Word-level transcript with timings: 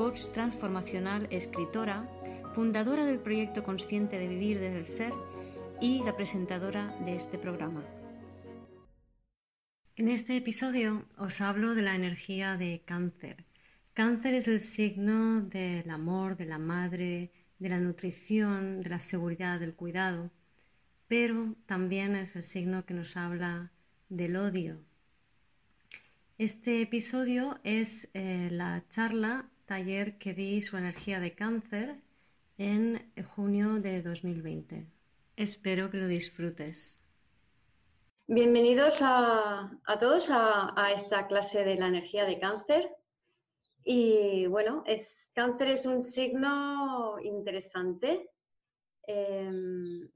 coach 0.00 0.30
transformacional, 0.32 1.28
escritora, 1.30 2.08
fundadora 2.54 3.04
del 3.04 3.18
proyecto 3.18 3.62
Consciente 3.62 4.18
de 4.18 4.28
Vivir 4.28 4.58
desde 4.58 4.78
el 4.78 4.84
Ser 4.86 5.12
y 5.78 6.02
la 6.02 6.16
presentadora 6.16 6.96
de 7.04 7.16
este 7.16 7.36
programa. 7.36 7.84
En 9.96 10.08
este 10.08 10.38
episodio 10.38 11.04
os 11.18 11.42
hablo 11.42 11.74
de 11.74 11.82
la 11.82 11.94
energía 11.94 12.56
de 12.56 12.80
cáncer. 12.86 13.44
Cáncer 13.92 14.32
es 14.32 14.48
el 14.48 14.60
signo 14.60 15.42
del 15.42 15.90
amor, 15.90 16.38
de 16.38 16.46
la 16.46 16.58
madre, 16.58 17.30
de 17.58 17.68
la 17.68 17.78
nutrición, 17.78 18.80
de 18.80 18.88
la 18.88 19.00
seguridad, 19.00 19.60
del 19.60 19.74
cuidado, 19.74 20.30
pero 21.08 21.56
también 21.66 22.16
es 22.16 22.36
el 22.36 22.42
signo 22.42 22.86
que 22.86 22.94
nos 22.94 23.18
habla 23.18 23.70
del 24.08 24.36
odio. 24.36 24.80
Este 26.38 26.80
episodio 26.80 27.60
es 27.64 28.08
eh, 28.14 28.48
la 28.50 28.82
charla 28.88 29.50
taller 29.70 30.18
que 30.18 30.34
di 30.34 30.60
su 30.60 30.76
energía 30.76 31.20
de 31.20 31.36
cáncer 31.36 32.02
en 32.58 33.12
junio 33.36 33.78
de 33.78 34.02
2020. 34.02 34.84
Espero 35.36 35.90
que 35.90 35.98
lo 35.98 36.08
disfrutes. 36.08 36.98
Bienvenidos 38.26 38.98
a, 39.00 39.70
todos 40.00 40.28
a, 40.32 40.90
esta 40.92 41.28
clase 41.28 41.64
de 41.64 41.76
la 41.76 41.86
energía 41.86 42.24
de 42.24 42.40
cáncer. 42.40 42.90
Y 43.84 44.46
bueno, 44.48 44.82
es, 44.86 45.30
cáncer 45.36 45.68
es 45.68 45.86
un 45.86 46.02
signo 46.02 47.20
interesante. 47.22 48.28
Em, 49.06 50.10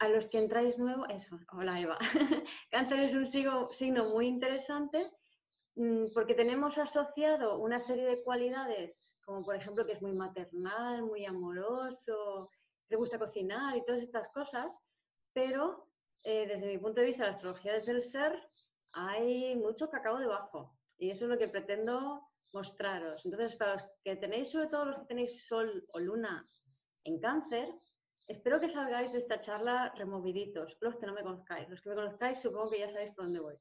a 0.00 0.08
los 0.08 0.26
que 0.26 0.38
entráis 0.38 0.76
nuevo, 0.76 1.06
eso, 1.06 1.38
hola 1.52 1.80
Eva. 1.80 1.98
cáncer 2.72 2.98
es 2.98 3.14
un 3.14 3.26
signo 3.26 4.10
muy 4.12 4.26
interesante 4.26 5.08
porque 6.12 6.34
tenemos 6.34 6.76
asociado 6.76 7.58
una 7.58 7.78
serie 7.78 8.04
de 8.04 8.22
cualidades, 8.24 9.16
como 9.24 9.44
por 9.44 9.54
ejemplo 9.54 9.86
que 9.86 9.92
es 9.92 10.02
muy 10.02 10.12
maternal, 10.12 11.04
muy 11.04 11.24
amoroso, 11.24 12.50
le 12.88 12.96
gusta 12.96 13.18
cocinar 13.18 13.76
y 13.76 13.84
todas 13.84 14.02
estas 14.02 14.30
cosas, 14.30 14.80
pero 15.32 15.86
eh, 16.24 16.48
desde 16.48 16.66
mi 16.66 16.78
punto 16.78 17.00
de 17.00 17.06
vista, 17.06 17.24
la 17.24 17.30
astrología 17.30 17.74
desde 17.74 17.92
el 17.92 18.02
ser, 18.02 18.32
hay 18.92 19.54
mucho 19.54 19.88
cacao 19.88 20.18
debajo 20.18 20.76
y 20.98 21.10
eso 21.10 21.26
es 21.26 21.30
lo 21.30 21.38
que 21.38 21.48
pretendo 21.48 22.28
mostraros. 22.52 23.24
Entonces, 23.24 23.54
para 23.54 23.74
los 23.74 23.86
que 24.02 24.16
tenéis, 24.16 24.50
sobre 24.50 24.66
todo 24.66 24.86
los 24.86 24.98
que 25.00 25.06
tenéis 25.06 25.46
sol 25.46 25.86
o 25.92 26.00
luna 26.00 26.42
en 27.04 27.20
cáncer, 27.20 27.68
espero 28.26 28.58
que 28.58 28.68
salgáis 28.68 29.12
de 29.12 29.18
esta 29.18 29.38
charla 29.38 29.92
removiditos, 29.96 30.76
los 30.80 30.96
que 30.96 31.06
no 31.06 31.14
me 31.14 31.22
conozcáis. 31.22 31.68
Los 31.68 31.82
que 31.82 31.90
me 31.90 31.94
conozcáis 31.94 32.40
supongo 32.40 32.70
que 32.70 32.80
ya 32.80 32.88
sabéis 32.88 33.14
por 33.14 33.26
dónde 33.26 33.40
voy. 33.40 33.54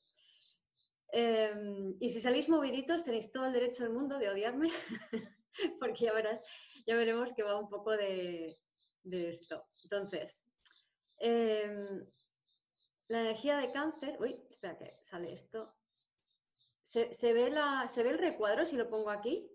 Em, 1.12 1.96
y 2.00 2.10
si 2.10 2.22
salís 2.22 2.50
moviditos, 2.50 3.04
tenéis 3.04 3.32
todo 3.32 3.46
el 3.46 3.54
derecho 3.54 3.84
del 3.84 3.94
mundo 3.94 4.20
de 4.20 4.30
odiarme, 4.30 4.70
porque 5.80 6.06
ya, 6.06 6.14
verás, 6.14 6.42
ya 6.86 6.96
veremos 6.96 7.34
que 7.34 7.44
va 7.44 7.60
un 7.60 7.70
poco 7.70 7.92
de, 7.92 8.58
esto. 9.04 9.66
Entonces, 9.84 10.54
em, 11.20 12.06
la 13.08 13.22
energía 13.22 13.58
de 13.58 13.72
cáncer. 13.72 14.18
Uy, 14.20 14.38
espera 14.50 14.78
que 14.78 15.00
sale 15.04 15.32
esto. 15.34 15.74
¿Se, 16.84 17.34
ve 17.34 17.50
la, 17.50 17.88
¿Se 17.88 18.04
ve 18.04 18.12
el 18.12 18.18
recuadro 18.18 18.66
si 18.66 18.76
lo 18.76 18.90
pongo 18.90 19.10
aquí? 19.10 19.50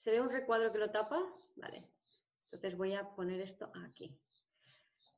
¿Se 0.00 0.10
ve 0.10 0.20
un 0.20 0.30
recuadro 0.30 0.72
que 0.72 0.78
lo 0.78 0.90
tapa? 0.90 1.20
Vale. 1.56 1.88
Entonces 2.44 2.76
voy 2.76 2.94
a 2.94 3.08
poner 3.14 3.40
esto 3.40 3.70
aquí. 3.84 4.16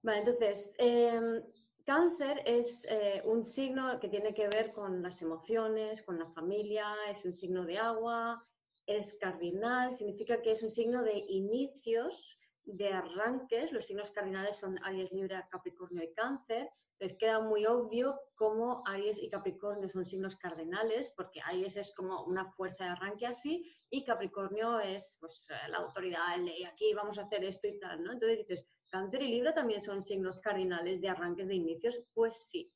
Vale, 0.03 0.19
entonces, 0.19 0.75
em, 0.79 1.43
Cáncer 1.89 2.43
es 2.45 2.87
eh, 2.91 3.23
un 3.25 3.43
signo 3.43 3.99
que 3.99 4.11
tiene 4.11 4.35
que 4.35 4.47
ver 4.47 4.73
con 4.73 5.01
las 5.01 5.23
emociones, 5.23 6.03
con 6.03 6.19
la 6.19 6.31
familia, 6.33 6.85
es 7.09 7.25
un 7.25 7.33
signo 7.33 7.65
de 7.65 7.79
agua, 7.79 8.47
es 8.85 9.17
cardinal, 9.19 9.95
significa 9.95 10.43
que 10.43 10.53
es 10.53 10.63
un 10.63 10.69
signo 10.69 11.03
de 11.03 11.17
inicios, 11.17 12.39
de 12.65 12.93
arranques. 12.93 13.73
Los 13.73 13.87
signos 13.87 14.11
cardinales 14.11 14.57
son 14.59 14.79
Aries, 14.85 15.11
Libra, 15.13 15.49
Capricornio 15.51 16.05
y 16.05 16.13
Cáncer. 16.13 16.69
Les 16.99 17.15
queda 17.15 17.41
muy 17.41 17.65
obvio 17.65 18.21
cómo 18.35 18.83
Aries 18.85 19.23
y 19.23 19.31
Capricornio 19.31 19.89
son 19.89 20.05
signos 20.05 20.37
cardinales, 20.37 21.15
porque 21.17 21.41
Aries 21.41 21.79
es 21.79 21.95
como 21.95 22.23
una 22.25 22.53
fuerza 22.53 22.85
de 22.85 22.91
arranque 22.91 23.27
así 23.27 23.65
y 23.89 24.05
Capricornio 24.05 24.79
es 24.79 25.17
pues, 25.21 25.51
la 25.69 25.79
autoridad, 25.79 26.35
el 26.35 26.45
ley, 26.45 26.65
aquí 26.65 26.93
vamos 26.93 27.19
a 27.19 27.23
hacer 27.23 27.45
esto 27.45 27.67
y 27.67 27.79
tal, 27.79 28.03
¿no? 28.05 28.13
Entonces 28.13 28.47
dices, 28.47 28.69
¿Cáncer 28.91 29.23
y 29.23 29.29
Libra 29.29 29.55
también 29.55 29.81
son 29.81 30.03
signos 30.03 30.39
cardinales 30.41 31.01
de 31.01 31.09
arranques 31.09 31.47
de 31.47 31.55
inicios? 31.55 32.01
Pues 32.15 32.49
sí. 32.51 32.71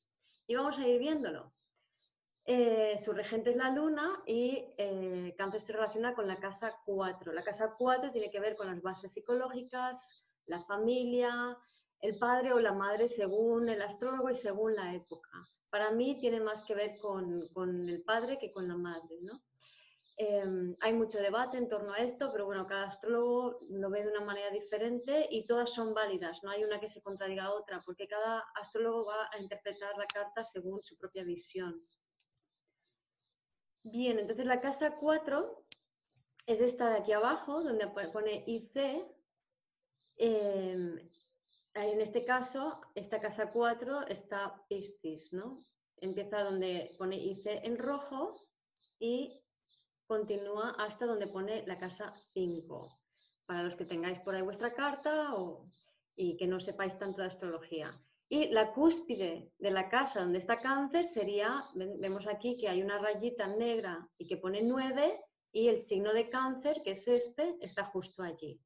Y 0.47 0.55
vamos 0.55 0.77
a 0.77 0.87
ir 0.87 0.99
viéndolo. 0.99 1.51
Eh, 2.45 2.97
su 2.99 3.13
regente 3.13 3.51
es 3.51 3.55
la 3.55 3.71
luna 3.71 4.21
y 4.27 4.65
eh, 4.77 5.33
cáncer 5.37 5.61
se 5.61 5.73
relaciona 5.73 6.13
con 6.13 6.27
la 6.27 6.39
casa 6.39 6.75
4. 6.85 7.31
La 7.31 7.43
casa 7.43 7.73
4 7.77 8.11
tiene 8.11 8.29
que 8.29 8.41
ver 8.41 8.57
con 8.57 8.67
las 8.67 8.81
bases 8.81 9.13
psicológicas, 9.13 10.25
la 10.45 10.61
familia, 10.65 11.57
el 12.01 12.17
padre 12.17 12.51
o 12.51 12.59
la 12.59 12.73
madre 12.73 13.07
según 13.07 13.69
el 13.69 13.81
astrólogo 13.81 14.29
y 14.29 14.35
según 14.35 14.75
la 14.75 14.93
época. 14.93 15.29
Para 15.69 15.91
mí 15.91 16.19
tiene 16.19 16.41
más 16.41 16.65
que 16.65 16.75
ver 16.75 16.91
con, 17.01 17.47
con 17.53 17.89
el 17.89 18.03
padre 18.03 18.37
que 18.37 18.51
con 18.51 18.67
la 18.67 18.75
madre, 18.75 19.19
¿no? 19.21 19.41
Em, 20.15 20.75
hay 20.81 20.93
mucho 20.93 21.17
debate 21.17 21.57
en 21.57 21.67
torno 21.67 21.91
a 21.91 21.97
esto, 21.97 22.31
pero 22.31 22.45
bueno, 22.45 22.67
cada 22.67 22.85
astrólogo 22.85 23.59
lo 23.69 23.89
ve 23.89 24.03
de 24.03 24.11
una 24.11 24.21
manera 24.21 24.51
diferente 24.51 25.27
y 25.31 25.47
todas 25.47 25.73
son 25.73 25.93
válidas, 25.93 26.43
no 26.43 26.51
hay 26.51 26.63
una 26.63 26.79
que 26.79 26.89
se 26.89 27.01
contradiga 27.01 27.45
a 27.45 27.53
otra, 27.53 27.81
porque 27.83 28.07
cada 28.07 28.43
astrólogo 28.53 29.07
va 29.07 29.27
a 29.31 29.41
interpretar 29.41 29.97
la 29.97 30.05
carta 30.05 30.45
según 30.45 30.83
su 30.83 30.97
propia 30.97 31.23
visión. 31.23 31.79
Bien, 33.83 34.19
entonces 34.19 34.45
la 34.45 34.61
casa 34.61 34.93
4 34.99 35.65
es 36.45 36.61
esta 36.61 36.89
de 36.89 36.97
aquí 36.99 37.11
abajo, 37.11 37.63
donde 37.63 37.87
pone 37.87 38.43
IC. 38.45 39.05
Em, 40.17 41.09
en 41.73 42.01
este 42.01 42.23
caso, 42.23 42.81
esta 42.93 43.19
casa 43.19 43.51
4 43.51 44.05
está 44.07 44.63
Piscis, 44.69 45.33
¿no? 45.33 45.55
Empieza 45.97 46.43
donde 46.43 46.95
pone 46.99 47.17
IC 47.17 47.65
en 47.65 47.79
rojo 47.79 48.31
y 48.99 49.42
continúa 50.07 50.75
hasta 50.77 51.05
donde 51.05 51.27
pone 51.27 51.65
la 51.67 51.79
casa 51.79 52.11
5. 52.33 52.99
Para 53.45 53.63
los 53.63 53.75
que 53.75 53.85
tengáis 53.85 54.19
por 54.19 54.35
ahí 54.35 54.41
vuestra 54.41 54.73
carta 54.73 55.29
y 56.15 56.37
que 56.37 56.47
no 56.47 56.59
sepáis 56.59 56.97
tanto 56.97 57.21
de 57.21 57.27
astrología. 57.27 57.91
Y 58.29 58.49
la 58.49 58.73
cúspide 58.73 59.51
de 59.57 59.71
la 59.71 59.89
casa 59.89 60.21
donde 60.21 60.39
está 60.39 60.59
cáncer 60.59 61.05
sería, 61.05 61.63
vemos 61.75 62.27
aquí 62.27 62.57
que 62.57 62.69
hay 62.69 62.81
una 62.81 62.97
rayita 62.97 63.47
negra 63.47 64.07
y 64.17 64.27
que 64.27 64.37
pone 64.37 64.63
9 64.63 65.19
y 65.51 65.67
el 65.67 65.77
signo 65.77 66.13
de 66.13 66.29
cáncer, 66.29 66.81
que 66.83 66.91
es 66.91 67.07
este, 67.07 67.57
está 67.61 67.85
justo 67.85 68.23
allí. 68.23 68.59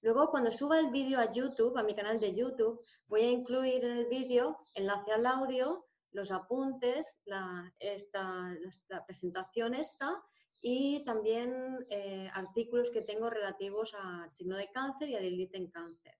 Luego, 0.00 0.30
cuando 0.30 0.50
suba 0.50 0.78
el 0.78 0.90
vídeo 0.90 1.18
a 1.18 1.30
YouTube, 1.32 1.76
a 1.76 1.82
mi 1.82 1.94
canal 1.94 2.20
de 2.20 2.34
YouTube, 2.34 2.80
voy 3.06 3.22
a 3.22 3.30
incluir 3.30 3.84
en 3.84 3.98
el 3.98 4.06
vídeo 4.06 4.58
enlace 4.74 5.12
al 5.12 5.26
audio, 5.26 5.86
los 6.12 6.30
apuntes, 6.30 7.20
la, 7.24 7.70
esta, 7.78 8.48
la 8.88 9.04
presentación 9.04 9.74
esta 9.74 10.22
y 10.68 11.04
también 11.04 11.78
eh, 11.90 12.28
artículos 12.34 12.90
que 12.90 13.02
tengo 13.02 13.30
relativos 13.30 13.94
al 13.94 14.32
signo 14.32 14.56
de 14.56 14.68
cáncer 14.72 15.08
y 15.08 15.14
al 15.14 15.22
Lilith 15.22 15.54
en 15.54 15.70
cáncer. 15.70 16.14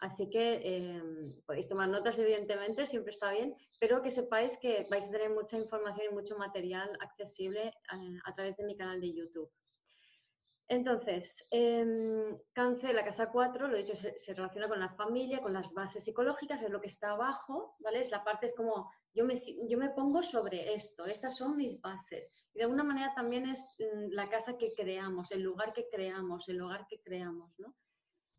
Así 0.00 0.26
que 0.28 0.60
em, 0.64 1.40
podéis 1.46 1.68
tomar 1.68 1.88
notas, 1.88 2.18
evidentemente, 2.18 2.84
siempre 2.84 3.12
está 3.12 3.30
bien, 3.30 3.54
pero 3.78 4.02
que 4.02 4.10
sepáis 4.10 4.58
que 4.58 4.88
vais 4.90 5.06
a 5.06 5.12
tener 5.12 5.30
mucha 5.30 5.56
información 5.56 6.08
y 6.10 6.14
mucho 6.14 6.36
material 6.36 6.90
accesible 7.00 7.68
eh, 7.68 8.18
a 8.24 8.32
través 8.32 8.56
de 8.56 8.64
mi 8.64 8.76
canal 8.76 9.00
de 9.00 9.14
YouTube. 9.14 9.52
Entonces, 10.66 11.46
em, 11.52 12.34
cáncer, 12.52 12.92
la 12.92 13.04
casa 13.04 13.30
4, 13.30 13.68
lo 13.68 13.76
dicho, 13.76 13.94
se, 13.94 14.34
relaciona 14.34 14.66
con 14.68 14.80
la 14.80 14.92
familia, 14.96 15.38
con 15.38 15.52
las 15.52 15.72
bases 15.74 16.02
psicológicas, 16.02 16.60
es 16.60 16.70
lo 16.70 16.80
que 16.80 16.88
está 16.88 17.12
abajo, 17.12 17.70
¿vale? 17.78 18.00
Es 18.00 18.10
la 18.10 18.24
parte, 18.24 18.46
es 18.46 18.52
como, 18.52 18.90
yo 19.16 19.24
me, 19.24 19.34
yo 19.68 19.78
me 19.78 19.88
pongo 19.88 20.22
sobre 20.22 20.74
esto, 20.74 21.06
estas 21.06 21.38
son 21.38 21.56
mis 21.56 21.80
bases. 21.80 22.44
Y 22.52 22.58
de 22.58 22.64
alguna 22.64 22.84
manera 22.84 23.14
también 23.14 23.48
es 23.48 23.70
mm, 23.78 24.12
la 24.12 24.28
casa 24.28 24.58
que 24.58 24.74
creamos, 24.74 25.32
el 25.32 25.42
lugar 25.42 25.72
que 25.72 25.86
creamos, 25.86 26.48
el 26.50 26.60
hogar 26.60 26.86
que 26.86 27.00
creamos, 27.00 27.58
¿no? 27.58 27.74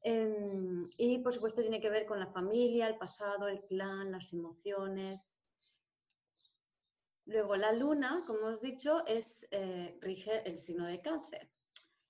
Em, 0.01 0.83
y 0.97 1.17
por 1.17 1.33
supuesto 1.33 1.61
tiene 1.61 1.81
que 1.81 1.89
ver 1.89 2.05
con 2.05 2.19
la 2.19 2.31
familia, 2.31 2.87
el 2.87 2.97
pasado, 2.97 3.47
el 3.47 3.65
clan, 3.65 4.11
las 4.11 4.31
emociones. 4.31 5.43
Luego 7.25 7.55
la 7.55 7.73
luna, 7.73 8.23
como 8.27 8.39
hemos 8.39 8.61
dicho, 8.61 9.03
es, 9.07 9.47
eh, 9.49 9.97
rige 9.99 10.47
el 10.47 10.59
signo 10.59 10.85
de 10.85 11.01
cáncer. 11.01 11.49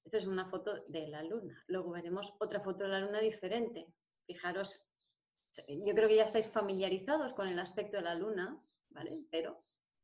Esto 0.04 0.18
es 0.18 0.28
una 0.28 0.50
foto 0.50 0.84
de 0.90 1.08
la 1.08 1.24
luna. 1.24 1.64
Luego 1.68 1.92
veremos 1.92 2.34
otra 2.40 2.60
foto 2.60 2.84
de 2.84 2.90
la 2.90 3.00
luna 3.00 3.20
diferente. 3.20 3.88
Fijaros, 4.26 4.87
yo 5.68 5.94
creo 5.94 6.08
que 6.08 6.16
ya 6.16 6.24
estáis 6.24 6.50
familiarizados 6.50 7.34
con 7.34 7.48
el 7.48 7.60
aspecto 7.60 7.98
de 7.98 8.04
la 8.04 8.16
luna, 8.16 8.60
¿vale? 8.90 9.26
Pero 9.32 9.58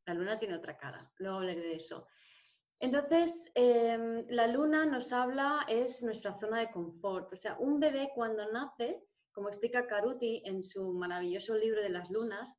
la 0.06 0.14
luna 0.14 0.40
tiene 0.40 0.56
otra 0.56 0.78
cara. 0.78 1.12
Luego 1.18 1.38
hablaré 1.38 1.62
de 1.62 1.76
eso. 1.76 2.08
Entonces, 2.80 3.52
em, 3.56 4.26
la 4.30 4.48
luna 4.48 4.86
nos 4.86 5.14
habla, 5.14 5.66
es 5.68 6.04
nuestra 6.04 6.34
zona 6.34 6.60
de 6.60 6.72
confort. 6.72 7.32
O 7.32 7.36
sea, 7.36 7.58
un 7.60 7.80
bebé 7.80 8.12
cuando 8.16 8.52
nace, 8.52 9.04
como 9.32 9.48
explica 9.48 9.88
Caruti 9.88 10.42
en 10.46 10.64
su 10.64 10.94
maravilloso 10.94 11.56
libro 11.56 11.82
de 11.82 11.90
las 11.90 12.10
lunas, 12.10 12.58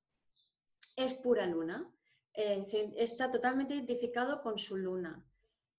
es 0.96 1.14
pura 1.14 1.46
luna. 1.46 1.90
Eh, 2.32 2.60
está 2.96 3.30
totalmente 3.30 3.74
identificado 3.74 4.42
con 4.42 4.58
su 4.58 4.76
luna. 4.76 5.24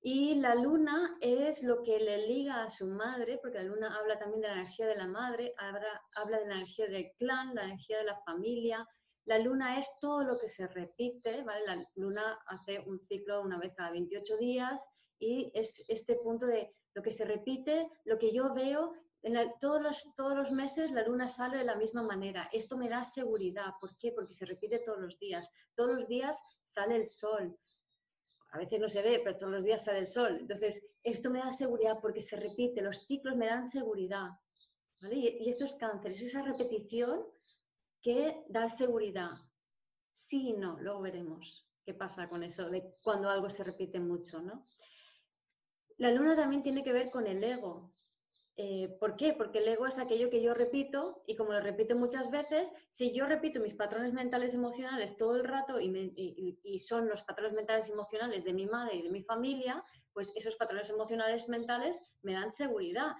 Y 0.08 0.36
la 0.36 0.54
luna 0.54 1.18
es 1.20 1.64
lo 1.64 1.82
que 1.82 2.00
le 2.00 2.28
liga 2.28 2.64
a 2.64 2.70
su 2.70 2.86
madre, 2.86 3.40
porque 3.42 3.58
la 3.58 3.64
luna 3.64 3.98
habla 3.98 4.20
también 4.20 4.42
de 4.42 4.50
la 4.50 4.54
energía 4.54 4.86
de 4.86 4.98
la 4.98 5.08
madre, 5.08 5.56
habla, 5.58 6.00
habla 6.14 6.38
de 6.38 6.46
la 6.46 6.56
energía 6.58 6.86
del 6.86 7.12
clan, 7.18 7.56
la 7.56 7.64
energía 7.64 7.98
de 7.98 8.04
la 8.04 8.20
familia. 8.20 8.88
La 9.26 9.40
luna 9.40 9.80
es 9.80 9.90
todo 10.00 10.24
lo 10.24 10.38
que 10.38 10.48
se 10.48 10.68
repite, 10.68 11.42
¿vale? 11.42 11.66
La 11.66 11.84
luna 11.96 12.38
hace 12.46 12.82
un 12.82 13.04
ciclo 13.04 13.42
una 13.42 13.58
vez 13.58 13.74
cada 13.76 13.90
28 13.90 14.38
días 14.38 14.88
y 15.18 15.52
es 15.56 15.84
este 15.88 16.18
punto 16.18 16.46
de 16.46 16.72
lo 16.94 17.02
que 17.02 17.10
se 17.10 17.26
repite, 17.26 17.90
lo 18.04 18.20
que 18.20 18.32
yo 18.32 18.54
veo. 18.54 18.94
En 19.24 19.36
todos, 19.60 19.82
los, 19.82 20.14
todos 20.16 20.38
los 20.38 20.52
meses 20.52 20.92
la 20.92 21.02
luna 21.02 21.28
sale 21.28 21.58
de 21.58 21.64
la 21.64 21.78
misma 21.78 22.04
manera. 22.04 22.48
Esto 22.52 22.78
me 22.78 22.90
da 22.90 23.04
seguridad. 23.04 23.74
¿Por 23.82 23.98
qué? 23.98 24.12
Porque 24.12 24.34
se 24.34 24.46
repite 24.46 24.78
todos 24.86 25.00
los 25.00 25.18
días. 25.18 25.50
Todos 25.74 25.96
los 25.96 26.08
días 26.08 26.40
sale 26.64 26.96
el 26.96 27.08
sol 27.08 27.58
a 28.52 28.58
veces 28.58 28.80
no 28.80 28.88
se 28.88 29.02
ve, 29.02 29.22
pero 29.24 29.38
todos 29.38 29.52
los 29.52 29.64
días 29.64 29.84
sale 29.84 30.00
el 30.00 30.08
sol. 30.08 30.38
Entonces, 30.40 30.86
esto 31.04 31.30
me 31.30 31.40
da 31.40 31.52
seguridad 31.52 32.00
porque 32.02 32.22
se 32.22 32.38
repite, 32.38 32.82
los 32.82 33.06
ciclos 33.06 33.36
me 33.36 33.48
dan 33.48 33.68
seguridad. 33.68 34.30
Y, 35.12 35.50
esto 35.50 35.66
es 35.66 35.76
cáncer, 35.76 36.12
es 36.12 36.22
esa 36.22 36.42
repetición 36.42 37.26
que 38.02 38.44
da 38.48 38.70
seguridad. 38.70 39.32
Sí 40.14 40.50
y 40.50 40.54
no, 40.54 40.80
luego 40.80 41.02
veremos 41.02 41.68
qué 41.84 41.94
pasa 41.94 42.28
con 42.28 42.44
eso, 42.44 42.70
de 42.70 42.92
cuando 43.04 43.30
algo 43.30 43.50
se 43.50 43.64
repite 43.64 44.00
mucho. 44.00 44.42
¿no? 44.42 44.64
La 45.98 46.12
luna 46.12 46.36
también 46.36 46.64
tiene 46.64 46.84
que 46.84 46.94
ver 46.94 47.10
con 47.10 47.28
el 47.28 47.44
ego. 47.44 47.94
Eh, 48.58 48.88
¿Por 49.02 49.16
qué? 49.16 49.34
Porque 49.34 49.60
el 49.60 49.68
ego 49.68 49.86
es 49.86 50.00
aquello 50.00 50.30
que 50.30 50.42
yo 50.42 50.54
repito 50.54 51.24
y 51.28 51.36
como 51.36 51.52
lo 51.52 51.60
repito 51.60 51.94
muchas 51.96 52.32
veces, 52.32 52.72
si 52.90 53.14
yo 53.14 53.26
repito 53.26 53.60
mis 53.60 53.74
patrones 53.74 54.14
mentales 54.14 54.54
emocionales 54.54 55.18
todo 55.18 55.36
el 55.36 55.44
rato 55.44 55.78
y, 55.82 56.80
son 56.80 57.10
los 57.10 57.24
patrones 57.24 57.54
mentales 57.54 57.90
emocionales 57.90 58.46
de 58.46 58.54
mi 58.54 58.66
madre 58.66 58.96
y 58.96 59.02
de 59.02 59.10
mi 59.10 59.22
familia, 59.22 59.84
pues 60.14 60.32
esos 60.38 60.56
patrones 60.56 60.90
emocionales 60.90 61.50
mentales 61.50 62.00
me 62.22 62.32
dan 62.32 62.50
seguridad, 62.50 63.12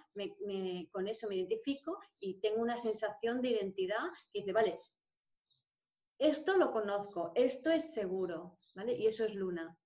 con 0.92 1.08
eso 1.08 1.28
me 1.28 1.36
identifico 1.36 2.00
y 2.22 2.40
tengo 2.40 2.62
una 2.62 2.78
sensación 2.78 3.42
de 3.42 3.50
identidad 3.50 4.08
que 4.32 4.40
dice, 4.40 4.54
vale, 4.54 4.80
esto 6.18 6.58
lo 6.58 6.72
conozco, 6.72 7.34
esto 7.36 7.72
es 7.72 7.94
seguro, 7.94 8.56
¿vale? 8.74 8.94
Y 8.94 9.08
eso 9.08 9.26
es 9.26 9.36
luna. 9.36 9.78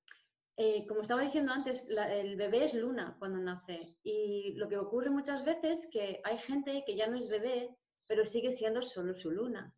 Eh, 0.61 0.85
como 0.87 1.03
estaba 1.03 1.21
diciendo 1.21 1.53
antes, 1.53 1.87
el 1.87 2.35
bebé 2.35 2.65
es 2.65 2.73
luna 2.73 3.15
cuando 3.17 3.39
nace 3.39 3.95
y 4.03 4.51
lo 4.55 4.67
que 4.67 4.77
ocurre 4.77 5.09
muchas 5.09 5.45
veces 5.45 5.85
es 5.85 5.87
que 5.89 6.19
hay 6.25 6.37
gente 6.37 6.83
que 6.85 6.97
ya 6.97 7.07
no 7.07 7.17
es 7.17 7.29
bebé, 7.29 7.73
pero 8.07 8.25
sigue 8.25 8.51
siendo 8.51 8.81
solo 8.81 9.13
su 9.13 9.31
luna. 9.31 9.73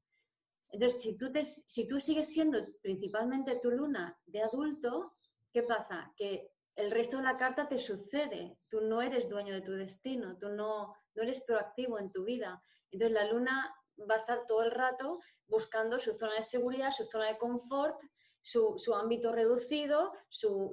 Entonces, 0.72 1.00
si 1.00 1.16
tú, 1.20 1.32
si 1.44 1.88
tú 1.88 2.00
sigues 2.00 2.30
siendo 2.30 2.58
principalmente 2.82 3.60
tu 3.62 3.70
luna 3.70 4.18
de 4.26 4.42
adulto, 4.42 5.12
¿qué 5.54 5.62
pasa? 5.62 6.12
Que 6.18 6.50
el 6.76 6.90
resto 6.90 7.18
de 7.18 7.24
la 7.26 7.38
carta 7.38 7.68
te 7.68 7.78
sucede. 7.78 8.58
Tú 8.68 8.82
no 8.82 9.04
eres 9.04 9.30
dueño 9.30 9.54
de 9.54 9.62
tu 9.62 9.74
destino, 9.74 10.36
tú 10.40 10.50
no, 10.50 10.96
no 11.14 11.22
eres 11.22 11.44
proactivo 11.46 12.00
en 12.00 12.12
tu 12.12 12.24
vida. 12.24 12.60
Entonces, 12.90 13.14
la 13.14 13.32
luna 13.32 13.72
va 14.10 14.16
a 14.16 14.18
estar 14.18 14.48
todo 14.48 14.64
el 14.64 14.72
rato 14.72 15.20
buscando 15.46 16.00
su 16.00 16.14
zona 16.16 16.38
de 16.38 16.44
seguridad, 16.44 16.90
su 16.90 17.06
zona 17.06 17.28
de 17.28 17.38
confort 17.38 18.02
su, 18.42 18.96
ámbito 18.96 19.32
reducido, 19.32 20.12
su, 20.30 20.72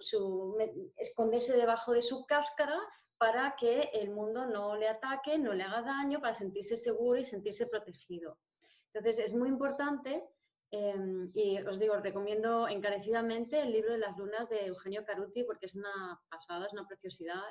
esconderse 0.97 1.57
debajo 1.57 1.93
de 1.93 2.03
su 2.03 2.25
cáscara 2.27 2.79
para 3.19 3.57
que 3.57 3.91
el 3.93 4.11
mundo 4.11 4.47
no 4.47 4.77
le 4.77 4.89
ataque, 4.89 5.39
no 5.39 5.53
le 5.53 5.65
haga 5.65 5.83
daño, 5.83 6.21
para 6.21 6.33
sentirse 6.33 6.77
seguro 6.77 7.19
y 7.19 7.25
sentirse 7.25 7.67
protegido. 7.67 8.39
Entonces, 8.93 9.19
es 9.19 9.35
muy 9.35 9.49
importante 9.49 10.25
em, 10.71 11.31
y 11.35 11.59
os 11.63 11.79
digo, 11.79 11.97
recomiendo 11.97 12.69
encarecidamente 12.69 13.61
el 13.61 13.73
libro 13.73 13.93
de 13.93 13.99
las 13.99 14.17
lunas 14.17 14.49
de 14.49 14.67
Eugenio 14.67 15.05
Caruti 15.05 15.43
porque 15.43 15.67
es 15.67 15.75
una 15.75 16.21
pasada, 16.31 16.67
es 16.67 16.73
una 16.73 16.87
preciosidad, 16.87 17.43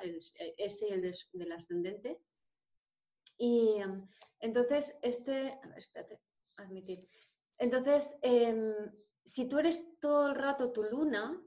ese 0.58 0.90
y 0.90 0.92
el 0.94 1.16
del 1.34 1.52
ascendente. 1.52 2.20
Y 3.38 3.80
em, 3.80 4.08
entonces, 4.40 4.98
este, 5.02 5.60
espérate, 5.76 6.20
admitir. 6.58 7.08
Entonces, 7.60 8.18
em, 8.22 8.74
si 9.28 9.48
tú 9.50 9.60
eres 9.60 9.86
todo 10.00 10.30
el 10.30 10.36
rato 10.36 10.72
tu 10.72 10.84
luna, 10.84 11.40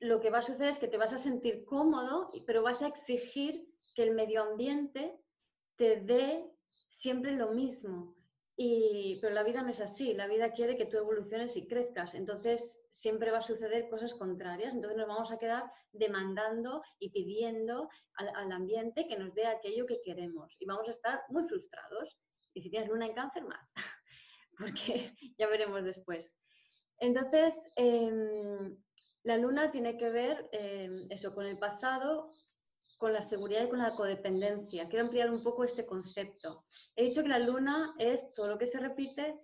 lo 0.00 0.20
que 0.20 0.30
va 0.30 0.38
a 0.38 0.42
suceder 0.42 0.68
es 0.68 0.78
que 0.78 0.88
te 0.88 0.98
vas 0.98 1.12
a 1.12 1.18
sentir 1.18 1.64
cómodo, 1.64 2.26
pero 2.46 2.62
vas 2.62 2.82
a 2.82 2.88
exigir 2.88 3.68
que 3.94 4.02
el 4.02 4.14
medio 4.14 4.42
ambiente 4.42 5.16
te 5.76 6.00
dé 6.00 6.44
siempre 6.88 7.32
lo 7.36 7.52
mismo. 7.52 8.16
Y, 8.56 9.18
pero 9.22 9.32
la 9.32 9.44
vida 9.44 9.62
no 9.62 9.70
es 9.70 9.80
así, 9.80 10.12
la 10.12 10.26
vida 10.26 10.52
quiere 10.52 10.76
que 10.76 10.84
tú 10.84 10.98
evoluciones 10.98 11.56
y 11.56 11.66
crezcas, 11.66 12.14
entonces 12.14 12.86
siempre 12.90 13.30
va 13.30 13.38
a 13.38 13.42
suceder 13.42 13.88
cosas 13.88 14.12
contrarias, 14.12 14.74
entonces 14.74 14.98
nos 14.98 15.08
vamos 15.08 15.32
a 15.32 15.38
quedar 15.38 15.72
demandando 15.92 16.82
y 16.98 17.10
pidiendo 17.10 17.88
al, 18.14 18.28
al 18.34 18.52
ambiente 18.52 19.06
que 19.08 19.16
nos 19.16 19.32
dé 19.34 19.46
aquello 19.46 19.86
que 19.86 20.02
queremos 20.02 20.60
y 20.60 20.66
vamos 20.66 20.88
a 20.88 20.90
estar 20.90 21.22
muy 21.30 21.48
frustrados. 21.48 22.18
Y 22.52 22.60
si 22.60 22.70
tienes 22.70 22.90
luna 22.90 23.06
en 23.06 23.14
cáncer, 23.14 23.44
más, 23.44 23.72
porque 24.58 25.14
ya 25.38 25.46
veremos 25.46 25.82
después. 25.82 26.36
Entonces, 27.00 27.72
em, 27.76 28.76
la 29.24 29.36
luna 29.38 29.70
tiene 29.70 29.96
que 29.96 30.10
ver 30.10 30.48
em, 30.52 31.06
eso 31.10 31.34
con 31.34 31.46
el 31.46 31.58
pasado, 31.58 32.28
con 32.98 33.12
la 33.14 33.22
seguridad 33.22 33.64
y 33.64 33.68
con 33.68 33.78
la 33.78 33.94
codependencia. 33.94 34.88
Quiero 34.88 35.06
ampliar 35.06 35.30
un 35.30 35.42
poco 35.42 35.64
este 35.64 35.86
concepto. 35.86 36.64
He 36.96 37.04
dicho 37.04 37.22
que 37.22 37.28
la 37.28 37.38
luna 37.38 37.94
es 37.98 38.32
todo 38.32 38.48
lo 38.48 38.58
que 38.58 38.66
se 38.66 38.78
repite, 38.78 39.40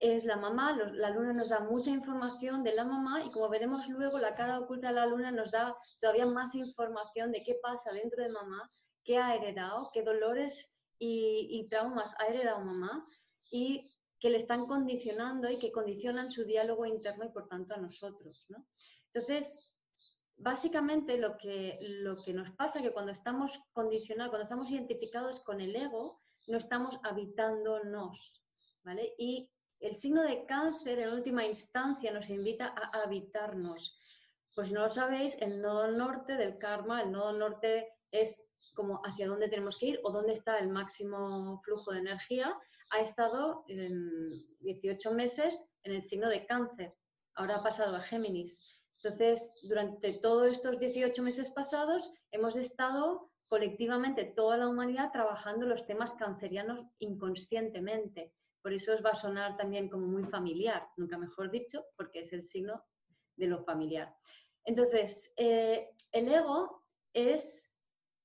es 0.00 0.24
la 0.24 0.36
mamá, 0.36 0.76
la 0.94 1.10
luna 1.10 1.32
nos 1.32 1.50
da 1.50 1.60
mucha 1.60 1.90
información 1.90 2.64
de 2.64 2.74
la 2.74 2.84
mamá 2.84 3.22
y 3.22 3.30
como 3.32 3.50
veremos 3.50 3.86
luego, 3.88 4.18
la 4.18 4.34
cara 4.34 4.58
oculta 4.58 4.88
de 4.88 4.94
la 4.94 5.06
luna 5.06 5.30
nos 5.30 5.50
da 5.50 5.76
todavía 6.00 6.26
más 6.26 6.54
información 6.54 7.30
de 7.32 7.44
qué 7.44 7.56
pasa 7.62 7.92
dentro 7.92 8.24
de 8.24 8.32
mamá, 8.32 8.66
qué 9.04 9.18
ha 9.18 9.34
heredado, 9.34 9.90
qué 9.92 10.02
dolores 10.02 10.74
y, 10.98 11.48
y 11.50 11.66
traumas 11.66 12.14
ha 12.18 12.26
heredado 12.28 12.60
mamá 12.64 13.04
y 13.50 13.89
que 14.20 14.30
le 14.30 14.36
están 14.36 14.66
condicionando 14.66 15.50
y 15.50 15.58
que 15.58 15.72
condicionan 15.72 16.30
su 16.30 16.44
diálogo 16.44 16.84
interno 16.84 17.24
y 17.24 17.30
por 17.30 17.48
tanto 17.48 17.74
a 17.74 17.78
nosotros. 17.78 18.46
Entonces, 19.12 19.72
básicamente 20.36 21.16
lo 21.16 21.38
que, 21.38 21.78
lo 21.80 22.22
que 22.22 22.34
nos 22.34 22.50
pasa 22.50 22.78
es 22.78 22.84
que 22.84 22.92
cuando 22.92 23.12
estamos 23.12 23.58
condicionados, 23.72 24.30
cuando 24.30 24.44
estamos 24.44 24.70
identificados 24.70 25.40
con 25.40 25.60
el 25.60 25.74
ego, 25.74 26.20
no 26.48 26.58
estamos 26.58 27.00
habitándonos. 27.02 28.42
¿vale? 28.82 29.14
Y 29.18 29.50
el 29.80 29.94
signo 29.94 30.22
de 30.22 30.44
cáncer 30.44 30.98
en 30.98 31.14
última 31.14 31.46
instancia 31.46 32.12
nos 32.12 32.28
invita 32.28 32.74
a 32.76 33.02
habitarnos. 33.02 33.96
Pues 34.54 34.72
no 34.72 34.82
lo 34.82 34.90
sabéis, 34.90 35.36
el 35.40 35.62
nodo 35.62 35.90
norte 35.92 36.36
del 36.36 36.58
karma, 36.58 37.02
el 37.02 37.12
nodo 37.12 37.32
norte 37.32 37.88
es 38.10 38.46
como 38.74 39.00
hacia 39.04 39.28
dónde 39.28 39.48
tenemos 39.48 39.78
que 39.78 39.86
ir 39.86 40.00
o 40.02 40.10
dónde 40.10 40.32
está 40.32 40.58
el 40.58 40.68
máximo 40.68 41.60
flujo 41.62 41.92
de 41.92 42.00
energía 42.00 42.58
ha 42.90 43.00
estado 43.00 43.64
18 44.60 45.12
meses 45.12 45.70
en 45.84 45.92
el 45.92 46.02
signo 46.02 46.28
de 46.28 46.46
cáncer, 46.46 46.94
ahora 47.34 47.56
ha 47.56 47.62
pasado 47.62 47.96
a 47.96 48.02
Géminis. 48.02 48.78
Entonces, 49.02 49.52
durante 49.62 50.18
todos 50.20 50.48
estos 50.48 50.78
18 50.78 51.22
meses 51.22 51.50
pasados, 51.50 52.12
hemos 52.32 52.56
estado 52.56 53.30
colectivamente, 53.48 54.24
toda 54.24 54.56
la 54.56 54.68
humanidad, 54.68 55.10
trabajando 55.10 55.66
los 55.66 55.84
temas 55.84 56.14
cancerianos 56.14 56.84
inconscientemente. 57.00 58.32
Por 58.62 58.72
eso 58.72 58.94
os 58.94 59.04
va 59.04 59.10
a 59.10 59.16
sonar 59.16 59.56
también 59.56 59.88
como 59.88 60.06
muy 60.06 60.24
familiar, 60.24 60.86
nunca 60.96 61.18
mejor 61.18 61.50
dicho, 61.50 61.84
porque 61.96 62.20
es 62.20 62.32
el 62.32 62.44
signo 62.44 62.84
de 63.36 63.48
lo 63.48 63.64
familiar. 63.64 64.14
Entonces, 64.64 65.32
eh, 65.36 65.90
el 66.12 66.32
ego 66.32 66.84
es 67.12 67.69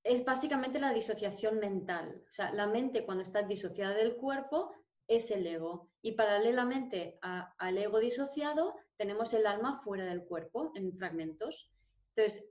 es 0.06 0.24
básicamente 0.24 0.80
la 0.80 0.94
disociación 0.94 1.58
mental. 1.58 2.24
O 2.30 2.34
sea, 2.34 2.54
la 2.54 2.68
mente 2.68 3.06
cuando 3.06 3.24
está 3.24 3.42
disociada 3.42 3.96
del 3.96 4.16
cuerpo 4.16 4.72
es 5.08 5.32
el 5.32 5.46
ego. 5.48 5.90
Y 6.04 6.12
paralelamente 6.12 7.18
al 7.22 7.78
ego 7.78 8.00
disociado 8.00 8.76
tenemos 8.98 9.34
el 9.34 9.48
alma 9.48 9.82
fuera 9.84 10.06
del 10.06 10.24
cuerpo, 10.24 10.72
en 10.76 10.96
fragmentos. 10.96 11.72
Entonces, 12.16 12.48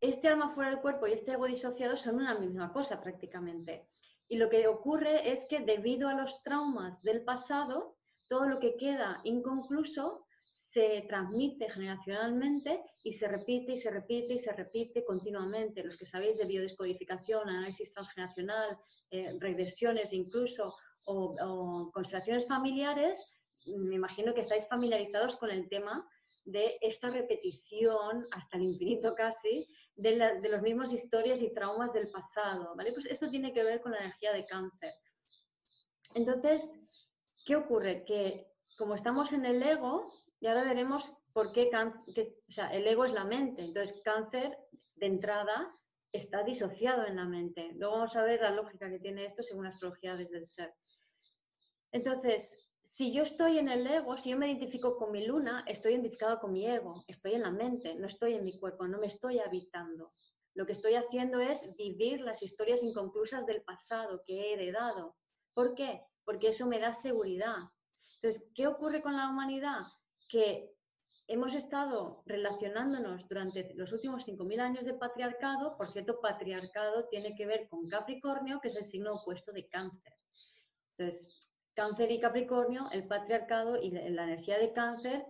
este 0.00 0.28
alma 0.28 0.48
fuera 0.48 0.70
del 0.70 0.80
cuerpo 0.80 1.06
y 1.06 1.12
este 1.12 1.32
ego 1.32 1.44
disociado 1.44 1.94
son 1.94 2.16
una 2.16 2.38
misma 2.38 2.72
cosa 2.72 3.02
prácticamente. 3.02 3.86
Y 4.26 4.38
lo 4.38 4.48
que 4.48 4.66
ocurre 4.66 5.30
es 5.30 5.44
que 5.44 5.60
debido 5.60 6.08
a 6.08 6.14
los 6.14 6.42
traumas 6.42 7.02
del 7.02 7.22
pasado, 7.22 7.96
todo 8.28 8.48
lo 8.48 8.60
que 8.60 8.76
queda 8.76 9.20
inconcluso 9.24 10.24
se 10.58 11.04
transmite 11.08 11.70
generacionalmente 11.70 12.82
y 13.04 13.12
se 13.12 13.28
repite 13.28 13.74
y 13.74 13.76
se 13.76 13.92
repite 13.92 14.34
y 14.34 14.38
se 14.40 14.52
repite 14.52 15.04
continuamente. 15.04 15.84
Los 15.84 15.96
que 15.96 16.04
sabéis 16.04 16.36
de 16.36 16.46
biodescodificación, 16.46 17.48
análisis 17.48 17.92
transgeneracional, 17.92 18.76
eh, 19.12 19.38
regresiones 19.38 20.12
incluso 20.12 20.74
o, 21.06 21.92
constelaciones 21.94 22.48
familiares, 22.48 23.32
me 23.66 23.94
imagino 23.94 24.34
que 24.34 24.40
estáis 24.40 24.66
familiarizados 24.66 25.36
con 25.36 25.52
el 25.52 25.68
tema 25.68 26.04
de 26.44 26.76
esta 26.80 27.08
repetición 27.10 28.26
hasta 28.32 28.56
el 28.56 28.64
infinito 28.64 29.14
casi 29.14 29.64
de, 29.94 30.16
de 30.42 30.48
las 30.48 30.62
mismas 30.62 30.92
historias 30.92 31.40
y 31.40 31.54
traumas 31.54 31.92
del 31.92 32.10
pasado. 32.10 32.74
¿vale? 32.74 32.92
Pues 32.92 33.06
esto 33.06 33.30
tiene 33.30 33.52
que 33.52 33.62
ver 33.62 33.80
con 33.80 33.92
la 33.92 33.98
energía 33.98 34.32
de 34.32 34.44
cáncer. 34.44 34.92
Entonces, 36.16 36.80
¿qué 37.46 37.54
ocurre? 37.54 38.04
Que 38.04 38.48
como 38.76 38.96
estamos 38.96 39.32
en 39.32 39.46
el 39.46 39.62
ego, 39.62 40.02
y 40.40 40.46
ahora 40.46 40.64
veremos 40.64 41.12
por 41.32 41.52
qué 41.52 41.70
el 42.72 42.86
ego 42.86 43.04
es 43.04 43.12
la 43.12 43.24
mente, 43.24 43.62
entonces 43.62 44.00
cáncer 44.04 44.56
de 44.96 45.06
entrada 45.06 45.66
está 46.12 46.42
disociado 46.42 47.04
en 47.06 47.16
la 47.16 47.26
mente. 47.26 47.72
Luego 47.74 47.94
vamos 47.94 48.16
a 48.16 48.22
ver 48.22 48.40
la 48.40 48.50
lógica 48.50 48.88
que 48.88 48.98
tiene 48.98 49.24
esto 49.24 49.42
según 49.42 49.64
la 49.64 49.70
astrología 49.70 50.16
desde 50.16 50.38
el 50.38 50.44
ser. 50.44 50.74
Entonces, 51.92 52.68
si 52.82 53.12
yo 53.12 53.22
estoy 53.22 53.58
en 53.58 53.68
el 53.68 53.86
ego, 53.86 54.16
si 54.16 54.30
yo 54.30 54.38
me 54.38 54.48
identifico 54.48 54.96
con 54.96 55.12
mi 55.12 55.26
luna, 55.26 55.64
estoy 55.66 55.92
identificado 55.92 56.40
con 56.40 56.52
mi 56.52 56.66
ego, 56.66 57.04
estoy 57.06 57.34
en 57.34 57.42
la 57.42 57.50
mente, 57.50 57.94
no 57.96 58.06
estoy 58.06 58.34
en 58.34 58.44
mi 58.44 58.58
cuerpo, 58.58 58.86
no 58.88 58.98
me 58.98 59.06
estoy 59.06 59.38
habitando. 59.40 60.10
Lo 60.54 60.66
que 60.66 60.72
estoy 60.72 60.94
haciendo 60.94 61.40
es 61.40 61.76
vivir 61.76 62.20
las 62.20 62.42
historias 62.42 62.82
inconclusas 62.82 63.46
del 63.46 63.62
pasado 63.62 64.22
que 64.24 64.40
he 64.40 64.52
heredado. 64.54 65.16
¿Por 65.52 65.74
qué? 65.74 66.02
Porque 66.24 66.48
eso 66.48 66.66
me 66.66 66.78
da 66.78 66.92
seguridad. 66.92 67.56
Entonces, 68.14 68.50
¿qué 68.54 68.66
ocurre 68.66 69.02
con 69.02 69.16
la 69.16 69.28
humanidad? 69.28 69.82
Que 70.28 70.70
hemos 71.26 71.54
estado 71.54 72.22
relacionándonos 72.26 73.28
durante 73.28 73.74
los 73.74 73.92
últimos 73.92 74.26
5.000 74.26 74.60
años 74.60 74.84
de 74.84 74.94
patriarcado, 74.94 75.76
por 75.76 75.90
cierto, 75.90 76.20
patriarcado 76.20 77.06
tiene 77.08 77.34
que 77.34 77.46
ver 77.46 77.68
con 77.68 77.86
Capricornio, 77.86 78.60
que 78.60 78.68
es 78.68 78.76
el 78.76 78.84
signo 78.84 79.14
opuesto 79.14 79.52
de 79.52 79.68
cáncer. 79.68 80.14
Entonces, 80.96 81.38
cáncer 81.74 82.10
y 82.10 82.18
Capricornio, 82.18 82.88
el 82.92 83.06
patriarcado 83.06 83.76
y 83.76 83.90
la 83.90 84.24
energía 84.24 84.58
de 84.58 84.72
cáncer, 84.72 85.26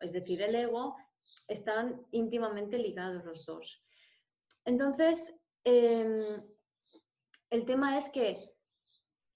es 0.00 0.12
decir, 0.12 0.42
el 0.42 0.54
ego, 0.54 0.96
están 1.48 2.06
íntimamente 2.12 2.78
ligados 2.78 3.24
los 3.24 3.46
dos. 3.46 3.82
Entonces, 4.64 5.34
em, 5.64 6.42
el 7.50 7.64
tema 7.64 7.96
es 7.98 8.10
que, 8.10 8.52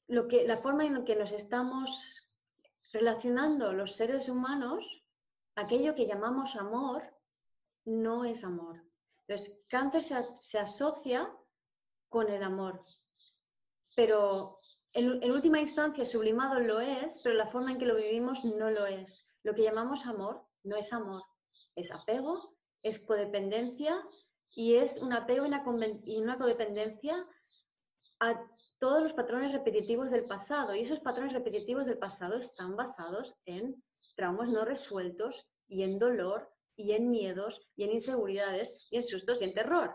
lo 0.09 0.28
que 0.28 0.47
la 0.47 0.59
forma 0.59 0.85
en 0.85 0.95
la 0.95 1.04
que 1.04 1.16
nos 1.16 1.33
estamos 1.33 2.31
relacionando 2.92 3.73
los 3.73 3.97
seres 3.97 4.28
humanos 4.28 5.01
aquello 5.54 5.94
que 5.94 6.06
llamamos 6.06 6.56
amor 6.56 7.02
no 7.85 8.25
es 8.25 8.44
amor. 8.44 8.82
Entonces, 9.26 9.62
cáncer 9.68 10.02
se, 10.40 10.59
asocia 10.59 11.30
con 12.09 12.28
el 12.28 12.42
amor, 12.42 12.80
pero 13.97 14.59
en, 14.92 15.30
última 15.30 15.61
instancia 15.61 16.04
sublimado 16.04 16.61
lo 16.61 16.80
es, 16.80 17.21
pero 17.23 17.35
la 17.35 17.47
forma 17.47 17.73
en 17.73 17.78
que 17.78 17.87
lo 17.87 17.97
vivimos 17.97 18.44
no 18.44 18.71
lo 18.71 18.87
es. 18.87 19.26
Lo 19.42 19.54
que 19.54 19.62
llamamos 19.62 20.06
amor 20.06 20.44
no 20.64 20.76
es 20.76 20.92
amor, 20.92 21.23
es 21.75 21.90
apego, 21.90 22.54
es 22.82 22.99
codependencia 22.99 24.02
y 24.54 24.75
es 24.75 25.00
un 25.00 25.12
apego 25.12 25.47
y 26.04 26.21
una 26.21 26.37
codependencia 26.37 27.26
a 28.21 28.47
todos 28.78 29.02
los 29.02 29.14
patrones 29.14 29.52
repetitivos 29.52 30.11
del 30.11 30.26
pasado. 30.26 30.75
Y 30.75 30.80
esos 30.80 31.00
patrones 31.00 31.32
repetitivos 31.32 31.87
del 31.87 31.99
pasado 31.99 32.37
están 32.37 32.76
basados 32.76 33.37
en 33.47 33.82
traumas 34.14 34.49
no 34.49 34.64
resueltos 34.64 35.47
y 35.69 35.83
en 35.83 35.99
dolor 35.99 36.52
y 36.76 36.92
en 36.92 37.11
miedos 37.11 37.61
y 37.76 37.85
en 37.85 37.92
inseguridades 37.92 38.87
y 38.90 38.97
en 38.97 39.02
sustos 39.02 39.40
y 39.40 39.45
en 39.45 39.54
terror. 39.54 39.95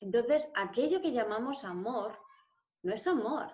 Entonces, 0.00 0.50
aquello 0.54 1.00
que 1.00 1.12
llamamos 1.12 1.64
amor 1.64 2.18
no 2.82 2.92
es 2.92 3.06
amor. 3.06 3.52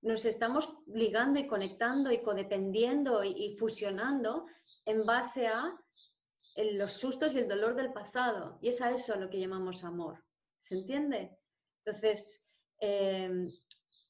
Nos 0.00 0.24
estamos 0.24 0.68
ligando 0.86 1.40
y 1.40 1.46
conectando 1.46 2.12
y 2.12 2.22
codependiendo 2.22 3.24
y, 3.24 3.56
fusionando 3.58 4.46
en 4.84 5.04
base 5.04 5.48
a 5.48 5.76
los 6.56 6.92
sustos 6.92 7.34
y 7.34 7.38
el 7.38 7.48
dolor 7.48 7.74
del 7.74 7.92
pasado. 7.92 8.58
Y 8.62 8.68
es 8.68 8.80
a 8.80 8.90
eso 8.90 9.16
lo 9.16 9.28
que 9.28 9.40
llamamos 9.40 9.84
amor. 9.84 10.24
¿Se 10.58 10.76
entiende? 10.76 11.36
Entonces, 11.84 12.48
eh, 12.80 13.50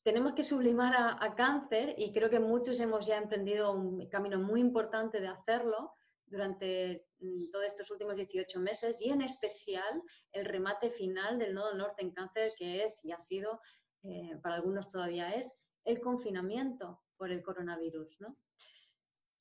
tenemos 0.03 0.35
que 0.35 0.45
sublimar 0.45 0.95
a, 0.97 1.35
cáncer 1.35 1.95
y 1.99 2.13
creo 2.13 2.31
que 2.31 2.41
muchos 2.41 2.81
hemos 2.81 3.07
ya 3.07 3.19
emprendido 3.19 3.73
un 3.73 4.09
camino 4.09 4.39
muy 4.39 4.61
importante 4.61 5.21
de 5.21 5.29
hacerlo 5.29 5.93
durante 6.27 7.07
mm, 7.21 7.51
todos 7.51 7.67
estos 7.67 7.91
últimos 7.91 8.17
18 8.17 8.61
meses 8.61 9.01
y 9.01 9.11
en 9.11 9.23
especial 9.23 10.03
el 10.33 10.45
remate 10.45 10.91
final 10.91 11.39
del 11.39 11.55
nodo 11.55 11.75
norte 11.75 12.03
en 12.03 12.13
cáncer 12.13 12.53
que 12.57 12.85
es 12.85 13.05
y 13.05 13.13
ha 13.13 13.21
sido, 13.21 13.61
eh, 14.05 14.37
para 14.43 14.57
algunos 14.57 14.89
todavía 14.89 15.35
es, 15.35 15.55
el 15.85 16.01
confinamiento 16.01 17.03
por 17.17 17.31
el 17.31 17.43
coronavirus. 17.43 18.19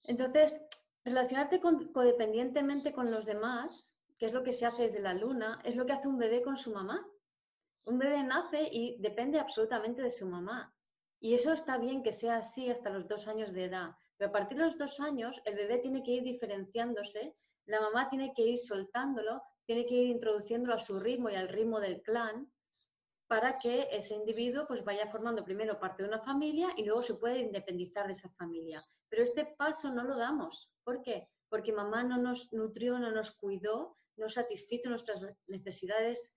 Entonces, 0.04 0.66
relacionarte 1.04 1.62
codependientemente 1.62 2.94
con 2.94 3.12
los 3.12 3.26
demás, 3.26 4.00
que 4.18 4.26
es 4.28 4.34
lo 4.34 4.44
que 4.44 4.54
se 4.54 4.66
hace 4.66 4.84
desde 4.84 5.02
la 5.02 5.14
luna, 5.14 5.62
es 5.64 5.76
lo 5.76 5.86
que 5.86 5.94
hace 5.94 6.08
un 6.08 6.18
bebé 6.18 6.42
con 6.42 6.58
su 6.58 6.72
mamá. 6.74 7.06
Un 7.88 8.00
bebé 8.00 8.22
nace 8.22 8.68
y 8.70 8.98
depende 9.00 9.40
absolutamente 9.40 10.02
de 10.02 10.12
su 10.12 10.28
mamá. 10.28 10.76
Y 11.22 11.34
eso 11.34 11.54
está 11.54 11.78
bien 11.78 12.04
que 12.04 12.12
sea 12.12 12.36
así 12.36 12.70
hasta 12.70 12.90
los 12.90 13.08
dos 13.08 13.30
años 13.30 13.54
de 13.54 13.64
edad. 13.64 13.92
Pero 14.18 14.30
a 14.30 14.34
partir 14.34 14.58
de 14.58 14.66
los 14.66 14.78
dos 14.78 15.00
años, 15.00 15.42
el 15.46 15.56
bebé 15.56 15.78
tiene 15.78 16.04
que 16.04 16.12
ir 16.12 16.24
diferenciándose, 16.24 17.38
la 17.66 17.80
mamá 17.80 18.10
tiene 18.10 18.34
que 18.36 18.42
ir 18.42 18.58
soltándolo, 18.58 19.42
tiene 19.66 19.86
que 19.86 19.96
ir 19.96 20.08
introduciéndolo 20.08 20.74
a 20.74 20.80
su 20.80 21.00
ritmo 21.00 21.30
y 21.30 21.36
al 21.36 21.48
ritmo 21.48 21.80
del 21.80 22.02
clan 22.02 22.52
para 23.30 23.58
que 23.58 23.88
ese 23.90 24.16
individuo 24.16 24.68
pues 24.68 24.84
vaya 24.84 25.10
formando 25.10 25.46
primero 25.46 25.80
parte 25.80 26.04
de 26.04 26.10
una 26.10 26.20
familia 26.20 26.68
y 26.76 26.84
luego 26.84 27.04
se 27.04 27.16
puede 27.16 27.40
independizar 27.40 28.08
de 28.08 28.12
esa 28.12 28.30
familia. 28.32 28.86
Pero 29.08 29.24
este 29.24 29.46
paso 29.58 29.94
no 29.94 30.04
lo 30.04 30.18
damos. 30.18 30.74
¿Por 30.84 31.02
qué? 31.02 31.30
Porque 31.48 31.72
mamá 31.72 32.04
no 32.04 32.18
nos 32.18 32.52
nutrió, 32.52 33.00
no 33.00 33.12
nos 33.12 33.32
cuidó, 33.32 33.98
no 34.18 34.28
satisfizo 34.28 34.90
nuestras 34.90 35.26
necesidades 35.48 36.37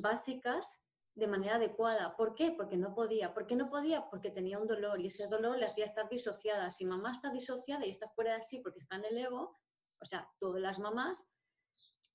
básicas 0.00 0.82
de 1.18 1.26
manera 1.26 1.56
adecuada. 1.56 2.16
¿Por 2.16 2.34
qué? 2.34 2.52
Porque 2.52 2.76
no 2.76 2.94
podía. 2.94 3.34
¿Por 3.34 3.46
qué 3.46 3.56
no 3.56 3.68
podía? 3.68 4.08
Porque 4.08 4.30
tenía 4.30 4.58
un 4.58 4.68
dolor 4.68 5.00
y 5.00 5.06
ese 5.06 5.26
dolor 5.26 5.58
le 5.58 5.66
hacía 5.66 5.84
estar 5.84 6.08
disociada. 6.08 6.70
Si 6.70 6.86
mamá 6.86 7.10
está 7.10 7.30
disociada 7.30 7.84
y 7.84 7.90
está 7.90 8.08
fuera 8.10 8.36
de 8.36 8.42
sí 8.42 8.60
porque 8.62 8.78
está 8.78 8.96
en 8.96 9.04
el 9.06 9.18
ego, 9.18 9.56
o 10.00 10.04
sea, 10.04 10.28
todas 10.38 10.62
las 10.62 10.78
mamás, 10.78 11.28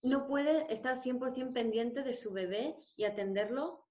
no 0.03 0.25
puede 0.25 0.71
estar 0.71 1.01
100% 1.01 1.53
pendiente 1.53 2.03
de 2.03 2.13
su 2.13 2.31
bebé 2.33 2.77
y 2.95 3.03
atenderlo 3.03 3.87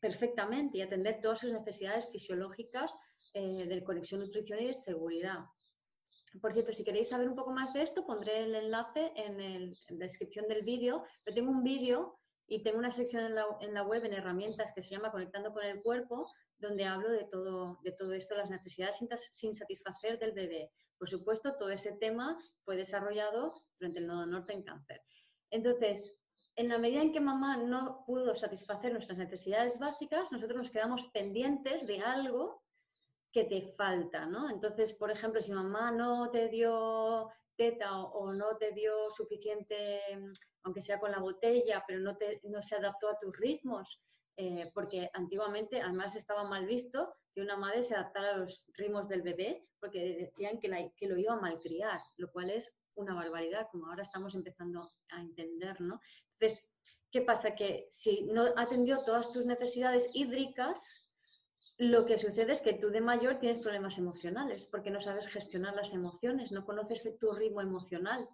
perfectamente 0.00 0.78
y 0.78 0.82
atender 0.82 1.20
todas 1.20 1.40
sus 1.40 1.52
necesidades 1.52 2.08
fisiológicas 2.10 2.96
eh, 3.34 3.66
de 3.66 3.84
conexión, 3.84 4.20
nutrición 4.20 4.60
y 4.60 4.66
de 4.68 4.74
seguridad. 4.74 5.40
Por 6.40 6.52
cierto, 6.52 6.72
si 6.72 6.84
queréis 6.84 7.10
saber 7.10 7.28
un 7.28 7.36
poco 7.36 7.52
más 7.52 7.72
de 7.72 7.82
esto, 7.82 8.04
pondré 8.06 8.44
el 8.44 8.54
enlace 8.54 9.12
en, 9.14 9.40
en 9.40 9.70
la 9.88 10.04
descripción 10.04 10.48
del 10.48 10.62
vídeo. 10.62 11.04
Yo 11.26 11.34
tengo 11.34 11.50
un 11.50 11.62
vídeo 11.62 12.18
y 12.46 12.62
tengo 12.62 12.78
una 12.78 12.90
sección 12.90 13.24
en 13.24 13.74
la, 13.74 13.82
web, 13.82 14.04
en 14.04 14.12
herramientas, 14.12 14.72
que 14.74 14.82
se 14.82 14.94
llama 14.94 15.10
Conectando 15.10 15.52
con 15.52 15.64
el 15.64 15.82
Cuerpo, 15.82 16.30
donde 16.58 16.84
hablo 16.84 17.10
de 17.10 17.24
todo, 17.24 17.80
de 17.82 17.92
todo 17.92 18.12
esto, 18.12 18.36
las 18.36 18.50
necesidades 18.50 18.98
sin, 19.32 19.54
satisfacer 19.54 20.18
del 20.18 20.32
bebé. 20.32 20.70
Por 20.98 21.08
supuesto, 21.08 21.56
todo 21.56 21.70
ese 21.70 21.92
tema 21.92 22.36
fue 22.64 22.76
desarrollado 22.76 23.54
durante 23.78 24.00
el 24.00 24.06
nodo 24.06 24.26
norte 24.26 24.52
en 24.52 24.62
cáncer. 24.62 25.02
Entonces, 25.50 26.18
en 26.56 26.68
la 26.68 26.78
medida 26.78 27.02
en 27.02 27.12
que 27.12 27.20
mamá 27.20 27.56
no 27.56 28.04
pudo 28.06 28.36
satisfacer 28.36 28.92
nuestras 28.92 29.18
necesidades 29.18 29.78
básicas, 29.78 30.30
nosotros 30.30 30.58
nos 30.58 30.70
quedamos 30.70 31.06
pendientes 31.06 31.86
de 31.86 32.00
algo 32.00 32.62
que 33.32 33.44
te 33.44 33.62
falta, 33.76 34.26
¿no? 34.26 34.48
Entonces, 34.48 34.94
por 34.94 35.10
ejemplo, 35.10 35.40
si 35.40 35.52
mamá 35.52 35.90
no 35.90 36.30
te 36.30 36.48
dio 36.48 37.30
teta 37.56 37.98
o, 37.98 38.32
no 38.32 38.56
te 38.56 38.72
dio 38.72 39.10
suficiente, 39.10 40.00
aunque 40.62 40.80
sea 40.80 40.98
con 40.98 41.10
la 41.10 41.20
botella, 41.20 41.84
pero 41.86 42.00
no, 42.00 42.62
se 42.62 42.74
adaptó 42.74 43.08
a 43.08 43.18
tus 43.18 43.36
ritmos, 43.36 44.02
eh, 44.36 44.70
porque 44.74 45.10
antiguamente 45.12 45.80
además 45.80 46.16
estaba 46.16 46.44
mal 46.44 46.66
visto 46.66 47.14
que 47.34 47.40
una 47.40 47.56
madre 47.56 47.82
se 47.82 47.94
adaptara 47.94 48.34
a 48.34 48.36
los 48.38 48.66
ritmos 48.74 49.08
del 49.08 49.22
bebé, 49.22 49.66
porque 49.80 50.30
decían 50.30 50.58
que, 50.58 50.92
que 50.96 51.08
lo 51.08 51.18
iba 51.18 51.34
a 51.34 51.40
malcriar, 51.40 52.00
lo 52.16 52.30
cual 52.30 52.50
es 52.50 52.76
una 52.94 53.14
barbaridad, 53.14 53.68
como 53.70 53.86
ahora 53.86 54.02
estamos 54.02 54.34
empezando 54.34 54.88
a 55.10 55.20
entender, 55.20 55.80
¿no? 55.80 56.00
Entonces, 56.32 56.70
¿qué 57.10 57.22
pasa? 57.22 57.54
Que 57.54 57.86
si 57.90 58.22
no 58.22 58.44
atendió 58.56 59.02
todas 59.02 59.32
tus 59.32 59.44
necesidades 59.44 60.10
hídricas, 60.14 61.03
lo 61.78 62.06
que 62.06 62.18
sucede 62.18 62.52
es 62.52 62.60
que 62.60 62.74
tú 62.74 62.90
de 62.90 63.00
mayor 63.00 63.38
tienes 63.38 63.60
problemas 63.60 63.98
emocionales 63.98 64.68
porque 64.70 64.90
no 64.90 65.00
sabes 65.00 65.26
gestionar 65.26 65.74
las 65.74 65.92
emociones, 65.92 66.52
no 66.52 66.64
conoces 66.64 67.08
tu 67.18 67.32
ritmo 67.32 67.60
emocional. 67.60 68.28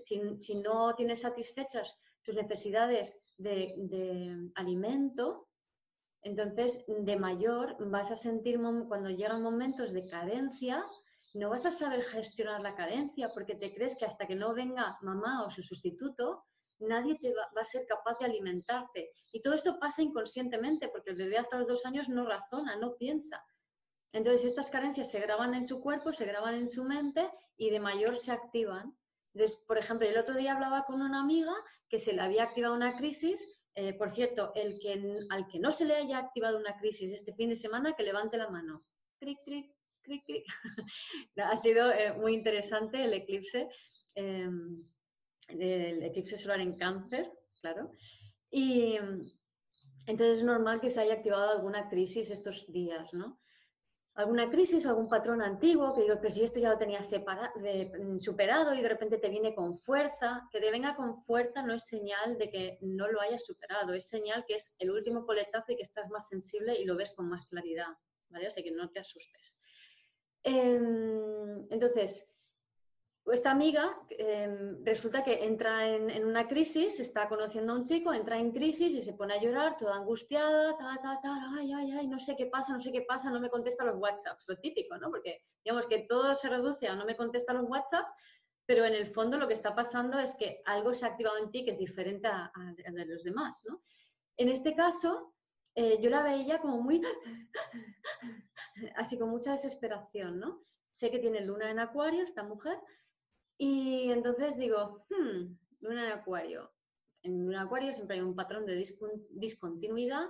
Si, 0.00 0.54
no 0.54 0.94
tienes 0.94 1.22
satisfechas 1.22 1.98
tus 2.22 2.36
necesidades 2.36 3.22
de, 3.36 4.50
alimento, 4.54 5.48
entonces 6.22 6.84
de 6.86 7.16
mayor 7.16 7.76
vas 7.90 8.10
a 8.10 8.16
sentir 8.16 8.58
cuando 8.88 9.10
llegan 9.10 9.42
momentos 9.42 9.92
de 9.92 10.08
carencia 10.08 10.82
no 11.34 11.50
vas 11.50 11.66
a 11.66 11.70
saber 11.70 12.02
gestionar 12.02 12.60
la 12.60 12.76
carencia 12.76 13.30
porque 13.34 13.56
te 13.56 13.74
crees 13.74 13.96
que 13.98 14.04
hasta 14.06 14.26
que 14.26 14.36
no 14.36 14.54
venga 14.54 14.96
mamá 15.02 15.44
o 15.44 15.50
su 15.50 15.62
sustituto, 15.62 16.44
nadie 16.78 17.18
te 17.18 17.32
va, 17.32 17.48
a 17.60 17.64
ser 17.64 17.86
capaz 17.86 18.18
de 18.18 18.26
alimentarte. 18.26 19.10
Y 19.32 19.40
todo 19.42 19.54
esto 19.54 19.78
pasa 19.78 20.02
inconscientemente 20.02 20.88
porque 20.88 21.10
el 21.10 21.18
bebé 21.18 21.38
hasta 21.38 21.58
los 21.58 21.68
dos 21.68 21.86
años 21.86 22.08
no 22.08 22.26
razona, 22.26 22.76
no 22.76 22.96
piensa. 22.96 23.44
Entonces 24.12 24.44
estas 24.44 24.70
carencias 24.70 25.10
se 25.10 25.20
graban 25.20 25.54
en 25.54 25.64
su 25.64 25.80
cuerpo, 25.80 26.12
se 26.12 26.26
graban 26.26 26.54
en 26.54 26.68
su 26.68 26.84
mente 26.84 27.30
y 27.56 27.70
de 27.70 27.80
mayor 27.80 28.16
se 28.16 28.32
activan. 28.32 28.96
Por 29.66 29.78
ejemplo, 29.78 30.06
el 30.06 30.16
otro 30.16 30.34
día 30.36 30.54
hablaba 30.54 30.84
con 30.84 31.02
una 31.02 31.20
amiga 31.20 31.54
que 31.88 31.98
se 31.98 32.12
le 32.12 32.22
había 32.22 32.44
activado 32.44 32.74
una 32.74 32.96
crisis. 32.96 33.60
Eh, 33.74 33.92
por 33.94 34.10
cierto, 34.10 34.52
el 34.54 34.78
que, 34.78 35.18
al 35.30 35.48
que 35.48 35.58
no 35.58 35.72
se 35.72 35.84
le 35.84 35.96
haya 35.96 36.18
activado 36.18 36.58
una 36.58 36.76
crisis 36.78 37.12
este 37.12 37.34
fin 37.34 37.48
de 37.48 37.56
semana, 37.56 37.94
que 37.94 38.04
levante 38.04 38.36
la 38.36 38.48
mano. 38.48 38.84
Cric, 39.18 39.40
cric, 39.44 39.74
cric, 40.02 40.24
cric. 40.24 40.44
ha 41.36 41.56
sido 41.56 41.90
eh, 41.90 42.12
muy 42.12 42.34
interesante 42.34 43.02
el 43.02 43.14
eclipse. 43.14 43.68
Em, 44.14 44.72
del 45.48 46.02
eclipse 46.02 46.38
solar 46.38 46.60
en 46.60 46.76
cáncer, 46.76 47.32
claro. 47.60 47.90
Y 48.50 48.96
entonces 50.06 50.38
es 50.38 50.44
normal 50.44 50.80
que 50.80 50.90
se 50.90 51.00
haya 51.00 51.14
activado 51.14 51.50
alguna 51.50 51.88
crisis 51.88 52.30
estos 52.30 52.70
días, 52.70 53.12
¿no? 53.14 53.40
Alguna 54.14 54.48
crisis, 54.48 54.86
algún 54.86 55.08
patrón 55.08 55.42
antiguo, 55.42 55.92
que 55.92 56.02
digo, 56.02 56.20
que 56.20 56.30
si 56.30 56.44
esto 56.44 56.60
ya 56.60 56.70
lo 56.70 56.78
tenía 56.78 57.00
mm, 57.00 58.18
superado 58.18 58.72
y 58.72 58.80
de 58.80 58.88
repente 58.88 59.18
te 59.18 59.28
viene 59.28 59.56
con 59.56 59.76
fuerza, 59.76 60.48
que 60.52 60.60
te 60.60 60.70
venga 60.70 60.94
con 60.94 61.20
fuerza 61.24 61.62
no 61.62 61.74
es 61.74 61.86
señal 61.86 62.38
de 62.38 62.48
que 62.48 62.78
no 62.80 63.08
lo 63.08 63.20
hayas 63.20 63.44
superado, 63.44 63.92
es 63.92 64.08
señal 64.08 64.44
que 64.46 64.54
es 64.54 64.76
el 64.78 64.92
último 64.92 65.26
coletazo 65.26 65.72
y 65.72 65.76
que 65.76 65.82
estás 65.82 66.10
más 66.10 66.28
sensible 66.28 66.78
y 66.80 66.84
lo 66.84 66.94
ves 66.96 67.12
con 67.16 67.28
más 67.28 67.44
claridad, 67.48 67.88
¿vale? 68.28 68.46
Así 68.46 68.62
que 68.62 68.70
no 68.70 68.88
te 68.88 69.00
asustes. 69.00 69.58
Em, 70.44 71.66
entonces, 71.70 72.33
esta 73.32 73.50
amiga 73.50 73.98
em, 74.10 74.84
resulta 74.84 75.24
que 75.24 75.44
entra 75.44 75.88
en, 75.88 76.26
una 76.26 76.46
crisis, 76.46 77.00
está 77.00 77.26
conociendo 77.26 77.72
a 77.72 77.76
un 77.76 77.84
chico, 77.84 78.12
entra 78.12 78.38
en 78.38 78.52
crisis 78.52 78.92
y 78.92 79.00
se 79.00 79.14
pone 79.14 79.34
a 79.34 79.40
llorar, 79.40 79.78
toda 79.78 79.96
angustiada, 79.96 80.76
ta, 80.76 80.98
ta, 81.00 81.20
ta, 81.22 81.52
ay, 81.56 81.72
ay, 81.72 81.92
ay, 81.92 82.06
no 82.06 82.18
sé 82.18 82.36
qué 82.36 82.46
pasa, 82.46 82.74
no 82.74 82.80
sé 82.80 82.92
qué 82.92 83.00
pasa, 83.02 83.30
no 83.30 83.40
me 83.40 83.48
contesta 83.48 83.84
los 83.84 83.96
WhatsApps, 83.96 84.46
lo 84.48 84.56
típico, 84.58 84.98
¿no? 84.98 85.10
Porque 85.10 85.42
digamos 85.64 85.86
que 85.86 86.00
todo 86.00 86.34
se 86.34 86.50
reduce 86.50 86.86
a 86.86 86.96
no 86.96 87.06
me 87.06 87.16
contesta 87.16 87.54
los 87.54 87.68
WhatsApps, 87.68 88.12
pero 88.66 88.84
en 88.84 88.94
el 88.94 89.06
fondo 89.06 89.38
lo 89.38 89.48
que 89.48 89.54
está 89.54 89.74
pasando 89.74 90.18
es 90.18 90.34
que 90.34 90.60
algo 90.66 90.92
se 90.92 91.06
ha 91.06 91.10
activado 91.10 91.38
en 91.38 91.50
ti 91.50 91.64
que 91.64 91.70
es 91.70 91.78
diferente 91.78 92.28
a, 92.28 92.52
los 93.06 93.24
demás, 93.24 93.64
¿no? 93.66 93.82
En 94.36 94.50
este 94.50 94.74
caso, 94.74 95.34
eh, 95.74 95.98
yo 96.00 96.10
la 96.10 96.22
veía 96.22 96.60
como 96.60 96.82
muy, 96.82 97.00
así 98.96 99.18
con 99.18 99.30
mucha 99.30 99.52
desesperación, 99.52 100.38
¿no? 100.40 100.64
Sé 100.90 101.10
que 101.10 101.18
tiene 101.18 101.40
luna 101.40 101.70
en 101.70 101.78
acuario 101.78 102.22
esta 102.22 102.42
mujer, 102.42 102.78
y 103.58 104.10
entonces 104.10 104.56
digo, 104.56 105.06
hmm, 105.10 105.56
luna 105.80 106.06
en 106.06 106.12
acuario. 106.12 106.72
En 107.22 107.46
un 107.46 107.54
acuario 107.54 107.92
siempre 107.92 108.16
hay 108.16 108.22
un 108.22 108.34
patrón 108.34 108.66
de 108.66 108.84
discontinuidad. 109.30 110.28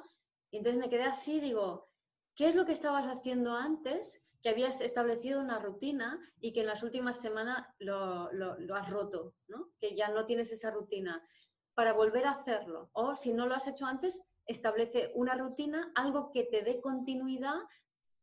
Y 0.51 0.59
entonces 0.59 0.81
me 0.81 0.89
quedé 0.89 1.05
así, 1.05 1.41
digo, 1.41 1.89
¿qué 2.37 2.49
es 2.49 2.55
lo 2.55 2.67
que 2.67 2.73
estabas 2.73 3.07
haciendo 3.07 3.55
antes? 3.55 4.25
Que 4.43 4.51
habías 4.51 4.81
establecido 4.81 5.41
una 5.41 5.59
rutina 5.59 6.21
y 6.41 6.53
que 6.53 6.61
en 6.61 6.67
las 6.67 6.83
últimas 6.83 7.21
semanas 7.21 7.67
lo, 7.79 8.31
lo 8.33 8.75
has 8.77 8.91
roto, 8.91 9.35
¿no? 9.49 9.71
Que 9.81 9.97
ya 9.97 10.09
no 10.09 10.25
tienes 10.25 10.53
esa 10.53 10.71
rutina. 10.71 11.27
Para 11.75 11.93
volver 11.93 12.27
a 12.27 12.33
hacerlo. 12.33 12.91
O 12.93 13.17
si 13.17 13.33
no 13.33 13.49
lo 13.49 13.55
has 13.55 13.67
hecho 13.67 13.87
antes, 13.87 14.23
establece 14.47 15.11
una 15.15 15.35
rutina, 15.35 15.91
algo 15.97 16.31
que 16.31 16.45
te 16.45 16.63
dé 16.63 16.81
continuidad 16.81 17.57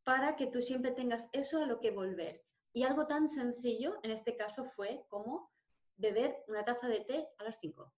para 0.04 0.36
que 0.36 0.48
tú 0.48 0.62
siempre 0.62 0.92
tengas 0.92 1.28
eso 1.34 1.62
a 1.62 1.66
lo 1.66 1.80
que 1.80 1.92
volver. 1.92 2.42
Y 2.74 2.84
algo 2.84 3.06
tan 3.06 3.28
sencillo 3.28 4.00
en 4.04 4.12
este 4.12 4.36
caso 4.36 4.66
fue 4.66 5.06
como 5.10 5.52
beber 5.98 6.44
una 6.48 6.64
taza 6.64 6.88
de 6.88 7.02
té 7.02 7.30
a 7.38 7.44
las 7.44 7.60
5. 7.60 7.94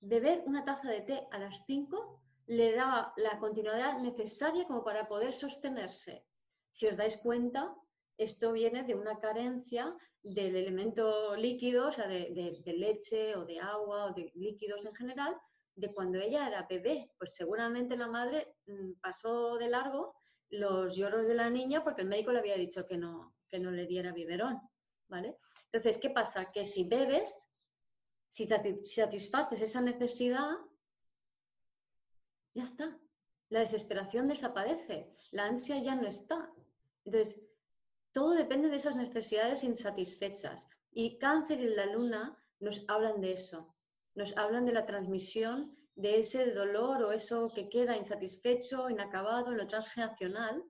Beber 0.00 0.42
una 0.46 0.64
taza 0.64 0.90
de 0.90 1.00
té 1.00 1.26
a 1.30 1.38
las 1.38 1.64
5 1.66 2.22
le 2.46 2.74
daba 2.74 3.12
la 3.16 3.38
continuidad 3.38 3.98
necesaria 3.98 4.66
como 4.66 4.84
para 4.84 5.06
poder 5.06 5.32
sostenerse. 5.32 6.24
Si 6.70 6.86
os 6.86 6.96
dais 6.96 7.16
cuenta, 7.16 7.74
esto 8.18 8.52
viene 8.52 8.84
de 8.84 8.94
una 8.94 9.18
carencia 9.18 9.96
del 10.22 10.56
elemento 10.56 11.34
líquido, 11.36 11.88
o 11.88 11.92
sea, 11.92 12.06
de, 12.06 12.62
leche 12.66 13.36
o 13.36 13.44
de 13.44 13.58
agua 13.58 14.06
o 14.06 14.14
de 14.14 14.30
líquidos 14.34 14.86
en 14.86 14.94
general, 14.94 15.36
de 15.74 15.92
cuando 15.92 16.18
ella 16.18 16.46
era 16.46 16.66
bebé. 16.68 17.10
Pues 17.18 17.34
seguramente 17.34 17.96
la 17.96 18.08
madre 18.08 18.56
mm, 18.66 19.00
pasó 19.00 19.56
de 19.56 19.68
largo 19.68 20.14
los 20.50 20.96
lloros 20.96 21.26
de 21.26 21.34
la 21.34 21.50
niña 21.50 21.82
porque 21.82 22.02
el 22.02 22.08
médico 22.08 22.30
le 22.30 22.38
había 22.38 22.56
dicho 22.56 22.86
que 22.86 22.96
no, 22.96 23.35
que 23.56 23.62
no 23.62 23.70
le 23.70 23.86
diera 23.86 24.12
biberón, 24.12 24.60
¿vale? 25.08 25.38
Entonces, 25.72 25.96
¿qué 25.96 26.10
pasa? 26.10 26.52
Que 26.52 26.66
si 26.66 26.84
bebes, 26.84 27.48
si 28.28 28.46
satisfaces 28.46 29.62
esa 29.62 29.80
necesidad, 29.80 30.50
ya 32.52 32.64
está. 32.64 32.98
La 33.48 33.60
desesperación 33.60 34.28
desaparece, 34.28 35.10
la 35.30 35.46
ansia 35.46 35.82
ya 35.82 35.94
no 35.94 36.06
está. 36.06 36.52
Entonces, 37.06 37.46
todo 38.12 38.32
depende 38.34 38.68
de 38.68 38.76
esas 38.76 38.96
necesidades 38.96 39.64
insatisfechas. 39.64 40.68
Y 40.92 41.16
cáncer 41.16 41.58
y 41.60 41.68
la 41.68 41.86
luna 41.86 42.36
nos 42.60 42.84
hablan 42.88 43.22
de 43.22 43.32
eso, 43.32 43.74
nos 44.14 44.36
hablan 44.36 44.66
de 44.66 44.72
la 44.72 44.84
transmisión 44.84 45.74
de 45.94 46.18
ese 46.18 46.50
dolor 46.52 47.02
o 47.02 47.12
eso 47.12 47.50
que 47.54 47.70
queda 47.70 47.96
insatisfecho, 47.96 48.90
inacabado, 48.90 49.52
en 49.52 49.56
lo 49.56 49.66
transgeneracional, 49.66 50.62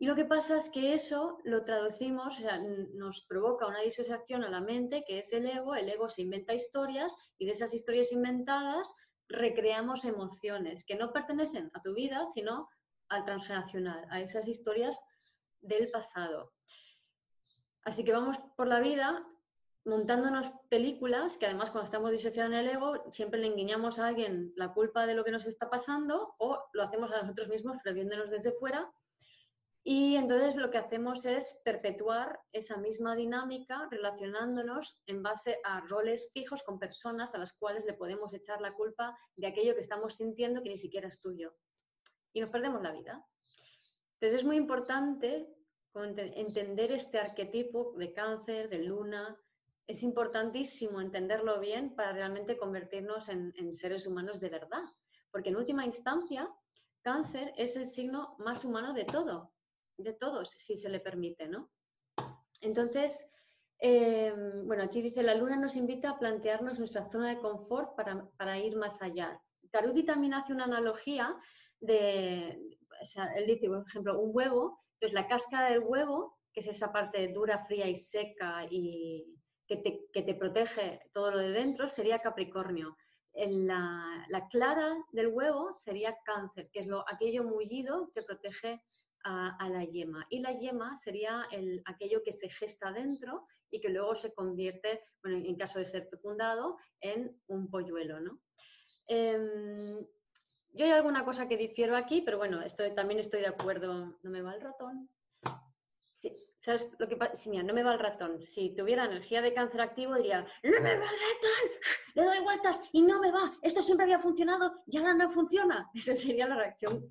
y 0.00 0.06
lo 0.06 0.14
que 0.14 0.24
pasa 0.24 0.56
es 0.56 0.70
que 0.70 0.94
eso 0.94 1.38
lo 1.42 1.62
traducimos, 1.62 2.38
o 2.38 2.40
sea, 2.40 2.60
nos 2.94 3.22
provoca 3.22 3.66
una 3.66 3.80
disociación 3.80 4.44
a 4.44 4.48
la 4.48 4.60
mente, 4.60 5.04
que 5.04 5.18
es 5.18 5.32
el 5.32 5.44
ego, 5.44 5.74
el 5.74 5.88
ego 5.88 6.08
se 6.08 6.22
inventa 6.22 6.54
historias 6.54 7.16
y 7.36 7.46
de 7.46 7.50
esas 7.50 7.74
historias 7.74 8.12
inventadas 8.12 8.94
recreamos 9.28 10.04
emociones 10.04 10.84
que 10.84 10.94
no 10.94 11.12
pertenecen 11.12 11.72
a 11.74 11.82
tu 11.82 11.94
vida, 11.94 12.26
sino 12.26 12.68
al 13.08 13.24
transgeneracional, 13.24 14.06
a 14.10 14.20
esas 14.20 14.46
historias 14.46 15.02
del 15.62 15.90
pasado. 15.90 16.52
Así 17.82 18.04
que 18.04 18.12
vamos 18.12 18.38
por 18.56 18.68
la 18.68 18.78
vida 18.78 19.26
montándonos 19.84 20.52
películas 20.68 21.38
que 21.38 21.46
además 21.46 21.70
cuando 21.70 21.86
estamos 21.86 22.12
disociando 22.12 22.56
en 22.56 22.66
el 22.66 22.74
ego 22.76 23.02
siempre 23.10 23.40
le 23.40 23.48
engañamos 23.48 23.98
a 23.98 24.06
alguien 24.06 24.52
la 24.54 24.72
culpa 24.72 25.06
de 25.06 25.14
lo 25.14 25.24
que 25.24 25.32
nos 25.32 25.46
está 25.46 25.70
pasando 25.70 26.36
o 26.38 26.62
lo 26.72 26.82
hacemos 26.84 27.10
a 27.10 27.22
nosotros 27.22 27.48
mismos 27.48 27.78
previéndonos 27.82 28.30
desde 28.30 28.52
fuera 28.52 28.92
y 29.84 30.16
entonces 30.16 30.56
lo 30.56 30.70
que 30.70 30.78
hacemos 30.78 31.24
es 31.24 31.60
perpetuar 31.64 32.40
esa 32.52 32.76
misma 32.76 33.14
dinámica 33.14 33.88
relacionándonos 33.90 35.00
en 35.06 35.22
base 35.22 35.58
a 35.64 35.80
roles 35.80 36.30
fijos 36.32 36.62
con 36.62 36.78
personas 36.78 37.34
a 37.34 37.38
las 37.38 37.56
cuales 37.56 37.84
le 37.84 37.94
podemos 37.94 38.34
echar 38.34 38.60
la 38.60 38.74
culpa 38.74 39.16
de 39.36 39.46
aquello 39.46 39.74
que 39.74 39.80
estamos 39.80 40.16
sintiendo 40.16 40.62
que 40.62 40.70
ni 40.70 40.78
siquiera 40.78 41.08
es 41.08 41.20
tuyo. 41.20 41.54
Y 42.32 42.40
nos 42.40 42.50
perdemos 42.50 42.82
la 42.82 42.92
vida. 42.92 43.24
Entonces 44.14 44.40
es 44.40 44.44
muy 44.44 44.56
importante 44.56 45.48
entender 45.94 46.92
este 46.92 47.18
arquetipo 47.18 47.94
de 47.96 48.12
cáncer, 48.12 48.68
de 48.68 48.80
luna. 48.80 49.40
Es 49.86 50.02
importantísimo 50.02 51.00
entenderlo 51.00 51.60
bien 51.60 51.94
para 51.94 52.12
realmente 52.12 52.58
convertirnos 52.58 53.28
en, 53.28 53.54
en 53.56 53.72
seres 53.72 54.06
humanos 54.06 54.38
de 54.38 54.50
verdad. 54.50 54.84
Porque 55.30 55.48
en 55.48 55.56
última 55.56 55.86
instancia, 55.86 56.52
cáncer 57.02 57.54
es 57.56 57.76
el 57.76 57.86
signo 57.86 58.36
más 58.38 58.64
humano 58.64 58.92
de 58.92 59.04
todo 59.04 59.52
de 59.98 60.14
todos, 60.14 60.50
si 60.50 60.76
se 60.76 60.88
le 60.88 61.00
permite, 61.00 61.48
¿no? 61.48 61.70
Entonces, 62.60 63.24
eh, 63.80 64.32
bueno, 64.64 64.82
aquí 64.82 65.02
dice, 65.02 65.22
la 65.22 65.34
luna 65.34 65.56
nos 65.56 65.76
invita 65.76 66.10
a 66.10 66.18
plantearnos 66.18 66.78
nuestra 66.78 67.04
zona 67.04 67.28
de 67.28 67.38
confort 67.38 67.94
para, 67.96 68.58
ir 68.58 68.76
más 68.76 69.02
allá. 69.02 69.40
Taruti 69.70 70.04
también 70.04 70.34
hace 70.34 70.52
una 70.52 70.64
analogía 70.64 71.36
de, 71.80 72.58
o 72.90 73.22
él 73.36 73.46
dice, 73.46 73.68
por 73.68 73.84
ejemplo, 73.86 74.20
un 74.20 74.30
huevo, 74.34 74.80
entonces 74.94 75.14
la 75.14 75.28
cáscara 75.28 75.70
del 75.70 75.80
huevo, 75.80 76.38
que 76.52 76.60
es 76.60 76.68
esa 76.68 76.92
parte 76.92 77.28
dura, 77.28 77.64
fría 77.66 77.86
y 77.86 77.94
seca 77.94 78.66
y 78.68 79.38
que 79.68 79.76
te, 80.22 80.34
protege 80.34 80.98
todo 81.12 81.30
lo 81.30 81.38
de 81.38 81.50
dentro, 81.50 81.88
sería 81.88 82.20
Capricornio. 82.20 82.96
La, 83.34 84.24
la, 84.28 84.48
clara 84.48 84.96
del 85.12 85.28
huevo 85.28 85.72
sería 85.72 86.16
cáncer, 86.24 86.70
que 86.72 86.80
es 86.80 86.86
lo, 86.86 87.04
aquello 87.08 87.44
mullido 87.44 88.10
que 88.12 88.22
protege 88.22 88.82
a, 89.24 89.68
la 89.68 89.84
yema. 89.84 90.26
Y 90.30 90.40
la 90.40 90.52
yema 90.52 90.96
sería 90.96 91.46
el, 91.50 91.82
aquello 91.84 92.22
que 92.22 92.32
se 92.32 92.48
gesta 92.48 92.92
dentro 92.92 93.46
y 93.70 93.80
que 93.80 93.88
luego 93.88 94.14
se 94.14 94.32
convierte, 94.32 95.02
bueno, 95.22 95.38
en 95.38 95.56
caso 95.56 95.78
de 95.78 95.84
ser 95.84 96.06
fecundado, 96.08 96.76
en 97.00 97.40
un 97.48 97.70
polluelo, 97.70 98.20
¿no? 98.20 98.40
Em, 99.06 99.98
yo 100.72 100.84
hay 100.84 100.92
alguna 100.92 101.24
cosa 101.24 101.48
que 101.48 101.56
difiero 101.56 101.96
aquí, 101.96 102.22
pero 102.22 102.38
bueno, 102.38 102.62
estoy, 102.62 102.94
también 102.94 103.20
estoy 103.20 103.40
de 103.40 103.48
acuerdo. 103.48 104.18
¿No 104.22 104.30
me 104.30 104.42
va 104.42 104.54
el 104.54 104.60
ratón? 104.60 105.10
Sí, 106.12 106.32
¿sabes 106.56 106.94
lo 106.98 107.08
que 107.08 107.16
pasa? 107.16 107.50
no 107.62 107.74
me 107.74 107.82
va 107.82 107.92
el 107.92 107.98
ratón. 107.98 108.44
Si 108.44 108.74
tuviera 108.74 109.06
energía 109.06 109.40
de 109.40 109.54
cáncer 109.54 109.80
activo, 109.80 110.14
diría, 110.16 110.46
¡no 110.62 110.80
me 110.80 110.98
va 110.98 111.04
el 111.04 111.20
ratón! 111.20 111.80
Le 112.14 112.24
doy 112.24 112.40
vueltas 112.40 112.82
y 112.92 113.02
no 113.02 113.20
me 113.20 113.30
va. 113.30 113.56
Esto 113.62 113.82
siempre 113.82 114.04
había 114.04 114.18
funcionado 114.18 114.82
y 114.86 114.98
ahora 114.98 115.14
no 115.14 115.30
funciona. 115.30 115.90
Esa 115.94 116.16
sería 116.16 116.46
la 116.46 116.56
reacción 116.56 117.10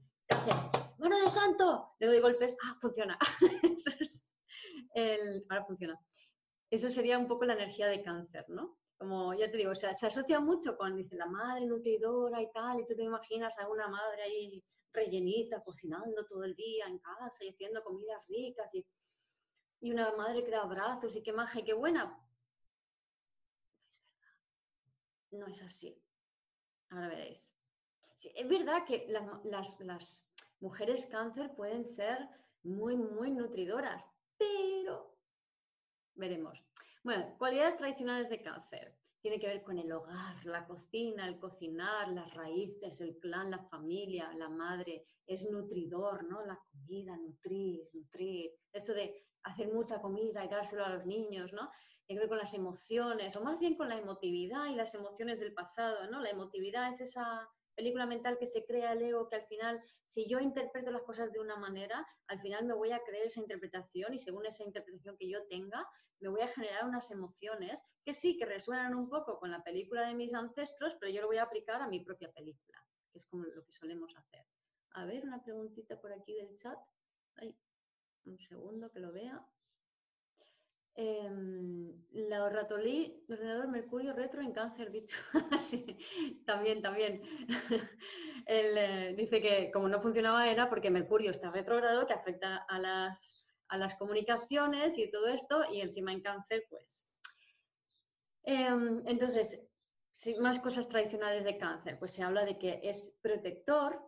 mano 0.98 1.20
de 1.20 1.30
santo, 1.30 1.96
le 2.00 2.08
doy 2.08 2.20
golpes, 2.20 2.58
ah, 2.64 2.78
funciona. 2.82 3.18
el, 4.94 5.46
ahora 5.50 5.66
funciona. 5.66 6.00
Eso 6.70 6.90
sería 6.90 7.18
un 7.18 7.28
poco 7.28 7.46
la 7.46 7.54
energía 7.54 7.88
de 7.88 8.02
cáncer, 8.02 8.46
¿no? 8.50 8.78
Como 8.98 9.34
ya 9.34 9.50
te 9.50 9.58
digo, 9.58 9.72
o 9.72 9.76
sea, 9.76 9.94
se 9.94 10.08
asocia 10.08 10.40
mucho 10.40 10.76
con, 10.76 10.96
dice, 10.96 11.16
la 11.16 11.28
madre 11.28 11.66
nutridora 11.66 12.42
y 12.42 12.52
tal, 12.52 12.80
y 12.80 12.86
tú 12.86 12.96
te 12.96 13.04
imaginas 13.04 13.58
a 13.60 13.70
una 13.70 13.88
madre 13.88 14.24
ahí 14.24 14.64
rellenita, 14.92 15.62
cocinando 15.62 16.26
todo 16.26 16.44
el 16.44 16.56
día 16.56 16.88
en 16.88 16.98
casa 17.00 17.46
y 17.46 17.50
haciendo 17.50 17.84
comidas 17.84 18.22
ricas 18.28 18.74
y, 18.74 18.86
y 19.82 19.92
una 19.92 20.12
madre 20.16 20.44
que 20.44 20.52
da 20.52 20.62
abrazos 20.62 21.16
y 21.16 21.22
qué 21.22 21.32
maja 21.32 21.60
y 21.60 21.64
qué 21.64 21.74
buena. 21.74 22.20
No 25.32 25.46
es 25.48 25.62
así. 25.62 26.02
Ahora 26.90 27.10
veréis. 27.10 27.52
es 28.24 28.48
verdad 28.48 28.86
que 28.86 29.06
las, 29.10 29.76
las 29.82 30.27
mujeres 30.60 31.06
cáncer 31.06 31.54
pueden 31.56 31.86
ser 31.86 32.28
muy, 32.64 32.96
muy 32.96 33.32
nutridoras, 33.32 34.10
pero 34.38 35.18
veremos. 36.16 36.64
Bueno, 37.04 37.36
cualidades 37.38 37.78
tradicionales 37.78 38.30
de 38.30 38.42
cáncer. 38.42 38.98
Tiene 39.22 39.40
que 39.40 39.48
ver 39.48 39.64
con 39.64 39.78
el 39.78 39.92
hogar, 39.92 40.46
la 40.46 40.66
cocina, 40.66 41.28
el 41.28 41.40
cocinar, 41.40 42.10
las 42.10 42.34
raíces, 42.34 43.02
el 43.02 43.18
clan, 43.20 43.52
la 43.52 43.64
familia, 43.70 44.32
la 44.34 44.50
madre. 44.50 45.06
Es 45.26 45.50
nutridor, 45.50 46.24
¿no? 46.26 46.46
La 46.46 46.60
comida, 46.72 47.18
nutrir, 47.18 47.90
nutrir. 47.94 48.52
Esto 48.72 48.94
de 48.94 49.26
hacer 49.44 49.74
mucha 49.74 50.02
comida 50.02 50.44
y 50.44 50.50
dárselo 50.50 50.86
a 50.86 50.90
los 50.90 51.06
niños, 51.06 51.52
¿no? 51.54 51.70
Tiene 52.06 52.20
que 52.20 52.24
ver 52.24 52.30
con 52.30 52.38
las 52.38 52.54
emociones, 52.54 53.36
o 53.36 53.44
más 53.44 53.60
bien 53.60 53.76
con 53.76 53.90
la 53.90 53.98
emotividad 53.98 54.66
y 54.68 54.76
las 54.76 54.94
emociones 54.94 55.40
del 55.40 55.54
pasado, 55.54 56.10
¿no? 56.10 56.22
La 56.22 56.30
emotividad 56.30 56.90
es 56.90 57.02
esa 57.02 57.50
película 57.78 58.08
mental 58.08 58.38
que 58.40 58.48
se 58.48 58.66
crea 58.66 58.94
el 58.94 59.04
ego, 59.04 59.30
que 59.30 59.36
al 59.36 59.46
final, 59.46 59.80
si 60.04 60.28
yo 60.28 60.40
interpreto 60.40 60.92
las 60.92 61.04
cosas 61.04 61.32
de 61.32 61.40
una 61.40 61.56
manera, 61.56 62.06
al 62.28 62.42
final 62.42 62.66
me 62.66 62.74
voy 62.74 62.92
a 62.92 63.04
creer 63.04 63.28
esa 63.28 63.40
interpretación 63.40 64.16
y 64.16 64.18
según 64.18 64.48
esa 64.48 64.64
interpretación 64.64 65.16
que 65.16 65.30
yo 65.30 65.46
tenga, 65.48 65.88
me 66.20 66.30
voy 66.30 66.42
a 66.42 66.48
generar 66.48 66.86
unas 66.86 67.12
emociones 67.12 67.84
que 68.04 68.14
sí, 68.14 68.36
que 68.36 68.48
resuenan 68.48 68.96
un 68.96 69.10
poco 69.10 69.38
con 69.38 69.52
la 69.52 69.64
película 69.64 70.08
de 70.08 70.16
mis 70.16 70.34
ancestros, 70.34 70.96
pero 71.00 71.12
yo 71.12 71.22
lo 71.22 71.28
voy 71.28 71.38
a 71.38 71.44
aplicar 71.44 71.82
a 71.82 71.88
mi 71.88 72.00
propia 72.00 72.32
película, 72.32 72.84
que 73.12 73.20
es 73.20 73.28
como 73.28 73.44
lo 73.44 73.64
que 73.64 73.72
solemos 73.72 74.12
hacer. 74.18 74.44
A 74.94 75.06
ver, 75.06 75.24
una 75.24 75.44
preguntita 75.44 76.02
por 76.02 76.12
aquí 76.12 76.34
del 76.34 76.58
chat. 76.58 76.80
Un 78.26 78.40
segundo 78.40 78.92
que 78.92 79.00
lo 79.00 79.12
vea. 79.12 79.46
Em, 81.00 81.94
la 82.12 82.50
ratolí, 82.50 83.24
ordenador 83.30 83.68
Mercurio 83.68 84.14
retro 84.14 84.42
en 84.42 84.52
cáncer, 84.52 84.92
dicho. 84.92 85.16
sí, 85.62 85.86
también, 86.46 86.82
también. 86.82 87.22
Eh, 88.50 89.14
dice 89.18 89.42
que 89.42 89.70
como 89.74 89.90
no 89.90 90.02
funcionaba 90.02 90.48
era 90.48 90.70
porque 90.70 90.90
Mercurio 90.90 91.32
está 91.32 91.52
retrogrado, 91.52 92.08
que 92.08 92.14
afecta 92.14 92.64
a 92.70 92.80
las, 92.80 93.44
a 93.68 93.76
las 93.78 93.96
comunicaciones 93.96 94.98
y 94.98 95.12
todo 95.12 95.28
esto, 95.28 95.66
y 95.70 95.82
encima 95.82 96.14
en 96.14 96.22
cáncer, 96.22 96.64
pues. 96.70 97.10
Em, 98.44 99.04
entonces, 99.06 99.68
más 100.40 100.60
cosas 100.60 100.88
tradicionales 100.88 101.44
de 101.44 101.58
cáncer, 101.58 102.00
pues 102.00 102.14
se 102.14 102.24
habla 102.24 102.46
de 102.46 102.58
que 102.58 102.80
es 102.84 103.18
protector, 103.22 104.00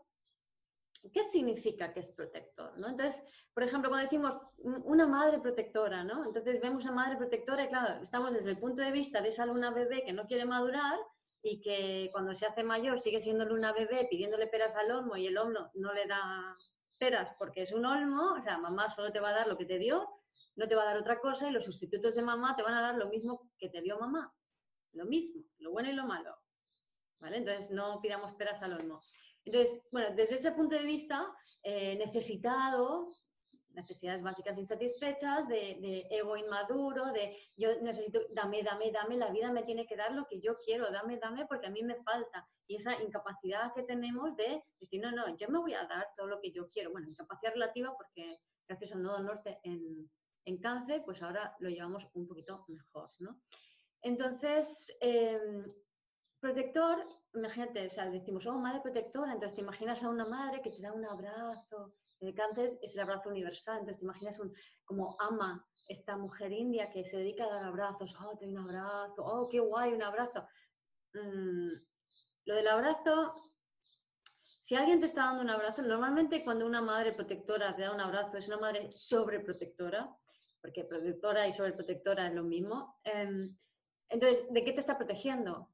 ¿qué 1.14 1.24
significa 1.24 1.92
que 1.94 2.02
es 2.02 2.12
protector? 2.12 2.78
¿no? 2.78 2.88
Entonces, 2.88 3.24
por 3.54 3.64
ejemplo, 3.64 3.90
cuando 3.90 4.06
decimos 4.06 4.42
una 4.58 5.08
madre 5.08 5.40
protectora, 5.40 6.04
¿no? 6.04 6.26
Entonces 6.26 6.62
vemos 6.62 6.86
a 6.86 6.92
madre 6.92 7.18
protectora 7.18 7.64
y 7.64 7.68
claro, 7.68 8.02
estamos 8.02 8.34
desde 8.34 8.52
el 8.52 8.60
punto 8.60 8.82
de 8.82 8.92
vista 8.92 9.22
de 9.22 9.30
esa 9.30 9.46
luna 9.46 9.72
bebé 9.72 10.04
que 10.04 10.14
no 10.14 10.26
quiere 10.26 10.46
madurar 10.46 11.00
y 11.42 11.62
que 11.62 12.10
cuando 12.12 12.36
se 12.36 12.46
hace 12.46 12.64
mayor 12.64 13.00
sigue 13.00 13.20
siendo 13.20 13.46
luna 13.46 13.72
bebé 13.72 14.08
pidiéndole 14.10 14.48
peras 14.48 14.76
al 14.76 14.92
olmo 14.92 15.16
y 15.16 15.28
el 15.28 15.38
olmo 15.38 15.72
no 15.74 15.94
le 15.94 16.06
da 16.06 16.58
peras 16.98 17.34
porque 17.38 17.62
es 17.62 17.72
un 17.72 17.86
olmo, 17.86 18.34
o 18.34 18.42
sea, 18.42 18.58
mamá 18.58 18.90
solo 18.90 19.12
te 19.12 19.20
va 19.20 19.30
a 19.30 19.34
dar 19.34 19.48
lo 19.48 19.58
que 19.58 19.66
te 19.66 19.80
dio, 19.80 20.08
no 20.56 20.68
te 20.68 20.76
va 20.76 20.84
a 20.84 20.86
dar 20.86 20.98
otra 20.98 21.20
cosa 21.20 21.48
y 21.48 21.52
los 21.52 21.66
sustitutos 21.66 22.16
de 22.16 22.22
mamá 22.22 22.56
te 22.56 22.64
van 22.64 22.74
a 22.74 22.82
dar 22.82 22.96
lo 22.96 23.08
mismo 23.08 23.50
que 23.58 23.70
te 23.70 23.82
dio 23.82 23.98
mamá. 23.98 24.34
Lo 24.94 25.06
mismo, 25.06 25.44
lo 25.60 25.72
bueno 25.72 25.90
y 25.90 25.94
lo 25.94 26.06
malo. 26.06 26.36
¿Vale? 27.20 27.38
Entonces 27.38 27.70
no 27.72 28.00
pidamos 28.02 28.34
peras 28.34 28.62
al 28.64 28.74
olmo. 28.74 29.02
Entonces, 29.46 29.82
bueno, 29.92 30.16
desde 30.16 30.36
ese 30.36 30.52
punto 30.52 30.76
de 30.76 30.84
vista, 30.84 31.26
eh, 31.64 31.96
necesitado, 31.98 33.06
necesidades 33.72 34.22
básicas 34.22 34.58
insatisfechas, 34.58 35.48
de, 35.48 36.08
ego 36.10 36.36
inmaduro, 36.36 37.12
de 37.12 37.38
yo 37.56 37.70
necesito, 37.82 38.20
dame, 38.34 38.64
dame, 38.64 38.92
dame, 38.92 39.18
la 39.18 39.32
vida 39.32 39.52
me 39.52 39.64
tiene 39.64 39.86
que 39.86 39.96
dar 39.96 40.14
lo 40.14 40.26
que 40.26 40.42
yo 40.42 40.56
quiero, 40.64 40.92
dame, 40.92 41.18
dame, 41.18 41.46
porque 41.46 41.68
a 41.68 41.72
mí 41.72 41.84
me 41.84 41.96
falta. 42.04 42.48
Y 42.68 42.76
esa 42.76 43.02
incapacidad 43.02 43.74
que 43.74 43.84
tenemos 43.84 44.36
de 44.36 44.64
decir, 44.80 45.02
no, 45.02 45.12
no, 45.12 45.36
yo 45.36 45.48
me 45.50 45.60
voy 45.60 45.74
a 45.74 45.86
dar 45.86 46.08
todo 46.18 46.28
lo 46.28 46.40
que 46.42 46.52
yo 46.52 46.68
quiero. 46.68 46.92
Bueno, 46.92 47.10
incapacidad 47.10 47.54
relativa 47.54 47.96
porque 47.96 48.40
gracias 48.68 48.92
al 48.92 49.02
nodo 49.02 49.24
norte 49.24 49.60
en, 49.64 50.10
en 50.46 50.58
cáncer, 50.60 51.04
pues 51.06 51.22
ahora 51.22 51.56
lo 51.60 51.70
llevamos 51.70 52.08
un 52.14 52.28
poquito 52.28 52.66
mejor, 52.68 53.10
¿no? 53.20 53.40
Entonces, 54.02 54.96
em, 55.02 55.66
protector, 56.40 57.08
imagínate, 57.34 57.88
o 57.88 57.90
sea, 57.90 58.10
decimos, 58.10 58.46
oh, 58.46 58.60
madre 58.60 58.82
protectora, 58.82 59.34
entonces 59.34 59.56
te 59.56 59.62
imaginas 59.62 60.04
a 60.04 60.10
una 60.10 60.26
madre 60.26 60.62
que 60.62 60.72
te 60.72 60.82
da 60.82 60.94
un 60.94 61.06
abrazo, 61.06 61.94
el 62.20 62.34
cáncer 62.34 62.72
es 62.82 62.96
el 62.96 63.02
abrazo 63.02 63.30
universal, 63.30 63.80
entonces 63.80 64.00
te 64.00 64.06
imaginas 64.06 64.40
un, 64.40 64.52
como 64.86 65.16
ama 65.20 65.66
esta 65.88 66.18
mujer 66.18 66.52
india 66.52 66.90
que 66.92 67.04
se 67.04 67.18
dedica 67.18 67.46
a 67.46 67.54
dar 67.54 67.66
abrazos, 67.66 68.16
oh, 68.22 68.38
te 68.38 68.46
doy 68.46 68.56
un 68.56 68.64
abrazo, 68.64 69.24
oh, 69.26 69.50
qué 69.50 69.60
guay, 69.60 69.94
un 69.94 70.04
abrazo. 70.04 70.48
Mm, 71.14 71.70
lo 72.46 72.56
del 72.56 72.68
abrazo, 72.68 73.34
si 74.60 74.76
alguien 74.76 75.00
te 75.00 75.08
está 75.08 75.26
dando 75.26 75.42
un 75.42 75.50
abrazo, 75.50 75.82
normalmente 75.82 76.44
cuando 76.44 76.66
una 76.66 76.82
madre 76.82 77.14
protectora 77.14 77.76
te 77.76 77.82
da 77.82 77.92
un 77.92 78.02
abrazo 78.02 78.38
es 78.38 78.48
una 78.48 78.58
madre 78.58 78.92
sobreprotectora, 78.92 80.16
porque 80.62 80.84
protectora 80.84 81.48
y 81.48 81.54
sobreprotectora 81.54 82.28
es 82.28 82.34
lo 82.34 82.44
mismo. 82.44 83.00
Em, 83.04 83.58
entonces, 84.10 84.52
¿de 84.52 84.64
qué 84.64 84.74
te 84.74 84.80
está 84.80 84.98
protegiendo? 84.98 85.70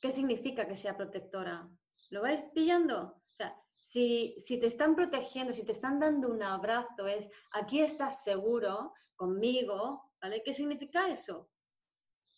¿Qué 0.00 0.10
significa 0.10 0.66
que 0.66 0.76
sea 0.76 0.96
protectora? 0.96 1.68
¿Lo 2.10 2.22
vais 2.22 2.42
pillando? 2.54 2.96
O 3.02 3.34
sea, 3.34 3.54
si, 3.88 4.36
te 4.60 4.66
están 4.66 4.94
protegiendo, 4.94 5.52
si 5.52 5.64
te 5.64 5.72
están 5.72 5.98
dando 5.98 6.28
un 6.28 6.42
abrazo, 6.42 7.06
es 7.06 7.30
aquí 7.52 7.80
estás 7.80 8.22
seguro 8.22 8.92
conmigo, 9.16 10.12
¿vale? 10.20 10.42
¿Qué 10.44 10.52
significa 10.52 11.08
eso? 11.08 11.50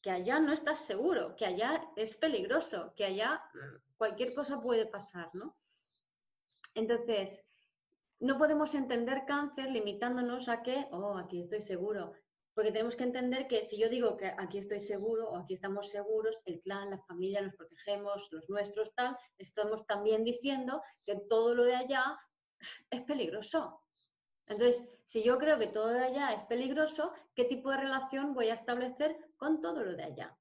Que 0.01 0.11
allá 0.11 0.39
no 0.39 0.53
estás 0.53 0.79
seguro, 0.85 1.35
que 1.37 1.47
allá 1.47 1.83
es 1.97 2.17
peligroso, 2.17 2.95
que 2.97 3.05
allá 3.05 3.43
cualquier 3.97 4.33
cosa 4.33 4.59
puede 4.59 4.87
pasar, 4.87 5.29
¿no? 5.35 5.57
Entonces, 6.75 7.45
no 8.21 8.39
podemos 8.39 8.75
entender 8.75 9.25
cáncer 9.27 9.71
limitándonos 9.71 10.49
a 10.49 10.63
que, 10.63 10.87
oh, 10.93 11.19
aquí 11.19 11.41
estoy 11.41 11.61
seguro. 11.61 12.13
Porque 12.55 12.73
tenemos 12.73 12.97
que 12.97 13.05
entender 13.05 13.47
que 13.47 13.63
si 13.63 13.79
yo 13.79 13.89
digo 13.89 14.17
que 14.17 14.27
aquí 14.27 14.59
estoy 14.59 14.81
seguro 14.81 15.31
o 15.31 15.37
aquí 15.37 15.55
estamos 15.55 15.91
seguros, 15.91 16.43
el 16.47 16.61
clan, 16.61 16.91
la 16.91 16.99
familia, 16.99 17.43
nos 17.43 17.55
protegemos, 17.55 18.29
los 18.33 18.49
nuestros, 18.51 18.95
tal, 18.95 19.17
estamos 19.39 19.87
también 19.87 20.25
diciendo 20.25 20.83
que 21.07 21.17
todo 21.29 21.55
lo 21.55 21.65
de 21.65 21.77
allá 21.77 22.19
es 22.91 23.03
peligroso. 23.03 23.83
Entonces, 24.47 24.89
si 25.05 25.23
yo 25.23 25.39
creo 25.39 25.59
que 25.59 25.69
todo 25.69 25.89
de 25.89 26.01
allá 26.01 26.33
es 26.33 26.43
peligroso, 26.43 27.13
¿qué 27.35 27.45
tipo 27.45 27.71
de 27.71 27.77
relación 27.77 28.35
voy 28.35 28.49
a 28.49 28.55
establecer 28.55 29.17
con 29.37 29.61
todo 29.61 29.85
lo 29.85 29.97
de 29.97 30.03
allá? 30.03 30.37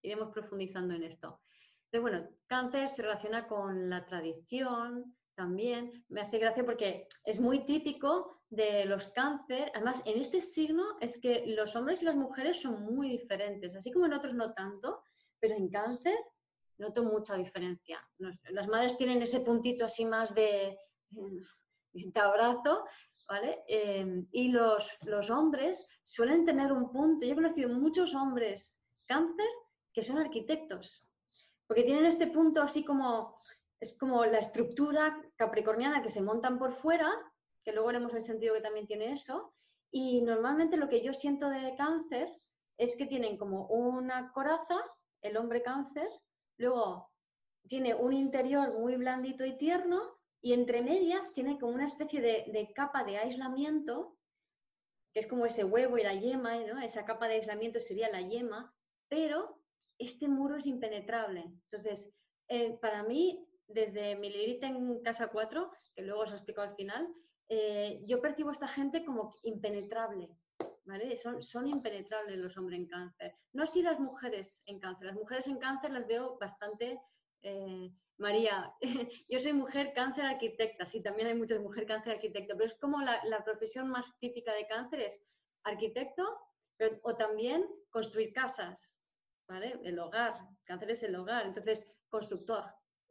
Iremos 0.00 0.32
profundizando 0.32 0.94
en 0.94 1.02
esto. 1.02 1.40
Entonces, 1.86 2.00
bueno, 2.00 2.28
cáncer 2.46 2.88
se 2.88 3.02
relaciona 3.02 3.48
con 3.48 3.90
la 3.90 4.06
tradición, 4.06 5.16
también. 5.38 6.04
Me 6.08 6.20
hace 6.20 6.38
gracia 6.38 6.64
porque 6.64 7.06
es 7.24 7.40
muy 7.40 7.64
típico 7.64 8.37
de 8.50 8.84
los 8.86 9.08
cáncer. 9.08 9.70
Además, 9.74 10.02
en 10.04 10.20
este 10.20 10.40
signo 10.40 10.98
es 11.00 11.20
que 11.20 11.44
los 11.46 11.76
hombres 11.76 12.02
y 12.02 12.06
las 12.06 12.16
mujeres 12.16 12.60
son 12.60 12.82
muy 12.82 13.08
diferentes, 13.10 13.74
así 13.74 13.92
como 13.92 14.06
en 14.06 14.14
otros 14.14 14.34
no 14.34 14.52
tanto, 14.54 15.02
pero 15.40 15.54
en 15.54 15.68
cáncer 15.68 16.16
noto 16.78 17.02
mucha 17.02 17.36
diferencia. 17.36 18.00
las 18.18 18.68
madres 18.68 18.96
tienen 18.96 19.20
ese 19.22 19.40
puntito 19.40 19.84
así 19.84 20.04
más 20.04 20.34
de, 20.34 20.78
abrazo, 22.14 22.84
¿vale? 23.28 23.64
Em, 23.66 24.26
y 24.30 24.48
los, 24.48 24.96
los 25.04 25.30
hombres 25.30 25.86
suelen 26.02 26.44
tener 26.44 26.72
un 26.72 26.90
punto, 26.90 27.26
yo 27.26 27.32
he 27.32 27.34
conocido 27.34 27.68
muchos 27.70 28.14
hombres 28.14 28.80
cáncer 29.06 29.48
que 29.92 30.02
son 30.02 30.18
arquitectos, 30.18 31.08
porque 31.66 31.82
tienen 31.82 32.06
este 32.06 32.28
punto 32.28 32.62
así 32.62 32.84
como, 32.84 33.36
es 33.80 33.98
como 33.98 34.24
la 34.24 34.38
estructura 34.38 35.20
capricorniana 35.36 36.02
que 36.02 36.10
se 36.10 36.22
montan 36.22 36.58
por 36.58 36.70
fuera 36.70 37.10
que 37.68 37.74
luego 37.74 37.90
haremos 37.90 38.14
el 38.14 38.22
sentido 38.22 38.54
que 38.54 38.62
también 38.62 38.86
tiene 38.86 39.12
eso. 39.12 39.52
Y 39.90 40.22
normalmente 40.22 40.78
lo 40.78 40.88
que 40.88 41.04
yo 41.04 41.12
siento 41.12 41.50
de 41.50 41.76
cáncer 41.76 42.26
es 42.78 42.96
que 42.96 43.04
tienen 43.04 43.36
como 43.36 43.66
una 43.66 44.32
coraza, 44.32 44.80
el 45.20 45.36
hombre 45.36 45.62
cáncer, 45.62 46.08
luego 46.56 47.10
tiene 47.68 47.94
un 47.94 48.14
interior 48.14 48.72
muy 48.78 48.96
blandito 48.96 49.44
y 49.44 49.58
tierno 49.58 50.18
y 50.40 50.54
entre 50.54 50.80
medias 50.80 51.30
tiene 51.34 51.58
como 51.58 51.74
una 51.74 51.84
especie 51.84 52.22
de, 52.22 52.72
capa 52.74 53.04
de 53.04 53.18
aislamiento, 53.18 54.16
que 55.12 55.20
es 55.20 55.26
como 55.26 55.44
ese 55.44 55.64
huevo 55.64 55.98
y 55.98 56.04
la 56.04 56.14
yema, 56.14 56.56
esa 56.82 57.04
capa 57.04 57.28
de 57.28 57.34
aislamiento 57.34 57.80
sería 57.80 58.10
la 58.10 58.22
yema, 58.22 58.74
pero 59.08 59.60
este 59.98 60.26
muro 60.26 60.56
es 60.56 60.66
impenetrable. 60.66 61.52
Entonces, 61.70 62.14
eh, 62.48 62.78
para 62.80 63.02
mí, 63.02 63.46
desde 63.66 64.16
mi 64.16 64.58
en 64.62 65.02
casa 65.02 65.28
4, 65.28 65.70
que 65.94 66.02
luego 66.02 66.22
os 66.22 66.32
explico 66.32 66.62
al 66.62 66.74
final, 66.74 67.14
eh, 67.48 68.00
yo 68.04 68.20
percibo 68.20 68.50
a 68.50 68.52
esta 68.52 68.68
gente 68.68 69.04
como 69.04 69.34
impenetrable. 69.42 70.28
¿vale? 70.84 71.16
Son, 71.16 71.42
son 71.42 71.68
impenetrables 71.68 72.38
los 72.38 72.56
hombres 72.56 72.80
en 72.80 72.86
cáncer. 72.86 73.36
No 73.52 73.62
así 73.64 73.82
las 73.82 74.00
mujeres 74.00 74.62
en 74.66 74.80
cáncer. 74.80 75.06
Las 75.08 75.16
mujeres 75.16 75.46
en 75.46 75.58
cáncer 75.58 75.92
las 75.92 76.06
veo 76.06 76.38
bastante... 76.38 77.00
Eh, 77.42 77.92
María, 78.18 78.74
yo 79.28 79.38
soy 79.38 79.52
mujer 79.52 79.92
cáncer 79.94 80.24
arquitecta, 80.24 80.84
sí, 80.84 81.00
también 81.00 81.28
hay 81.28 81.34
muchas 81.34 81.60
mujeres 81.60 81.86
cáncer 81.86 82.14
arquitecto, 82.14 82.54
pero 82.56 82.66
es 82.66 82.74
como 82.74 83.00
la, 83.00 83.44
profesión 83.44 83.88
más 83.88 84.18
típica 84.18 84.52
de 84.54 84.66
cáncer 84.66 85.00
es 85.02 85.22
arquitecto 85.62 86.24
o 87.02 87.16
también 87.16 87.64
construir 87.90 88.32
casas, 88.32 89.04
¿vale? 89.48 89.80
El 89.84 89.98
hogar, 90.00 90.36
cáncer 90.64 90.90
es 90.90 91.02
el 91.04 91.14
hogar, 91.14 91.46
entonces 91.46 91.96
constructor. 92.08 92.64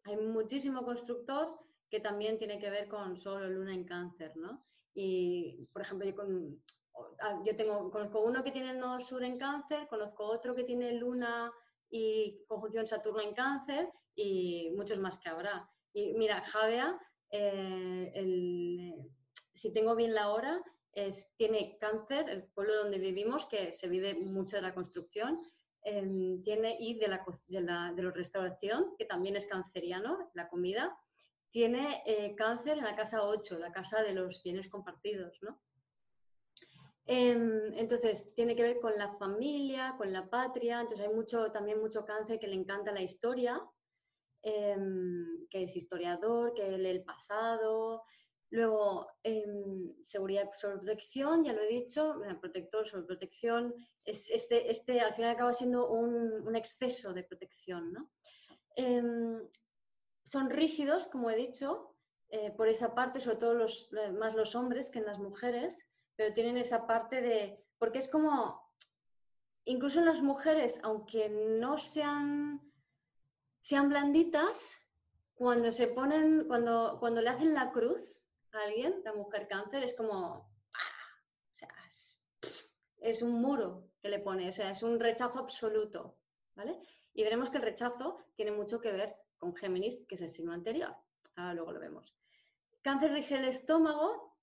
Hay 0.04 0.17
muchísimo 0.17 0.84
constructor 0.84 1.58
que 1.89 2.00
también 2.00 2.38
tiene 2.38 2.60
que 2.60 2.69
ver 2.69 2.88
con 2.88 3.17
solo 3.17 3.50
luna 3.50 3.73
en 3.73 3.86
cáncer, 3.86 4.36
¿no? 4.36 4.65
Y, 4.93 5.67
por 5.71 5.82
ejemplo, 5.82 6.08
yo, 6.10 6.15
ah, 7.21 7.41
tengo, 7.56 7.91
conozco 7.91 8.21
uno 8.21 8.43
que 8.43 8.52
tiene 8.52 8.71
el 8.71 8.80
nodo 8.80 9.00
sur 9.00 9.23
en 9.23 9.38
cáncer, 9.38 9.88
conozco 9.88 10.26
otro 10.26 10.56
que 10.56 10.63
tiene 10.63 10.93
luna 10.93 11.52
y 11.89 12.43
conjunción 12.47 12.88
Saturno 12.88 13.21
en 13.21 13.34
cáncer 13.34 13.89
y 14.15 14.71
muchos 14.76 15.00
más 15.00 15.19
que 15.19 15.30
habrá. 15.30 15.69
Y 15.93 16.13
mira, 16.13 16.41
Javea, 16.41 17.00
eh, 17.30 18.93
si 19.54 19.71
tengo 19.71 19.95
bien 19.95 20.13
la 20.13 20.32
hora, 20.32 20.62
tiene 21.36 21.78
cáncer, 21.80 22.30
el 22.30 22.43
pueblo 22.43 22.76
donde 22.76 22.97
vivimos, 22.97 23.45
que 23.45 23.71
se 23.71 23.88
vive 23.88 24.15
mucho 24.15 24.56
de 24.56 24.63
la 24.63 24.73
construcción, 24.73 25.39
em, 25.84 26.41
tiene 26.41 26.76
y 26.80 26.97
de 26.97 27.08
la, 27.08 27.23
de 27.47 27.62
de 27.95 28.04
la 28.04 28.12
restauración, 28.12 28.95
que 28.97 29.06
también 29.06 29.36
es 29.36 29.45
canceriano, 29.45 30.32
la 30.34 30.50
comida, 30.50 30.97
tiene 31.52 32.04
eh, 32.06 32.36
cáncer 32.36 32.78
en 32.78 32.84
la 32.84 32.96
casa 32.96 33.24
8, 33.24 33.60
la 33.60 33.72
casa 33.72 34.04
de 34.04 34.14
los 34.14 34.44
bienes 34.44 34.70
compartidos, 34.70 35.38
¿no? 35.42 35.62
Em, 37.06 37.74
entonces, 37.76 38.34
tiene 38.34 38.54
que 38.56 38.64
ver 38.64 38.80
con 38.82 38.98
la 38.98 39.14
familia, 39.18 39.96
con 39.98 40.12
la 40.12 40.30
patria, 40.30 40.82
entonces 40.82 41.08
hay 41.08 41.14
mucho, 41.14 41.52
también 41.52 41.80
mucho 41.80 42.06
cáncer 42.06 42.38
que 42.38 42.48
le 42.48 42.56
encanta 42.56 42.92
la 42.92 43.02
historia, 43.02 43.62
em, 44.42 45.48
que 45.50 45.64
es 45.64 45.76
historiador, 45.76 46.54
que 46.54 46.78
lee 46.78 46.90
el 46.90 47.04
pasado, 47.06 48.04
luego 48.50 49.08
em, 49.24 49.94
seguridad 50.04 50.50
sobre 50.52 50.78
protección, 50.78 51.46
ya 51.46 51.54
lo 51.54 51.62
he 51.62 51.68
dicho, 51.68 52.16
protector 52.42 52.86
sobre 52.86 53.06
protección, 53.06 53.74
es, 54.04 54.30
este, 54.30 54.70
este 54.70 55.00
al 55.00 55.16
final 55.16 55.32
acaba 55.32 55.54
siendo 55.54 55.90
un, 55.90 56.56
exceso 56.56 57.14
de 57.14 57.24
protección, 57.24 57.94
¿no? 57.94 58.10
Son 60.28 60.50
rígidos, 60.50 61.08
como 61.08 61.30
he 61.32 61.38
dicho, 61.38 61.96
eh, 62.30 62.52
por 62.52 62.68
esa 62.68 62.94
parte, 62.94 63.22
sobre 63.22 63.38
todo 63.38 63.54
los, 63.54 63.90
más 64.20 64.36
los 64.36 64.56
hombres 64.56 64.90
que 64.90 65.00
en 65.00 65.06
las 65.06 65.20
mujeres, 65.20 65.88
pero 66.18 66.34
tienen 66.34 66.58
esa 66.58 66.86
parte 66.86 67.22
de, 67.22 67.63
porque 67.78 68.00
es 68.00 68.10
como, 68.10 68.74
incluso 69.63 70.00
en 70.00 70.06
las 70.06 70.22
mujeres, 70.22 70.82
aunque 70.84 71.30
no 71.30 71.78
sean, 71.78 72.62
sean 73.62 73.88
blanditas, 73.88 74.78
cuando 75.34 75.72
se 75.72 75.88
ponen, 75.88 76.46
cuando, 76.48 76.98
cuando 77.00 77.22
le 77.22 77.30
hacen 77.30 77.54
la 77.54 77.72
cruz 77.72 78.20
a 78.52 78.60
alguien, 78.63 79.02
la 79.06 79.13
mujer 79.13 79.48
cáncer, 79.48 79.84
es 79.84 79.96
como, 79.96 80.52
sea, 81.52 81.70
es, 81.88 82.22
es 83.00 83.22
un 83.22 83.42
muro 83.42 83.88
que 84.02 84.10
le 84.10 84.20
pone, 84.20 84.50
o 84.50 84.54
sea, 84.54 84.72
es 84.72 84.84
un 84.84 85.00
rechazo 85.00 85.40
absoluto, 85.40 86.18
¿vale? 86.54 86.78
Y 87.13 87.24
veremos 87.24 87.50
que 87.50 87.58
el 87.58 87.63
rechazo 87.63 88.26
tiene 88.36 88.52
mucho 88.52 88.82
que 88.82 88.92
ver 88.92 89.16
con 89.38 89.56
Géminis, 89.56 90.06
que 90.08 90.15
es 90.15 90.21
el 90.21 90.30
signo 90.30 90.54
anterior. 90.54 90.95
Ahora 91.36 91.54
luego 91.54 91.71
lo 91.73 91.80
vemos. 91.80 92.15
Cáncer 92.82 93.12
rige 93.12 93.36
el 93.36 93.45
estómago, 93.45 94.38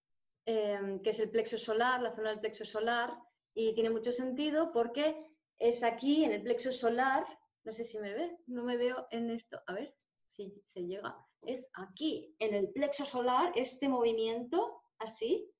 em, 0.46 0.98
que 1.00 1.10
es 1.10 1.20
el 1.20 1.30
plexo 1.30 1.58
solar, 1.58 2.02
la 2.02 2.14
zona 2.14 2.30
del 2.30 2.40
plexo 2.40 2.64
solar, 2.64 3.16
y 3.54 3.74
tiene 3.74 3.90
mucho 3.90 4.12
sentido 4.12 4.72
porque 4.72 5.30
es 5.58 5.82
aquí, 5.82 6.24
en 6.24 6.32
el 6.32 6.42
plexo 6.42 6.72
solar, 6.72 7.24
no 7.64 7.72
sé 7.72 7.84
si 7.84 7.98
me 7.98 8.12
ve, 8.12 8.38
no 8.46 8.64
me 8.64 8.76
veo 8.76 9.06
en 9.10 9.30
esto, 9.30 9.60
a 9.66 9.72
ver 9.72 9.96
si 10.28 10.62
se 10.66 10.84
llega, 10.84 11.16
es 11.42 11.66
aquí, 11.74 12.34
en 12.38 12.54
el 12.54 12.70
plexo 12.70 13.04
solar, 13.04 13.52
este 13.54 13.88
movimiento, 13.88 14.82
así, 14.98 15.50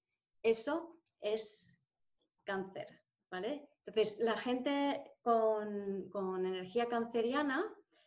eso 0.43 0.99
es 1.21 1.81
cáncer, 2.45 3.03
¿vale? 3.31 3.69
Entonces, 3.87 4.19
la 4.19 4.37
gente 4.37 5.13
con, 5.23 6.09
con 6.11 6.45
energía 6.45 6.89
canceriana 6.89 7.65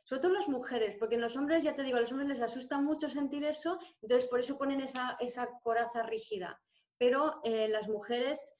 sobre 0.07 0.21
todo 0.21 0.31
las 0.31 0.47
mujeres, 0.47 0.95
porque 0.95 1.15
en 1.15 1.21
los 1.21 1.35
hombres, 1.35 1.65
ya 1.65 1.75
te 1.75 1.83
digo, 1.83 1.97
a 1.97 1.99
los 1.99 2.13
hombres 2.13 2.29
les 2.29 2.41
asusta 2.41 2.79
mucho 2.79 3.09
sentir 3.09 3.43
eso, 3.43 3.77
entonces 4.01 4.29
por 4.29 4.39
eso 4.39 4.57
ponen 4.57 4.79
esa, 4.79 5.17
coraza 5.61 6.01
rígida. 6.03 6.61
Pero 6.97 7.41
eh, 7.43 7.67
las 7.67 7.89
mujeres 7.89 8.55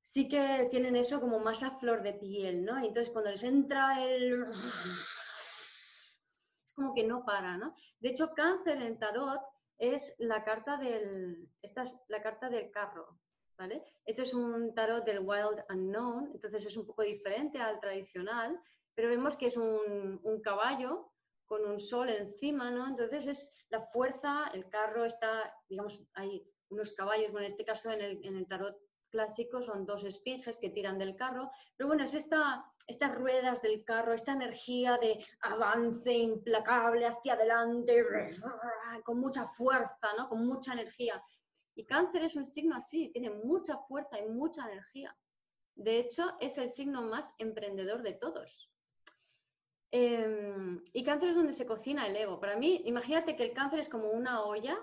sí 0.00 0.26
que 0.26 0.66
tienen 0.70 0.96
eso 0.96 1.20
como 1.20 1.38
más 1.38 1.62
a 1.62 1.78
flor 1.78 2.02
de 2.02 2.14
piel, 2.14 2.64
¿no? 2.64 2.80
Y 2.80 2.88
entonces 2.88 3.12
cuando 3.12 3.30
les 3.30 3.44
entra 3.44 4.02
el... 4.02 4.42
es 6.64 6.72
como 6.74 6.92
que 6.94 7.04
no 7.04 7.24
para, 7.24 7.56
¿no? 7.56 7.76
De 8.00 8.08
hecho, 8.08 8.34
cáncer 8.34 8.82
en 8.82 8.98
tarot 8.98 9.40
es 9.78 10.16
la 10.18 10.42
carta 10.42 10.78
del... 10.78 11.48
Esta 11.62 11.82
es 11.82 11.96
la 12.08 12.20
carta 12.20 12.50
del 12.50 12.72
carro, 12.72 13.20
¿vale? 13.56 13.84
Este 14.04 14.22
es 14.22 14.34
un 14.34 14.74
tarot 14.74 15.04
del 15.04 15.20
Wild 15.20 15.62
Unknown, 15.70 16.32
entonces 16.34 16.66
es 16.66 16.76
un 16.76 16.86
poco 16.86 17.02
diferente 17.02 17.60
al 17.60 17.78
tradicional, 17.78 18.60
pero 18.94 19.08
vemos 19.08 19.36
que 19.36 19.46
es 19.46 19.56
un, 19.56 20.20
caballo 20.42 21.12
con 21.46 21.64
un 21.64 21.78
sol 21.78 22.08
encima, 22.08 22.70
¿no? 22.70 22.88
Entonces 22.88 23.26
es 23.26 23.54
la 23.68 23.80
fuerza, 23.80 24.50
el 24.54 24.68
carro 24.68 25.04
está, 25.04 25.54
digamos, 25.68 26.04
hay 26.14 26.46
unos 26.70 26.92
caballos, 26.92 27.30
bueno, 27.30 27.46
en 27.46 27.52
este 27.52 27.64
caso 27.64 27.90
en 27.90 28.00
el, 28.00 28.46
tarot 28.48 28.76
clásico 29.10 29.60
son 29.60 29.84
dos 29.84 30.04
esfinges 30.04 30.56
que 30.56 30.70
tiran 30.70 30.98
del 30.98 31.14
carro, 31.14 31.50
pero 31.76 31.88
bueno, 31.88 32.04
es 32.04 32.14
esta, 32.14 32.64
estas 32.86 33.14
ruedas 33.14 33.60
del 33.60 33.84
carro, 33.84 34.14
esta 34.14 34.32
energía 34.32 34.96
de 34.96 35.24
avance 35.42 36.12
implacable 36.12 37.06
hacia 37.06 37.34
adelante, 37.34 38.04
con 39.04 39.20
mucha 39.20 39.46
fuerza, 39.46 40.08
¿no? 40.16 40.28
Con 40.28 40.46
mucha 40.46 40.72
energía. 40.72 41.22
Y 41.74 41.84
cáncer 41.84 42.24
es 42.24 42.36
un 42.36 42.46
signo 42.46 42.76
así, 42.76 43.10
tiene 43.12 43.30
mucha 43.30 43.78
fuerza 43.78 44.18
y 44.18 44.28
mucha 44.28 44.66
energía. 44.66 45.16
De 45.74 45.98
hecho, 45.98 46.36
es 46.40 46.58
el 46.58 46.68
signo 46.68 47.02
más 47.02 47.34
emprendedor 47.38 48.02
de 48.02 48.14
todos. 48.14 48.71
Em, 49.94 50.82
y 50.94 51.04
cáncer 51.04 51.28
es 51.28 51.36
donde 51.36 51.52
se 51.52 51.66
cocina 51.66 52.06
el 52.06 52.16
ego. 52.16 52.40
Para 52.40 52.56
mí, 52.56 52.80
imagínate 52.86 53.36
que 53.36 53.44
el 53.44 53.52
cáncer 53.52 53.78
es 53.80 53.90
como 53.90 54.10
una 54.10 54.42
olla 54.42 54.78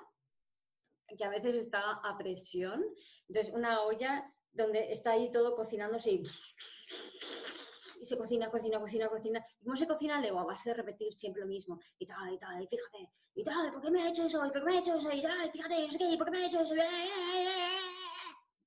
que 1.17 1.26
a 1.26 1.30
veces 1.30 1.56
está 1.56 1.93
a 2.04 2.15
presión. 2.15 2.86
Entonces, 3.28 3.54
una 3.56 3.82
olla 3.82 4.32
donde 4.52 4.91
está 4.91 5.13
ahí 5.13 5.32
todo 5.32 5.56
cocinándose 5.56 6.12
y, 6.12 6.24
y 8.00 8.06
se 8.06 8.17
cocina, 8.19 8.52
cocina, 8.52 8.80
cocina, 8.80 9.10
cocina. 9.10 9.45
cómo 9.63 9.76
se 9.76 9.88
cocina 9.88 10.19
el 10.19 10.26
ego? 10.26 10.39
A 10.39 10.45
base 10.45 10.69
de 10.69 10.76
repetir 10.76 11.12
siempre 11.15 11.41
lo 11.41 11.48
mismo. 11.48 11.80
Y 11.98 12.06
tal, 12.06 12.32
y 12.32 12.38
tal, 12.38 12.62
y 12.62 12.67
fíjate, 12.67 13.10
y 13.34 13.43
tal, 13.43 13.72
¿por 13.72 13.82
qué 13.82 13.89
me 13.89 14.04
ha 14.04 14.10
hecho 14.10 14.26
eso? 14.26 14.45
¿Y 14.45 14.52
por 14.52 14.60
qué 14.60 14.65
me 14.65 14.78
ha 14.78 14.80
hecho 14.80 14.95
eso? 14.95 15.12
Y 15.12 15.22
tal, 15.24 15.52
fíjate, 15.52 15.88
no 15.88 15.91
sé 15.91 15.98
qué, 15.98 16.17
¿por 16.17 16.26
qué 16.26 16.32
me 16.32 16.43
ha 16.43 16.48
hecho 16.48 16.62
eso? 16.62 16.76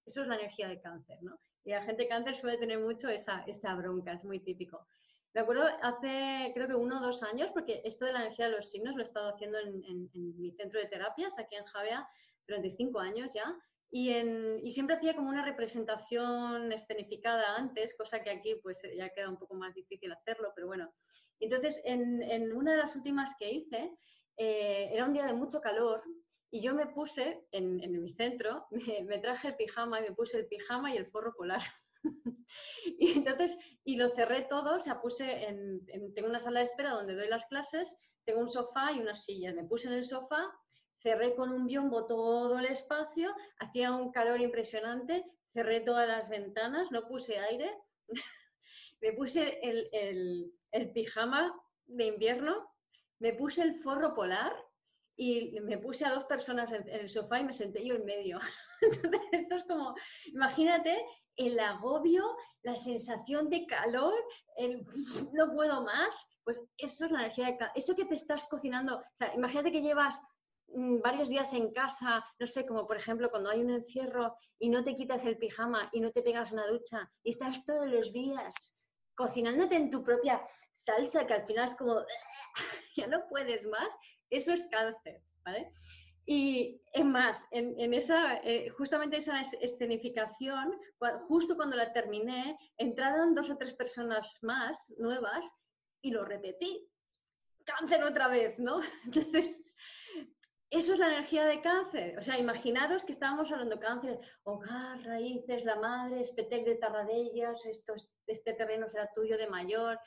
Eso 0.05 0.23
es 0.23 0.27
la 0.29 0.35
energía 0.35 0.67
del 0.67 0.81
cáncer, 0.81 1.23
¿no? 1.23 1.39
Y 1.65 1.71
la 1.71 1.83
gente 1.85 2.09
cáncer 2.09 2.35
suele 2.35 2.59
tener 2.59 2.81
mucho 2.81 3.09
esa, 3.09 3.45
esa 3.47 3.77
bronca, 3.77 4.15
es 4.15 4.25
muy 4.25 4.41
típico. 4.41 4.85
Me 5.35 5.41
acuerdo 5.41 5.65
hace, 5.81 6.53
creo 6.55 6.69
que 6.69 6.75
uno 6.75 6.99
o 6.99 7.03
dos 7.03 7.23
años, 7.23 7.51
porque 7.53 7.81
esto 7.85 8.05
de 8.05 8.13
la 8.13 8.21
energía 8.21 8.47
de 8.47 8.53
los 8.53 8.71
signos 8.71 8.95
lo 8.95 9.01
he 9.01 9.05
estado 9.05 9.33
haciendo 9.33 9.59
en, 9.59 10.11
mi 10.13 10.53
centro 10.53 10.79
de 10.79 10.87
terapias, 10.87 11.39
aquí 11.39 11.57
en 11.57 11.65
Javea, 11.65 12.07
durante 12.47 12.71
cinco 12.71 13.01
años 13.01 13.33
ya, 13.35 13.57
y, 13.91 14.11
en, 14.11 14.61
y, 14.63 14.71
siempre 14.71 14.97
hacía 14.97 15.15
como 15.15 15.29
una 15.29 15.45
representación 15.45 16.71
escenificada 16.73 17.57
antes, 17.57 17.97
cosa 17.97 18.23
que 18.23 18.31
aquí 18.31 18.57
pues 18.63 18.81
ya 18.97 19.11
queda 19.11 19.29
un 19.29 19.39
poco 19.39 19.55
más 19.55 19.75
difícil 19.75 20.13
hacerlo, 20.13 20.53
pero 20.55 20.67
bueno. 20.67 20.93
Entonces, 21.41 21.81
en, 21.85 22.23
en 22.23 22.53
una 22.53 22.73
de 22.73 22.79
las 22.79 22.95
últimas 22.97 23.35
que 23.39 23.51
hice, 23.51 23.97
eh, 24.37 24.89
era 24.93 25.05
un 25.05 25.13
día 25.13 25.27
de 25.27 25.35
mucho 25.35 25.61
calor 25.61 26.03
y 26.51 26.63
yo 26.63 26.75
me 26.75 26.87
puse 26.87 27.47
en, 27.53 27.83
en 27.83 28.03
mi 28.03 28.13
centro, 28.13 28.67
me, 28.71 29.05
me, 29.05 29.19
traje 29.19 29.49
el 29.49 29.57
pijama 29.57 30.01
y 30.01 30.03
me 30.03 30.13
puse 30.13 30.39
el 30.39 30.47
pijama 30.47 30.93
y 30.93 30.97
el 30.97 31.07
forro 31.07 31.35
polar. 31.35 31.63
y 32.99 33.13
entonces, 33.19 33.59
y 33.85 33.97
lo 33.97 34.09
cerré 34.09 34.43
todo, 34.43 34.77
o 34.77 34.81
sea, 34.81 35.01
puse 35.01 35.47
en, 35.47 35.85
tengo 36.15 36.29
una 36.29 36.39
sala 36.39 36.61
de 36.61 36.65
espera 36.65 36.91
donde 36.91 37.15
doy 37.15 37.29
las 37.29 37.47
clases, 37.47 37.97
tengo 38.25 38.41
un 38.41 38.49
sofá 38.49 38.93
y 38.93 39.01
unas 39.01 39.25
sillas. 39.25 39.55
Me 39.55 39.65
puse 39.65 39.89
en 39.89 39.95
el 39.95 40.05
sofá, 40.05 40.51
cerré 40.97 41.35
con 41.35 41.53
un 41.53 41.67
biombo 41.67 42.07
todo 42.07 42.59
el 42.59 42.67
espacio, 42.67 43.35
hacía 43.59 43.93
un 43.93 44.13
calor 44.13 44.41
impresionante, 44.41 45.25
cerré 45.53 45.81
todas 45.81 46.09
las 46.09 46.29
ventanas, 46.29 46.91
no 46.91 47.07
puse 47.09 47.39
aire, 47.39 47.71
me 49.01 49.13
puse 49.13 49.59
el, 49.63 50.53
el 50.71 50.93
pijama 50.93 51.55
de 51.87 52.07
invierno, 52.07 52.71
me 53.19 53.33
puse 53.33 53.63
el 53.63 53.81
forro 53.83 54.15
polar 54.15 54.53
y 55.17 55.61
me 55.61 55.79
puse 55.79 56.05
a 56.05 56.15
dos 56.15 56.25
personas 56.25 56.73
en, 56.73 56.89
el 56.89 57.09
sofá 57.09 57.41
y 57.41 57.45
me 57.45 57.53
senté 57.53 57.87
yo 57.87 57.95
en 57.95 58.05
medio. 58.05 58.41
Entonces, 58.81 59.21
esto 59.33 59.55
es 59.57 59.65
como, 59.65 59.95
imagínate 60.27 61.05
el 61.37 61.59
agobio, 61.59 62.25
la 62.63 62.77
sensación 62.77 63.49
de 63.51 63.67
calor, 63.67 64.15
el 64.57 64.87
no 65.33 65.53
puedo 65.53 65.83
más, 65.83 66.15
pues 66.45 66.61
eso 66.79 67.07
es 67.07 67.11
la 67.13 67.21
energía 67.21 67.47
de 67.47 67.59
eso 67.75 67.97
que 67.97 68.05
te 68.05 68.15
estás 68.15 68.45
cocinando, 68.45 68.99
o 68.99 69.05
sea, 69.15 69.35
imagínate 69.35 69.73
que 69.73 69.83
llevas 69.83 70.21
mm, 70.69 71.01
varios 71.01 71.29
días 71.29 71.53
en 71.53 71.73
casa, 71.73 72.25
no 72.39 72.47
sé, 72.47 72.67
como 72.67 72.87
por 72.87 72.97
ejemplo 72.97 73.31
cuando 73.31 73.51
hay 73.51 73.61
un 73.61 73.71
encierro 73.71 74.37
y 74.59 74.69
no 74.69 74.83
te 74.85 74.97
quitas 74.97 75.25
el 75.25 75.39
pijama 75.39 75.89
y 75.93 76.01
no 76.01 76.11
te 76.11 76.23
pegas 76.23 76.53
una 76.53 76.67
ducha 76.67 77.11
y 77.23 77.31
estás 77.31 77.65
todos 77.65 77.87
los 77.87 78.13
días 78.13 78.83
cocinándote 79.15 79.77
en 79.77 79.91
tu 79.91 80.03
propia 80.03 80.43
salsa 80.73 81.27
que 81.27 81.35
al 81.35 81.47
final 81.47 81.65
es 81.65 81.75
como, 81.75 82.01
ya 82.97 83.07
no 83.07 83.27
puedes 83.29 83.67
más, 83.67 83.89
eso 84.31 84.53
es 84.53 84.69
cáncer, 84.71 85.23
¿vale? 85.45 85.71
Y 86.25 86.81
es 86.93 87.05
más, 87.05 87.47
en, 87.51 87.95
esa, 87.95 88.37
eh, 88.45 88.69
justamente 88.71 89.17
esa 89.17 89.41
escenificación, 89.41 90.79
justo 91.27 91.57
cuando 91.57 91.77
la 91.77 91.93
terminé, 91.93 92.57
entraron 92.77 93.35
dos 93.35 93.51
o 93.51 93.57
tres 93.57 93.75
personas 93.75 94.39
más 94.43 94.93
nuevas 94.99 95.53
y 96.01 96.11
lo 96.11 96.25
repetí. 96.25 96.89
Cáncer 97.65 98.05
otra 98.05 98.29
vez, 98.29 98.59
¿no? 98.59 98.81
Entonces, 99.05 99.65
eso 100.71 100.95
es 100.95 100.99
la 101.01 101.09
energía 101.09 101.45
de 101.45 101.61
cáncer. 101.61 102.19
O 102.19 102.23
sea, 102.23 102.39
imaginaros 102.39 103.05
que 103.05 103.13
estábamos 103.13 103.51
hablando 103.51 103.81
cáncer, 103.81 104.21
hogar, 104.45 105.03
raíces, 105.03 105.65
la 105.65 105.77
madre, 105.77 106.21
espetec 106.21 106.65
de 106.65 106.77
Tarradellas, 106.77 107.67
esto, 107.67 107.95
este 108.27 108.55
terreno 108.55 108.89
será 108.89 109.11
tuyo 109.15 109.37
de 109.37 109.49
mayor. 109.49 109.99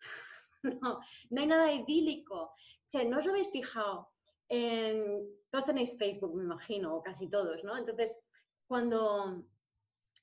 No, 0.80 0.98
no 1.28 1.40
hay 1.42 1.46
nada 1.46 1.70
idílico. 1.70 2.54
Sea, 2.88 3.04
¿no 3.04 3.18
os 3.18 3.26
habéis 3.26 3.50
fijado? 3.52 4.13
En, 4.48 5.26
todos 5.50 5.66
tenéis 5.66 5.96
Facebook, 5.98 6.34
me 6.34 6.44
imagino, 6.44 6.96
o 6.96 7.02
casi 7.02 7.28
todos, 7.28 7.64
¿no? 7.64 7.76
Entonces, 7.76 8.22
cuando 8.66 9.44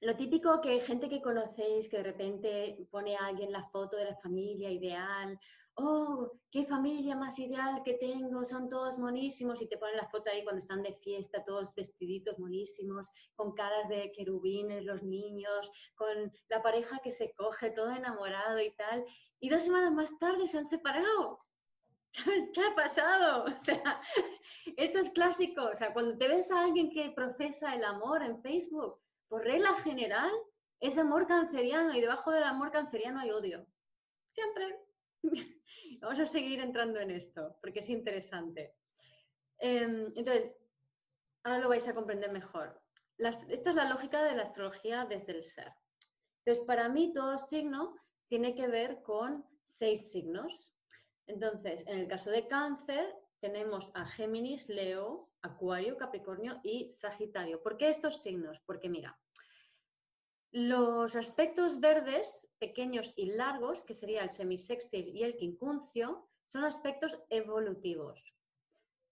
lo 0.01 0.15
típico 0.15 0.62
que 0.62 0.81
gente 0.81 1.10
que 1.10 1.21
conocéis 1.21 1.88
que 1.88 1.97
de 1.97 2.03
repente 2.03 2.88
pone 2.89 3.15
a 3.15 3.27
alguien 3.27 3.51
la 3.51 3.69
foto 3.69 3.97
de 3.97 4.05
la 4.05 4.15
familia 4.15 4.71
ideal, 4.71 5.39
oh, 5.75 6.31
qué 6.51 6.65
familia 6.65 7.15
más 7.15 7.39
ideal 7.39 7.81
que 7.84 7.93
tengo, 7.93 8.43
son 8.45 8.67
todos 8.67 8.97
monísimos 8.97 9.62
y 9.62 9.67
te 9.67 9.77
ponen 9.77 9.97
la 9.97 10.10
foto 10.10 10.29
ahí 10.29 10.43
cuando 10.43 10.60
están 10.60 10.84
de 10.84 10.95
fiesta, 10.95 11.43
todos 11.45 11.73
vestiditos 11.75 12.38
monísimos, 12.39 13.10
con 13.36 13.53
caras 13.53 13.88
de 13.89 14.12
querubines, 14.12 14.84
los 14.84 15.03
niños, 15.03 15.71
con 15.95 16.31
la 16.49 16.62
pareja 16.62 16.99
que 17.03 17.12
se 17.12 17.34
coge, 17.34 17.71
todo 17.71 17.91
enamorado 17.91 18.60
y 18.60 18.71
tal. 18.71 19.05
Y 19.39 19.49
dos 19.49 19.63
semanas 19.63 19.93
más 19.93 20.17
tarde 20.19 20.47
se 20.47 20.57
han 20.57 20.69
separado. 20.69 21.39
¿Sabes 22.12 22.50
qué 22.54 22.62
ha 22.62 22.76
pasado? 22.76 23.45
O 23.58 23.62
sea, 23.62 24.02
esto 24.78 25.00
es 25.00 25.10
clásico. 25.12 25.63
O 25.63 25.76
sea, 25.76 25.93
cuando 25.93 26.17
te 26.17 26.28
ves 26.28 26.52
a 26.52 26.63
alguien 26.63 26.91
que 26.91 27.12
profesa 27.12 27.74
el 27.74 27.84
amor 27.84 28.21
en 28.24 28.41
Facebook, 28.41 29.00
por 29.28 29.43
regla 29.43 29.74
general, 29.82 30.32
es 30.80 30.97
amor 30.97 31.28
canceriano 31.28 31.93
y 31.93 32.02
debajo 32.02 32.32
del 32.32 32.43
amor 32.43 32.71
canceriano 32.71 33.19
hay 33.19 33.32
odio. 33.32 33.65
Siempre. 34.32 34.80
Vamos 36.02 36.19
a 36.19 36.26
seguir 36.26 36.60
entrando 36.60 37.00
en 37.00 37.12
esto 37.12 37.58
porque 37.62 37.80
es 37.80 37.89
interesante. 37.89 38.76
Em, 39.60 40.12
entonces, 40.15 40.52
ahora 41.43 41.60
lo 41.60 41.69
vais 41.69 41.88
a 41.88 41.93
comprender 41.93 42.32
mejor. 42.32 42.82
esta 43.17 43.69
es 43.69 43.76
la 43.76 43.89
lógica 43.89 44.24
de 44.24 44.36
la 44.36 44.43
astrología 44.43 45.06
desde 45.06 45.34
el 45.34 45.43
ser. 45.43 45.71
Entonces, 46.39 46.65
para 46.65 46.89
mí 46.89 47.13
todo 47.13 47.38
signo 47.38 47.95
tiene 48.28 48.56
que 48.56 48.67
ver 48.67 49.02
con 49.04 49.45
seis 49.62 50.12
signos. 50.12 50.74
Entonces, 51.32 51.88
en 51.88 51.98
el 51.98 52.08
caso 52.10 52.30
de 52.30 52.46
cáncer, 52.50 53.15
tenemos 53.39 53.91
a 53.96 54.06
Géminis, 54.06 54.67
Leo, 54.67 55.30
Acuario, 55.41 55.98
Capricornio 55.98 56.60
y 56.62 56.91
Sagitario. 56.91 57.63
¿Por 57.63 57.78
qué 57.78 57.89
estos 57.89 58.22
signos? 58.22 58.60
Porque 58.65 58.89
mira, 58.89 59.17
los 60.52 61.15
aspectos 61.15 61.80
verdes, 61.80 62.50
pequeños 62.60 63.13
y 63.15 63.28
largos, 63.28 63.84
que 63.86 63.94
sería 63.94 64.24
el 64.24 64.30
semisextil 64.30 65.15
y 65.15 65.24
el 65.24 65.38
quincuncio, 65.38 66.28
son 66.48 66.65
aspectos 66.65 67.17
evolutivos. 67.30 68.22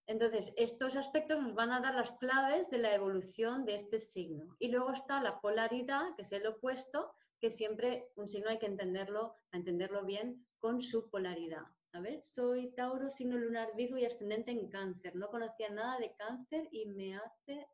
Entonces, 0.06 0.54
estos 0.58 0.98
aspectos 0.98 1.42
nos 1.42 1.56
van 1.56 1.72
a 1.72 1.80
dar 1.80 1.96
las 1.96 2.12
claves 2.18 2.70
de 2.70 2.80
la 2.80 2.94
evolución 2.94 3.64
de 3.64 3.76
este 3.76 3.98
signo. 3.98 4.58
Y 4.60 4.68
luego 4.68 4.92
está 4.92 5.22
la 5.22 5.40
polaridad, 5.40 6.16
que 6.18 6.24
es 6.24 6.32
el 6.34 6.48
opuesto, 6.48 7.14
que 7.40 7.50
siempre 7.50 8.12
un 8.16 8.28
signo 8.28 8.50
hay 8.50 8.60
que 8.60 8.66
entenderlo, 8.66 9.38
entenderlo 9.54 10.04
bien 10.04 10.46
con 10.60 10.82
su 10.82 11.10
polaridad. 11.10 11.64
A 12.00 12.02
ver, 12.02 12.24
soy 12.24 12.72
Tauro, 12.76 13.12
signo 13.12 13.38
lunar 13.38 13.76
Virgo 13.76 13.98
y 13.98 14.06
ascendente 14.06 14.52
en 14.52 14.70
cáncer. 14.70 15.18
No 15.18 15.28
conocía 15.28 15.70
nada 15.70 16.00
de 16.00 16.16
cáncer 16.16 16.70
y 16.72 16.86
me 16.86 17.18
hace 17.18 17.68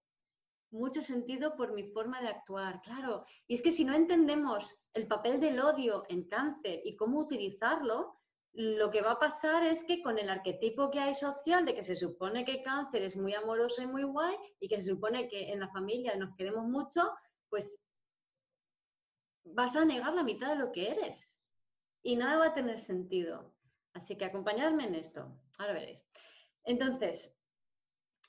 mucho 0.71 1.03
sentido 1.03 1.55
por 1.55 1.73
mi 1.73 1.83
forma 1.91 2.19
de 2.19 2.29
actuar. 2.29 2.81
Claro, 2.81 3.23
y 3.45 3.53
es 3.53 3.61
que 3.61 3.71
si 3.71 3.85
no 3.85 3.93
entendemos 3.93 4.89
el 4.95 5.07
papel 5.07 5.39
del 5.39 5.59
odio 5.59 6.05
en 6.09 6.27
cáncer 6.27 6.81
y 6.83 6.95
cómo 6.95 7.19
utilizarlo, 7.19 8.19
lo 8.53 8.89
que 8.89 9.03
va 9.03 9.11
a 9.11 9.19
pasar 9.19 9.63
es 9.63 9.83
que 9.83 10.01
con 10.01 10.17
el 10.17 10.31
arquetipo 10.31 10.89
que 10.89 11.01
hay 11.01 11.13
social 11.13 11.63
de 11.63 11.75
que 11.75 11.83
se 11.83 11.95
supone 11.95 12.45
que 12.45 12.63
cáncer 12.63 13.03
es 13.03 13.15
muy 13.15 13.35
amoroso 13.35 13.83
y 13.83 13.87
muy 13.87 14.01
guay 14.01 14.35
y 14.59 14.67
que 14.67 14.79
se 14.79 14.85
supone 14.85 15.27
que 15.27 15.51
en 15.51 15.59
la 15.59 15.69
familia 15.69 16.17
nos 16.17 16.35
queremos 16.35 16.65
mucho, 16.65 17.11
pues 17.47 17.79
vas 19.43 19.75
a 19.75 19.85
negar 19.85 20.15
la 20.15 20.23
mitad 20.23 20.49
de 20.49 20.55
lo 20.55 20.71
que 20.71 20.89
eres 20.89 21.39
y 22.01 22.15
nada 22.15 22.39
va 22.39 22.47
a 22.47 22.53
tener 22.55 22.79
sentido. 22.79 23.54
Así 23.95 24.17
que 24.17 24.25
acompañadme 24.25 24.85
en 24.85 24.95
esto. 24.95 25.21
Ahora 25.57 25.73
veréis. 25.73 26.05
Entonces, 26.65 27.33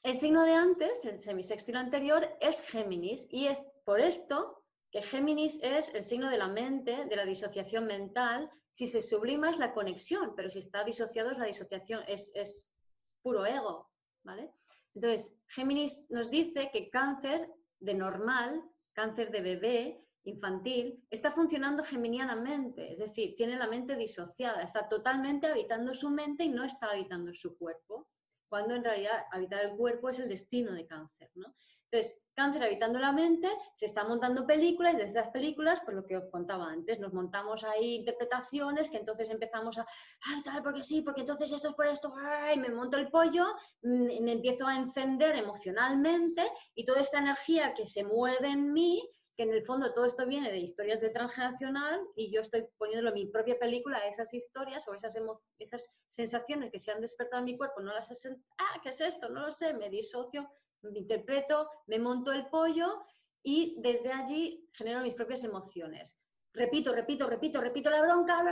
el 0.05 0.15
signo 0.15 0.45
de 0.45 0.55
antes, 0.55 1.05
el 1.05 1.19
semisextil 1.19 1.77
anterior, 1.77 2.37
es 2.41 2.61
Géminis 2.61 3.27
y 3.31 3.49
es 3.49 3.61
por 3.85 4.01
esto 4.01 4.63
que 4.93 5.03
Géminis 5.03 5.59
es 5.63 5.93
el 5.95 6.05
signo 6.05 6.31
de 6.31 6.39
la 6.39 6.47
mente, 6.47 7.07
de 7.07 7.17
la 7.17 7.25
disociación 7.25 7.87
mental. 7.87 8.49
Si 8.71 8.87
se 8.87 9.03
sublima 9.03 9.51
es 9.51 9.59
la 9.59 9.75
conexión, 9.75 10.35
pero 10.37 10.49
si 10.49 10.61
está 10.61 10.85
disociado 10.85 11.33
es 11.33 11.39
la 11.39 11.47
disociación, 11.47 12.05
es, 12.07 12.31
es 12.37 12.73
puro 13.21 13.45
ego, 13.45 13.91
¿vale? 14.23 14.53
Entonces, 14.95 15.37
Géminis 15.49 16.09
nos 16.11 16.31
dice 16.31 16.71
que 16.73 16.91
cáncer 16.91 17.51
de 17.81 17.95
normal, 17.95 18.63
cáncer 18.93 19.33
de 19.33 19.41
bebé, 19.41 20.06
infantil 20.27 21.05
está 21.11 21.31
funcionando 21.33 21.83
geminianamente, 21.83 22.93
es 22.93 22.99
decir, 22.99 23.35
tiene 23.37 23.57
la 23.57 23.69
mente 23.69 23.97
disociada, 23.97 24.63
está 24.63 24.89
totalmente 24.89 25.47
habitando 25.47 25.95
su 25.95 26.11
mente 26.11 26.45
y 26.45 26.49
no 26.49 26.65
está 26.65 26.91
habitando 26.91 27.33
su 27.33 27.57
cuerpo, 27.57 28.09
cuando 28.49 28.75
en 28.75 28.85
realidad 28.85 29.25
habitar 29.33 29.65
el 29.65 29.77
cuerpo 29.77 30.09
es 30.09 30.19
el 30.19 30.29
destino 30.29 30.73
de 30.73 30.87
cáncer, 30.87 31.31
¿no? 31.35 31.55
Entonces, 31.89 32.25
cáncer 32.35 32.65
habitando 32.65 32.99
la 32.99 33.13
mente, 33.13 33.49
se 33.73 33.87
está 33.87 34.03
montando 34.03 34.45
películas 34.45 34.95
y 34.95 34.97
desde 34.97 35.21
las 35.21 35.31
películas, 35.31 35.81
por 35.83 35.95
lo 35.95 36.05
que 36.05 36.17
os 36.17 36.29
contaba 36.33 36.67
antes, 36.67 36.99
nos 36.99 37.13
montamos 37.13 37.63
ahí 37.63 37.97
interpretaciones 37.97 38.91
que 38.91 38.97
entonces 38.97 39.31
empezamos 39.31 39.79
a, 39.79 39.87
ay, 40.23 40.43
tal, 40.43 40.65
porque 40.65 40.83
sí, 40.83 41.03
porque 41.03 41.21
entonces 41.21 41.53
esto 41.53 41.69
es 41.69 41.75
por 41.77 41.87
esto, 41.87 42.13
ay, 42.19 42.59
me 42.59 42.71
monto 42.71 42.97
el 42.99 43.09
pollo, 43.09 43.47
mm, 43.83 44.21
me 44.25 44.33
empiezo 44.33 44.67
a 44.67 44.77
encender 44.77 45.37
emocionalmente 45.37 46.43
y 46.75 46.85
toda 46.85 47.01
esta 47.01 47.21
energía 47.21 47.73
que 47.73 47.87
se 47.87 48.03
mueve 48.03 48.49
en 48.49 48.73
mí 48.73 49.09
que 49.37 49.43
en 49.43 49.53
el 49.53 49.65
fondo 49.65 49.93
todo 49.93 50.07
esto 50.07 50.27
viene 50.27 50.51
de 50.51 50.59
historias 50.59 51.01
de 51.01 51.11
transgeneracional 51.11 52.01
y 52.17 52.33
yo 52.33 52.41
estoy 52.41 52.67
poniéndolo 52.79 53.11
en 53.11 53.15
mi 53.15 53.27
propia 53.27 53.59
película 53.59 53.99
a 53.99 54.07
esas 54.07 54.33
historias 54.33 54.89
o 54.89 54.95
esas, 54.95 55.19
esas 55.59 56.03
sensaciones 56.09 56.73
que 56.73 56.79
se 56.79 56.91
han 56.91 57.01
despertado 57.03 57.41
en 57.41 57.45
mi 57.45 57.57
cuerpo, 57.57 57.81
no 57.81 57.93
las 57.93 58.11
he 58.25 58.37
ah, 58.59 58.81
¿qué 58.83 58.89
es 58.89 59.01
esto? 59.01 59.29
No 59.29 59.41
lo 59.41 59.53
sé, 59.53 59.75
me 59.75 59.91
disocio, 59.91 60.51
me 60.83 60.99
interpreto, 60.99 61.69
me 61.87 61.99
monto 61.99 62.33
el 62.33 62.49
pollo 62.49 63.05
y 63.43 63.81
desde 63.83 64.11
allí 64.11 64.69
genero 64.73 65.03
mis 65.03 65.15
propias 65.15 65.45
emociones 65.45 66.19
repito, 66.57 66.95
repito, 66.95 67.29
repito, 67.29 67.61
repito 67.61 67.91
la 67.91 68.01
bronca, 68.01 68.43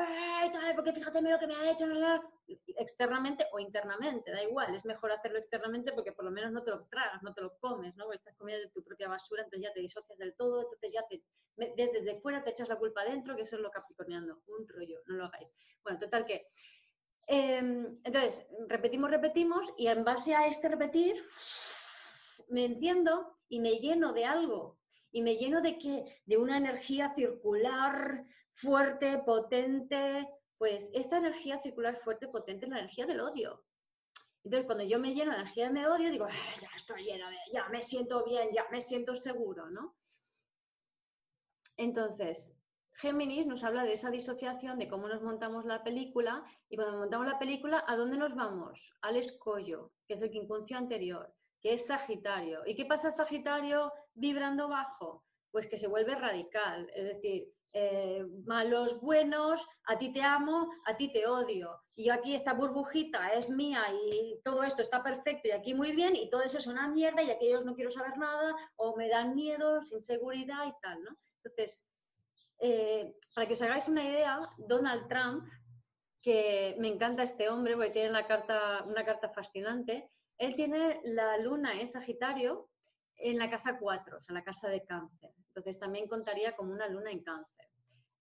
porque 0.74 0.92
fíjate 0.92 1.22
lo 1.22 1.38
que 1.38 1.46
me 1.46 1.54
ha 1.54 1.70
hecho, 1.70 1.86
externamente 2.76 3.46
o 3.52 3.58
internamente, 3.58 4.30
da 4.30 4.42
igual, 4.42 4.74
es 4.74 4.84
mejor 4.84 5.10
hacerlo 5.10 5.38
externamente 5.38 5.92
porque 5.92 6.12
por 6.12 6.24
lo 6.24 6.30
menos 6.30 6.52
no 6.52 6.62
te 6.62 6.70
lo 6.70 6.84
tragas, 6.86 7.22
no 7.22 7.32
te 7.32 7.40
lo 7.40 7.56
comes, 7.58 7.96
¿no? 7.96 8.04
Porque 8.04 8.18
estás 8.18 8.36
comiendo 8.36 8.66
de 8.66 8.72
tu 8.72 8.84
propia 8.84 9.08
basura, 9.08 9.42
entonces 9.42 9.68
ya 9.68 9.72
te 9.72 9.80
disocias 9.80 10.18
del 10.18 10.34
todo, 10.36 10.62
entonces 10.62 10.92
ya 10.92 11.04
desde, 11.56 12.20
fuera 12.20 12.44
te 12.44 12.50
echas 12.50 12.68
la 12.68 12.78
culpa 12.78 13.00
adentro, 13.00 13.34
que 13.36 13.42
eso 13.42 13.56
es 13.56 13.62
lo 13.62 13.70
capricorniano, 13.70 14.42
un 14.46 14.68
rollo, 14.68 15.00
no 15.06 15.16
lo 15.16 15.24
hagáis. 15.24 15.52
Bueno, 15.82 15.98
total 15.98 16.26
que, 16.26 16.48
em, 17.26 17.94
entonces, 18.04 18.48
repetimos, 18.68 19.10
repetimos, 19.10 19.72
y 19.78 19.86
en 19.86 20.04
base 20.04 20.34
a 20.34 20.46
este 20.46 20.68
repetir, 20.68 21.24
me 22.48 22.66
enciendo 22.66 23.34
y 23.48 23.60
me 23.60 23.78
lleno 23.78 24.12
de 24.12 24.26
algo, 24.26 24.78
y 25.14 25.22
me 25.22 25.36
lleno 25.36 25.60
de 25.60 25.78
que 25.78 26.20
de 26.26 26.36
una 26.36 26.56
energía 26.56 27.14
circular 27.14 28.26
fuerte, 28.52 29.18
potente, 29.18 30.28
pues 30.58 30.90
esta 30.92 31.18
energía 31.18 31.60
circular 31.60 31.96
fuerte, 31.96 32.26
potente 32.26 32.66
es 32.66 32.72
la 32.72 32.80
energía 32.80 33.06
del 33.06 33.20
odio. 33.20 33.64
Entonces, 34.42 34.66
cuando 34.66 34.82
yo 34.82 34.98
me 34.98 35.14
lleno 35.14 35.30
de 35.30 35.38
energía 35.38 35.70
de 35.70 35.86
odio, 35.86 36.10
digo, 36.10 36.26
ah, 36.28 36.60
ya 36.60 36.68
estoy 36.74 37.04
lleno 37.04 37.30
de, 37.30 37.36
ya 37.52 37.68
me 37.68 37.80
siento 37.80 38.24
bien, 38.24 38.48
ya 38.52 38.66
me 38.72 38.80
siento 38.80 39.14
seguro, 39.14 39.70
¿no? 39.70 39.94
Entonces, 41.76 42.52
Géminis 42.94 43.46
nos 43.46 43.62
habla 43.62 43.84
de 43.84 43.92
esa 43.92 44.10
disociación, 44.10 44.80
de 44.80 44.88
cómo 44.88 45.06
nos 45.06 45.22
montamos 45.22 45.64
la 45.64 45.84
película, 45.84 46.44
y 46.68 46.74
cuando 46.74 46.98
montamos 46.98 47.28
la 47.28 47.38
película, 47.38 47.84
¿a 47.86 47.94
dónde 47.94 48.16
nos 48.16 48.34
vamos? 48.34 48.92
Al 49.00 49.16
escollo, 49.16 49.92
que 50.08 50.14
es 50.14 50.22
el 50.22 50.32
quincuncio 50.32 50.76
anterior 50.76 51.32
que 51.64 51.72
es 51.72 51.86
Sagitario. 51.86 52.60
¿Y 52.66 52.76
qué 52.76 52.84
pasa 52.84 53.10
Sagitario 53.10 53.90
vibrando 54.12 54.68
bajo? 54.68 55.24
Pues 55.50 55.66
que 55.66 55.78
se 55.78 55.88
vuelve 55.88 56.14
radical, 56.14 56.90
es 56.94 57.06
decir, 57.06 57.50
eh, 57.72 58.22
malos, 58.44 59.00
buenos, 59.00 59.66
a 59.86 59.96
ti 59.96 60.12
te 60.12 60.20
amo, 60.20 60.70
a 60.84 60.94
ti 60.94 61.10
te 61.10 61.26
odio. 61.26 61.80
Y 61.96 62.10
aquí 62.10 62.34
esta 62.34 62.52
burbujita 62.52 63.32
es 63.32 63.48
mía 63.48 63.82
y 63.90 64.42
todo 64.44 64.62
esto 64.62 64.82
está 64.82 65.02
perfecto 65.02 65.48
y 65.48 65.52
aquí 65.52 65.72
muy 65.72 65.92
bien 65.92 66.14
y 66.14 66.28
todo 66.28 66.42
eso 66.42 66.58
es 66.58 66.66
una 66.66 66.86
mierda 66.88 67.22
y 67.22 67.30
aquellos 67.30 67.64
no 67.64 67.74
quiero 67.74 67.90
saber 67.90 68.18
nada 68.18 68.54
o 68.76 68.94
me 68.96 69.08
dan 69.08 69.34
miedo, 69.34 69.80
inseguridad 69.90 70.66
y 70.66 70.72
tal, 70.82 71.02
¿no? 71.02 71.16
Entonces, 71.42 71.86
eh, 72.58 73.16
para 73.34 73.46
que 73.48 73.54
os 73.54 73.62
hagáis 73.62 73.88
una 73.88 74.04
idea, 74.04 74.50
Donald 74.58 75.08
Trump, 75.08 75.48
que 76.22 76.76
me 76.78 76.88
encanta 76.88 77.22
este 77.22 77.48
hombre 77.48 77.74
porque 77.74 77.90
tiene 77.90 78.26
carta, 78.26 78.84
una 78.84 79.04
carta 79.04 79.30
fascinante, 79.30 80.10
él 80.38 80.54
tiene 80.54 81.00
la 81.04 81.38
luna 81.38 81.80
en 81.80 81.88
Sagitario 81.88 82.70
en 83.16 83.38
la 83.38 83.50
casa 83.50 83.78
4, 83.78 84.18
o 84.18 84.20
sea, 84.20 84.34
la 84.34 84.44
casa 84.44 84.68
de 84.68 84.84
cáncer. 84.84 85.30
Entonces 85.48 85.78
también 85.78 86.08
contaría 86.08 86.56
como 86.56 86.72
una 86.72 86.88
luna 86.88 87.10
en 87.10 87.22
cáncer. 87.22 87.68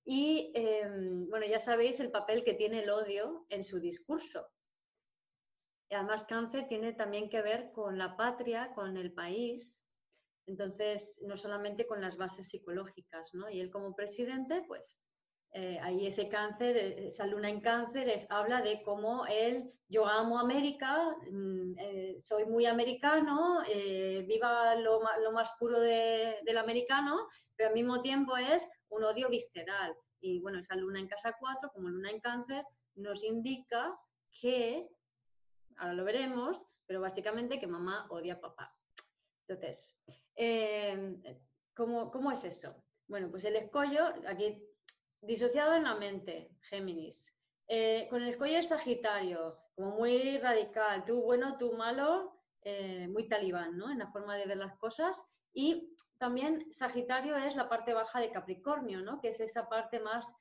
Y 0.05 0.51
em, 0.53 1.27
bueno, 1.29 1.45
ya 1.45 1.59
sabéis 1.59 1.99
el 1.99 2.11
papel 2.11 2.43
que 2.43 2.53
tiene 2.53 2.83
el 2.83 2.89
odio 2.89 3.45
en 3.49 3.63
su 3.63 3.79
discurso. 3.79 4.47
Y 5.89 5.95
además 5.95 6.25
cáncer 6.25 6.67
tiene 6.67 6.93
también 6.93 7.29
que 7.29 7.41
ver 7.41 7.71
con 7.71 7.97
la 7.97 8.15
patria, 8.17 8.73
con 8.73 8.97
el 8.97 9.13
país, 9.13 9.85
entonces 10.45 11.19
no 11.23 11.37
solamente 11.37 11.87
con 11.87 12.01
las 12.01 12.17
bases 12.17 12.49
psicológicas, 12.49 13.33
¿no? 13.33 13.49
Y 13.49 13.59
él 13.59 13.71
como 13.71 13.95
presidente, 13.95 14.63
pues 14.67 15.09
eh, 15.55 15.77
ahí 15.83 16.07
ese 16.07 16.29
cáncer, 16.29 16.75
esa 16.75 17.27
luna 17.27 17.47
en 17.47 17.61
cáncer, 17.61 18.11
habla 18.29 18.63
de 18.63 18.81
cómo 18.81 19.27
él, 19.27 19.71
yo 19.87 20.07
amo 20.07 20.39
América, 20.39 21.15
mm, 21.29 21.77
eh, 21.77 22.19
soy 22.23 22.45
muy 22.45 22.65
americano, 22.65 23.61
eh, 23.67 24.25
viva 24.27 24.73
lo, 24.73 24.99
más 25.31 25.55
puro 25.59 25.79
del 25.79 26.57
americano, 26.57 27.27
pero 27.55 27.69
al 27.69 27.75
mismo 27.75 28.01
tiempo 28.01 28.35
es 28.35 28.67
un 28.89 29.03
odio 29.03 29.29
visceral. 29.29 29.95
Y 30.19 30.39
bueno, 30.39 30.57
esa 30.57 30.75
luna 30.75 30.99
en 30.99 31.07
casa 31.07 31.35
4, 31.39 31.69
como 31.71 31.87
luna 31.87 32.09
en 32.09 32.19
cáncer, 32.19 32.65
nos 32.95 33.23
indica 33.23 33.95
que, 34.31 34.89
ahora 35.77 35.93
lo 35.93 36.03
veremos, 36.03 36.65
pero 36.87 36.99
básicamente 36.99 37.59
que 37.59 37.67
mamá 37.67 38.07
odia 38.09 38.33
a 38.33 38.39
papá. 38.39 38.75
Entonces, 39.47 40.03
¿cómo, 41.75 42.09
¿cómo 42.09 42.31
es 42.31 42.43
eso? 42.43 42.75
Bueno, 43.07 43.29
pues 43.29 43.45
el 43.45 43.55
escollo, 43.55 44.07
aquí 44.25 44.72
Disociado 45.25 45.73
en 45.75 45.85
la 45.85 45.95
mente, 45.95 46.51
Géminis. 46.69 47.33
Eh, 47.69 48.07
con 48.09 48.21
el 48.21 48.27
escollo 48.27 48.61
Sagitario, 48.61 49.57
como 49.73 49.91
muy 49.91 50.37
radical, 50.37 51.05
tú 51.05 51.21
bueno, 51.21 51.55
tú 51.57 51.71
malo, 51.77 52.41
eh, 52.61 53.07
muy 53.07 53.29
talibán, 53.29 53.77
¿no? 53.77 53.89
En 53.89 53.99
la 53.99 54.11
forma 54.11 54.35
de 54.35 54.45
ver 54.45 54.57
las 54.57 54.77
cosas. 54.77 55.23
Y 55.53 55.95
también 56.17 56.69
Sagitario 56.73 57.37
es 57.37 57.55
la 57.55 57.69
parte 57.69 57.93
baja 57.93 58.19
de 58.19 58.31
Capricornio, 58.31 59.01
¿no? 59.01 59.21
Que 59.21 59.29
es 59.29 59.39
esa 59.39 59.69
parte 59.69 60.01
más, 60.01 60.35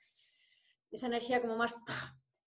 esa 0.90 1.06
energía 1.06 1.40
como 1.40 1.56
más, 1.56 1.76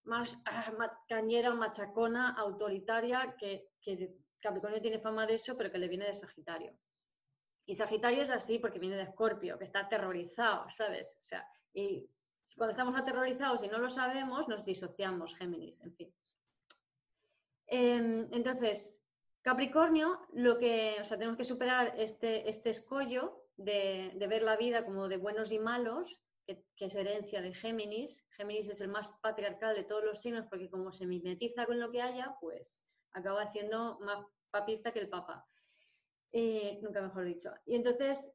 más, 0.03 0.43
ah, 0.45 0.73
cañera, 1.07 1.53
machacona, 1.53 2.33
autoritaria, 2.33 3.33
que, 3.39 3.69
que 3.81 4.13
Capricornio 4.41 4.81
tiene 4.81 4.99
fama 4.99 5.25
de 5.25 5.35
eso, 5.35 5.55
pero 5.55 5.71
que 5.71 5.77
le 5.77 5.87
viene 5.87 6.07
de 6.07 6.13
Sagitario. 6.13 6.77
Y 7.65 7.75
Sagitario 7.75 8.23
es 8.23 8.29
así 8.29 8.59
porque 8.59 8.79
viene 8.79 8.97
de 8.97 9.03
Escorpio, 9.03 9.57
que 9.57 9.63
está 9.63 9.79
aterrorizado, 9.79 10.69
¿sabes? 10.69 11.17
O 11.21 11.25
sea, 11.25 11.47
y 11.73 12.09
cuando 12.53 12.71
estamos 12.71 12.99
aterrorizados 12.99 13.63
y 13.63 13.67
no 13.67 13.79
lo 13.79 13.89
sabemos, 13.89 14.47
nos 14.47 14.63
disociamos, 14.63 15.35
Géminis, 15.35 15.81
en 15.81 15.95
fin. 15.95 16.13
Em, 17.67 18.27
entonces, 18.31 19.01
Capricornio, 19.41 20.19
lo 20.33 20.57
que, 20.57 20.97
o 21.01 21.05
sea, 21.05 21.17
tenemos 21.17 21.37
que 21.37 21.43
superar 21.43 21.93
este, 21.97 22.47
este 22.49 22.69
escollo 22.69 23.45
de, 23.57 24.13
ver 24.29 24.43
la 24.43 24.57
vida 24.57 24.85
como 24.85 25.07
de 25.07 25.17
buenos 25.17 25.51
y 25.51 25.59
malos, 25.59 26.21
que, 26.45 26.63
es 26.77 26.95
herencia 26.95 27.41
de 27.41 27.53
Géminis. 27.53 28.25
Géminis 28.31 28.69
es 28.69 28.81
el 28.81 28.89
más 28.89 29.19
patriarcal 29.21 29.75
de 29.75 29.83
todos 29.83 30.03
los 30.03 30.21
signos 30.21 30.45
porque 30.49 30.69
como 30.69 30.91
se 30.91 31.07
mimetiza 31.07 31.65
con 31.65 31.79
lo 31.79 31.91
que 31.91 32.01
haya, 32.01 32.35
pues 32.39 32.85
acaba 33.13 33.47
siendo 33.47 33.97
más 33.99 34.25
papista 34.51 34.91
que 34.91 34.99
el 34.99 35.09
Papa. 35.09 35.47
Eh, 36.31 36.79
nunca 36.81 37.01
mejor 37.01 37.25
dicho. 37.25 37.51
Y 37.65 37.75
entonces, 37.75 38.31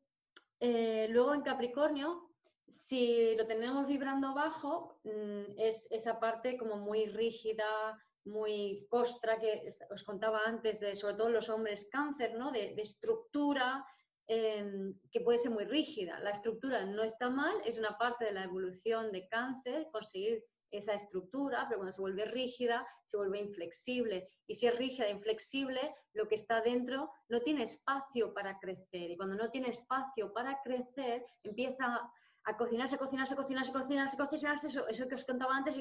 eh, 0.58 1.06
luego 1.10 1.34
en 1.34 1.42
Capricornio 1.42 2.29
si 2.70 3.34
lo 3.36 3.46
tenemos 3.46 3.86
vibrando 3.86 4.34
bajo, 4.34 5.00
mm, 5.04 5.58
es 5.58 5.86
esa 5.90 6.18
parte 6.18 6.56
como 6.56 6.76
muy 6.76 7.06
rígida, 7.06 7.98
muy 8.24 8.86
costra, 8.88 9.38
que 9.38 9.66
os 9.90 10.04
contaba 10.04 10.42
antes, 10.44 10.78
de 10.80 10.94
sobre 10.94 11.14
todo 11.14 11.30
los 11.30 11.48
hombres 11.48 11.88
cáncer, 11.90 12.34
¿no? 12.34 12.50
de, 12.52 12.74
estructura, 12.76 13.84
em, 14.26 14.94
que 15.10 15.20
puede 15.20 15.38
ser 15.38 15.50
muy 15.50 15.64
rígida. 15.64 16.20
La 16.20 16.30
estructura 16.30 16.84
no 16.84 17.02
está 17.02 17.30
mal, 17.30 17.56
es 17.64 17.78
una 17.78 17.96
parte 17.98 18.26
de 18.26 18.32
la 18.32 18.44
evolución 18.44 19.10
de 19.10 19.26
cáncer, 19.28 19.88
conseguir 19.90 20.44
esa 20.70 20.94
estructura, 20.94 21.66
pero 21.68 21.78
cuando 21.78 21.92
se 21.92 22.00
vuelve 22.00 22.24
rígida, 22.26 22.86
se 23.04 23.16
vuelve 23.16 23.40
inflexible. 23.40 24.30
Y 24.46 24.54
si 24.54 24.66
es 24.66 24.78
rígida 24.78 25.06
e 25.06 25.10
inflexible, 25.10 25.94
lo 26.12 26.28
que 26.28 26.36
está 26.36 26.60
dentro 26.60 27.10
no 27.28 27.40
tiene 27.40 27.64
espacio 27.64 28.32
para 28.32 28.58
crecer. 28.58 29.10
Y 29.10 29.16
cuando 29.16 29.34
no 29.34 29.50
tiene 29.50 29.70
espacio 29.70 30.32
para 30.32 30.60
crecer, 30.62 31.24
empieza 31.42 32.00
a 32.44 32.56
cocinarse, 32.56 32.98
cocinarse, 32.98 33.36
cocinarse, 33.36 33.72
cocinarse, 33.72 34.16
cocinarse, 34.16 34.66
eso, 34.68 34.88
eso 34.88 35.08
que 35.08 35.14
os 35.14 35.24
contaba 35.24 35.56
antes, 35.56 35.76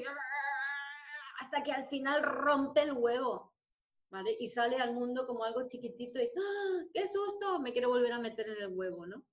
hasta 1.40 1.62
que 1.62 1.72
al 1.72 1.86
final 1.86 2.22
rompe 2.22 2.82
el 2.82 2.92
huevo, 2.92 3.52
¿vale? 4.10 4.36
Y 4.38 4.46
sale 4.46 4.76
al 4.76 4.92
mundo 4.92 5.26
como 5.26 5.44
algo 5.44 5.66
chiquitito 5.66 6.20
y 6.20 6.26
¡ah! 6.26 6.84
¡qué 6.92 7.06
susto! 7.06 7.60
Me 7.60 7.72
quiero 7.72 7.88
volver 7.88 8.12
a 8.12 8.18
meter 8.18 8.48
en 8.48 8.62
el 8.62 8.76
huevo, 8.76 9.06
¿no? 9.06 9.24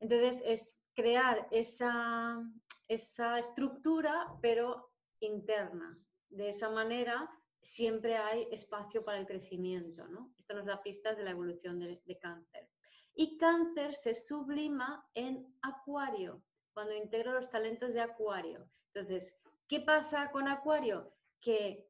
Entonces 0.00 0.42
es 0.44 0.78
crear 0.94 1.48
esa, 1.50 2.42
esa 2.88 3.38
estructura, 3.38 4.26
pero 4.42 4.90
interna. 5.20 5.98
De 6.28 6.48
esa 6.48 6.68
manera 6.70 7.30
siempre 7.60 8.16
hay 8.16 8.48
espacio 8.50 9.04
para 9.04 9.18
el 9.18 9.26
crecimiento, 9.26 10.06
¿no? 10.08 10.34
Esto 10.36 10.54
nos 10.54 10.66
da 10.66 10.82
pistas 10.82 11.16
de 11.16 11.24
la 11.24 11.30
evolución 11.30 11.78
de 11.78 12.18
cáncer. 12.20 12.68
Y 13.14 13.36
cáncer 13.36 13.94
se 13.94 14.14
sublima 14.14 15.06
en 15.14 15.54
acuario, 15.62 16.42
cuando 16.72 16.94
integro 16.94 17.32
los 17.32 17.50
talentos 17.50 17.92
de 17.92 18.00
acuario. 18.00 18.68
Entonces, 18.94 19.42
¿qué 19.68 19.80
pasa 19.80 20.30
con 20.30 20.48
acuario? 20.48 21.12
Que 21.40 21.88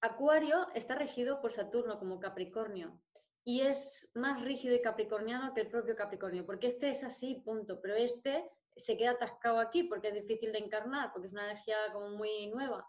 acuario 0.00 0.68
está 0.74 0.94
regido 0.94 1.40
por 1.40 1.52
Saturno 1.52 1.98
como 1.98 2.20
Capricornio 2.20 3.00
y 3.44 3.62
es 3.62 4.10
más 4.14 4.40
rígido 4.42 4.74
y 4.74 4.82
capricorniano 4.82 5.52
que 5.54 5.62
el 5.62 5.70
propio 5.70 5.96
Capricornio, 5.96 6.46
porque 6.46 6.68
este 6.68 6.90
es 6.90 7.02
así, 7.02 7.42
punto, 7.44 7.80
pero 7.80 7.94
este 7.94 8.48
se 8.76 8.96
queda 8.96 9.12
atascado 9.12 9.58
aquí 9.58 9.84
porque 9.84 10.08
es 10.08 10.14
difícil 10.14 10.52
de 10.52 10.58
encarnar, 10.58 11.12
porque 11.12 11.26
es 11.26 11.32
una 11.32 11.50
energía 11.50 11.76
como 11.92 12.10
muy 12.10 12.48
nueva 12.48 12.88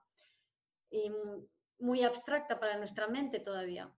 y 0.89 1.11
muy 1.79 2.03
abstracta 2.03 2.59
para 2.59 2.77
nuestra 2.77 3.07
mente 3.07 3.39
todavía. 3.39 3.91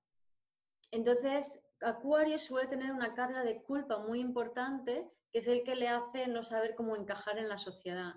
Entonces, 0.91 1.64
Acuario 1.81 2.39
suele 2.39 2.67
tener 2.67 2.91
una 2.91 3.13
carga 3.13 3.43
de 3.43 3.61
culpa 3.61 3.97
muy 3.99 4.19
importante, 4.19 5.09
que 5.31 5.39
es 5.39 5.47
el 5.47 5.63
que 5.63 5.75
le 5.75 5.89
hace 5.89 6.27
no 6.27 6.43
saber 6.43 6.75
cómo 6.75 6.95
encajar 6.95 7.37
en 7.37 7.49
la 7.49 7.57
sociedad. 7.57 8.13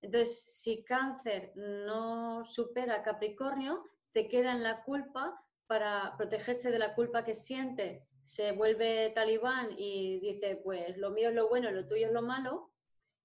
Entonces, 0.00 0.42
si 0.60 0.84
Cáncer 0.84 1.52
no 1.54 2.44
supera 2.44 2.96
a 2.96 3.02
Capricornio, 3.02 3.84
se 4.08 4.28
queda 4.28 4.52
en 4.52 4.62
la 4.62 4.82
culpa 4.82 5.42
para 5.66 6.14
protegerse 6.16 6.70
de 6.70 6.78
la 6.78 6.94
culpa 6.94 7.24
que 7.24 7.34
siente, 7.34 8.06
se 8.22 8.52
vuelve 8.52 9.10
talibán 9.14 9.70
y 9.76 10.20
dice, 10.20 10.60
pues 10.62 10.96
lo 10.98 11.10
mío 11.10 11.30
es 11.30 11.34
lo 11.34 11.48
bueno, 11.48 11.70
lo 11.70 11.86
tuyo 11.86 12.08
es 12.08 12.12
lo 12.12 12.22
malo, 12.22 12.72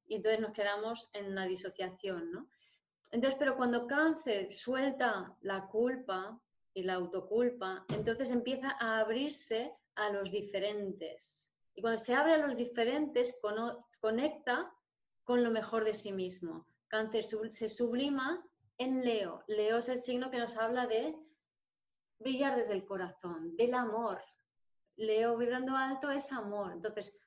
y 0.05 0.15
entonces 0.15 0.39
nos 0.39 0.53
quedamos 0.53 1.09
en 1.13 1.27
una 1.31 1.45
disociación, 1.45 2.31
¿no? 2.31 2.47
Entonces, 3.11 3.37
pero 3.39 3.55
cuando 3.55 3.87
cáncer 3.87 4.51
suelta 4.53 5.35
la 5.41 5.67
culpa, 5.67 6.39
y 6.77 6.83
la 6.83 6.93
autoculpa, 6.93 7.83
entonces 7.89 8.29
empieza 8.29 8.77
a 8.79 8.99
abrirse 8.99 9.75
a 9.95 10.11
los 10.11 10.29
diferentes. 10.29 11.51
Y 11.73 11.81
cuando 11.81 11.99
se 11.99 12.13
abre 12.13 12.35
a 12.35 12.37
los 12.37 12.55
diferentes, 12.55 13.41
conecta 13.99 14.71
con 15.23 15.43
lo 15.43 15.49
mejor 15.49 15.85
de 15.85 15.95
sí 15.95 16.13
mismo. 16.13 16.67
Cáncer 16.87 17.23
se 17.23 17.67
sublima 17.67 18.45
en 18.77 19.03
Leo. 19.03 19.43
Leo 19.47 19.79
es 19.79 19.89
el 19.89 19.97
signo 19.97 20.29
que 20.29 20.37
nos 20.37 20.55
habla 20.55 20.85
de 20.85 21.17
brillar 22.19 22.55
desde 22.55 22.73
el 22.73 22.85
corazón, 22.85 23.55
del 23.55 23.73
amor. 23.73 24.21
Leo 24.97 25.35
vibrando 25.35 25.75
alto 25.75 26.11
es 26.11 26.31
amor. 26.31 26.73
Entonces, 26.73 27.19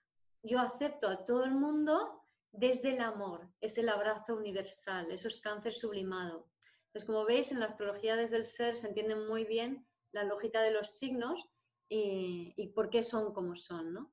yo 0.45 0.61
acepto 0.61 1.09
a 1.09 1.25
todo 1.25 1.43
el 1.43 1.57
mundo 1.57 2.23
desde 2.53 2.91
el 2.91 3.01
amor. 3.01 3.49
Es 3.61 3.77
el 3.79 3.89
abrazo 3.89 4.37
universal. 4.37 5.11
Eso 5.11 5.27
es 5.27 5.41
cáncer 5.41 5.73
sublimado. 5.73 6.47
Entonces, 6.91 7.07
como 7.07 7.25
veis, 7.25 7.53
en 7.53 7.61
la 7.61 7.67
astrología 7.67 8.17
desde 8.17 8.37
el 8.37 8.45
ser 8.45 8.77
se 8.77 8.89
entiende 8.89 9.15
muy 9.15 9.45
bien 9.45 9.87
la 10.11 10.25
lógica 10.25 10.61
de 10.61 10.73
los 10.73 10.99
signos 10.99 11.49
y, 11.89 12.67
por 12.75 12.91
qué 12.91 13.05
son 13.05 13.33
como 13.33 13.55
son. 13.55 13.93
¿no? 13.95 14.13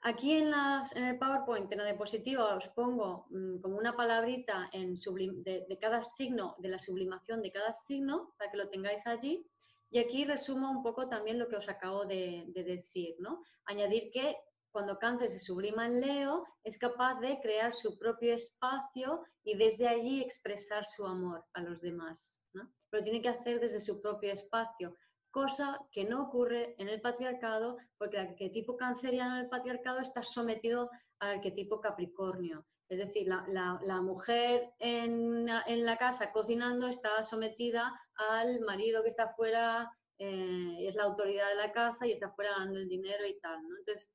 Aquí 0.00 0.32
en, 0.32 0.50
el 0.96 1.18
PowerPoint, 1.18 1.70
en 1.70 1.78
la 1.78 1.84
diapositiva, 1.84 2.56
os 2.56 2.68
pongo 2.68 3.26
mm, 3.28 3.60
como 3.60 3.76
una 3.76 3.94
palabrita 3.94 4.70
de, 4.72 5.78
cada 5.78 6.00
signo, 6.00 6.56
de 6.58 6.70
la 6.70 6.78
sublimación 6.78 7.42
de 7.42 7.52
cada 7.52 7.74
signo, 7.74 8.34
para 8.38 8.50
que 8.50 8.56
lo 8.56 8.70
tengáis 8.70 9.06
allí. 9.06 9.46
Y 9.90 9.98
aquí 9.98 10.24
resumo 10.24 10.70
un 10.70 10.82
poco 10.82 11.08
también 11.08 11.38
lo 11.38 11.48
que 11.48 11.56
os 11.56 11.68
acabo 11.68 12.06
de, 12.06 12.44
de 12.48 12.64
decir, 12.64 13.16
¿no? 13.18 13.42
Añadir 13.66 14.10
que 14.10 14.36
cuando 14.76 14.98
cáncer 14.98 15.30
se 15.30 15.38
sublima 15.38 15.86
en 15.86 16.02
Leo, 16.02 16.44
es 16.62 16.76
capaz 16.76 17.18
de 17.20 17.40
crear 17.40 17.72
su 17.72 17.96
propio 17.96 18.34
espacio 18.34 19.24
y 19.42 19.56
desde 19.56 19.88
allí 19.88 20.20
expresar 20.20 20.84
su 20.84 21.06
amor 21.06 21.42
a 21.54 21.62
los 21.62 21.80
demás. 21.80 22.38
¿no? 22.52 22.70
Pero 22.90 23.02
tiene 23.02 23.22
que 23.22 23.30
hacer 23.30 23.58
desde 23.58 23.80
su 23.80 24.02
propio 24.02 24.30
espacio, 24.34 24.94
cosa 25.30 25.80
que 25.90 26.04
no 26.04 26.24
ocurre 26.24 26.74
en 26.76 26.90
el 26.90 27.00
patriarcado, 27.00 27.78
porque 27.96 28.18
el 28.18 28.26
arquetipo 28.26 28.76
canceriano 28.76 29.36
del 29.36 29.48
patriarcado 29.48 30.00
está 30.00 30.22
sometido 30.22 30.90
al 31.20 31.36
arquetipo 31.36 31.80
capricornio. 31.80 32.66
Es 32.90 32.98
decir, 32.98 33.26
la, 33.28 34.02
mujer 34.02 34.74
en, 34.78 35.46
la 35.46 35.96
casa 35.96 36.32
cocinando 36.32 36.86
está 36.86 37.24
sometida 37.24 37.98
al 38.30 38.60
marido 38.60 39.02
que 39.02 39.08
está 39.08 39.32
fuera, 39.32 39.90
eh, 40.18 40.86
es 40.86 40.94
la 40.94 41.04
autoridad 41.04 41.48
de 41.48 41.54
la 41.54 41.72
casa 41.72 42.06
y 42.06 42.12
está 42.12 42.30
fuera 42.32 42.50
dando 42.58 42.78
el 42.78 42.88
dinero 42.88 43.24
y 43.26 43.40
tal. 43.40 43.62
¿no? 43.66 43.78
Entonces, 43.78 44.12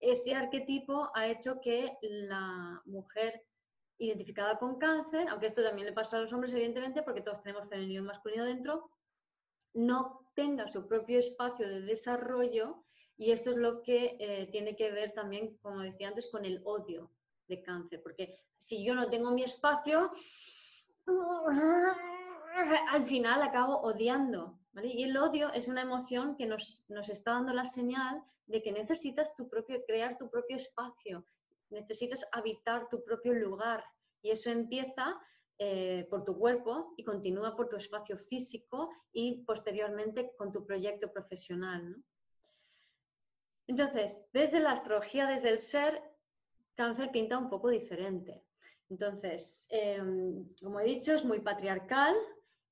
ese 0.00 0.34
arquetipo 0.34 1.10
ha 1.14 1.26
hecho 1.26 1.60
que 1.60 1.98
la 2.02 2.82
mujer 2.86 3.44
identificada 3.98 4.58
con 4.58 4.78
cáncer, 4.78 5.28
aunque 5.28 5.46
esto 5.46 5.62
también 5.62 5.86
le 5.86 5.92
pasa 5.92 6.16
a 6.16 6.20
los 6.20 6.32
hombres, 6.32 6.52
evidentemente, 6.54 7.02
porque 7.02 7.20
todos 7.20 7.42
tenemos 7.42 7.68
femenino 7.68 8.02
y 8.02 8.06
masculino 8.06 8.44
dentro, 8.44 8.90
no 9.74 10.30
tenga 10.34 10.66
su 10.66 10.88
propio 10.88 11.18
espacio 11.18 11.68
de 11.68 11.82
desarrollo 11.82 12.84
y 13.16 13.32
esto 13.32 13.50
es 13.50 13.56
lo 13.56 13.82
que 13.82 14.16
eh, 14.18 14.48
tiene 14.50 14.74
que 14.74 14.90
ver 14.90 15.12
también, 15.12 15.58
como 15.58 15.80
decía 15.80 16.08
antes, 16.08 16.30
con 16.30 16.46
el 16.46 16.62
odio 16.64 17.10
de 17.46 17.62
cáncer, 17.62 18.02
porque 18.02 18.40
si 18.56 18.84
yo 18.84 18.94
no 18.94 19.10
tengo 19.10 19.30
mi 19.32 19.42
espacio, 19.42 20.10
al 22.88 23.04
final 23.04 23.42
acabo 23.42 23.80
odiando. 23.80 24.59
Y 24.74 25.02
el 25.02 25.16
odio 25.16 25.52
es 25.52 25.68
una 25.68 25.82
emoción 25.82 26.36
que 26.36 26.46
nos, 26.46 26.84
está 26.88 27.32
dando 27.32 27.52
la 27.52 27.64
señal 27.64 28.22
de 28.46 28.62
que 28.62 28.72
necesitas 28.72 29.34
tu 29.34 29.48
propio, 29.48 29.84
crear 29.84 30.16
tu 30.16 30.30
propio 30.30 30.56
espacio, 30.56 31.24
necesitas 31.70 32.26
habitar 32.32 32.88
tu 32.88 33.02
propio 33.04 33.32
lugar. 33.32 33.84
Y 34.22 34.30
eso 34.30 34.50
empieza 34.50 35.18
eh, 35.58 36.06
por 36.08 36.24
tu 36.24 36.38
cuerpo 36.38 36.94
y 36.96 37.04
continúa 37.04 37.56
por 37.56 37.68
tu 37.68 37.76
espacio 37.76 38.16
físico 38.18 38.90
y 39.12 39.42
posteriormente 39.44 40.32
con 40.36 40.52
tu 40.52 40.64
proyecto 40.64 41.12
profesional. 41.12 42.02
Entonces, 43.66 44.26
desde 44.32 44.60
la 44.60 44.72
astrología, 44.72 45.26
desde 45.26 45.50
el 45.50 45.58
ser, 45.58 46.02
cáncer 46.74 47.10
pinta 47.10 47.38
un 47.38 47.50
poco 47.50 47.68
diferente. 47.68 48.42
Entonces, 48.88 49.66
em, 49.70 50.44
como 50.60 50.80
he 50.80 50.84
dicho, 50.84 51.12
es 51.12 51.24
muy 51.24 51.40
patriarcal, 51.40 52.14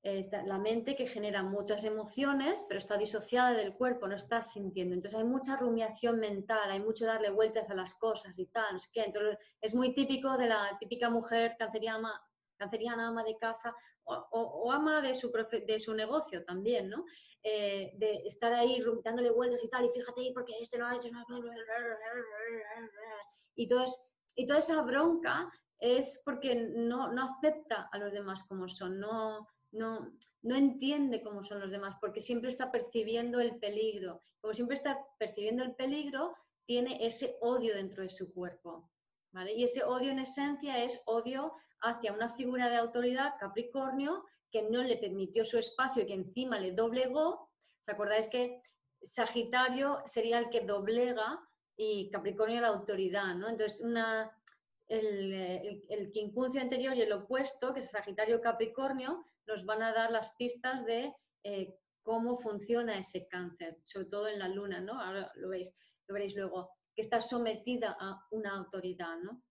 la 0.03 0.59
mente 0.59 0.95
que 0.95 1.07
genera 1.07 1.43
muchas 1.43 1.85
emociones, 1.85 2.65
pero 2.69 2.79
está 2.79 2.97
disociada 2.97 3.53
del 3.53 3.75
cuerpo, 3.75 4.07
no 4.07 4.15
está 4.15 4.43
sintiendo. 4.43 4.95
Entonces 4.95 5.19
hay 5.19 5.27
mucha 5.27 5.57
rumiación 5.57 6.21
mental, 6.21 6.71
hay 6.71 6.81
mucho 6.81 7.05
darle 7.05 7.31
vueltas 7.31 7.69
a 7.69 7.75
las 7.75 7.95
cosas 7.97 8.39
y 8.39 8.47
tal, 8.47 8.77
es 9.61 9.75
muy 9.75 9.95
típico 9.95 10.37
de 10.37 10.47
la 10.47 10.77
típica 10.79 11.11
mujer 11.11 11.57
canceriana, 11.59 12.21
canceriana 12.57 13.09
ama 13.09 13.25
de 13.25 13.37
casa 13.37 13.75
o, 14.05 14.73
ama 14.73 15.03
de 15.03 15.15
su, 15.15 15.31
de 15.67 15.79
su 15.79 15.95
negocio 15.95 16.45
también, 16.45 16.89
¿no? 16.89 17.05
Eh, 17.43 17.93
de 17.97 18.23
estar 18.27 18.53
ahí 18.53 18.83
dándole 19.05 19.31
vueltas 19.31 19.63
y 19.63 19.69
tal, 19.69 19.85
y 19.85 19.91
fíjate 19.91 20.21
ahí 20.21 20.33
porque 20.33 20.55
este 20.59 20.79
no 20.79 20.87
ha 20.87 20.97
hecho. 20.97 21.11
Y, 23.55 23.67
todo 23.67 23.85
y 24.35 24.47
toda 24.47 24.61
esa 24.61 24.81
bronca 24.83 25.51
es 25.79 26.23
porque 26.25 26.55
no, 26.55 27.13
no 27.13 27.25
acepta 27.25 27.89
a 27.93 27.99
los 27.99 28.13
demás 28.13 28.45
como 28.49 28.69
son, 28.69 28.99
no 28.99 29.47
no, 29.73 30.13
no 30.43 30.55
entiende 30.55 31.23
cómo 31.23 31.43
son 31.43 31.61
los 31.61 31.71
demás, 31.71 31.97
porque 32.01 32.21
siempre 32.21 32.51
está 32.51 32.71
percibiendo 32.71 33.41
el 33.41 33.59
peligro. 33.59 34.23
Como 34.41 34.55
siempre 34.55 34.77
está 34.77 34.99
percibiendo 35.19 35.63
el 35.63 35.75
peligro, 35.75 36.35
tiene 36.67 37.05
ese 37.07 37.37
odio 37.41 37.75
dentro 37.75 38.03
de 38.03 38.09
su 38.09 38.33
cuerpo. 38.33 38.91
¿vale? 39.33 39.53
Y 39.53 39.65
ese 39.65 39.85
odio 39.85 40.11
en 40.11 40.21
esencia 40.21 40.83
es 40.83 41.03
odio 41.07 41.55
hacia 41.81 42.13
una 42.13 42.29
figura 42.31 42.69
de 42.69 42.77
autoridad, 42.77 43.35
Capricornio, 43.39 44.25
que 44.51 44.63
no 44.63 44.83
le 44.83 44.97
permitió 44.97 45.45
su 45.45 45.59
espacio 45.59 46.03
y 46.03 46.07
que 46.07 46.15
encima 46.15 46.59
le 46.59 46.73
doblegó. 46.73 47.51
¿Os 47.81 47.89
acordáis 47.89 48.29
que 48.29 48.63
Sagitario 49.03 50.03
sería 50.07 50.39
el 50.39 50.51
que 50.51 50.61
doblega 50.61 51.41
y 51.77 52.11
Capricornio 52.11 52.61
la 52.61 52.69
autoridad? 52.69 53.35
¿no? 53.35 53.49
Entonces, 53.49 53.83
una, 53.83 54.33
el, 54.89 55.33
el, 55.33 55.85
el 55.89 56.59
anterior 56.61 56.97
y 56.97 57.03
el 57.03 57.13
opuesto, 57.13 57.75
que 57.75 57.81
es 57.81 57.91
Sagitario 57.91 58.41
Capricornio, 58.41 59.25
nos 59.49 59.65
van 59.65 59.83
a 59.83 59.93
dar 59.93 60.11
las 60.11 60.35
pistas 60.37 60.85
de 60.85 61.13
eh, 61.43 61.75
cómo 62.03 62.39
funciona 62.39 62.99
ese 62.99 63.27
cáncer, 63.27 63.79
sobre 63.85 64.07
todo 64.07 64.29
en 64.29 64.39
la 64.39 64.49
luna, 64.49 64.81
¿no? 64.81 65.01
Ahora 65.01 65.33
lo 65.37 65.49
veis, 65.49 65.75
lo 66.07 66.15
veréis 66.15 66.37
luego, 66.37 66.71
que 66.95 67.03
está 67.03 67.21
sometida 67.21 67.97
a 67.99 68.21
una 68.31 68.57
autoridad, 68.57 69.17
¿no? 69.23 69.43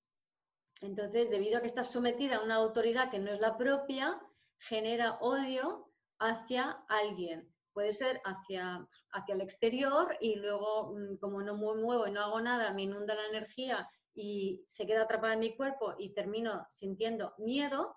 Entonces, 0.82 1.30
debido 1.32 1.58
a 1.58 1.62
que 1.62 1.68
está 1.68 1.84
sometida 1.84 2.38
a 2.38 2.44
una 2.44 2.56
autoridad 2.56 3.10
que 3.10 3.20
no 3.20 3.32
es 3.32 3.40
la 3.40 3.58
propia, 3.58 4.22
genera 4.60 5.18
odio 5.20 5.92
hacia 6.20 6.84
alguien. 6.88 7.52
Puede 7.74 7.94
ser 7.94 8.22
hacia, 8.24 8.88
hacia 9.12 9.36
el 9.36 9.42
exterior 9.42 10.16
y 10.20 10.36
luego, 10.36 10.94
mm, 10.94 11.18
como 11.18 11.42
no 11.42 11.56
me 11.56 11.82
muevo 11.82 12.08
y 12.08 12.12
no 12.12 12.22
hago 12.22 12.42
nada, 12.42 12.74
me 12.74 12.84
inunda 12.84 13.16
la 13.16 13.28
energía 13.28 13.90
y 14.14 14.64
se 14.68 14.86
queda 14.86 15.04
atrapada 15.04 15.34
en 15.34 15.40
mi 15.40 15.56
cuerpo 15.56 15.96
y 15.98 16.14
termino 16.14 16.66
sintiendo 16.70 17.34
miedo, 17.38 17.96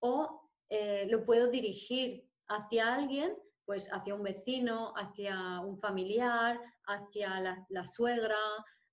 o 0.00 0.41
eh, 0.74 1.06
lo 1.10 1.22
puedo 1.26 1.50
dirigir 1.50 2.26
hacia 2.48 2.94
alguien, 2.94 3.36
pues 3.66 3.92
hacia 3.92 4.14
un 4.14 4.22
vecino, 4.22 4.94
hacia 4.96 5.60
un 5.60 5.78
familiar, 5.78 6.58
hacia 6.86 7.40
la, 7.40 7.84
suegra, 7.84 8.38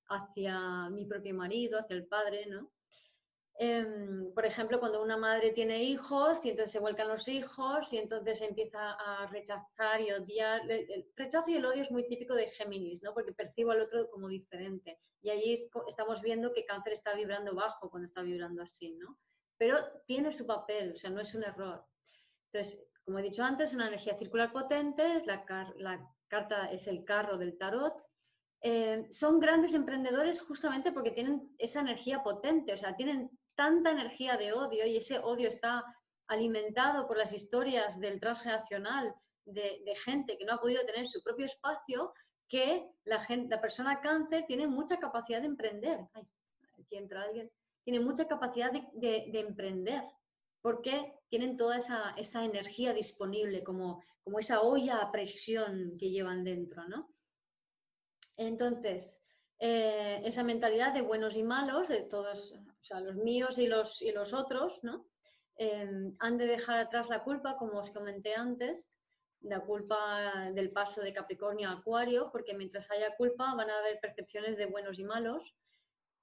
hacia 0.10 0.90
mi 0.90 1.06
propio 1.06 1.34
marido, 1.34 1.80
hacia 1.80 1.96
el 1.96 2.06
padre, 2.06 2.48
¿no? 2.48 2.70
Em, 3.58 4.34
por 4.34 4.46
ejemplo, 4.46 4.82
cuando 4.82 5.02
una 5.02 5.16
madre 5.16 5.52
tiene 5.52 5.82
hijos 5.82 6.46
y 6.46 6.50
entonces 6.50 6.74
se 6.74 6.82
vuelcan 6.82 7.08
los 7.08 7.30
hijos 7.30 7.94
y 7.94 7.98
entonces 7.98 8.42
empieza 8.42 8.92
a 8.92 9.28
rechazar 9.28 10.02
y 10.02 10.12
odiar. 10.12 10.70
El 10.70 11.06
rechazo 11.16 11.50
y 11.50 11.56
el 11.56 11.66
odio 11.66 11.84
es 11.84 11.92
muy 11.92 12.06
típico 12.10 12.34
de 12.34 12.48
Géminis, 12.48 13.02
¿no? 13.04 13.14
Porque 13.14 13.32
percibo 13.32 13.72
al 13.72 13.80
otro 13.80 14.10
como 14.10 14.28
diferente. 14.28 15.00
Y 15.22 15.30
allí 15.30 15.54
estamos 15.88 16.22
viendo 16.22 16.52
que 16.52 16.66
cáncer 16.66 16.92
está 16.92 17.16
vibrando 17.16 17.56
bajo 17.56 17.90
cuando 17.90 18.06
está 18.06 18.22
vibrando 18.22 18.62
así, 18.62 18.98
¿no? 18.98 19.18
Pero 19.60 19.76
tiene 20.08 20.32
su 20.32 20.48
papel, 20.48 20.94
o 20.94 20.96
sea, 20.96 21.10
no 21.10 21.20
es 21.20 21.36
un 21.36 21.44
error. 21.44 21.86
Entonces, 22.46 22.90
como 23.04 23.20
he 23.20 23.24
dicho 23.24 23.44
antes, 23.44 23.74
una 23.74 23.88
energía 23.88 24.18
circular 24.18 24.54
potente, 24.54 25.22
la, 25.26 25.46
carta 26.30 26.72
es 26.72 26.88
el 26.88 27.04
carro 27.04 27.38
del 27.38 27.58
tarot. 27.58 27.94
Eh, 28.62 29.06
son 29.12 29.40
grandes 29.40 29.74
emprendedores 29.74 30.42
justamente 30.42 30.94
porque 30.94 31.12
tienen 31.12 31.54
esa 31.58 31.82
energía 31.82 32.24
potente, 32.24 32.74
o 32.74 32.78
sea, 32.78 32.96
tienen 32.96 33.30
tanta 33.56 33.92
energía 33.92 34.38
de 34.38 34.54
odio 34.54 34.86
y 34.86 34.96
ese 34.96 35.20
odio 35.20 35.50
está 35.50 35.84
alimentado 36.28 37.06
por 37.06 37.18
las 37.18 37.34
historias 37.34 38.00
del 38.00 38.20
transgeneracional 38.20 39.14
de, 39.46 39.94
gente 40.06 40.38
que 40.38 40.46
no 40.46 40.54
ha 40.54 40.62
podido 40.62 40.86
tener 40.86 41.06
su 41.08 41.22
propio 41.22 41.48
espacio, 41.48 42.14
que 42.48 42.88
la, 43.04 43.20
gente, 43.20 43.54
la 43.54 43.62
persona 43.62 44.00
cáncer 44.00 44.46
tiene 44.48 44.68
mucha 44.68 44.98
capacidad 44.98 45.42
de 45.42 45.48
emprender. 45.48 46.00
Ay, 46.14 46.24
aquí 46.80 46.96
entra 46.96 47.24
alguien 47.24 47.52
tienen 47.84 48.04
mucha 48.04 48.28
capacidad 48.28 48.72
de, 48.72 49.32
emprender, 49.34 50.04
porque 50.62 51.20
tienen 51.30 51.58
toda 51.58 51.78
esa, 51.78 52.44
energía 52.44 52.94
disponible, 52.94 53.64
como, 53.64 54.04
como, 54.24 54.40
esa 54.40 54.62
olla 54.62 54.98
a 54.98 55.12
presión 55.12 55.96
que 55.98 56.10
llevan 56.10 56.44
dentro, 56.44 56.88
¿no? 56.88 57.10
Entonces, 58.38 59.22
eh, 59.60 60.22
esa 60.24 60.44
mentalidad 60.44 60.94
de 60.94 61.02
buenos 61.02 61.36
y 61.36 61.44
malos, 61.44 61.88
de 61.88 62.02
todos, 62.02 62.54
o 62.54 62.84
sea, 62.84 63.00
los 63.02 63.16
míos 63.16 63.60
y 63.60 63.68
los, 63.68 64.02
y 64.02 64.12
los 64.12 64.34
otros, 64.34 64.80
¿no? 64.84 65.08
Em, 65.56 66.16
han 66.20 66.38
de 66.38 66.48
dejar 66.48 66.80
atrás 66.80 67.10
la 67.10 67.22
culpa, 67.22 67.58
como 67.58 67.80
os 67.80 67.92
comenté 67.92 68.34
antes, 68.34 68.98
la 69.42 69.60
culpa 69.60 70.52
del 70.54 70.72
paso 70.72 71.02
de 71.02 71.14
Capricornio 71.14 71.70
a 71.70 71.74
Acuario, 71.74 72.30
porque 72.32 72.54
mientras 72.54 72.90
haya 72.92 73.16
culpa 73.18 73.54
van 73.56 73.70
a 73.70 73.80
haber 73.80 74.00
percepciones 74.00 74.58
de 74.58 74.68
buenos 74.68 75.00
y 75.00 75.04
malos, 75.04 75.56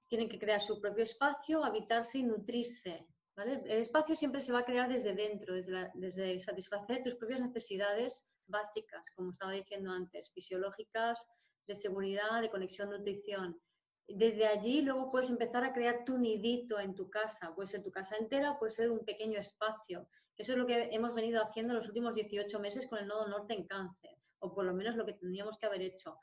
tienen 0.07 0.29
que 0.29 0.39
crear 0.39 0.61
su 0.61 0.79
propio 0.79 1.03
espacio, 1.03 1.63
habitarse 1.63 2.19
y 2.19 2.23
nutrirse. 2.23 3.07
El 3.35 3.81
espacio 3.81 4.15
siempre 4.15 4.41
se 4.41 4.51
va 4.51 4.59
a 4.59 4.65
crear 4.65 4.89
desde 4.89 5.13
dentro, 5.13 5.53
desde, 5.53 6.39
satisfacer 6.39 7.03
tus 7.03 7.15
propias 7.15 7.41
necesidades 7.41 8.33
básicas, 8.47 9.11
como 9.11 9.31
estaba 9.31 9.51
diciendo 9.51 9.91
antes, 9.91 10.31
fisiológicas, 10.33 11.27
de 11.67 11.75
seguridad, 11.75 12.41
de 12.41 12.49
conexión, 12.49 12.89
nutrición. 12.89 13.59
Desde 14.07 14.47
allí 14.47 14.81
luego 14.81 15.11
puedes 15.11 15.29
empezar 15.29 15.63
a 15.65 15.73
crear 15.73 16.03
tu 16.03 16.17
nidito 16.17 16.79
en 16.79 16.95
tu 16.95 17.09
casa. 17.09 17.53
Puede 17.53 17.67
ser 17.67 17.83
tu 17.83 17.91
casa 17.91 18.15
entera, 18.15 18.57
puede 18.57 18.71
ser 18.71 18.89
un 18.89 19.05
pequeño 19.05 19.37
espacio. 19.37 20.07
Eso 20.37 20.53
es 20.53 20.57
lo 20.57 20.65
que 20.65 20.89
hemos 20.91 21.13
venido 21.13 21.43
haciendo 21.43 21.73
los 21.73 21.87
últimos 21.87 22.15
18 22.15 22.59
meses 22.59 22.87
con 22.87 22.99
el 22.99 23.07
nodo 23.07 23.27
norte 23.27 23.53
en 23.53 23.67
cáncer, 23.67 24.17
o 24.39 24.53
por 24.53 24.65
lo 24.65 24.73
menos 24.73 24.95
lo 24.95 25.05
que 25.05 25.13
tendríamos 25.13 25.57
que 25.57 25.65
haber 25.65 25.81
hecho. 25.81 26.17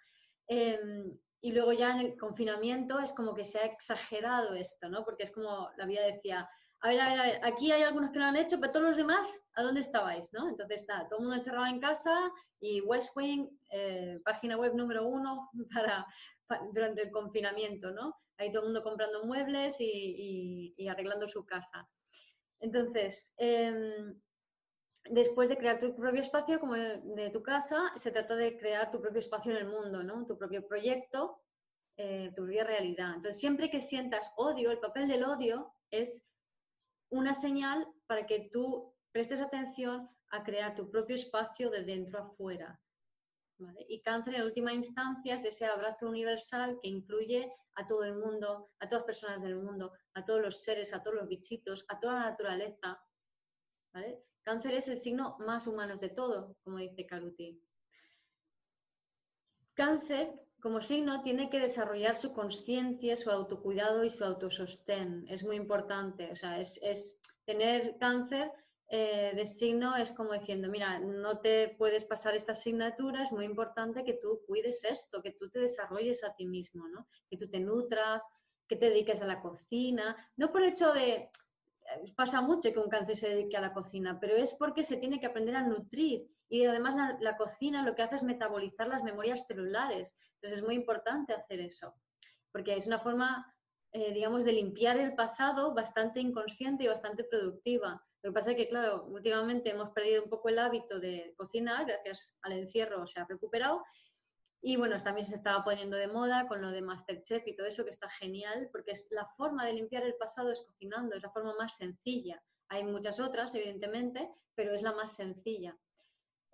Em, 0.46 1.16
y 1.44 1.52
luego 1.52 1.74
ya 1.74 1.92
en 1.92 1.98
el 1.98 2.16
confinamiento 2.16 2.98
es 3.00 3.12
como 3.12 3.34
que 3.34 3.44
se 3.44 3.58
ha 3.58 3.66
exagerado 3.66 4.54
esto, 4.54 4.88
¿no? 4.88 5.04
Porque 5.04 5.24
es 5.24 5.30
como 5.30 5.68
la 5.76 5.84
vida 5.84 6.00
decía, 6.06 6.48
a 6.80 6.88
ver, 6.88 6.98
a 6.98 7.22
ver, 7.22 7.40
aquí 7.42 7.70
hay 7.70 7.82
algunos 7.82 8.12
que 8.12 8.18
lo 8.18 8.24
han 8.24 8.36
hecho, 8.36 8.58
pero 8.58 8.72
todos 8.72 8.86
los 8.86 8.96
demás, 8.96 9.28
¿a 9.52 9.62
dónde 9.62 9.82
estabais? 9.82 10.32
¿no? 10.32 10.48
Entonces 10.48 10.80
está 10.80 11.06
todo 11.06 11.18
el 11.18 11.24
mundo 11.26 11.36
encerrado 11.36 11.66
en 11.66 11.80
casa 11.80 12.32
y 12.60 12.80
West 12.80 13.14
Wing, 13.14 13.46
eh, 13.70 14.20
página 14.24 14.56
web 14.56 14.74
número 14.74 15.06
uno 15.06 15.50
para, 15.74 16.06
durante 16.72 17.02
el 17.02 17.10
confinamiento, 17.10 17.90
¿no? 17.90 18.16
Ahí 18.38 18.50
todo 18.50 18.62
el 18.62 18.68
mundo 18.68 18.82
comprando 18.82 19.26
muebles 19.26 19.76
y, 19.80 20.74
arreglando 20.88 21.28
su 21.28 21.44
casa. 21.44 21.86
Entonces, 22.58 23.34
em, 23.36 24.18
después 25.10 25.48
de 25.48 25.56
crear 25.56 25.78
tu 25.78 25.94
propio 25.94 26.20
espacio 26.20 26.58
como 26.58 26.74
de, 26.74 27.30
tu 27.32 27.42
casa, 27.42 27.92
se 27.96 28.10
trata 28.10 28.36
de 28.36 28.56
crear 28.56 28.90
tu 28.90 29.00
propio 29.00 29.18
espacio 29.18 29.52
en 29.52 29.58
el 29.58 29.66
mundo, 29.66 30.02
¿no? 30.02 30.24
Tu 30.24 30.36
propio 30.36 30.66
proyecto, 30.66 31.42
eh, 31.96 32.30
tu 32.34 32.42
propia 32.42 32.64
realidad. 32.64 33.14
Entonces, 33.14 33.38
siempre 33.38 33.70
que 33.70 33.80
sientas 33.80 34.32
odio, 34.36 34.70
el 34.70 34.80
papel 34.80 35.08
del 35.08 35.24
odio 35.24 35.74
es 35.90 36.24
una 37.10 37.34
señal 37.34 37.86
para 38.06 38.26
que 38.26 38.48
tú 38.52 38.94
prestes 39.12 39.40
atención 39.40 40.08
a 40.30 40.42
crear 40.42 40.74
tu 40.74 40.90
propio 40.90 41.14
espacio 41.14 41.70
de 41.70 41.84
dentro 41.84 42.20
a 42.20 42.28
fuera. 42.34 42.80
Y 43.88 44.02
cáncer 44.02 44.34
en 44.34 44.42
última 44.42 44.72
instancia 44.72 45.36
es 45.36 45.44
ese 45.44 45.66
abrazo 45.66 46.08
universal 46.08 46.78
que 46.82 46.88
incluye 46.88 47.52
a 47.76 47.86
todo 47.86 48.02
el 48.02 48.16
mundo, 48.16 48.70
a 48.80 48.88
todas 48.88 49.02
las 49.02 49.06
personas 49.06 49.42
del 49.42 49.56
mundo, 49.56 49.92
a 50.14 50.24
todos 50.24 50.40
los 50.40 50.62
seres, 50.62 50.92
a 50.92 51.02
todos 51.02 51.16
los 51.16 51.28
bichitos, 51.28 51.84
a 51.88 52.00
toda 52.00 52.14
la 52.14 52.30
naturaleza. 52.30 53.00
Cáncer 54.44 54.74
es 54.74 54.88
el 54.88 54.98
signo 55.00 55.36
más 55.38 55.66
humano 55.66 55.96
de 55.96 56.10
todo, 56.10 56.56
como 56.62 56.78
dice 56.78 57.06
Karuti. 57.06 57.58
Cáncer, 59.72 60.32
como 60.60 60.82
signo, 60.82 61.22
tiene 61.22 61.48
que 61.48 61.58
desarrollar 61.58 62.14
su 62.16 62.34
conciencia, 62.34 63.16
su 63.16 63.30
autocuidado 63.30 64.04
y 64.04 64.10
su 64.10 64.22
autosostén. 64.22 65.24
Es 65.28 65.44
muy 65.44 65.56
importante. 65.56 66.30
O 66.30 66.36
sea, 66.36 66.60
es, 66.60 67.20
tener 67.46 67.96
cáncer 67.98 68.52
eh, 68.88 69.32
de 69.34 69.46
signo 69.46 69.96
es 69.96 70.12
como 70.12 70.34
diciendo, 70.34 70.68
mira, 70.68 70.98
no 70.98 71.40
te 71.40 71.74
puedes 71.78 72.04
pasar 72.04 72.34
esta 72.34 72.52
asignatura, 72.52 73.24
es 73.24 73.32
muy 73.32 73.46
importante 73.46 74.04
que 74.04 74.14
tú 74.14 74.42
cuides 74.46 74.84
esto, 74.84 75.22
que 75.22 75.32
tú 75.32 75.48
te 75.48 75.58
desarrolles 75.58 76.22
a 76.22 76.34
ti 76.34 76.46
mismo, 76.46 76.86
¿no? 76.88 77.08
Que 77.30 77.38
tú 77.38 77.48
te 77.48 77.60
nutras, 77.60 78.22
que 78.68 78.76
te 78.76 78.90
dediques 78.90 79.22
a 79.22 79.26
la 79.26 79.40
cocina, 79.40 80.16
no 80.36 80.52
por 80.52 80.62
el 80.62 80.68
hecho 80.68 80.92
de, 80.92 81.30
pasa 82.16 82.40
mucho 82.40 82.72
que 82.72 82.78
un 82.78 82.88
cáncer 82.88 83.16
se 83.16 83.28
dedique 83.28 83.56
a 83.56 83.60
la 83.60 83.72
cocina, 83.72 84.18
pero 84.20 84.34
es 84.34 84.54
porque 84.54 84.84
se 84.84 84.96
tiene 84.96 85.20
que 85.20 85.26
aprender 85.26 85.56
a 85.56 85.62
nutrir 85.62 86.28
y 86.48 86.64
además 86.64 87.16
la, 87.20 87.36
cocina 87.36 87.82
lo 87.82 87.94
que 87.94 88.02
hace 88.02 88.16
es 88.16 88.22
metabolizar 88.22 88.86
las 88.86 89.02
memorias 89.02 89.46
celulares, 89.46 90.16
entonces 90.34 90.60
es 90.60 90.64
muy 90.64 90.74
importante 90.74 91.32
hacer 91.32 91.60
eso, 91.60 91.94
porque 92.52 92.76
es 92.76 92.86
una 92.86 93.00
forma, 93.00 93.52
eh, 93.92 94.12
digamos, 94.12 94.44
de 94.44 94.52
limpiar 94.52 94.98
el 94.98 95.14
pasado 95.14 95.74
bastante 95.74 96.20
inconsciente 96.20 96.84
y 96.84 96.88
bastante 96.88 97.24
productiva. 97.24 98.02
Lo 98.22 98.30
que 98.30 98.34
pasa 98.34 98.50
es 98.52 98.56
que, 98.56 98.68
claro, 98.68 99.04
últimamente 99.06 99.70
hemos 99.70 99.90
perdido 99.90 100.24
un 100.24 100.30
poco 100.30 100.48
el 100.48 100.58
hábito 100.58 100.98
de 100.98 101.34
cocinar, 101.36 101.86
gracias 101.86 102.38
al 102.42 102.52
encierro 102.52 103.06
se 103.06 103.20
ha 103.20 103.26
recuperado. 103.26 103.82
Y 104.66 104.76
bueno, 104.76 104.96
también 104.96 105.26
se 105.26 105.34
estaba 105.34 105.62
poniendo 105.62 105.94
de 105.98 106.08
moda 106.08 106.48
con 106.48 106.62
lo 106.62 106.70
de 106.70 106.80
Masterchef 106.80 107.46
y 107.46 107.54
todo 107.54 107.66
eso, 107.66 107.84
que 107.84 107.90
está 107.90 108.08
genial, 108.08 108.70
porque 108.72 108.92
es 108.92 109.06
la 109.10 109.26
forma 109.36 109.66
de 109.66 109.74
limpiar 109.74 110.04
el 110.04 110.14
pasado 110.14 110.50
es 110.50 110.64
cocinando, 110.66 111.14
es 111.14 111.22
la 111.22 111.30
forma 111.30 111.54
más 111.58 111.76
sencilla. 111.76 112.42
Hay 112.70 112.82
muchas 112.82 113.20
otras, 113.20 113.54
evidentemente, 113.54 114.26
pero 114.54 114.74
es 114.74 114.80
la 114.80 114.92
más 114.92 115.16
sencilla 115.16 115.76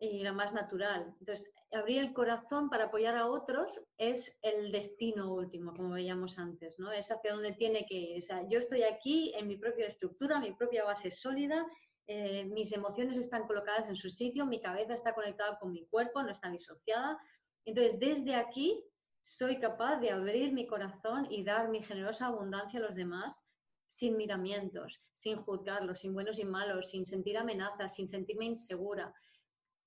y 0.00 0.24
la 0.24 0.32
más 0.32 0.52
natural. 0.52 1.14
Entonces, 1.20 1.52
abrir 1.70 2.00
el 2.00 2.12
corazón 2.12 2.68
para 2.68 2.86
apoyar 2.86 3.16
a 3.16 3.28
otros 3.28 3.80
es 3.96 4.40
el 4.42 4.72
destino 4.72 5.32
último, 5.32 5.72
como 5.72 5.90
veíamos 5.90 6.36
antes, 6.36 6.80
¿no? 6.80 6.90
Es 6.90 7.12
hacia 7.12 7.32
donde 7.32 7.52
tiene 7.52 7.86
que 7.86 7.94
ir. 7.94 8.18
O 8.18 8.22
sea, 8.22 8.44
yo 8.48 8.58
estoy 8.58 8.82
aquí 8.82 9.32
en 9.36 9.46
mi 9.46 9.56
propia 9.56 9.86
estructura, 9.86 10.40
mi 10.40 10.50
propia 10.52 10.84
base 10.84 11.12
sólida, 11.12 11.64
eh, 12.08 12.44
mis 12.46 12.72
emociones 12.72 13.16
están 13.16 13.46
colocadas 13.46 13.88
en 13.88 13.94
su 13.94 14.10
sitio, 14.10 14.46
mi 14.46 14.60
cabeza 14.60 14.94
está 14.94 15.14
conectada 15.14 15.56
con 15.60 15.70
mi 15.70 15.86
cuerpo, 15.86 16.20
no 16.24 16.32
está 16.32 16.50
disociada. 16.50 17.16
Entonces, 17.64 17.98
desde 17.98 18.34
aquí 18.34 18.82
soy 19.22 19.58
capaz 19.58 19.96
de 20.00 20.10
abrir 20.10 20.52
mi 20.52 20.66
corazón 20.66 21.26
y 21.30 21.44
dar 21.44 21.68
mi 21.68 21.82
generosa 21.82 22.26
abundancia 22.26 22.80
a 22.80 22.82
los 22.82 22.94
demás 22.94 23.46
sin 23.88 24.16
miramientos, 24.16 25.02
sin 25.12 25.42
juzgarlos, 25.42 26.00
sin 26.00 26.14
buenos 26.14 26.38
y 26.38 26.44
malos, 26.44 26.90
sin 26.90 27.04
sentir 27.04 27.36
amenazas, 27.36 27.94
sin 27.94 28.06
sentirme 28.06 28.46
insegura 28.46 29.12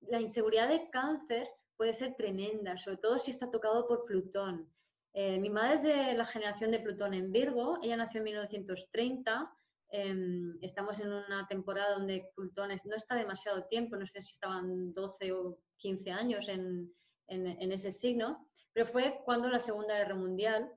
la 0.09 0.19
inseguridad 0.19 0.69
de 0.69 0.89
cáncer 0.89 1.47
puede 1.75 1.93
ser 1.93 2.15
tremenda, 2.15 2.77
sobre 2.77 2.97
todo 2.97 3.19
si 3.19 3.31
está 3.31 3.49
tocado 3.49 3.87
por 3.87 4.05
Plutón. 4.05 4.69
Eh, 5.13 5.39
mi 5.39 5.49
madre 5.49 5.75
es 5.75 5.83
de 5.83 6.13
la 6.13 6.25
generación 6.25 6.71
de 6.71 6.79
Plutón 6.79 7.13
en 7.13 7.31
Virgo, 7.31 7.77
ella 7.81 7.97
nació 7.97 8.19
en 8.19 8.25
1930, 8.25 9.51
em, 9.89 10.57
estamos 10.61 10.99
en 10.99 11.13
una 11.13 11.47
temporada 11.47 11.95
donde 11.95 12.31
Plutón 12.35 12.69
no 12.85 12.95
está 12.95 13.15
demasiado 13.15 13.65
tiempo, 13.65 13.95
no 13.95 14.07
sé 14.07 14.21
si 14.21 14.33
estaban 14.33 14.93
12 14.93 15.31
o 15.33 15.59
15 15.77 16.11
años 16.11 16.49
en, 16.49 16.91
en 17.27 17.71
ese 17.71 17.91
signo, 17.91 18.47
pero 18.73 18.87
fue 18.87 19.21
cuando 19.23 19.47
la 19.47 19.59
Segunda 19.59 19.97
Guerra 19.97 20.15
Mundial, 20.15 20.71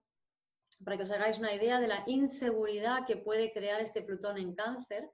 para 0.84 0.97
que 0.97 1.05
os 1.05 1.11
hagáis 1.11 1.38
una 1.38 1.55
idea 1.55 1.80
de 1.80 1.88
la 1.88 2.05
inseguridad 2.07 3.07
que 3.07 3.16
puede 3.16 3.53
crear 3.53 3.80
este 3.80 4.03
Plutón 4.03 4.36
en 4.36 4.55
cáncer, 4.55 5.11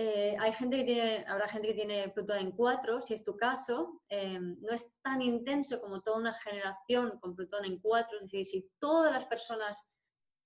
eh, 0.00 0.36
hay 0.38 0.52
gente 0.52 0.76
que 0.76 0.84
tiene, 0.84 1.24
habrá 1.26 1.48
gente 1.48 1.68
que 1.68 1.74
tiene 1.74 2.08
Plutón 2.10 2.38
en 2.38 2.52
4, 2.52 3.00
si 3.00 3.14
es 3.14 3.24
tu 3.24 3.36
caso, 3.36 4.00
em, 4.08 4.56
no 4.60 4.72
es 4.72 4.96
tan 5.02 5.22
intenso 5.22 5.80
como 5.80 6.02
toda 6.02 6.18
una 6.18 6.34
generación 6.34 7.18
con 7.18 7.34
Plutón 7.34 7.64
en 7.64 7.80
4, 7.80 8.18
es 8.18 8.22
decir, 8.22 8.46
si 8.46 8.70
todas 8.78 9.12
las 9.12 9.26
personas 9.26 9.96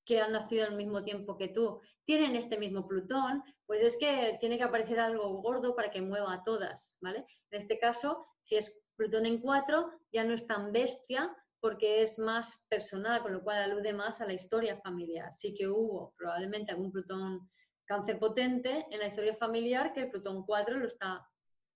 que 0.07 0.20
han 0.20 0.33
nacido 0.33 0.66
al 0.66 0.75
mismo 0.75 1.05
tiempo 1.05 1.37
que 1.37 1.49
tú 1.49 1.81
tienen 2.05 2.35
este 2.35 2.57
mismo 2.59 2.89
Plutón, 2.89 3.43
pues 3.66 3.83
es 3.83 3.99
que 3.99 4.39
tiene 4.41 4.57
que 4.57 4.64
aparecer 4.64 4.99
algo 4.99 5.29
gordo 5.43 5.77
para 5.77 5.91
que 5.91 6.01
mueva 6.01 6.33
a 6.33 6.45
todas, 6.45 6.97
¿vale? 7.03 7.27
En 7.51 7.59
este 7.59 7.79
caso, 7.79 8.27
si 8.41 8.57
es 8.57 8.83
Plutón 9.03 9.26
en 9.26 9.40
4, 9.40 9.90
ya 10.12 10.22
no 10.22 10.32
es 10.32 10.46
tan 10.46 10.70
bestia 10.70 11.36
porque 11.59 12.03
es 12.03 12.20
más 12.20 12.66
personal, 12.68 13.20
con 13.20 13.32
lo 13.32 13.42
cual 13.42 13.62
alude 13.62 13.92
más 13.92 14.20
a 14.20 14.26
la 14.26 14.32
historia 14.32 14.76
familiar. 14.76 15.34
Sí 15.34 15.53
que 15.55 15.66
hubo 15.66 16.14
probablemente 16.16 16.70
algún 16.70 16.92
Plutón 16.92 17.50
cáncer 17.84 18.20
potente 18.20 18.86
en 18.90 19.00
la 19.00 19.07
historia 19.07 19.34
familiar 19.34 19.92
que 19.92 20.03
el 20.03 20.11
Plutón 20.11 20.44
4 20.46 20.78
lo 20.78 20.86
está 20.86 21.26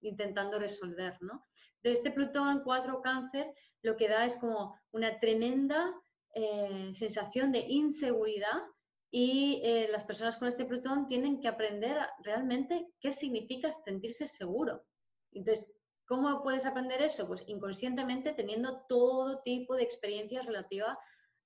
intentando 0.03 0.61
resolver, 0.61 1.17
¿no? 1.21 1.45
De 1.83 1.91
este 1.91 2.13
Plutón 2.13 2.63
4 2.63 3.03
cáncer 3.03 3.53
lo 3.83 3.97
que 3.97 4.09
da 4.09 4.25
es 4.25 4.37
como 4.37 4.79
una 4.93 5.19
tremenda 5.19 5.93
eh, 6.33 6.91
sensación 6.93 7.51
de 7.51 7.65
inseguridad 7.67 8.63
y 9.11 9.61
eh, 9.65 9.89
las 9.91 10.05
personas 10.05 10.37
con 10.37 10.47
este 10.47 10.65
Plutón 10.65 11.09
tienen 11.09 11.41
que 11.41 11.49
aprender 11.49 11.99
realmente 12.23 12.87
qué 13.01 13.11
significa 13.11 13.73
sentirse 13.73 14.29
seguro. 14.29 14.85
Entonces, 15.33 15.76
¿cómo 16.07 16.43
puedes 16.43 16.67
aprender 16.67 17.03
eso? 17.03 17.27
Pues 17.27 17.45
inconscientemente 17.47 18.33
teniendo 18.33 18.83
todo 18.89 19.43
tipo 19.43 19.77
de 19.77 19.83
experiencias 19.83 20.47
relativas 20.47 20.97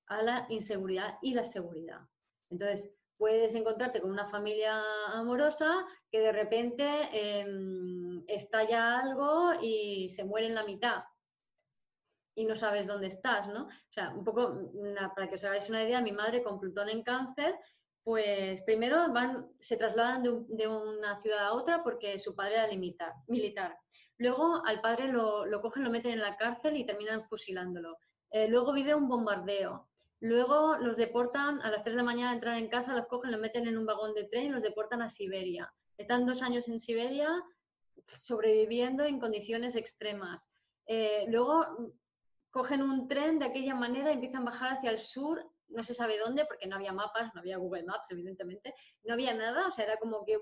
a 0.06 0.22
la 0.22 0.46
inseguridad 0.48 1.18
y 1.22 1.34
la 1.34 1.44
seguridad. 1.44 2.00
Entonces, 2.50 2.94
puedes 3.16 3.54
encontrarte 3.54 4.00
con 4.00 4.10
una 4.10 4.28
familia 4.28 4.82
amorosa 5.12 5.86
que 6.10 6.20
de 6.20 6.32
repente 6.32 6.86
em, 7.12 8.24
estalla 8.26 8.98
algo 8.98 9.52
y 9.60 10.08
se 10.08 10.24
muere 10.24 10.46
en 10.46 10.54
la 10.54 10.64
mitad 10.64 11.04
y 12.34 12.44
no 12.46 12.56
sabes 12.56 12.86
dónde 12.86 13.08
estás, 13.08 13.48
¿no? 13.48 13.66
O 13.66 13.92
sea, 13.92 14.14
un 14.14 14.24
poco, 14.24 14.72
para 15.14 15.28
que 15.28 15.34
os 15.34 15.44
hagáis 15.44 15.68
una 15.68 15.82
idea, 15.82 16.00
mi 16.00 16.12
madre 16.12 16.42
con 16.42 16.58
Plutón 16.58 16.88
en 16.88 17.02
cáncer, 17.02 17.54
pues 18.02 18.62
primero 18.62 18.98
se 19.58 19.76
trasladan 19.76 20.22
de, 20.22 20.66
una 20.66 21.18
ciudad 21.20 21.46
a 21.46 21.52
otra 21.52 21.82
porque 21.82 22.18
su 22.18 22.34
padre 22.34 22.54
era 22.54 22.68
militar. 23.26 23.78
Luego 24.20 24.62
al 24.66 24.82
padre 24.82 25.08
lo, 25.08 25.46
cogen, 25.62 25.82
lo 25.82 25.90
meten 25.90 26.12
en 26.12 26.20
la 26.20 26.36
cárcel 26.36 26.76
y 26.76 26.84
terminan 26.84 27.24
fusilándolo. 27.24 27.96
Eh, 28.30 28.48
luego 28.48 28.74
vive 28.74 28.94
un 28.94 29.08
bombardeo. 29.08 29.88
Luego 30.20 30.76
los 30.76 30.98
deportan, 30.98 31.62
a 31.62 31.70
las 31.70 31.82
3 31.82 31.94
de 31.94 31.96
la 31.96 32.04
mañana 32.04 32.34
entran 32.34 32.58
en 32.58 32.68
casa, 32.68 32.94
los 32.94 33.06
cogen, 33.06 33.32
los 33.32 33.40
meten 33.40 33.66
en 33.66 33.78
un 33.78 33.86
vagón 33.86 34.12
de 34.12 34.24
tren 34.24 34.44
y 34.44 34.48
los 34.50 34.62
deportan 34.62 35.00
a 35.00 35.08
Siberia. 35.08 35.72
Están 35.96 36.26
dos 36.26 36.42
años 36.42 36.68
en 36.68 36.80
Siberia 36.80 37.42
sobreviviendo 38.06 39.04
en 39.04 39.18
condiciones 39.18 39.74
extremas. 39.74 40.52
Eh, 40.84 41.24
luego 41.28 41.94
cogen 42.50 42.82
un 42.82 43.08
tren 43.08 43.38
de 43.38 43.46
aquella 43.46 43.74
manera 43.74 44.10
y 44.10 44.14
empiezan 44.16 44.42
a 44.42 44.50
bajar 44.50 44.76
hacia 44.76 44.90
el 44.90 44.98
sur, 44.98 45.50
no 45.68 45.82
se 45.82 45.94
sabe 45.94 46.18
dónde, 46.18 46.44
porque 46.44 46.66
no 46.66 46.76
había 46.76 46.92
mapas, 46.92 47.32
no 47.32 47.40
había 47.40 47.56
Google 47.56 47.84
Maps, 47.84 48.10
evidentemente, 48.10 48.74
no 49.04 49.14
había 49.14 49.32
nada, 49.32 49.66
o 49.66 49.72
sea, 49.72 49.86
era 49.86 49.96
como 49.96 50.26
que 50.26 50.38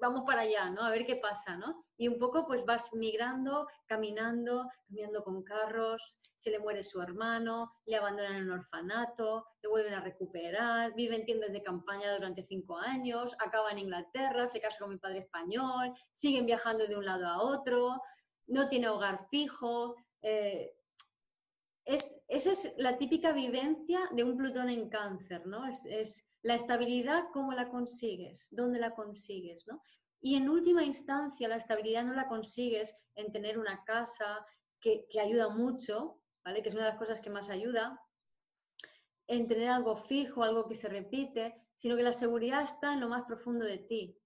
vamos 0.00 0.22
para 0.26 0.42
allá, 0.42 0.70
¿no? 0.70 0.82
A 0.82 0.90
ver 0.90 1.06
qué 1.06 1.16
pasa, 1.16 1.56
¿no? 1.56 1.84
Y 1.96 2.08
un 2.08 2.18
poco 2.18 2.46
pues 2.46 2.64
vas 2.64 2.92
migrando, 2.94 3.68
caminando, 3.86 4.68
caminando 4.88 5.22
con 5.22 5.42
carros, 5.42 6.18
se 6.36 6.50
le 6.50 6.58
muere 6.58 6.82
su 6.82 7.00
hermano, 7.00 7.72
le 7.86 7.96
abandonan 7.96 8.36
en 8.36 8.44
un 8.44 8.52
orfanato, 8.52 9.46
le 9.62 9.68
vuelven 9.68 9.94
a 9.94 10.00
recuperar, 10.00 10.94
vive 10.94 11.16
en 11.16 11.24
tiendas 11.24 11.52
de 11.52 11.62
campaña 11.62 12.12
durante 12.14 12.44
cinco 12.44 12.76
años, 12.76 13.34
acaba 13.38 13.70
en 13.70 13.78
Inglaterra, 13.78 14.48
se 14.48 14.60
casa 14.60 14.78
con 14.80 14.90
mi 14.90 14.98
padre 14.98 15.20
español, 15.20 15.94
siguen 16.10 16.46
viajando 16.46 16.86
de 16.86 16.96
un 16.96 17.04
lado 17.04 17.26
a 17.26 17.42
otro, 17.42 18.00
no 18.48 18.68
tiene 18.68 18.88
hogar 18.88 19.26
fijo. 19.30 19.96
Eh, 20.22 20.74
es, 21.84 22.24
esa 22.28 22.52
es 22.52 22.74
la 22.78 22.98
típica 22.98 23.32
vivencia 23.32 24.00
de 24.12 24.24
un 24.24 24.36
Plutón 24.36 24.70
en 24.70 24.88
cáncer, 24.88 25.46
¿no? 25.46 25.66
Es, 25.66 25.84
es 25.86 26.24
la 26.42 26.54
estabilidad, 26.54 27.24
¿cómo 27.32 27.52
la 27.52 27.68
consigues? 27.68 28.48
¿Dónde 28.50 28.78
la 28.78 28.94
consigues? 28.94 29.66
¿no? 29.66 29.82
Y 30.20 30.36
en 30.36 30.48
última 30.48 30.84
instancia, 30.84 31.48
la 31.48 31.56
estabilidad 31.56 32.04
no 32.04 32.14
la 32.14 32.28
consigues 32.28 32.94
en 33.14 33.32
tener 33.32 33.58
una 33.58 33.84
casa 33.84 34.44
que, 34.80 35.06
que 35.08 35.20
ayuda 35.20 35.48
mucho, 35.48 36.20
¿vale? 36.44 36.62
que 36.62 36.68
es 36.68 36.74
una 36.74 36.84
de 36.84 36.90
las 36.90 36.98
cosas 36.98 37.20
que 37.20 37.30
más 37.30 37.48
ayuda, 37.48 38.00
en 39.26 39.48
tener 39.48 39.68
algo 39.68 39.96
fijo, 39.96 40.42
algo 40.42 40.66
que 40.66 40.74
se 40.74 40.88
repite, 40.88 41.54
sino 41.74 41.96
que 41.96 42.02
la 42.02 42.12
seguridad 42.12 42.62
está 42.62 42.92
en 42.92 43.00
lo 43.00 43.08
más 43.08 43.22
profundo 43.22 43.64
de 43.64 43.78
ti 43.78 44.18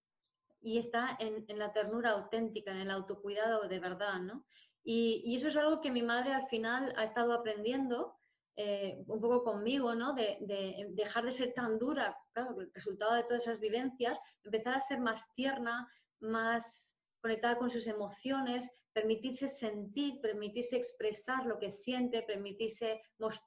y 0.60 0.78
está 0.78 1.16
en, 1.20 1.44
la 1.58 1.72
ternura 1.72 2.10
auténtica, 2.10 2.72
en 2.72 2.78
el 2.78 2.90
autocuidado 2.90 3.68
de 3.68 3.78
verdad, 3.78 4.20
¿no? 4.20 4.44
Y, 4.82 5.34
eso 5.34 5.48
es 5.48 5.56
algo 5.56 5.80
que 5.80 5.90
mi 5.90 6.02
madre 6.02 6.32
al 6.32 6.46
final 6.48 6.92
ha 6.96 7.04
estado 7.04 7.32
aprendiendo 7.32 8.18
eh, 8.56 9.04
un 9.06 9.20
poco 9.20 9.44
conmigo, 9.44 9.94
¿no? 9.94 10.14
De, 10.14 10.38
de, 10.40 10.86
dejar 10.90 11.24
de 11.26 11.32
ser 11.32 11.52
tan 11.52 11.78
dura, 11.78 12.16
claro, 12.32 12.58
el 12.60 12.70
resultado 12.72 13.14
de 13.14 13.24
todas 13.24 13.42
esas 13.42 13.60
vivencias, 13.60 14.18
empezar 14.42 14.74
a 14.74 14.80
ser 14.80 14.98
más 15.00 15.30
tierna, 15.34 15.86
más 16.20 16.96
conectada 17.20 17.58
con 17.58 17.68
sus 17.68 17.86
emociones, 17.86 18.70
permitirse 18.92 19.48
sentir, 19.48 20.20
permitirse 20.22 20.76
expresar 20.76 21.44
lo 21.44 21.58
que 21.58 21.70
siente, 21.70 22.22
permitirse 22.22 23.02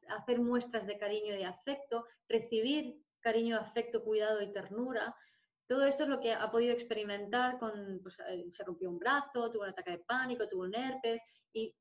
hacer 0.10 0.40
muestras 0.40 0.86
de 0.86 0.98
cariño 1.00 1.34
y 1.34 1.38
de 1.38 1.46
afecto, 1.46 2.06
recibir 2.28 3.02
cariño, 3.20 3.58
afecto, 3.58 4.04
cuidado 4.04 4.42
y 4.42 4.52
ternura. 4.52 5.16
Todo 5.66 5.86
esto 5.86 6.04
es 6.04 6.10
lo 6.10 6.20
que 6.20 6.34
ha 6.34 6.52
podido 6.52 6.74
experimentar 6.74 7.58
con, 7.58 8.00
pues, 8.04 8.20
eh, 8.28 8.46
se 8.52 8.64
rompió 8.64 8.90
un 8.90 9.00
brazo, 9.00 9.50
tuvo 9.50 9.64
un 9.64 9.70
ataque 9.70 9.92
de 9.92 10.00
pánico, 10.00 10.48
tuvo 10.48 10.64
un 10.64 10.76
herpes 10.76 11.22
y 11.54 11.74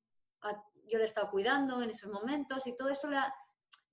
yo 0.88 0.98
le 0.98 1.04
he 1.04 1.06
estado 1.06 1.30
cuidando 1.30 1.82
en 1.82 1.90
esos 1.90 2.10
momentos 2.10 2.66
y 2.66 2.76
todo 2.76 2.88
eso 2.88 3.08
le, 3.08 3.18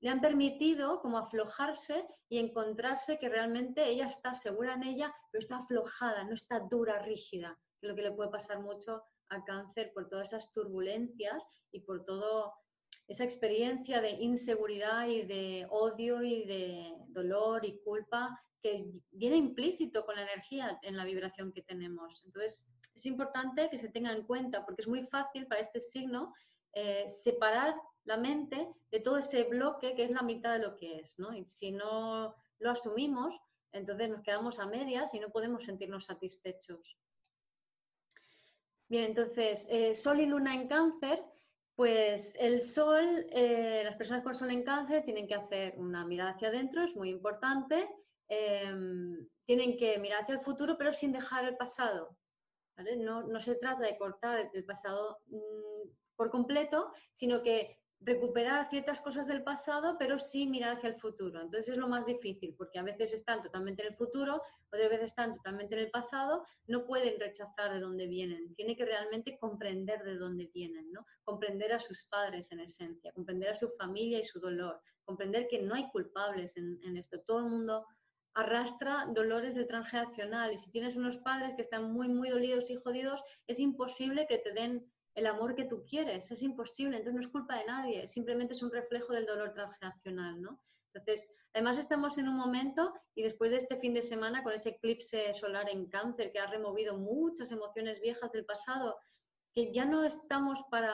le 0.01 0.09
han 0.09 0.21
permitido 0.21 1.01
como 1.01 1.17
aflojarse 1.17 2.05
y 2.29 2.39
encontrarse 2.39 3.17
que 3.19 3.29
realmente 3.29 3.87
ella 3.87 4.07
está 4.07 4.35
segura 4.35 4.73
en 4.73 4.83
ella, 4.83 5.13
pero 5.31 5.41
está 5.41 5.57
aflojada, 5.57 6.23
no 6.23 6.33
está 6.33 6.59
dura, 6.59 6.99
rígida, 6.99 7.57
es 7.81 7.89
lo 7.89 7.95
que 7.95 8.03
le 8.03 8.11
puede 8.11 8.29
pasar 8.29 8.59
mucho 8.61 9.03
a 9.29 9.43
cáncer 9.43 9.91
por 9.93 10.09
todas 10.09 10.29
esas 10.29 10.51
turbulencias 10.53 11.43
y 11.71 11.81
por 11.81 12.05
toda 12.05 12.53
esa 13.07 13.23
experiencia 13.23 14.01
de 14.01 14.11
inseguridad 14.11 15.07
y 15.07 15.23
de 15.23 15.67
odio 15.69 16.21
y 16.21 16.45
de 16.45 16.93
dolor 17.07 17.65
y 17.65 17.79
culpa 17.79 18.39
que 18.61 18.85
viene 19.11 19.35
implícito 19.35 20.05
con 20.05 20.15
la 20.15 20.23
energía 20.23 20.79
en 20.81 20.97
la 20.97 21.05
vibración 21.05 21.51
que 21.51 21.61
tenemos. 21.61 22.23
Entonces, 22.25 22.73
es 22.95 23.05
importante 23.05 23.69
que 23.69 23.77
se 23.77 23.89
tenga 23.89 24.11
en 24.11 24.23
cuenta 24.23 24.65
porque 24.65 24.81
es 24.81 24.87
muy 24.87 25.05
fácil 25.07 25.45
para 25.45 25.61
este 25.61 25.79
signo 25.79 26.33
eh, 26.75 27.09
separar 27.09 27.73
la 28.03 28.17
mente 28.17 28.69
de 28.91 28.99
todo 28.99 29.17
ese 29.17 29.45
bloque 29.45 29.95
que 29.95 30.03
es 30.03 30.11
la 30.11 30.21
mitad 30.21 30.53
de 30.53 30.59
lo 30.59 30.75
que 30.75 30.99
es. 30.99 31.17
¿no? 31.17 31.29
Si 31.45 31.71
no 31.71 32.35
lo 32.59 32.69
asumimos, 32.69 33.39
entonces 33.71 34.09
nos 34.09 34.21
quedamos 34.21 34.59
a 34.59 34.67
medias 34.67 35.13
y 35.13 35.19
no 35.19 35.29
podemos 35.29 35.63
sentirnos 35.63 36.05
satisfechos. 36.05 36.97
Bien, 38.87 39.05
entonces, 39.05 39.67
eh, 39.71 39.93
Sol 39.93 40.19
y 40.19 40.27
Luna 40.27 40.53
en 40.53 40.67
cáncer, 40.67 41.23
pues 41.75 42.35
el 42.39 42.61
Sol, 42.61 43.25
eh, 43.31 43.81
las 43.83 43.95
personas 43.95 44.23
con 44.23 44.35
Sol 44.35 44.51
en 44.51 44.63
cáncer 44.63 45.03
tienen 45.03 45.27
que 45.27 45.35
hacer 45.35 45.73
una 45.77 46.05
mirada 46.05 46.31
hacia 46.31 46.49
adentro, 46.49 46.83
es 46.83 46.95
muy 46.95 47.09
importante. 47.09 47.89
Em, 48.27 49.27
tienen 49.45 49.77
que 49.77 49.97
mirar 49.99 50.23
hacia 50.23 50.35
el 50.35 50.41
futuro, 50.41 50.77
pero 50.77 50.93
sin 50.93 51.11
dejar 51.11 51.45
el 51.45 51.57
pasado. 51.57 52.17
No, 52.97 53.23
no, 53.23 53.39
se 53.39 53.55
trata 53.55 53.83
de 53.83 53.97
cortar 53.97 54.49
el 54.53 54.65
pasado 54.65 55.19
mm, 55.27 55.74
por 56.15 56.29
completo, 56.29 56.91
sino 57.13 57.43
que 57.43 57.79
recuperar 58.01 58.69
ciertas 58.69 59.01
cosas 59.01 59.27
del 59.27 59.43
pasado, 59.43 59.95
pero 59.97 60.19
sí 60.19 60.45
mirar 60.47 60.77
hacia 60.77 60.89
el 60.89 60.99
futuro. 60.99 61.41
Entonces 61.41 61.69
es 61.69 61.77
lo 61.77 61.87
más 61.87 62.05
difícil, 62.05 62.53
porque 62.55 62.77
a 62.77 62.83
veces 62.83 63.13
están 63.13 63.41
totalmente 63.41 63.81
en 63.81 63.89
el 63.89 63.97
futuro, 63.97 64.41
otras 64.67 64.89
veces 64.89 65.05
están 65.05 65.33
totalmente 65.33 65.75
en 65.75 65.81
el 65.81 65.91
pasado, 65.91 66.45
no 66.67 66.85
pueden 66.85 67.19
rechazar 67.19 67.73
de 67.73 67.79
dónde 67.79 68.07
vienen, 68.07 68.53
tienen 68.55 68.75
que 68.75 68.85
realmente 68.85 69.37
comprender 69.39 70.03
de 70.03 70.17
dónde 70.17 70.51
vienen, 70.53 70.91
¿no? 70.91 71.05
comprender 71.23 71.73
a 71.73 71.79
sus 71.79 72.03
padres 72.03 72.51
en 72.51 72.59
esencia, 72.59 73.11
comprender 73.13 73.49
a 73.49 73.55
su 73.55 73.71
familia 73.77 74.19
y 74.19 74.23
su 74.23 74.39
dolor, 74.39 74.79
comprender 75.03 75.47
que 75.47 75.61
no 75.61 75.73
hay 75.73 75.89
culpables 75.89 76.57
en, 76.57 76.79
en 76.83 76.97
esto, 76.97 77.21
todo 77.21 77.39
el 77.39 77.45
mundo 77.45 77.85
arrastra 78.35 79.07
dolores 79.13 79.55
de 79.55 79.63
transgeneracional 79.63 80.51
y 80.51 80.57
si 80.57 80.69
tienes 80.69 80.97
unos 80.97 81.17
padres 81.19 81.53
que 81.55 81.61
están 81.61 81.93
muy, 81.93 82.09
muy 82.09 82.29
dolidos 82.29 82.69
y 82.69 82.75
jodidos, 82.75 83.23
es 83.47 83.61
imposible 83.61 84.27
que 84.27 84.39
te 84.39 84.51
den 84.51 84.91
el 85.15 85.27
amor 85.27 85.55
que 85.55 85.65
tú 85.65 85.85
quieres, 85.85 86.29
es 86.29 86.43
imposible, 86.43 86.97
entonces 86.97 87.15
no 87.15 87.21
es 87.21 87.27
culpa 87.29 87.57
de 87.57 87.65
nadie, 87.65 88.05
simplemente 88.05 88.53
es 88.53 88.61
un 88.61 88.71
reflejo 88.71 89.13
del 89.13 89.25
dolor 89.25 89.53
transgeneracional, 89.53 90.41
¿no? 90.41 90.61
Entonces, 90.93 91.37
además 91.53 91.77
estamos 91.77 92.17
en 92.17 92.29
un 92.29 92.37
momento 92.37 92.93
y 93.15 93.23
después 93.23 93.51
de 93.51 93.57
este 93.57 93.77
fin 93.77 93.93
de 93.93 94.01
semana 94.01 94.43
con 94.43 94.53
ese 94.53 94.69
eclipse 94.69 95.33
solar 95.33 95.69
en 95.69 95.87
cáncer 95.87 96.31
que 96.31 96.39
ha 96.39 96.47
removido 96.47 96.97
muchas 96.97 97.51
emociones 97.51 97.99
viejas 98.01 98.31
del 98.31 98.45
pasado, 98.45 98.97
que 99.53 99.73
ya 99.73 99.85
no 99.85 100.03
estamos 100.03 100.63
para 100.69 100.93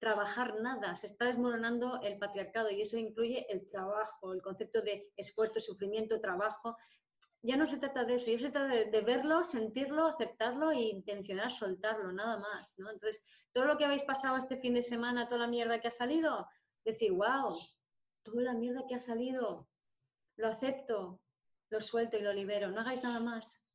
trabajar 0.00 0.60
nada, 0.60 0.96
se 0.96 1.06
está 1.06 1.26
desmoronando 1.26 2.00
el 2.02 2.18
patriarcado 2.18 2.70
y 2.70 2.80
eso 2.80 2.96
incluye 2.96 3.46
el 3.50 3.68
trabajo, 3.68 4.32
el 4.32 4.42
concepto 4.42 4.80
de 4.80 5.12
esfuerzo, 5.16 5.60
sufrimiento, 5.60 6.20
trabajo, 6.20 6.76
ya 7.42 7.56
no 7.56 7.66
se 7.66 7.78
trata 7.78 8.04
de 8.04 8.16
eso, 8.16 8.30
ya 8.30 8.38
se 8.38 8.50
trata 8.50 8.68
de, 8.68 9.00
verlo, 9.00 9.44
sentirlo, 9.44 10.06
aceptarlo 10.06 10.70
e 10.70 10.80
intencionar 10.80 11.50
soltarlo, 11.50 12.12
nada 12.12 12.38
más, 12.38 12.78
¿no? 12.78 12.90
Entonces, 12.90 13.24
todo 13.52 13.64
lo 13.64 13.78
que 13.78 13.84
habéis 13.84 14.02
pasado 14.02 14.36
este 14.36 14.58
fin 14.58 14.74
de 14.74 14.82
semana, 14.82 15.26
toda 15.26 15.42
la 15.42 15.46
mierda 15.46 15.80
que 15.80 15.88
ha 15.88 15.92
salido, 15.92 16.46
decir, 16.84 17.12
wow, 17.12 17.56
toda 18.22 18.42
la 18.42 18.54
mierda 18.54 18.84
que 18.86 18.94
ha 18.94 19.00
salido, 19.00 19.68
lo 20.36 20.48
acepto, 20.48 21.20
lo 21.70 21.80
suelto 21.80 22.16
y 22.16 22.22
lo 22.22 22.32
libero, 22.32 22.70
no 22.70 22.80
hagáis 22.80 23.02
nada 23.02 23.20
más, 23.20 23.66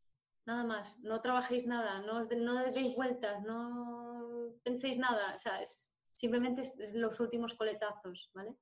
nada 0.46 0.64
más, 0.64 1.00
no 1.00 1.22
trabajéis 1.22 1.66
nada, 1.66 2.02
no, 2.02 2.22
no 2.22 2.72
deis 2.72 2.96
vueltas, 2.96 3.42
no 3.44 4.54
penséis 4.64 4.98
nada, 4.98 5.36
o 5.36 5.40
sea, 5.40 5.62
es, 5.62 5.92
simplemente 6.14 6.64
los 6.94 7.20
últimos 7.20 7.56
coletazos, 7.56 8.30
¿vale? 8.34 8.56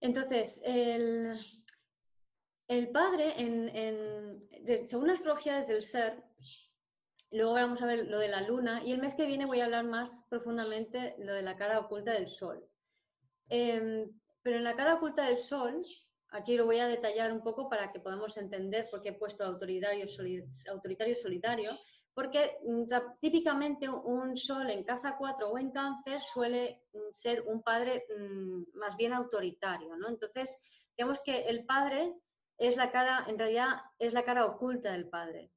Entonces, 0.00 0.62
el, 0.64 1.38
el 2.70 2.88
padre, 2.90 3.34
en, 3.36 4.48
según 4.86 5.08
la 5.08 5.14
astrología 5.14 5.56
desde 5.56 5.74
el 5.74 5.82
ser, 5.82 6.22
luego 7.32 7.54
vamos 7.54 7.82
a 7.82 7.86
ver 7.86 8.06
lo 8.06 8.20
de 8.20 8.28
la 8.28 8.42
luna 8.42 8.80
y 8.84 8.92
el 8.92 9.00
mes 9.00 9.16
que 9.16 9.26
viene 9.26 9.44
voy 9.44 9.60
a 9.60 9.64
hablar 9.64 9.84
más 9.84 10.24
profundamente 10.30 11.16
lo 11.18 11.32
de 11.32 11.42
la 11.42 11.56
cara 11.56 11.80
oculta 11.80 12.12
del 12.12 12.28
sol. 12.28 12.64
Em, 13.48 14.08
pero 14.42 14.58
en 14.58 14.62
la 14.62 14.76
cara 14.76 14.94
oculta 14.94 15.26
del 15.26 15.36
sol, 15.36 15.84
aquí 16.28 16.56
lo 16.56 16.64
voy 16.64 16.78
a 16.78 16.86
detallar 16.86 17.32
un 17.32 17.42
poco 17.42 17.68
para 17.68 17.90
que 17.90 17.98
podamos 17.98 18.36
entender 18.36 18.86
por 18.88 19.02
qué 19.02 19.08
he 19.08 19.14
puesto 19.14 19.42
autoritario, 19.44 20.06
autoritario 20.70 21.16
solitario, 21.16 21.76
porque 22.14 22.56
mm, 22.64 22.84
típicamente 23.18 23.88
un 23.88 24.36
sol 24.36 24.70
en 24.70 24.84
casa 24.84 25.16
4 25.18 25.50
o 25.50 25.58
en 25.58 25.72
cáncer 25.72 26.22
suele 26.22 26.84
mm, 26.92 27.14
ser 27.14 27.42
un 27.48 27.64
padre 27.64 28.04
mm, 28.16 28.78
más 28.78 28.96
bien 28.96 29.12
autoritario, 29.12 29.96
¿no? 29.96 30.08
Entonces, 30.08 30.62
digamos 30.96 31.20
que 31.20 31.42
el 31.46 31.66
padre 31.66 32.14
es 32.60 32.76
la 32.76 32.92
cara, 32.92 33.24
en 33.26 33.38
realidad 33.38 33.68
es 33.98 34.12
la 34.12 34.22
cara 34.22 34.44
oculta 34.44 34.92
del 34.92 35.08
padre. 35.08 35.50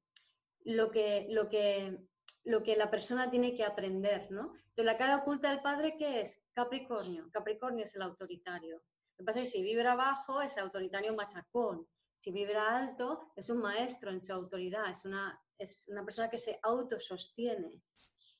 Lo 0.64 0.90
que, 0.90 1.26
lo 1.28 1.50
que, 1.50 1.98
lo 2.44 2.62
que 2.62 2.76
la 2.76 2.90
persona 2.90 3.30
tiene 3.30 3.54
que 3.54 3.62
aprender, 3.62 4.30
¿no? 4.30 4.54
Entonces, 4.54 4.84
la 4.86 4.96
cara 4.96 5.18
oculta 5.18 5.50
del 5.50 5.60
padre, 5.60 5.96
¿qué 5.98 6.22
es? 6.22 6.42
Capricornio. 6.54 7.28
Capricornio 7.30 7.84
es 7.84 7.94
el 7.94 8.02
autoritario. 8.02 8.76
Lo 8.76 9.18
que 9.18 9.24
pasa 9.24 9.40
es 9.42 9.52
que 9.52 9.58
si 9.58 9.62
vibra 9.62 9.94
bajo 9.94 10.40
es 10.40 10.56
autoritario 10.56 11.14
machacón. 11.14 11.86
Si 12.16 12.32
vibra 12.32 12.74
alto 12.74 13.32
es 13.36 13.50
un 13.50 13.58
maestro 13.58 14.10
en 14.10 14.24
su 14.24 14.32
autoridad, 14.32 14.88
es 14.88 15.04
una, 15.04 15.38
es 15.58 15.86
una 15.88 16.04
persona 16.04 16.30
que 16.30 16.38
se 16.38 16.58
autosostiene, 16.62 17.82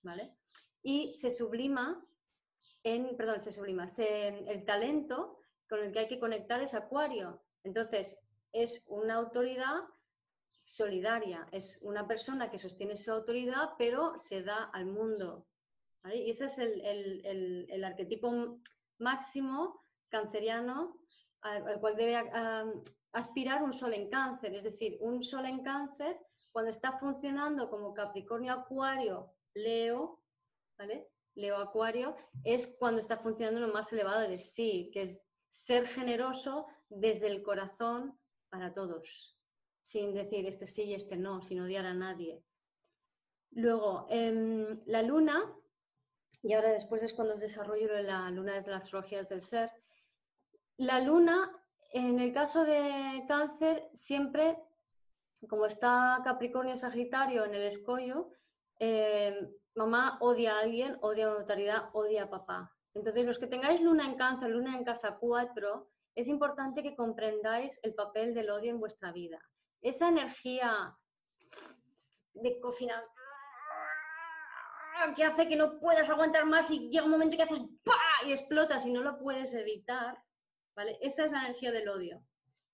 ¿vale? 0.02 0.34
Y 0.82 1.14
se 1.16 1.30
sublima 1.30 2.02
en, 2.82 3.14
perdón, 3.14 3.42
se 3.42 3.52
sublima, 3.52 3.86
el 3.98 4.64
talento 4.64 5.38
con 5.68 5.80
el 5.80 5.92
que 5.92 5.98
hay 5.98 6.08
que 6.08 6.18
conectar 6.18 6.62
es 6.62 6.72
acuario. 6.72 7.44
Entonces, 7.62 8.18
es 8.54 8.86
una 8.88 9.16
autoridad 9.16 9.80
solidaria, 10.62 11.46
es 11.52 11.78
una 11.82 12.06
persona 12.06 12.50
que 12.50 12.58
sostiene 12.58 12.96
su 12.96 13.12
autoridad, 13.12 13.70
pero 13.76 14.16
se 14.16 14.42
da 14.42 14.70
al 14.72 14.86
mundo. 14.86 15.46
Y 16.04 16.30
ese 16.30 16.46
es 16.46 16.58
el, 16.58 17.84
arquetipo 17.84 18.60
máximo 18.98 19.82
canceriano 20.08 20.96
al, 21.42 21.80
cual 21.80 21.96
debe 21.96 22.16
aspirar 23.12 23.62
un 23.62 23.72
sol 23.72 23.92
en 23.92 24.08
cáncer. 24.08 24.54
Es 24.54 24.62
decir, 24.62 24.98
un 25.00 25.22
sol 25.22 25.46
en 25.46 25.62
cáncer, 25.62 26.18
cuando 26.52 26.70
está 26.70 26.98
funcionando 26.98 27.68
como 27.68 27.92
Capricornio 27.92 28.52
Acuario, 28.52 29.34
Leo, 29.54 30.22
¿vale? 30.78 31.08
Leo 31.34 31.56
Acuario, 31.56 32.14
es 32.44 32.76
cuando 32.78 33.00
está 33.00 33.18
funcionando 33.18 33.60
lo 33.60 33.72
más 33.72 33.92
elevado 33.92 34.20
de 34.20 34.38
sí, 34.38 34.90
que 34.92 35.02
es 35.02 35.18
ser 35.48 35.86
generoso 35.86 36.66
desde 36.88 37.26
el 37.26 37.42
corazón 37.42 38.16
para 38.54 38.72
todos, 38.72 39.36
sin 39.82 40.14
decir 40.14 40.46
este 40.46 40.64
sí 40.64 40.84
y 40.84 40.94
este 40.94 41.16
no, 41.16 41.42
sin 41.42 41.60
odiar 41.60 41.86
a 41.86 41.92
nadie. 41.92 42.40
Luego, 43.50 44.06
em, 44.10 44.80
la 44.86 45.02
luna, 45.02 45.52
y 46.40 46.52
ahora 46.52 46.70
después 46.70 47.02
es 47.02 47.12
cuando 47.12 47.34
os 47.34 47.40
desarrollo 47.40 47.88
la 48.00 48.30
luna 48.30 48.54
desde 48.54 48.70
las 48.70 48.84
astrologías 48.84 49.28
del 49.28 49.40
ser, 49.40 49.72
la 50.76 51.00
luna 51.00 51.50
En 51.96 52.18
el 52.18 52.32
caso 52.32 52.64
de 52.64 53.24
cáncer, 53.28 53.88
siempre, 53.94 54.58
como 55.48 55.64
está 55.66 56.20
Capricornio 56.24 56.76
Sagitario 56.76 57.44
en 57.44 57.54
el 57.54 57.62
escollo, 57.62 58.32
eh, 58.80 59.48
mamá 59.76 60.18
odia 60.20 60.56
a 60.56 60.60
alguien, 60.60 60.98
odia 61.02 61.26
a 61.26 61.30
una 61.30 61.40
autoridad, 61.40 61.90
odia 61.92 62.24
a 62.24 62.30
papá. 62.30 62.72
Entonces, 62.94 63.24
los 63.24 63.38
que 63.38 63.46
tengáis 63.46 63.80
luna 63.80 64.06
en 64.06 64.16
cáncer, 64.16 64.50
luna 64.50 64.76
en 64.76 64.82
casa 64.82 65.18
4, 65.20 65.93
es 66.14 66.28
importante 66.28 66.82
que 66.82 66.94
comprendáis 66.94 67.80
el 67.82 67.94
papel 67.94 68.34
del 68.34 68.50
odio 68.50 68.70
en 68.70 68.80
vuestra 68.80 69.12
vida. 69.12 69.40
Esa 69.80 70.08
energía 70.08 70.96
de 72.34 72.60
cocinar 72.60 73.04
que 75.16 75.24
hace 75.24 75.48
que 75.48 75.56
no 75.56 75.78
puedas 75.80 76.08
aguantar 76.08 76.46
más 76.46 76.70
y 76.70 76.88
llega 76.88 77.04
un 77.04 77.10
momento 77.10 77.36
que 77.36 77.42
haces 77.42 77.60
¡pah! 77.84 78.26
y 78.26 78.30
explotas 78.30 78.86
y 78.86 78.92
no 78.92 79.02
lo 79.02 79.18
puedes 79.18 79.52
evitar, 79.54 80.22
¿vale? 80.74 80.96
Esa 81.00 81.24
es 81.24 81.32
la 81.32 81.44
energía 81.44 81.72
del 81.72 81.88
odio. 81.88 82.24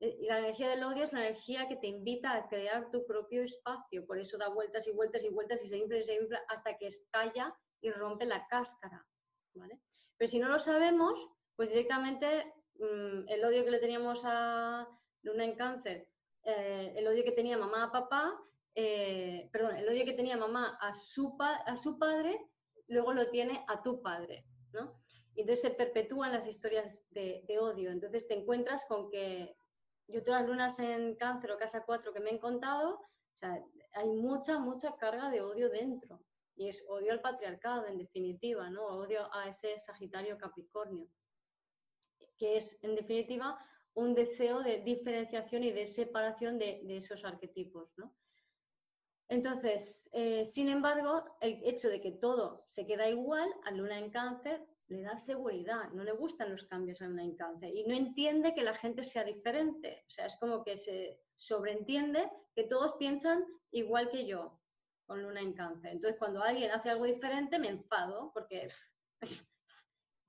Eh, 0.00 0.16
y 0.20 0.26
la 0.26 0.38
energía 0.38 0.68
del 0.68 0.84
odio 0.84 1.04
es 1.04 1.12
la 1.12 1.26
energía 1.26 1.66
que 1.66 1.76
te 1.76 1.86
invita 1.86 2.34
a 2.34 2.48
crear 2.48 2.90
tu 2.90 3.06
propio 3.06 3.42
espacio, 3.42 4.06
por 4.06 4.18
eso 4.18 4.38
da 4.38 4.48
vueltas 4.48 4.86
y 4.86 4.92
vueltas 4.92 5.24
y 5.24 5.30
vueltas 5.30 5.64
y 5.64 5.68
se 5.68 5.78
infla 5.78 5.98
y 5.98 6.02
se 6.02 6.14
infla 6.14 6.40
hasta 6.48 6.76
que 6.76 6.86
estalla 6.86 7.54
y 7.80 7.90
rompe 7.90 8.26
la 8.26 8.46
cáscara, 8.46 9.06
¿vale? 9.54 9.80
Pero 10.16 10.30
si 10.30 10.38
no 10.38 10.48
lo 10.48 10.58
sabemos, 10.58 11.28
pues 11.56 11.70
directamente 11.70 12.52
mm, 12.80 13.28
el 13.28 13.44
odio 13.44 13.64
que 13.64 13.70
le 13.70 13.78
teníamos 13.78 14.22
a 14.24 14.88
Luna 15.22 15.44
en 15.44 15.54
cáncer, 15.54 16.08
eh, 16.44 16.94
el 16.96 17.06
odio 17.06 17.24
que 17.24 17.32
tenía 17.32 17.58
mamá 17.58 17.84
a 17.84 17.92
papá, 17.92 18.38
eh, 18.74 19.48
perdón, 19.52 19.76
el 19.76 19.88
odio 19.88 20.04
que 20.04 20.14
tenía 20.14 20.36
mamá 20.36 20.78
a 20.80 20.94
su, 20.94 21.36
a 21.38 21.76
su 21.76 21.98
padre, 21.98 22.38
luego 22.88 23.12
lo 23.12 23.28
tiene 23.30 23.64
a 23.68 23.82
tu 23.82 24.00
padre, 24.00 24.44
¿no? 24.72 25.00
Y 25.34 25.42
entonces 25.42 25.62
se 25.62 25.74
perpetúan 25.74 26.32
las 26.32 26.46
historias 26.48 27.06
de, 27.10 27.44
odio. 27.60 27.90
Entonces 27.90 28.26
te 28.26 28.34
encuentras 28.34 28.84
con 28.86 29.10
que 29.10 29.54
yo 30.08 30.22
todas 30.22 30.42
las 30.42 30.50
lunas 30.50 30.78
en 30.80 31.14
cáncer 31.16 31.52
o 31.52 31.58
casa 31.58 31.84
4 31.84 32.12
que 32.12 32.20
me 32.20 32.30
han 32.30 32.38
contado, 32.38 33.00
hay 33.40 34.08
mucha, 34.08 34.58
mucha 34.58 34.96
carga 34.96 35.30
de 35.30 35.40
odio 35.40 35.70
dentro. 35.70 36.20
Y 36.56 36.68
es 36.68 36.86
odio 36.90 37.12
al 37.12 37.20
patriarcado, 37.20 37.86
en 37.86 37.98
definitiva, 37.98 38.68
¿no? 38.70 38.86
Odio 38.86 39.32
a 39.32 39.48
ese 39.48 39.78
Sagitario 39.78 40.36
Capricornio, 40.36 41.06
que 42.40 42.56
es, 42.56 42.82
en 42.82 42.96
definitiva, 42.96 43.58
un 43.94 44.14
deseo 44.14 44.62
de 44.62 44.78
diferenciación 44.78 45.62
y 45.62 45.72
de 45.72 45.86
separación 45.86 46.58
de, 46.58 46.80
esos 46.96 47.24
arquetipos, 47.24 47.92
¿no? 47.98 48.16
Entonces, 49.28 50.08
eh, 50.12 50.44
sin 50.46 50.68
embargo, 50.68 51.22
el 51.40 51.60
hecho 51.64 51.88
de 51.88 52.00
que 52.00 52.12
todo 52.12 52.64
se 52.66 52.86
queda 52.86 53.08
igual 53.08 53.48
a 53.64 53.70
Luna 53.70 53.98
en 53.98 54.10
cáncer 54.10 54.66
le 54.88 55.02
da 55.02 55.16
seguridad, 55.16 55.90
no 55.92 56.02
le 56.02 56.12
gustan 56.12 56.50
los 56.50 56.64
cambios 56.64 57.00
a 57.00 57.06
Luna 57.06 57.22
en 57.22 57.36
cáncer 57.36 57.70
y 57.72 57.84
no 57.84 57.94
entiende 57.94 58.54
que 58.54 58.64
la 58.64 58.74
gente 58.74 59.04
sea 59.04 59.22
diferente. 59.22 60.02
O 60.08 60.10
sea, 60.10 60.26
es 60.26 60.36
como 60.36 60.64
que 60.64 60.76
se 60.76 61.20
sobreentiende 61.36 62.28
que 62.56 62.64
todos 62.64 62.94
piensan 62.94 63.44
igual 63.70 64.10
que 64.10 64.26
yo 64.26 64.58
con 65.06 65.22
Luna 65.22 65.42
en 65.42 65.52
cáncer. 65.52 65.92
Entonces, 65.92 66.18
cuando 66.18 66.42
alguien 66.42 66.70
hace 66.70 66.90
algo 66.90 67.04
diferente, 67.04 67.58
me 67.58 67.68
enfado 67.68 68.32
porque... 68.32 68.68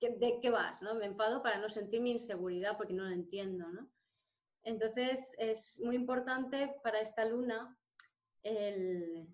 ¿De 0.02 0.40
qué 0.42 0.50
vas? 0.50 0.82
¿no? 0.82 0.96
Me 0.96 1.06
enfado 1.06 1.44
para 1.44 1.60
no 1.60 1.70
sentir 1.70 2.02
mi 2.02 2.12
inseguridad 2.12 2.76
porque 2.76 2.94
no 2.94 3.04
lo 3.04 3.12
entiendo. 3.12 3.68
¿no? 3.72 3.88
Entonces, 4.64 5.34
es 5.38 5.80
muy 5.80 5.96
importante 5.96 6.76
para 6.84 7.00
esta 7.00 7.26
luna 7.26 7.78
el, 8.44 9.28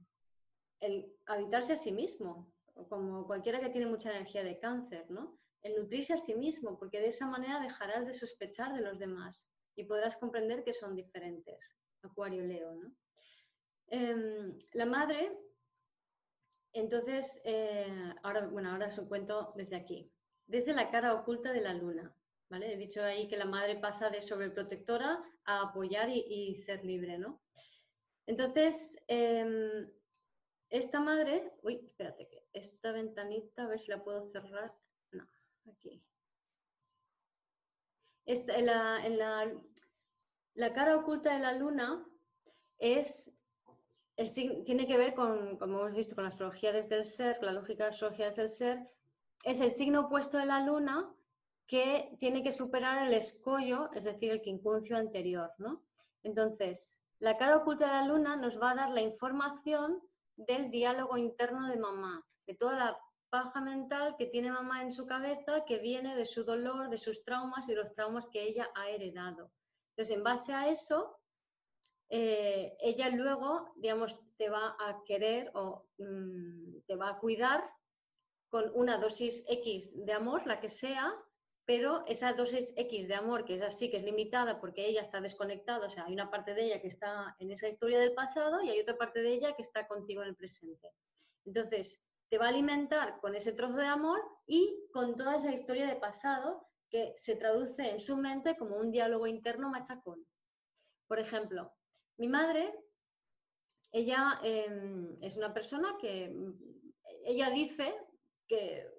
habitarse 1.26 1.74
a 1.74 1.78
sí 1.78 1.92
mismo, 1.92 2.52
como 2.90 3.26
cualquiera 3.26 3.60
que 3.60 3.70
tiene 3.70 3.88
mucha 3.88 4.12
energía 4.12 4.44
de 4.44 4.60
cáncer, 4.60 5.10
¿no? 5.10 5.40
El 5.64 5.76
nutrirse 5.76 6.14
a 6.14 6.18
sí 6.18 6.36
mismo, 6.36 6.78
porque 6.78 7.00
de 7.00 7.08
esa 7.08 7.28
manera 7.28 7.60
dejarás 7.60 8.06
de 8.06 8.14
sospechar 8.14 8.74
de 8.74 8.82
los 8.82 9.00
demás 9.00 9.50
y 9.76 9.86
podrás 9.86 10.18
comprender 10.18 10.64
que 10.64 10.74
son 10.74 10.96
diferentes. 10.96 11.76
Acuario 12.04 12.44
Leo, 12.44 12.76
¿no? 12.76 12.94
Em, 13.88 14.58
la 14.74 14.86
madre, 14.86 15.36
entonces, 16.74 17.42
eh, 17.44 18.14
ahora, 18.22 18.48
bueno, 18.48 18.72
ahora 18.72 18.88
os 18.88 19.00
cuento 19.08 19.54
desde 19.56 19.78
aquí, 19.78 20.12
desde 20.48 20.74
la 20.74 20.90
cara 20.90 21.14
oculta 21.14 21.52
de 21.52 21.62
la 21.62 21.74
luna, 21.74 22.14
¿vale? 22.50 22.74
He 22.74 22.78
dicho 22.78 23.04
ahí 23.04 23.28
que 23.28 23.38
la 23.38 23.46
madre 23.46 23.80
pasa 23.80 24.10
de 24.10 24.22
sobreprotectora 24.22 25.22
a 25.46 25.62
apoyar 25.62 26.10
y, 26.10 26.56
ser 26.56 26.84
libre, 26.84 27.18
¿no? 27.18 27.42
Entonces, 28.26 28.98
em, 29.08 29.90
esta 30.70 31.00
madre, 31.00 31.54
uy, 31.64 31.82
espérate, 31.86 32.28
que 32.28 32.46
esta 32.54 32.92
ventanita, 32.92 33.64
a 33.64 33.68
ver 33.68 33.80
si 33.80 33.90
la 33.90 34.04
puedo 34.04 34.26
cerrar. 34.26 34.74
No, 35.12 35.28
aquí. 35.72 36.02
en, 38.26 38.66
la, 38.66 40.74
cara 40.74 40.98
oculta 40.98 41.34
de 41.34 41.40
la 41.40 41.54
luna 41.54 42.06
es, 42.80 43.34
tiene 44.66 44.88
que 44.88 44.98
ver 44.98 45.14
con, 45.14 45.58
como 45.58 45.80
hemos 45.80 45.96
visto, 45.96 46.16
con 46.16 46.24
la 46.24 46.30
astrología 46.30 46.74
desde 46.74 46.96
el 46.96 47.06
ser, 47.06 47.42
la 47.42 47.54
lógica 47.54 47.86
de 47.86 47.90
la 47.90 47.94
astrología 47.94 48.26
desde 48.28 48.44
el 48.44 48.50
ser, 48.50 48.90
es 49.48 49.62
el 49.62 49.72
signo 49.72 50.02
opuesto 50.02 50.38
de 50.38 50.46
la 50.46 50.60
luna 50.60 51.10
que 51.68 52.18
tiene 52.20 52.44
que 52.44 52.52
superar 52.52 53.08
el 53.08 53.14
escollo, 53.14 53.90
es 53.94 54.04
decir, 54.04 54.30
el 54.30 54.42
quincuncio 54.42 54.98
anterior, 54.98 55.54
¿no? 55.58 55.84
Entonces, 56.22 57.00
la 57.20 57.38
cara 57.38 57.56
oculta 57.56 57.88
de 57.88 57.94
la 57.94 58.08
luna 58.14 58.36
nos 58.36 58.62
va 58.62 58.72
a 58.72 58.76
dar 58.76 58.92
la 58.92 59.02
información 59.02 60.02
del 60.36 60.70
diálogo 60.70 61.18
interno 61.18 61.70
de 61.70 61.78
mamá, 61.78 62.26
de 62.46 62.56
toda 62.56 62.78
la 62.78 62.98
paja 63.30 63.62
mental 63.62 64.16
que 64.18 64.26
tiene 64.26 64.52
mamá 64.52 64.82
en 64.82 64.92
su 64.92 65.06
cabeza, 65.06 65.64
que 65.66 65.80
viene 65.80 66.18
de 66.18 66.26
su 66.26 66.44
dolor, 66.44 66.90
de 66.90 66.98
sus 66.98 67.24
traumas 67.24 67.70
y 67.70 67.74
los 67.74 67.94
traumas 67.94 68.28
que 68.28 68.44
ella 68.44 68.70
ha 68.76 68.90
heredado. 68.90 69.54
Entonces, 69.92 70.18
en 70.18 70.24
base 70.24 70.54
a 70.54 70.68
eso, 70.68 71.22
eh, 72.10 72.76
ella 72.82 73.08
luego, 73.10 73.72
digamos, 73.78 74.20
te 74.36 74.50
va 74.50 74.76
a 74.78 75.04
querer 75.06 75.52
o 75.54 75.88
mm, 76.00 76.82
te 76.86 76.98
va 76.98 77.12
a 77.12 77.18
cuidar 77.18 77.64
con 78.50 78.72
una 78.74 78.98
dosis 78.98 79.46
X 79.48 79.92
de 79.94 80.14
amor, 80.14 80.46
la 80.48 80.60
que 80.60 80.70
sea, 80.70 81.14
pero 81.66 82.06
esa 82.08 82.34
dosis 82.34 82.74
X 82.78 83.08
de 83.08 83.16
amor, 83.16 83.44
que 83.44 83.56
es 83.56 83.62
así, 83.62 83.92
que 83.92 83.98
es 83.98 84.04
limitada 84.04 84.62
porque 84.62 84.88
ella 84.88 85.02
está 85.02 85.20
desconectada, 85.20 85.88
o 85.88 85.90
sea, 85.90 86.06
hay 86.06 86.14
una 86.14 86.32
parte 86.32 86.54
de 86.54 86.64
ella 86.64 86.82
que 86.82 86.88
está 86.88 87.36
en 87.40 87.52
esa 87.52 87.68
historia 87.68 88.00
del 88.00 88.14
pasado 88.14 88.62
y 88.62 88.70
hay 88.70 88.80
otra 88.80 88.98
parte 88.98 89.22
de 89.22 89.34
ella 89.34 89.56
que 89.56 89.64
está 89.64 89.88
contigo 89.88 90.22
en 90.22 90.30
el 90.30 90.36
presente. 90.36 90.94
Entonces, 91.46 92.04
te 92.30 92.38
va 92.38 92.46
a 92.46 92.50
alimentar 92.50 93.20
con 93.20 93.36
ese 93.36 93.54
trozo 93.54 93.78
de 93.78 93.86
amor 93.86 94.22
y 94.46 94.88
con 94.94 95.16
toda 95.16 95.36
esa 95.36 95.54
historia 95.54 95.88
de 95.88 95.96
pasado 95.96 96.68
que 96.90 97.14
se 97.16 97.36
traduce 97.36 97.90
en 97.90 98.00
su 98.00 98.18
mente 98.18 98.58
como 98.58 98.78
un 98.78 98.92
diálogo 98.92 99.28
interno 99.28 99.70
machacón. 99.70 100.26
Por 101.08 101.20
ejemplo, 101.20 101.74
mi 102.18 102.28
madre, 102.28 102.74
ella 103.92 104.40
em, 104.44 105.18
es 105.22 105.38
una 105.38 105.54
persona 105.54 105.98
que 106.00 106.34
ella 107.26 107.50
dice 107.50 107.96
que 108.48 108.90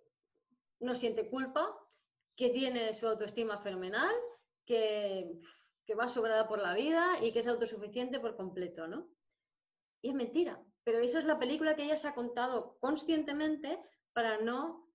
no 0.80 0.94
siente 0.94 1.28
culpa 1.28 1.76
que 2.36 2.50
tiene 2.50 2.94
su 2.94 3.08
autoestima 3.08 3.58
fenomenal, 3.58 4.14
que, 4.64 5.40
va 5.98 6.06
sobrada 6.06 6.46
por 6.46 6.60
la 6.60 6.74
vida 6.74 7.16
y 7.22 7.32
que 7.32 7.38
es 7.40 7.48
autosuficiente 7.48 8.20
por 8.20 8.36
completo, 8.36 8.86
¿no? 8.86 9.08
Y 10.02 10.10
es 10.10 10.14
mentira, 10.14 10.62
pero 10.84 10.98
eso 10.98 11.18
es 11.18 11.24
la 11.24 11.38
película 11.38 11.74
que 11.74 11.84
ella 11.84 11.96
se 11.96 12.06
ha 12.06 12.14
contado 12.14 12.76
conscientemente 12.78 13.80
para 14.12 14.38
no 14.38 14.86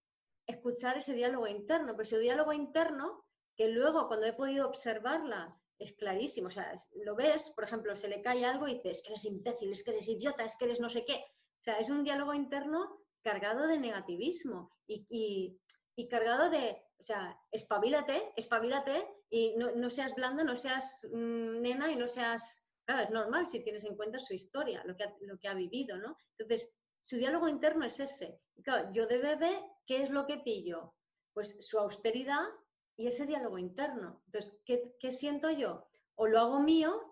escuchar 0.45 0.97
ese 0.97 1.16
diálogo 1.16 1.47
interno, 1.47 1.93
pero 1.93 2.04
ese 2.04 2.20
diálogo 2.20 2.54
interno 2.54 3.26
que 3.58 3.70
luego 3.70 4.08
cuando 4.08 4.28
he 4.28 4.34
podido 4.34 4.68
observarla 4.68 5.60
es 5.80 5.93
clarísimo, 5.93 6.47
o 6.47 6.51
sea, 6.51 6.74
lo 7.04 7.16
ves, 7.16 7.49
por 7.56 7.64
ejemplo, 7.64 7.95
se 7.95 8.08
le 8.08 8.22
cae 8.22 8.45
algo 8.45 8.68
y 8.68 8.76
dices, 8.76 8.97
es 8.97 9.04
que 9.04 9.10
eres 9.10 9.26
imbécil, 9.26 9.74
es 9.74 9.84
que 9.84 9.91
eres 9.91 10.08
idiota, 10.08 10.45
es 10.45 10.56
que 10.56 10.66
eres 10.66 10.80
no 10.80 10.89
sé 10.89 11.04
qué. 11.06 11.16
O 11.16 11.64
sea, 11.64 11.80
es 11.80 11.89
un 11.89 12.04
diálogo 12.04 12.34
interno 12.34 13.03
cargado 13.24 13.67
de 13.67 13.80
negativismo 13.80 14.71
y, 14.88 15.57
y 15.95 16.07
cargado 16.07 16.49
de, 16.49 16.84
o 16.99 17.03
sea, 17.03 17.38
espabilate, 17.51 18.34
espabilate 18.36 19.07
y 19.30 19.55
no, 19.57 19.89
seas 19.89 20.15
blando, 20.15 20.43
no 20.43 20.55
seas 20.55 21.07
mm, 21.11 21.61
nena 21.61 21.91
y 21.91 21.95
no 21.95 22.07
seas, 22.07 22.65
claro, 22.86 23.03
es 23.03 23.09
normal 23.09 23.47
si 23.47 23.63
tienes 23.63 23.86
en 23.86 23.95
cuenta 23.95 24.19
su 24.19 24.34
historia, 24.34 24.84
lo 24.86 24.95
que 24.95 25.03
ha, 25.03 25.15
lo 25.21 25.38
que 25.38 25.47
ha 25.47 25.53
vivido, 25.53 25.97
¿no? 25.97 26.17
Entonces, 26.38 26.76
su 27.03 27.17
diálogo 27.17 27.47
interno 27.47 27.86
es 27.86 27.99
ese. 27.99 28.39
Y 28.55 28.63
claro, 28.63 28.89
yo 28.93 29.07
de 29.07 29.17
bebé, 29.17 29.59
¿qué 29.86 30.03
es 30.03 30.09
lo 30.09 30.26
que 30.26 30.38
pillo? 30.38 30.93
Pues 31.34 31.65
su 31.65 31.78
austeridad 31.80 32.45
y 32.95 33.07
ese 33.07 33.26
diálogo 33.26 33.57
interno. 33.57 34.21
Entonces, 34.28 34.61
¿qué, 34.65 34.95
qué 34.99 35.11
siento 35.11 35.49
yo? 35.49 35.88
O 36.15 36.28
lo 36.28 36.39
hago 36.39 36.59
mío, 36.59 37.11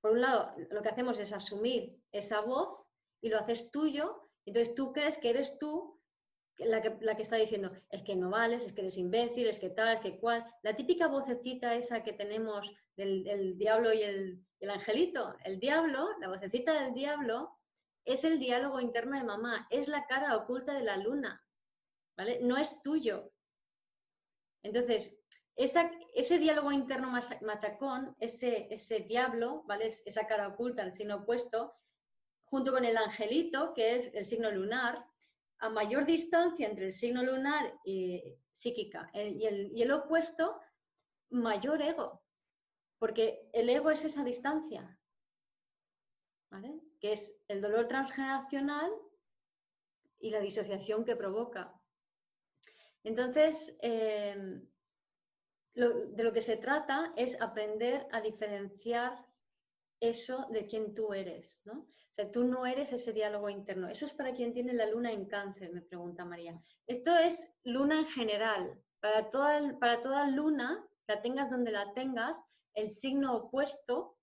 por 0.00 0.12
un 0.12 0.20
lado, 0.20 0.50
lo 0.70 0.82
que 0.82 0.88
hacemos 0.88 1.18
es 1.18 1.32
asumir 1.32 2.02
esa 2.12 2.40
voz 2.40 2.86
y 3.20 3.28
lo 3.28 3.38
haces 3.38 3.70
tuyo, 3.70 4.25
entonces 4.46 4.74
tú 4.74 4.92
crees 4.92 5.18
que 5.18 5.30
eres 5.30 5.58
tú 5.58 5.96
la 6.58 6.80
que, 6.80 7.22
está 7.22 7.36
diciendo, 7.36 7.70
es 7.90 8.02
que 8.02 8.16
no 8.16 8.30
vales, 8.30 8.62
es 8.62 8.72
que 8.72 8.80
eres 8.80 8.96
imbécil, 8.96 9.46
es 9.46 9.58
que 9.58 9.70
tal, 9.70 9.94
es 9.94 10.00
que 10.00 10.18
cual. 10.18 10.44
La 10.62 10.74
típica 10.74 11.06
vocecita 11.06 11.74
esa 11.74 12.02
que 12.02 12.14
tenemos 12.14 12.72
del, 12.96 13.58
diablo 13.58 13.92
y 13.92 14.02
el, 14.02 14.42
el, 14.60 14.70
angelito. 14.70 15.36
El 15.44 15.60
diablo, 15.60 16.08
la 16.18 16.28
vocecita 16.28 16.82
del 16.82 16.94
diablo, 16.94 17.58
es 18.06 18.24
el 18.24 18.38
diálogo 18.38 18.80
interno 18.80 19.18
de 19.18 19.24
mamá, 19.24 19.66
es 19.70 19.88
la 19.88 20.06
cara 20.06 20.36
oculta 20.36 20.72
de 20.72 20.84
la 20.84 20.96
luna, 20.96 21.44
¿vale? 22.16 22.40
No 22.40 22.56
es 22.56 22.80
tuyo. 22.82 23.32
Entonces, 24.62 25.22
ese 25.56 26.38
diálogo 26.38 26.72
interno 26.72 27.10
machacón, 27.42 28.14
ese, 28.18 28.68
ese 28.70 29.00
diablo, 29.00 29.64
¿vale? 29.66 29.86
esa 29.86 30.26
cara 30.26 30.48
oculta, 30.48 30.82
el 30.82 30.94
signo 30.94 31.16
opuesto, 31.16 31.74
junto 32.46 32.72
con 32.72 32.84
el 32.84 32.96
angelito, 32.96 33.74
que 33.74 33.96
es 33.96 34.14
el 34.14 34.24
signo 34.24 34.50
lunar, 34.50 35.04
a 35.58 35.68
mayor 35.68 36.04
distancia 36.04 36.68
entre 36.68 36.86
el 36.86 36.92
signo 36.92 37.22
lunar 37.22 37.78
y 37.84 38.22
psíquica 38.50 39.10
y 39.14 39.46
el, 39.82 39.90
opuesto, 39.90 40.60
mayor 41.30 41.80
ego, 41.82 42.22
porque 42.98 43.48
el 43.52 43.68
ego 43.68 43.90
es 43.90 44.04
esa 44.04 44.22
distancia, 44.22 44.98
que 47.00 47.12
es 47.12 47.42
el 47.48 47.60
dolor 47.60 47.88
transgeneracional 47.88 48.90
y 50.18 50.30
la 50.30 50.40
disociación 50.40 51.04
que 51.04 51.16
provoca. 51.16 51.72
Entonces, 53.02 53.76
eh, 53.82 54.62
de 55.74 56.24
lo 56.24 56.32
que 56.32 56.40
se 56.40 56.56
trata 56.56 57.12
es 57.16 57.40
aprender 57.40 58.06
a 58.10 58.20
diferenciar 58.20 59.24
eso 60.00 60.46
de 60.50 60.66
quién 60.66 60.94
tú 60.94 61.12
eres, 61.12 61.62
¿no? 61.64 61.86
Sea, 62.16 62.32
tú 62.32 62.44
no 62.44 62.64
eres 62.64 62.94
ese 62.94 63.12
diálogo 63.12 63.50
interno. 63.50 63.88
Eso 63.88 64.06
es 64.06 64.14
para 64.14 64.32
quien 64.32 64.54
tiene 64.54 64.72
la 64.72 64.86
luna 64.86 65.12
en 65.12 65.26
cáncer, 65.26 65.70
me 65.72 65.82
pregunta 65.82 66.24
María. 66.24 66.58
Esto 66.86 67.14
es 67.14 67.54
luna 67.62 68.00
en 68.00 68.06
general. 68.06 68.82
Para 69.00 69.28
toda, 69.28 69.78
para 69.78 70.00
toda 70.00 70.26
luna, 70.30 70.82
la 71.06 71.20
tengas 71.20 71.50
donde 71.50 71.70
la 71.70 71.92
tengas, 71.92 72.42
el 72.74 72.88
signo 72.88 73.36
opuesto 73.36 74.16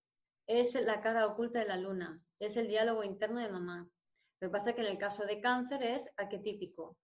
es 0.48 0.74
la 0.82 1.02
cara 1.02 1.28
oculta 1.28 1.60
de 1.60 1.68
la 1.68 1.78
luna, 1.78 2.22
es 2.40 2.58
el 2.58 2.68
diálogo 2.68 3.04
interno 3.04 3.40
de 3.40 3.50
mamá. 3.50 3.88
Lo 4.42 4.48
que 4.48 4.52
pasa 4.52 4.72
es 4.72 4.76
que 4.76 4.82
en 4.82 4.88
el 4.88 4.98
caso 4.98 5.26
de 5.26 5.40
cáncer 5.40 5.84
es 5.84 6.12
arquetípico. 6.18 6.98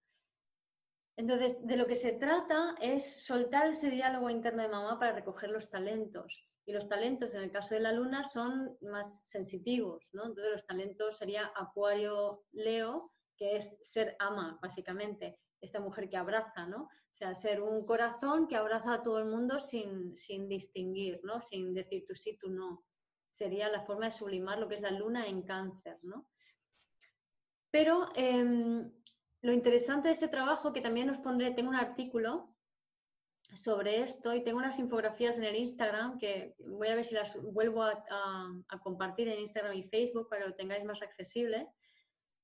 Entonces, 1.18 1.66
de 1.66 1.78
lo 1.78 1.86
que 1.86 1.96
se 1.96 2.14
trata 2.14 2.76
es 2.82 3.26
soltar 3.26 3.68
ese 3.68 3.90
diálogo 3.90 4.30
interno 4.30 4.64
de 4.64 4.70
mamá 4.70 4.98
para 4.98 5.14
recoger 5.14 5.52
los 5.52 5.70
talentos. 5.70 6.49
Y 6.70 6.72
los 6.72 6.88
talentos, 6.88 7.34
en 7.34 7.42
el 7.42 7.52
caso 7.52 7.74
de 7.74 7.80
la 7.80 7.92
luna, 7.92 8.24
son 8.24 8.78
más 8.82 9.28
sensitivos, 9.28 10.08
¿no? 10.14 10.28
Entonces, 10.28 10.52
los 10.52 10.68
talentos 10.68 11.18
sería 11.18 11.52
Acuario 11.56 12.44
Leo, 12.52 13.12
que 13.36 13.56
es 13.56 13.80
ser 13.82 14.16
ama, 14.20 14.60
básicamente, 14.62 15.40
esta 15.62 15.80
mujer 15.80 16.08
que 16.12 16.18
abraza, 16.18 16.68
¿no? 16.68 16.84
O 16.84 17.10
sea, 17.10 17.34
ser 17.34 17.64
un 17.64 17.88
corazón 17.88 18.48
que 18.48 18.56
abraza 18.56 18.94
a 18.94 19.02
todo 19.02 19.18
el 19.18 19.26
mundo 19.26 19.60
sin, 19.60 20.16
sin 20.16 20.48
distinguir, 20.48 21.20
¿no? 21.24 21.42
Sin 21.42 21.74
decir 21.74 22.06
tú 22.08 22.14
sí, 22.14 22.38
tú 22.40 22.52
no. 22.52 22.86
Sería 23.32 23.68
la 23.70 23.82
forma 23.82 24.06
de 24.06 24.12
sublimar 24.12 24.60
lo 24.60 24.68
que 24.68 24.76
es 24.76 24.82
la 24.82 24.92
luna 24.92 25.26
en 25.26 25.42
cáncer, 25.42 25.98
¿no? 26.04 26.30
Pero 27.72 28.12
em, 28.14 28.92
lo 29.42 29.54
interesante 29.54 30.10
de 30.10 30.14
este 30.14 30.28
trabajo, 30.28 30.72
que 30.72 30.82
también 30.82 31.10
os 31.10 31.18
pondré, 31.18 31.50
tengo 31.50 31.70
un 31.70 31.76
artículo 31.78 32.56
sobre 33.54 34.02
esto 34.02 34.34
y 34.34 34.44
tengo 34.44 34.60
unas 34.60 34.80
infografías 34.80 35.38
en 35.38 35.44
el 35.44 35.56
Instagram 35.56 36.18
que 36.20 36.56
voy 36.60 36.88
a 36.88 36.96
ver 36.96 37.06
si 37.06 37.16
las 37.16 37.42
vuelvo 37.42 37.84
a, 37.84 38.00
compartir 38.84 39.28
en 39.28 39.40
Instagram 39.40 39.76
y 39.76 39.84
Facebook 39.84 40.30
para 40.30 40.44
que 40.44 40.50
lo 40.50 40.56
tengáis 40.56 40.86
más 40.86 41.02
accesible. 41.02 41.68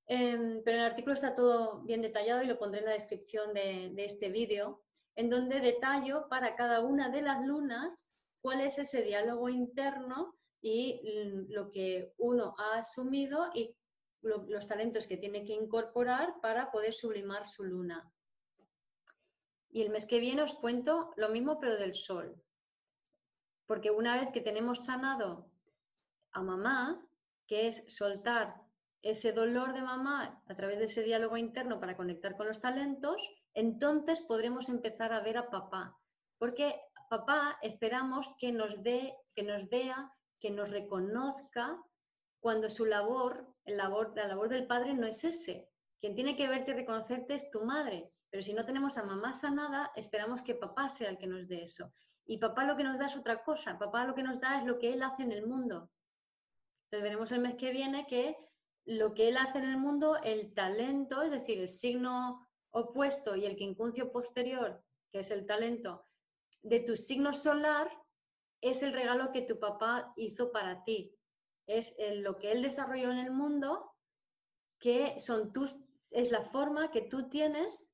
Em, 0.08 0.62
pero 0.64 0.78
el 0.78 0.84
artículo 0.84 1.14
está 1.14 1.34
todo 1.34 1.82
bien 1.82 2.01
detallado 2.01 2.43
y 2.43 2.47
lo 2.47 2.60
pondré 2.60 2.80
en 2.80 2.86
la 2.86 2.93
descripción 2.93 3.53
de, 3.53 3.93
este 3.97 4.30
vídeo, 4.30 4.84
en 5.16 5.30
donde 5.30 5.60
detallo 5.60 6.28
para 6.30 6.56
cada 6.56 6.82
una 6.82 7.10
de 7.10 7.22
las 7.22 7.43
lunas 7.45 8.16
cuál 8.41 8.62
es 8.62 8.78
ese 8.78 9.01
diálogo 9.01 9.49
interno 9.49 10.36
y 10.62 11.01
lo 11.49 11.72
que 11.72 12.14
uno 12.18 12.56
ha 12.58 12.80
asumido 12.80 13.49
y 13.53 13.76
los 14.22 14.68
talentos 14.68 15.08
que 15.08 15.18
tiene 15.18 15.45
que 15.45 15.53
incorporar 15.53 16.36
para 16.41 16.72
poder 16.72 16.93
sublimar 16.93 17.45
su 17.45 17.64
luna. 17.64 18.12
Y 19.76 19.82
el 19.82 19.89
mes 19.89 20.05
que 20.05 20.19
viene 20.19 20.41
os 20.41 20.55
cuento 20.55 21.11
lo 21.17 21.28
mismo, 21.28 21.59
pero 21.59 21.76
del 21.76 21.95
sol. 21.95 22.41
Porque 23.67 23.91
una 23.91 24.15
vez 24.15 24.30
que 24.32 24.39
tenemos 24.39 24.86
sanado 24.86 25.51
a 26.32 26.41
mamá, 26.41 27.05
que 27.45 27.67
es 27.67 27.84
soltar 27.89 28.55
ese 29.01 29.34
dolor 29.34 29.73
de 29.73 29.82
mamá 29.82 30.41
a 30.47 30.55
través 30.55 30.80
de 30.80 30.86
ese 30.86 31.03
diálogo 31.03 31.36
interno 31.36 31.82
para 31.82 31.97
conectar 31.97 32.38
con 32.38 32.47
los 32.47 32.61
talentos, 32.61 33.21
entonces 33.53 34.21
podremos 34.21 34.69
empezar 34.69 35.11
a 35.11 35.19
ver 35.19 35.38
a 35.38 35.49
papá. 35.49 35.99
Porque 36.38 36.80
papá 37.09 37.59
esperamos 37.61 38.34
que 38.39 38.53
nos 38.53 38.82
dé, 38.82 39.13
que 39.36 39.43
nos 39.43 39.67
vea, 39.67 40.09
que 40.39 40.51
nos 40.51 40.69
reconozca 40.69 41.78
cuando 42.39 42.69
su 42.69 42.86
labor, 42.86 43.53
labor, 43.65 44.13
la 44.15 44.30
labor 44.30 44.47
del 44.47 44.67
padre 44.67 44.93
no 44.93 45.05
es 45.05 45.21
ese. 45.26 45.67
Quien 46.00 46.16
tiene 46.16 46.36
que 46.36 46.48
verte 46.48 46.72
y 46.72 46.74
reconocerte 46.76 47.36
es 47.36 47.50
tu 47.50 47.64
madre. 47.64 48.08
Pero 48.30 48.43
si 48.43 48.54
no 48.54 48.66
tenemos 48.66 48.98
a 48.98 49.04
mamá 49.04 49.34
sanada, 49.34 49.91
esperamos 49.96 50.43
que 50.43 50.56
papá 50.56 50.89
sea 50.89 51.10
el 51.10 51.18
que 51.18 51.28
nos 51.28 51.48
dé 51.48 51.64
eso. 51.64 51.93
Y 52.26 52.38
papá 52.38 52.66
lo 52.66 52.76
que 52.76 52.84
nos 52.84 53.00
da 53.00 53.06
es 53.06 53.16
otra 53.16 53.43
cosa. 53.43 53.78
Papá 53.78 54.06
lo 54.06 54.16
que 54.16 54.24
nos 54.24 54.39
da 54.39 54.60
es 54.60 54.66
lo 54.66 54.78
que 54.80 54.93
él 54.93 55.04
hace 55.04 55.24
en 55.24 55.32
el 55.32 55.46
mundo. 55.48 55.89
Entonces 56.86 57.04
veremos 57.04 57.32
el 57.32 57.41
mes 57.41 57.56
que 57.56 57.72
viene 57.72 58.06
que 58.08 58.36
lo 58.86 59.14
que 59.14 59.30
él 59.30 59.38
hace 59.38 59.58
en 59.60 59.66
el 59.66 59.78
mundo, 59.78 60.18
el 60.24 60.54
talento, 60.54 61.22
es 61.22 61.32
decir, 61.32 61.60
el 61.60 61.68
signo 61.68 62.48
opuesto 62.72 63.36
y 63.36 63.46
el 63.46 63.56
quincuncio 63.56 64.12
posterior, 64.12 64.84
que 65.12 65.20
es 65.20 65.32
el 65.32 65.46
talento 65.46 66.06
de 66.62 66.82
tu 66.82 66.96
signo 66.96 67.34
solar, 67.34 67.89
es 68.62 68.84
el 68.84 68.93
regalo 68.93 69.32
que 69.32 69.41
tu 69.41 69.60
papá 69.60 70.14
hizo 70.16 70.52
para 70.52 70.84
ti 70.84 71.16
es 71.68 71.98
lo 72.18 72.38
que 72.38 72.52
él 72.52 72.62
desarrolló 72.62 73.12
en 73.12 73.18
el 73.18 73.32
mundo, 73.32 73.95
que 74.80 75.19
son 75.19 75.51
tus, 75.53 75.78
es 76.11 76.32
la 76.32 76.43
forma 76.45 76.91
que 76.91 77.01
tú 77.01 77.30
tienes, 77.30 77.93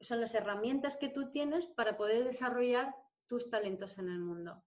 son 0.00 0.20
las 0.20 0.34
herramientas 0.34 0.96
que 0.96 1.08
tú 1.08 1.30
tienes 1.30 1.66
para 1.66 1.96
poder 1.96 2.24
desarrollar 2.24 2.94
tus 3.26 3.50
talentos 3.50 3.98
en 3.98 4.08
el 4.08 4.20
mundo. 4.20 4.62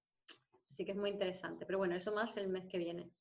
Así 0.71 0.85
que 0.85 0.91
es 0.91 0.97
muy 0.97 1.09
interesante, 1.09 1.65
pero 1.65 1.77
bueno, 1.77 1.95
eso 1.95 2.11
más 2.13 2.35
el 2.37 2.47
mes 2.47 2.65
que 2.67 2.77
viene. 2.77 3.11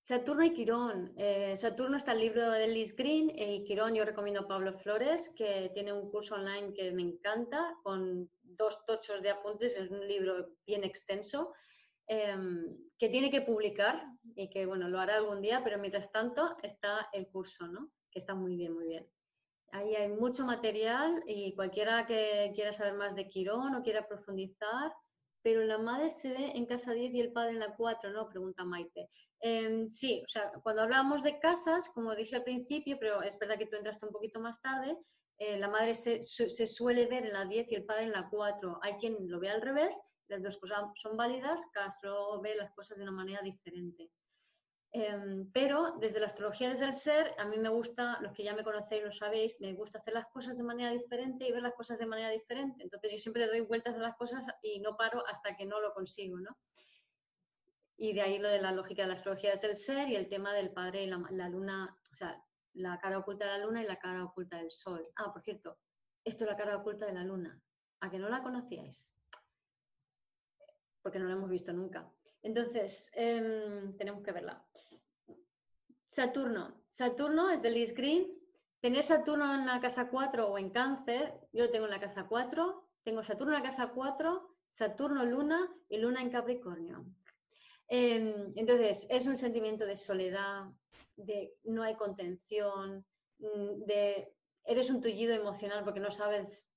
Saturno 0.00 0.44
y 0.44 0.52
Quirón. 0.52 1.14
Eh, 1.16 1.56
Saturno 1.56 1.96
está 1.96 2.12
el 2.12 2.20
libro 2.20 2.50
de 2.50 2.68
Liz 2.68 2.94
Green 2.94 3.32
y 3.34 3.64
Quirón 3.64 3.94
yo 3.94 4.04
recomiendo 4.04 4.42
a 4.42 4.48
Pablo 4.48 4.78
Flores, 4.78 5.34
que 5.34 5.70
tiene 5.72 5.94
un 5.94 6.10
curso 6.10 6.34
online 6.34 6.74
que 6.74 6.92
me 6.92 7.02
encanta, 7.02 7.74
con 7.82 8.30
dos 8.42 8.84
tochos 8.84 9.22
de 9.22 9.30
apuntes, 9.30 9.78
es 9.78 9.90
un 9.90 10.06
libro 10.06 10.50
bien 10.66 10.84
extenso 10.84 11.54
Em, 12.06 12.76
que 12.98 13.08
tiene 13.08 13.30
que 13.30 13.40
publicar 13.40 14.04
y 14.34 14.50
que, 14.50 14.66
bueno, 14.66 14.88
lo 14.88 15.00
hará 15.00 15.16
algún 15.16 15.40
día, 15.40 15.62
pero 15.64 15.78
mientras 15.78 16.12
tanto 16.12 16.56
está 16.62 17.08
el 17.12 17.28
curso, 17.28 17.66
¿no? 17.66 17.90
Que 18.10 18.18
está 18.18 18.34
muy 18.34 18.56
bien, 18.56 18.74
muy 18.74 18.86
bien. 18.86 19.08
Ahí 19.72 19.94
hay 19.96 20.08
mucho 20.08 20.44
material 20.44 21.22
y 21.26 21.54
cualquiera 21.54 22.06
que 22.06 22.52
quiera 22.54 22.72
saber 22.72 22.94
más 22.94 23.16
de 23.16 23.28
Quirón 23.28 23.74
o 23.74 23.82
quiera 23.82 24.06
profundizar, 24.06 24.92
pero 25.42 25.64
la 25.64 25.78
madre 25.78 26.10
se 26.10 26.30
ve 26.30 26.52
en 26.54 26.66
casa 26.66 26.92
10 26.92 27.14
y 27.14 27.20
el 27.20 27.32
padre 27.32 27.52
en 27.52 27.60
la 27.60 27.74
4, 27.74 28.10
¿no? 28.10 28.28
Pregunta 28.28 28.64
Maite. 28.64 29.08
Em, 29.40 29.88
sí, 29.88 30.22
o 30.24 30.28
sea, 30.28 30.52
cuando 30.62 30.82
hablábamos 30.82 31.22
de 31.22 31.38
casas, 31.38 31.90
como 31.90 32.14
dije 32.14 32.36
al 32.36 32.44
principio, 32.44 32.98
pero 33.00 33.22
es 33.22 33.38
verdad 33.38 33.58
que 33.58 33.66
tú 33.66 33.76
entraste 33.76 34.06
un 34.06 34.12
poquito 34.12 34.40
más 34.40 34.60
tarde, 34.62 34.96
eh, 35.38 35.58
la 35.58 35.68
madre 35.68 35.94
se, 35.94 36.22
se, 36.22 36.66
suele 36.66 37.06
ver 37.06 37.26
en 37.26 37.32
la 37.32 37.44
10 37.46 37.72
y 37.72 37.74
el 37.74 37.84
padre 37.84 38.04
en 38.04 38.12
la 38.12 38.28
4. 38.30 38.78
Hay 38.82 38.94
quien 38.94 39.16
lo 39.28 39.40
ve 39.40 39.50
al 39.50 39.62
revés 39.62 40.00
las 40.28 40.42
dos 40.42 40.56
cosas 40.58 40.84
son 40.96 41.16
válidas, 41.16 41.66
Castro 41.72 42.40
ve 42.40 42.54
las 42.56 42.72
cosas 42.72 42.98
de 42.98 43.02
una 43.04 43.12
manera 43.12 43.42
diferente. 43.42 44.10
Em, 44.96 45.50
pero 45.50 45.96
desde 45.98 46.20
la 46.20 46.26
astrología, 46.26 46.68
desde 46.68 46.84
el 46.84 46.94
ser, 46.94 47.34
a 47.38 47.46
mí 47.46 47.58
me 47.58 47.68
gusta, 47.68 48.20
los 48.20 48.32
que 48.32 48.44
ya 48.44 48.54
me 48.54 48.62
conocéis 48.62 49.02
lo 49.02 49.10
sabéis, 49.10 49.60
me 49.60 49.74
gusta 49.74 49.98
hacer 49.98 50.14
las 50.14 50.26
cosas 50.26 50.56
de 50.56 50.62
manera 50.62 50.92
diferente 50.92 51.48
y 51.48 51.52
ver 51.52 51.62
las 51.62 51.74
cosas 51.74 51.98
de 51.98 52.06
manera 52.06 52.30
diferente. 52.30 52.84
Entonces 52.84 53.10
yo 53.10 53.18
siempre 53.18 53.48
doy 53.48 53.62
vueltas 53.62 53.96
a 53.96 53.98
las 53.98 54.14
cosas 54.14 54.46
y 54.62 54.78
no 54.78 54.96
paro 54.96 55.26
hasta 55.26 55.56
que 55.56 55.66
no 55.66 55.80
lo 55.80 55.92
consigo, 55.92 56.38
¿no? 56.38 56.56
Y 57.96 58.12
de 58.12 58.22
ahí 58.22 58.38
lo 58.38 58.48
de 58.48 58.62
la 58.62 58.70
lógica 58.70 59.02
de 59.02 59.08
la 59.08 59.14
astrología 59.14 59.50
desde 59.50 59.66
el 59.66 59.76
ser 59.76 60.08
y 60.08 60.14
el 60.14 60.28
tema 60.28 60.54
del 60.54 60.72
padre 60.72 61.02
y 61.02 61.06
la, 61.08 61.20
la 61.30 61.48
luna, 61.48 61.98
o 62.12 62.14
sea, 62.14 62.40
la 62.74 63.00
cara 63.00 63.18
oculta 63.18 63.46
de 63.46 63.58
la 63.58 63.64
luna 63.66 63.82
y 63.82 63.86
la 63.86 63.98
cara 63.98 64.22
oculta 64.22 64.58
del 64.58 64.70
sol. 64.70 65.04
Ah, 65.16 65.32
por 65.32 65.42
cierto, 65.42 65.76
esto 66.24 66.44
es 66.44 66.50
la 66.50 66.56
cara 66.56 66.76
oculta 66.76 67.06
de 67.06 67.14
la 67.14 67.24
luna. 67.24 67.60
¿A 68.00 68.10
que 68.10 68.18
no 68.20 68.28
la 68.28 68.44
conocíais? 68.44 69.12
Porque 71.04 71.18
no 71.18 71.26
la 71.26 71.34
hemos 71.34 71.50
visto 71.50 71.70
nunca. 71.70 72.10
Entonces, 72.42 73.12
em, 73.14 73.94
tenemos 73.98 74.22
que 74.22 74.32
verla. 74.32 74.64
Saturno. 76.06 76.80
Saturno 76.88 77.50
es 77.50 77.60
de 77.60 77.70
Liz 77.70 77.94
Green. 77.94 78.26
Tener 78.80 79.04
Saturno 79.04 79.54
en 79.54 79.66
la 79.66 79.80
casa 79.80 80.08
4 80.08 80.48
o 80.48 80.58
en 80.58 80.70
cáncer, 80.70 81.34
yo 81.52 81.64
lo 81.64 81.70
tengo 81.70 81.84
en 81.84 81.90
la 81.90 82.00
casa 82.00 82.26
4, 82.26 82.88
tengo 83.02 83.22
Saturno 83.22 83.52
en 83.52 83.62
la 83.62 83.68
casa 83.68 83.92
4, 83.94 84.56
Saturno 84.66 85.24
Luna 85.24 85.70
y 85.90 85.98
Luna 85.98 86.22
en 86.22 86.30
Capricornio. 86.30 87.04
Em, 87.86 88.52
entonces, 88.56 89.06
es 89.10 89.26
un 89.26 89.36
sentimiento 89.36 89.84
de 89.84 89.96
soledad, 89.96 90.64
de 91.16 91.54
no 91.64 91.82
hay 91.82 91.96
contención, 91.96 93.04
mm, 93.38 93.84
de 93.84 94.34
eres 94.64 94.88
un 94.88 95.02
tullido 95.02 95.34
emocional 95.34 95.84
porque 95.84 96.00
no 96.00 96.10
sabes 96.10 96.73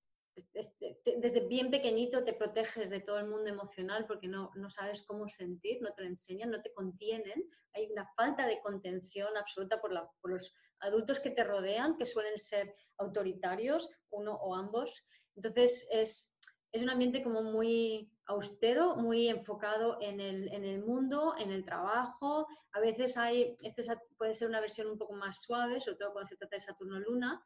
desde 0.54 1.48
bien 1.48 1.72
pequeñito 1.72 2.24
te 2.24 2.34
proteges 2.34 2.90
de 2.90 3.00
todo 3.00 3.18
el 3.20 3.28
mundo 3.28 3.50
emocional 3.50 4.06
porque 4.06 4.28
no, 4.28 4.52
no, 4.56 4.70
sabes 4.70 5.04
cómo 5.06 5.28
sentir, 5.28 5.82
no 5.82 5.94
te 5.94 6.04
lo 6.04 6.08
enseñan, 6.08 6.52
no 6.52 6.62
te 6.62 6.74
contienen. 6.74 7.50
Hay 7.74 7.90
una 7.92 8.08
falta 8.16 8.46
de 8.46 8.62
contención 8.62 9.36
absoluta 9.36 9.82
por, 9.82 9.92
por 10.22 10.32
los 10.32 10.54
adultos 10.80 11.20
que 11.20 11.32
te 11.32 11.44
rodean, 11.44 11.98
que 11.98 12.06
suelen 12.06 12.38
ser 12.38 12.76
autoritarios, 12.98 13.90
uno 14.12 14.34
o 14.34 14.56
ambos. 14.56 15.06
Entonces 15.36 15.88
es, 15.92 16.38
es 16.72 16.82
un 16.82 16.90
ambiente 16.90 17.24
como 17.24 17.42
muy 17.42 18.12
austero, 18.26 18.96
muy 18.96 19.30
enfocado 19.30 19.98
en 20.02 20.20
el, 20.20 20.54
en 20.54 20.66
el 20.66 20.84
mundo, 20.84 21.34
en 21.38 21.52
el 21.52 21.66
trabajo. 21.66 22.48
A 22.74 22.80
veces 22.80 23.18
hay, 23.18 23.56
este 23.62 23.84
puede 24.18 24.34
ser 24.34 24.50
una 24.50 24.62
versión 24.62 24.88
un 24.88 24.98
poco 24.98 25.14
más 25.14 25.42
suave, 25.42 25.80
sobre 25.80 25.98
todo 25.98 26.14
cuando 26.14 26.28
se 26.28 26.38
trata 26.38 26.56
de 26.56 26.62
Saturno-Luna, 26.62 27.44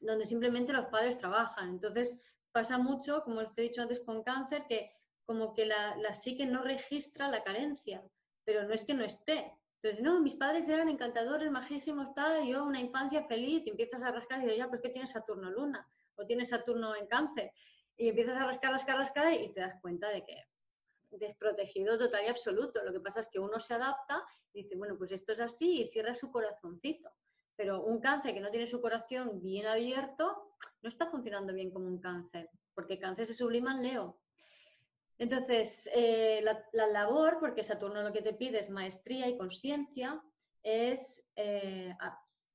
donde 0.00 0.26
simplemente 0.26 0.72
los 0.72 0.86
padres 0.86 1.18
trabajan. 1.18 1.70
Entonces 1.70 2.20
pasa 2.52 2.78
mucho, 2.78 3.22
como 3.24 3.40
os 3.40 3.56
he 3.58 3.62
dicho 3.62 3.82
antes 3.82 4.00
con 4.00 4.22
cáncer, 4.22 4.64
que 4.68 4.92
como 5.24 5.52
que 5.52 5.66
la, 5.66 5.96
la 5.96 6.12
psique 6.12 6.46
no 6.46 6.62
registra 6.62 7.28
la 7.28 7.42
carencia, 7.42 8.02
pero 8.44 8.64
no 8.64 8.72
es 8.72 8.84
que 8.84 8.94
no 8.94 9.04
esté. 9.04 9.52
Entonces, 9.80 10.02
no, 10.02 10.20
mis 10.20 10.34
padres 10.34 10.68
eran 10.68 10.88
encantadores, 10.88 11.50
majísimos, 11.50 12.12
tal, 12.12 12.44
yo 12.46 12.64
una 12.64 12.80
infancia 12.80 13.22
feliz, 13.24 13.62
y 13.64 13.70
empiezas 13.70 14.02
a 14.02 14.10
rascar 14.10 14.40
y 14.40 14.42
dices, 14.42 14.58
ya, 14.58 14.68
¿por 14.68 14.80
qué 14.80 14.88
tienes 14.88 15.12
Saturno-Luna? 15.12 15.86
O 16.16 16.26
tienes 16.26 16.48
Saturno 16.48 16.96
en 16.96 17.06
cáncer. 17.06 17.52
Y 17.96 18.08
empiezas 18.08 18.36
a 18.38 18.44
rascar, 18.44 18.72
rascar, 18.72 18.96
rascar 18.96 19.32
y 19.32 19.52
te 19.52 19.60
das 19.60 19.76
cuenta 19.80 20.08
de 20.08 20.24
que 20.24 20.48
desprotegido 21.10 21.96
total 21.96 22.24
y 22.24 22.28
absoluto. 22.28 22.82
Lo 22.84 22.92
que 22.92 23.00
pasa 23.00 23.20
es 23.20 23.30
que 23.30 23.38
uno 23.38 23.60
se 23.60 23.74
adapta 23.74 24.24
y 24.52 24.62
dice, 24.62 24.76
bueno, 24.76 24.96
pues 24.98 25.12
esto 25.12 25.32
es 25.32 25.40
así 25.40 25.82
y 25.82 25.88
cierra 25.88 26.14
su 26.14 26.30
corazoncito. 26.30 27.10
Pero 27.58 27.82
un 27.82 27.98
cáncer 27.98 28.34
que 28.34 28.40
no 28.40 28.52
tiene 28.52 28.68
su 28.68 28.80
corazón 28.80 29.42
bien 29.42 29.66
abierto 29.66 30.54
no 30.80 30.88
está 30.88 31.10
funcionando 31.10 31.52
bien 31.52 31.72
como 31.72 31.88
un 31.88 31.98
cáncer, 31.98 32.48
porque 32.72 33.00
cáncer 33.00 33.26
se 33.26 33.34
sublima 33.34 33.72
en 33.72 33.82
Leo. 33.82 34.20
Entonces, 35.18 35.90
eh, 35.92 36.40
la, 36.44 36.86
labor, 36.86 37.38
porque 37.40 37.64
Saturno 37.64 38.00
lo 38.00 38.12
que 38.12 38.22
te 38.22 38.34
pide 38.34 38.60
es 38.60 38.70
maestría 38.70 39.26
y 39.26 39.36
conciencia, 39.36 40.22
es 40.62 41.28
eh, 41.34 41.92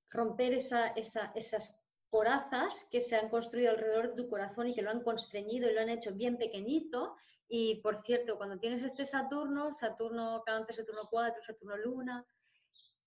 romper 0.09 0.53
esas 0.53 1.85
corazas 2.09 2.87
que 2.89 3.01
se 3.01 3.17
han 3.17 3.27
construido 3.27 3.71
alrededor 3.71 4.15
de 4.15 4.23
tu 4.23 4.29
corazón 4.29 4.67
y 4.67 4.73
que 4.73 4.83
lo 4.83 4.89
han 4.89 5.03
constreñido 5.03 5.69
y 5.69 5.73
lo 5.73 5.81
han 5.81 5.89
hecho 5.89 6.13
bien 6.13 6.37
pequeñito. 6.37 7.17
Y 7.49 7.81
por 7.81 7.97
cierto, 7.97 8.37
cuando 8.37 8.57
tienes 8.57 8.83
este 8.83 9.03
Saturno, 9.03 9.73
Saturno 9.73 10.43
Cáncer, 10.45 10.77
Saturno 10.77 11.09
4, 11.11 11.43
Saturno 11.43 11.75
Luna, 11.75 12.25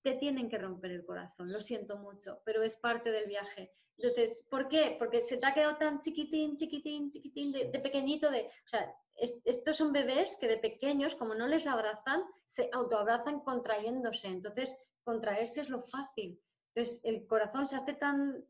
te 0.07 0.15
tienen 0.15 0.49
que 0.49 0.59
romper 0.59 0.93
el 0.93 1.05
corazón, 1.05 1.53
lo 1.53 1.59
siento 1.59 1.97
mucho, 1.97 2.41
pero 2.45 2.63
es 2.63 2.77
parte 2.77 3.11
del 3.11 3.27
viaje. 3.27 3.73
Entonces, 3.99 4.47
¿por 4.49 4.69
qué? 4.69 4.95
Porque 5.01 5.21
se 5.21 5.39
te 5.39 5.47
ha 5.47 5.53
quedado 5.53 5.79
tan 5.79 5.99
chiquitín, 5.99 6.57
chiquitín, 6.57 7.11
chiquitín, 7.11 7.51
de, 7.51 7.81
pequeñito, 7.81 8.31
de, 8.31 8.43
o 8.43 8.69
sea, 8.69 8.95
estos 9.17 9.77
son 9.77 9.93
bebés 9.93 10.37
que 10.41 10.47
de 10.47 10.59
pequeños, 10.59 11.17
como 11.17 11.35
no 11.35 11.49
les 11.49 11.67
abrazan, 11.67 12.23
se 12.47 12.69
autoabrazan 12.73 13.41
contrayéndose. 13.41 14.29
Entonces, 14.29 14.81
contraerse 15.03 15.63
es 15.63 15.71
lo 15.71 15.83
fácil. 15.83 16.41
Entonces, 16.73 17.01
el 17.03 17.27
corazón 17.27 17.67
se 17.67 17.77
hace 17.77 17.95
tan, 17.95 18.45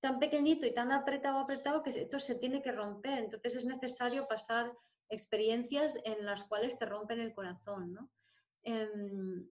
tan 0.00 0.18
pequeñito 0.18 0.64
y 0.64 0.72
tan 0.72 0.92
apretado, 0.92 1.40
apretado, 1.40 1.82
que 1.82 1.90
esto 1.90 2.18
se 2.20 2.36
tiene 2.36 2.62
que 2.62 2.72
romper. 2.72 3.18
Entonces 3.18 3.56
es 3.56 3.66
necesario 3.66 4.26
pasar 4.28 4.72
experiencias 5.10 5.92
en 6.04 6.24
las 6.24 6.44
cuales 6.44 6.78
te 6.78 6.86
rompen 6.86 7.20
el 7.20 7.34
corazón. 7.34 7.92
¿no? 7.92 8.08
Em, 8.62 9.50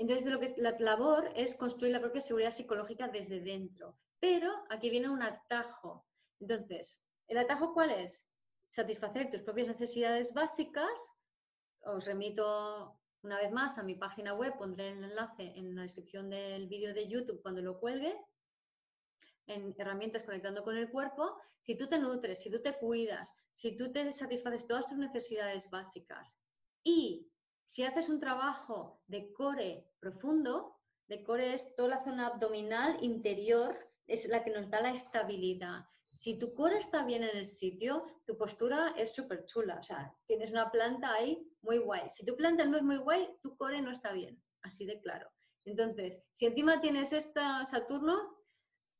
entonces, 0.00 0.24
de 0.24 0.30
lo 0.30 0.40
que 0.40 0.54
la 0.56 0.74
labor 0.78 1.30
es 1.36 1.54
construir 1.54 1.92
la 1.92 2.00
propia 2.00 2.22
seguridad 2.22 2.52
psicológica 2.52 3.08
desde 3.08 3.40
dentro. 3.40 3.98
Pero 4.18 4.50
aquí 4.70 4.88
viene 4.88 5.10
un 5.10 5.22
atajo. 5.22 6.06
Entonces, 6.40 7.04
¿el 7.28 7.36
atajo 7.36 7.74
cuál 7.74 7.90
es? 7.90 8.26
Satisfacer 8.66 9.30
tus 9.30 9.42
propias 9.42 9.68
necesidades 9.68 10.32
básicas. 10.32 11.14
Os 11.82 12.06
remito 12.06 12.98
una 13.22 13.36
vez 13.36 13.52
más 13.52 13.76
a 13.76 13.82
mi 13.82 13.94
página 13.94 14.32
web, 14.32 14.56
pondré 14.56 14.88
el 14.88 15.04
enlace 15.04 15.52
en 15.54 15.74
la 15.74 15.82
descripción 15.82 16.30
del 16.30 16.66
vídeo 16.66 16.94
de 16.94 17.06
YouTube 17.06 17.42
cuando 17.42 17.60
lo 17.60 17.78
cuelgue 17.78 18.16
en 19.48 19.74
herramientas 19.76 20.22
conectando 20.22 20.62
con 20.64 20.76
el 20.76 20.90
cuerpo, 20.90 21.36
si 21.60 21.76
tú 21.76 21.88
te 21.88 21.98
nutres, 21.98 22.40
si 22.40 22.50
tú 22.50 22.62
te 22.62 22.78
cuidas, 22.78 23.36
si 23.52 23.76
tú 23.76 23.92
te 23.92 24.12
satisfaces 24.12 24.66
todas 24.66 24.88
tus 24.88 24.96
necesidades 24.96 25.70
básicas 25.70 26.40
y 26.82 27.29
si 27.70 27.84
haces 27.84 28.08
un 28.08 28.18
trabajo 28.18 29.00
de 29.06 29.32
core 29.32 29.86
profundo, 30.00 30.76
de 31.06 31.22
core 31.22 31.54
es 31.54 31.76
toda 31.76 31.90
la 31.90 32.04
zona 32.04 32.26
abdominal 32.26 32.98
interior, 33.00 33.78
es 34.08 34.28
la 34.28 34.42
que 34.42 34.50
nos 34.50 34.70
da 34.70 34.80
la 34.80 34.90
estabilidad. 34.90 35.84
Si 36.00 36.36
tu 36.36 36.52
core 36.52 36.78
está 36.78 37.04
bien 37.06 37.22
en 37.22 37.36
el 37.36 37.46
sitio, 37.46 38.04
tu 38.26 38.36
postura 38.36 38.92
es 38.96 39.14
súper 39.14 39.44
chula. 39.44 39.78
O 39.78 39.84
sea, 39.84 40.12
tienes 40.26 40.50
una 40.50 40.68
planta 40.72 41.12
ahí 41.12 41.48
muy 41.62 41.78
guay. 41.78 42.10
Si 42.10 42.24
tu 42.24 42.34
planta 42.36 42.64
no 42.64 42.76
es 42.76 42.82
muy 42.82 42.96
guay, 42.96 43.38
tu 43.40 43.56
core 43.56 43.80
no 43.80 43.92
está 43.92 44.12
bien. 44.12 44.42
Así 44.62 44.84
de 44.84 45.00
claro. 45.00 45.30
Entonces, 45.64 46.24
si 46.32 46.46
encima 46.46 46.80
tienes 46.80 47.12
esta 47.12 47.64
Saturno, 47.66 48.36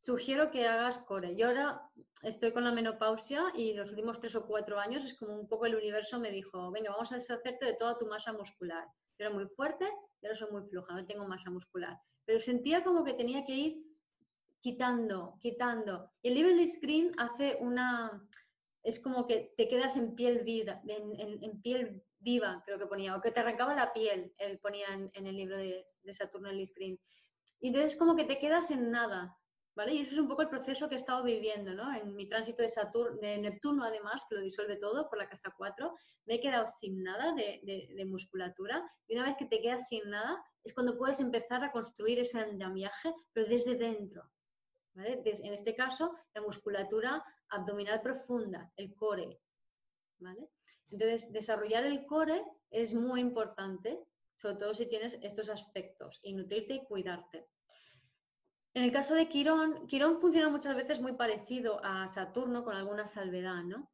sugiero 0.01 0.51
que 0.51 0.67
hagas 0.67 0.99
core. 0.99 1.37
Yo 1.37 1.49
ahora 1.49 1.83
estoy 2.23 2.53
con 2.53 2.65
la 2.65 2.73
menopausia 2.73 3.53
y 3.55 3.75
los 3.75 3.91
últimos 3.91 4.19
tres 4.19 4.35
o 4.35 4.47
cuatro 4.47 4.81
años 4.81 5.05
es 5.05 5.15
como 5.15 5.39
un 5.39 5.47
poco 5.47 5.67
el 5.67 5.77
universo 5.77 6.19
me 6.19 6.31
dijo, 6.31 6.71
venga, 6.71 6.91
vamos 6.91 7.13
a 7.13 7.17
deshacerte 7.17 7.67
de 7.67 7.75
toda 7.75 7.99
tu 7.99 8.07
masa 8.07 8.33
muscular. 8.33 8.85
Yo 9.19 9.27
era 9.27 9.31
muy 9.31 9.47
fuerte 9.47 9.87
y 10.21 10.27
ahora 10.27 10.35
soy 10.35 10.51
muy 10.51 10.63
floja, 10.69 10.95
no 10.95 11.07
tengo 11.07 11.29
masa 11.29 11.51
muscular. 11.51 11.99
Pero 12.25 12.41
sentía 12.41 12.83
como 12.83 13.05
que 13.05 13.13
tenía 13.13 13.45
que 13.45 13.55
ir 13.55 13.85
quitando, 14.61 15.37
quitando. 15.41 16.11
El 16.23 16.35
Libre 16.35 16.67
Screen 16.67 17.13
hace 17.19 17.59
una... 17.61 18.27
Es 18.83 18.99
como 18.99 19.27
que 19.27 19.53
te 19.59 19.69
quedas 19.69 19.97
en 19.97 20.15
piel, 20.15 20.43
vida, 20.43 20.81
en, 20.87 21.61
piel 21.61 22.03
viva, 22.19 22.63
creo 22.65 22.79
que 22.79 22.87
ponía, 22.87 23.15
o 23.15 23.21
que 23.21 23.31
te 23.31 23.41
arrancaba 23.41 23.75
la 23.75 23.93
piel, 23.93 24.33
él 24.39 24.59
ponía 24.59 24.87
en, 24.95 25.27
el 25.27 25.37
libro 25.37 25.59
de, 25.59 25.85
de 26.03 26.15
Saturno 26.15 26.49
el 26.49 26.67
Screen. 26.67 26.99
Y 27.61 27.69
entonces 27.69 27.95
como 27.95 28.17
que 28.17 28.25
te 28.25 28.39
quedas 28.39 28.71
en 28.71 28.91
nada, 28.91 29.37
Y 29.77 29.99
ese 30.01 30.15
es 30.15 30.19
un 30.19 30.29
poco 30.29 30.43
el 30.43 30.49
proceso 30.49 30.89
que 30.89 30.97
he 30.97 30.99
estado 30.99 31.23
viviendo. 31.23 31.73
En 31.93 32.15
mi 32.15 32.29
tránsito 32.29 32.63
de, 32.63 32.69
Saturno, 32.69 33.17
de 33.19 33.39
Neptuno, 33.39 33.85
además, 33.85 34.27
que 34.29 34.35
lo 34.35 34.41
disuelve 34.41 34.77
todo 34.77 35.09
por 35.09 35.19
la 35.19 35.29
casa 35.29 35.55
4, 35.57 35.97
me 36.27 36.35
he 36.35 36.41
quedado 36.41 36.67
sin 36.67 37.03
nada 37.03 37.33
de, 37.35 38.05
musculatura 38.07 38.85
y 39.07 39.17
una 39.17 39.27
vez 39.27 39.37
que 39.39 39.47
te 39.47 39.61
quedas 39.61 39.89
sin 39.89 40.09
nada 40.11 40.43
es 40.65 40.75
cuando 40.75 40.99
puedes 40.99 41.21
empezar 41.21 41.65
a 41.65 41.73
construir 41.73 42.19
ese 42.19 42.41
andamiaje, 42.41 43.15
pero 43.33 43.49
desde 43.49 43.77
dentro, 43.77 44.31
en 44.97 45.53
este 45.53 45.75
caso, 45.75 46.15
la 46.35 46.43
musculatura 46.43 47.25
abdominal 47.49 48.03
profunda, 48.03 48.71
el 48.77 48.95
core. 48.95 49.41
Entonces, 50.91 51.33
desarrollar 51.33 51.87
el 51.87 52.05
core 52.05 52.45
es 52.71 52.93
muy 52.93 53.21
importante, 53.21 53.99
sobre 54.35 54.57
todo 54.57 54.75
si 54.75 54.87
tienes 54.87 55.19
estos 55.23 55.49
aspectos, 55.49 56.21
y 56.23 56.35
nutrirte 56.35 56.75
y 56.75 56.85
cuidarte. 56.85 57.47
En 58.73 58.85
el 58.85 58.93
caso 58.93 59.15
de 59.15 59.29
Quirón, 59.29 59.87
Quirón 59.89 60.21
funciona 60.21 60.49
muchas 60.49 60.77
veces 60.77 61.01
muy 61.01 61.15
parecido 61.15 61.81
a 61.85 62.07
Saturno 62.07 62.65
con 62.65 62.77
alguna 62.77 63.07
salvedad, 63.09 63.65
¿no? 63.65 63.91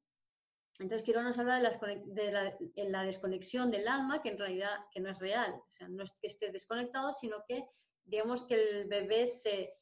Entonces 0.78 1.02
Quirón 1.02 1.24
nos 1.24 1.38
habla 1.38 1.58
de, 1.60 2.88
la, 2.88 3.02
desconexión 3.04 3.70
del 3.70 3.88
alma, 3.88 4.20
que 4.20 4.28
en 4.28 4.38
realidad 4.38 4.76
que 4.92 5.00
no 5.00 5.10
es 5.10 5.18
real, 5.18 5.54
o 5.54 5.72
sea, 5.72 5.88
no 5.88 6.04
es 6.04 6.18
que 6.20 6.26
estés 6.26 6.52
desconectado, 6.52 7.14
sino 7.14 7.42
que 7.48 7.66
digamos 8.04 8.44
que 8.44 8.54
el 8.54 8.88
bebé 8.88 9.26
se, 9.26 9.74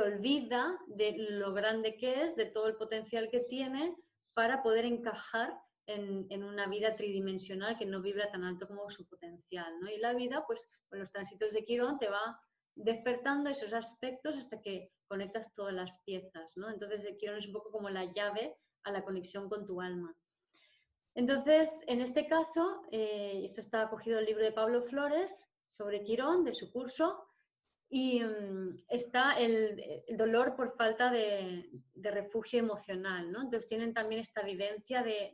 olvida 0.00 0.78
de 0.86 1.16
lo 1.30 1.52
grande 1.52 1.96
que 1.96 2.22
es, 2.22 2.36
de 2.36 2.46
todo 2.46 2.68
el 2.68 2.76
potencial 2.76 3.28
que 3.28 3.40
tiene 3.40 3.96
para 4.34 4.62
poder 4.62 4.84
encajar 4.84 5.52
en, 5.86 6.28
en, 6.30 6.44
una 6.44 6.68
vida 6.68 6.94
tridimensional 6.94 7.76
que 7.76 7.86
no 7.86 8.00
vibra 8.00 8.30
tan 8.30 8.44
alto 8.44 8.68
como 8.68 8.88
su 8.88 9.04
potencial, 9.08 9.80
¿no? 9.80 9.90
Y 9.90 9.98
la 9.98 10.14
vida, 10.14 10.44
pues 10.46 10.70
con 10.88 11.00
los 11.00 11.10
tránsitos 11.10 11.52
de 11.52 11.64
Quirón 11.64 11.98
te 11.98 12.08
va 12.08 12.40
despertando 12.74 13.50
esos 13.50 13.74
aspectos 13.74 14.36
hasta 14.36 14.60
que 14.60 14.90
conectas 15.06 15.52
todas 15.54 15.74
las 15.74 16.02
piezas, 16.04 16.56
¿no? 16.56 16.70
Entonces 16.70 17.04
el 17.04 17.16
Quirón 17.16 17.38
es 17.38 17.46
un 17.46 17.52
poco 17.52 17.70
como 17.70 17.90
la 17.90 18.04
llave 18.12 18.56
a 18.84 18.92
la 18.92 19.02
conexión 19.02 19.48
con 19.48 19.66
tu 19.66 19.80
alma. 19.80 20.14
Entonces, 21.14 21.80
en 21.86 22.00
este 22.00 22.26
caso, 22.26 22.82
eh, 22.90 23.42
esto 23.44 23.60
está 23.60 23.88
cogido 23.90 24.18
el 24.18 24.24
libro 24.24 24.44
de 24.44 24.52
Pablo 24.52 24.82
Flores 24.82 25.46
sobre 25.64 26.02
Quirón, 26.02 26.44
de 26.44 26.54
su 26.54 26.72
curso, 26.72 27.26
y 27.90 28.20
mm, 28.20 28.76
está 28.88 29.38
el, 29.38 30.02
dolor 30.16 30.56
por 30.56 30.74
falta 30.74 31.10
de, 31.10 31.68
refugio 31.94 32.58
emocional, 32.58 33.30
¿no? 33.30 33.42
Entonces 33.42 33.68
tienen 33.68 33.92
también 33.92 34.22
esta 34.22 34.42
vivencia 34.42 35.02
de, 35.02 35.30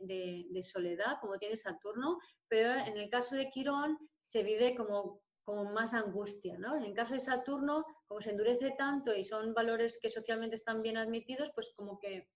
de, 0.49 0.61
soledad, 0.61 1.19
como 1.21 1.37
tiene 1.37 1.55
Saturno, 1.55 2.19
pero 2.49 2.73
en 2.73 2.97
el 2.97 3.09
caso 3.09 3.37
de 3.37 3.49
Quirón 3.49 3.97
se 4.21 4.43
vive 4.43 4.75
como 4.75 5.21
como 5.49 5.65
más 5.65 5.95
angustia, 5.95 6.59
¿no? 6.59 6.75
En 6.75 6.93
caso 6.93 7.15
de 7.15 7.19
Saturno, 7.19 7.83
como 8.07 8.21
se 8.21 8.29
endurece 8.29 8.75
tanto 8.77 9.15
y 9.15 9.23
son 9.23 9.55
valores 9.55 9.97
que 9.99 10.07
socialmente 10.07 10.55
están 10.55 10.83
bien 10.83 10.95
admitidos, 10.95 11.49
pues 11.55 11.73
como 11.75 11.97
que, 11.97 12.29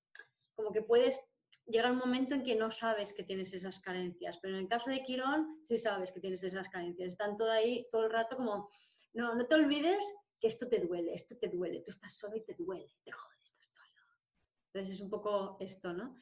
como 0.56 0.72
que 0.72 0.82
puedes 0.82 1.24
llegar 1.68 1.92
un 1.92 2.00
momento 2.00 2.34
en 2.34 2.44
que 2.44 2.56
no 2.56 2.72
sabes 2.72 3.14
que 3.14 3.24
tienes 3.24 3.54
esas 3.54 3.80
carencias, 3.82 4.40
pero 4.42 4.56
en 4.56 4.62
el 4.62 4.68
caso 4.68 4.90
de 4.90 5.04
Quirón 5.04 5.62
sí 5.64 5.78
sabes 5.78 6.12
que 6.12 6.22
tienes 6.22 6.44
esas 6.44 6.68
carencias, 6.70 7.10
están 7.10 7.38
todo 7.38 7.52
ahí 7.52 7.88
todo 7.92 8.06
el 8.06 8.12
rato 8.12 8.36
como, 8.36 8.72
no, 9.14 9.36
no 9.36 9.46
te 9.46 9.54
olvides 9.54 10.04
que 10.40 10.48
esto 10.48 10.68
te 10.68 10.80
duele, 10.80 11.14
esto 11.14 11.38
te 11.38 11.50
duele, 11.50 11.82
tú 11.82 11.92
estás 11.92 12.18
solo 12.18 12.36
y 12.36 12.44
te 12.44 12.56
duele, 12.56 12.98
te 13.04 13.12
jodes, 13.12 13.44
estás 13.44 13.74
solo. 13.76 14.10
Entonces 14.74 14.96
es 14.96 15.02
un 15.02 15.12
poco 15.12 15.58
esto, 15.60 15.94
¿no? 15.94 16.16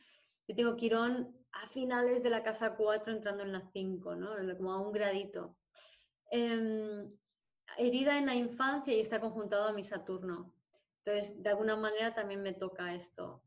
Yo 0.45 0.55
tengo 0.57 0.75
Quirón 0.75 1.37
a 1.53 1.67
finales 1.67 2.21
de 2.21 2.29
la 2.29 2.43
casa 2.43 2.75
4 2.75 3.13
entrando 3.13 3.43
en 3.43 3.53
la 3.53 3.61
5, 3.71 4.13
¿no? 4.15 4.35
Como 4.57 4.73
a 4.73 4.81
un 4.81 4.91
gradito. 4.91 5.55
Em, 6.31 7.11
herida 7.77 8.17
en 8.17 8.25
la 8.25 8.35
infancia 8.35 8.93
y 8.93 9.01
está 9.01 9.19
conjuntado 9.19 9.67
a 9.67 9.73
mi 9.73 9.83
Saturno. 9.83 10.53
Entonces, 11.03 11.43
de 11.43 11.49
alguna 11.49 11.75
manera 11.75 12.15
también 12.15 12.41
me 12.41 12.53
toca 12.53 12.95
esto. 12.95 13.43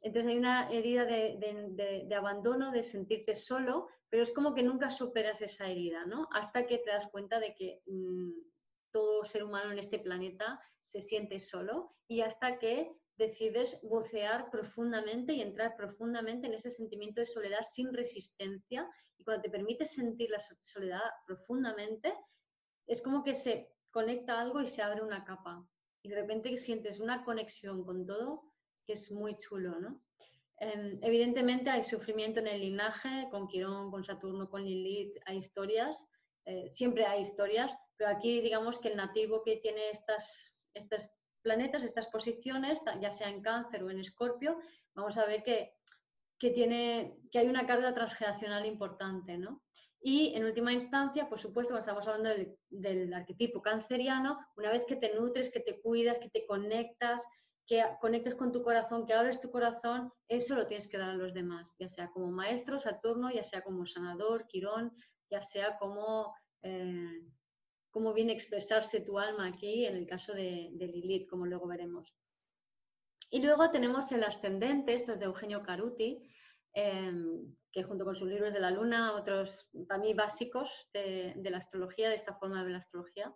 Entonces 0.00 0.30
hay 0.30 0.38
una 0.38 0.70
herida 0.70 1.04
de, 1.04 2.08
abandono, 2.16 2.70
de 2.70 2.84
sentirte 2.84 3.34
solo, 3.34 3.88
pero 4.08 4.22
es 4.22 4.30
como 4.30 4.54
que 4.54 4.62
nunca 4.62 4.90
superas 4.90 5.42
esa 5.42 5.68
herida, 5.68 6.06
¿no? 6.06 6.28
Hasta 6.32 6.66
que 6.66 6.78
te 6.78 6.90
das 6.90 7.08
cuenta 7.08 7.40
de 7.40 7.54
que 7.56 7.82
mm, 7.86 8.30
todo 8.92 9.24
ser 9.24 9.42
humano 9.42 9.72
en 9.72 9.80
este 9.80 9.98
planeta 9.98 10.60
se 10.84 11.00
siente 11.00 11.40
solo 11.40 11.96
y 12.06 12.20
hasta 12.20 12.58
que 12.58 12.92
decides 13.18 13.80
bucear 13.82 14.50
profundamente 14.50 15.32
y 15.32 15.42
entrar 15.42 15.76
profundamente 15.76 16.46
en 16.46 16.54
ese 16.54 16.70
sentimiento 16.70 17.20
de 17.20 17.26
soledad 17.26 17.62
sin 17.62 17.92
resistencia 17.92 18.88
y 19.18 19.24
cuando 19.24 19.42
te 19.42 19.50
permites 19.50 19.90
sentir 19.90 20.30
la 20.30 20.38
soledad 20.40 21.02
profundamente, 21.26 22.14
es 22.86 23.02
como 23.02 23.24
que 23.24 23.34
se 23.34 23.74
conecta 23.90 24.40
algo 24.40 24.60
y 24.60 24.68
se 24.68 24.82
abre 24.82 25.02
una 25.02 25.24
capa 25.24 25.68
y 26.02 26.08
de 26.08 26.14
repente 26.14 26.56
sientes 26.56 27.00
una 27.00 27.24
conexión 27.24 27.84
con 27.84 28.06
todo 28.06 28.44
que 28.86 28.92
es 28.92 29.10
muy 29.10 29.36
chulo, 29.36 29.78
¿no? 29.80 30.00
Em, 30.60 30.98
evidentemente 31.02 31.70
hay 31.70 31.82
sufrimiento 31.82 32.40
en 32.40 32.46
el 32.46 32.60
linaje, 32.60 33.28
con 33.30 33.46
Quirón, 33.46 33.90
con 33.90 34.02
Saturno, 34.02 34.48
con 34.48 34.64
Lilith, 34.64 35.16
hay 35.26 35.38
historias, 35.38 36.08
eh, 36.46 36.68
siempre 36.68 37.04
hay 37.04 37.20
historias, 37.20 37.70
pero 37.96 38.10
aquí 38.10 38.40
digamos 38.40 38.78
que 38.78 38.88
el 38.88 38.96
nativo 38.96 39.42
que 39.44 39.56
tiene 39.56 39.90
estas, 39.90 40.58
estas 40.74 41.17
planetas, 41.48 41.82
estas 41.82 42.08
posiciones, 42.08 42.78
ya 43.00 43.10
sea 43.10 43.30
en 43.30 43.40
cáncer 43.40 43.82
o 43.82 43.88
en 43.88 44.00
escorpio, 44.00 44.58
vamos 44.94 45.16
a 45.16 45.24
ver 45.24 45.42
que, 45.42 45.72
que, 46.38 46.50
tiene, 46.50 47.16
que 47.32 47.38
hay 47.38 47.48
una 47.48 47.66
carga 47.66 47.94
transgeneracional 47.94 48.66
importante, 48.66 49.38
¿no? 49.38 49.62
Y 49.98 50.34
en 50.36 50.44
última 50.44 50.74
instancia, 50.74 51.26
por 51.26 51.40
supuesto, 51.40 51.72
cuando 51.72 51.80
estamos 51.80 52.06
hablando 52.06 52.52
del, 52.68 53.14
arquetipo 53.14 53.62
canceriano, 53.62 54.38
una 54.58 54.70
vez 54.70 54.84
que 54.84 54.96
te 54.96 55.14
nutres, 55.14 55.50
que 55.50 55.60
te 55.60 55.80
cuidas, 55.80 56.18
que 56.18 56.28
te 56.28 56.46
conectas, 56.46 57.26
que 57.66 57.82
conectes 57.98 58.34
con 58.34 58.52
tu 58.52 58.62
corazón, 58.62 59.06
que 59.06 59.14
abres 59.14 59.40
tu 59.40 59.50
corazón, 59.50 60.12
eso 60.28 60.54
lo 60.54 60.66
tienes 60.66 60.86
que 60.86 60.98
dar 60.98 61.10
a 61.10 61.14
los 61.14 61.32
demás, 61.32 61.76
ya 61.78 61.88
sea 61.88 62.10
como 62.10 62.30
maestro, 62.30 62.78
Saturno, 62.78 63.30
ya 63.30 63.42
sea 63.42 63.62
como 63.62 63.86
sanador, 63.86 64.46
Quirón, 64.46 64.92
ya 65.30 65.40
sea 65.40 65.78
como 65.78 66.34
eh, 66.62 67.22
cómo 67.98 68.12
viene 68.12 68.30
a 68.30 68.36
expresarse 68.36 69.00
tu 69.00 69.18
alma 69.18 69.48
aquí 69.48 69.84
en 69.84 69.96
el 69.96 70.06
caso 70.06 70.32
de, 70.32 70.70
Lilith, 70.78 71.28
como 71.28 71.46
luego 71.46 71.66
veremos. 71.66 72.14
Y 73.28 73.42
luego 73.42 73.72
tenemos 73.72 74.12
el 74.12 74.22
ascendente, 74.22 74.94
esto 74.94 75.14
es 75.14 75.18
de 75.18 75.26
Eugenio 75.26 75.64
Caruti, 75.64 76.22
em, 76.74 77.56
que 77.72 77.82
junto 77.82 78.04
con 78.04 78.14
sus 78.14 78.28
libros 78.28 78.54
de 78.54 78.60
la 78.60 78.70
luna, 78.70 79.14
otros 79.14 79.68
para 79.88 79.98
mí 79.98 80.14
básicos 80.14 80.88
de, 80.92 81.34
de, 81.36 81.50
la 81.50 81.58
astrología, 81.58 82.08
de 82.08 82.14
esta 82.14 82.36
forma 82.36 82.64
de 82.64 82.70
la 82.70 82.78
astrología. 82.78 83.34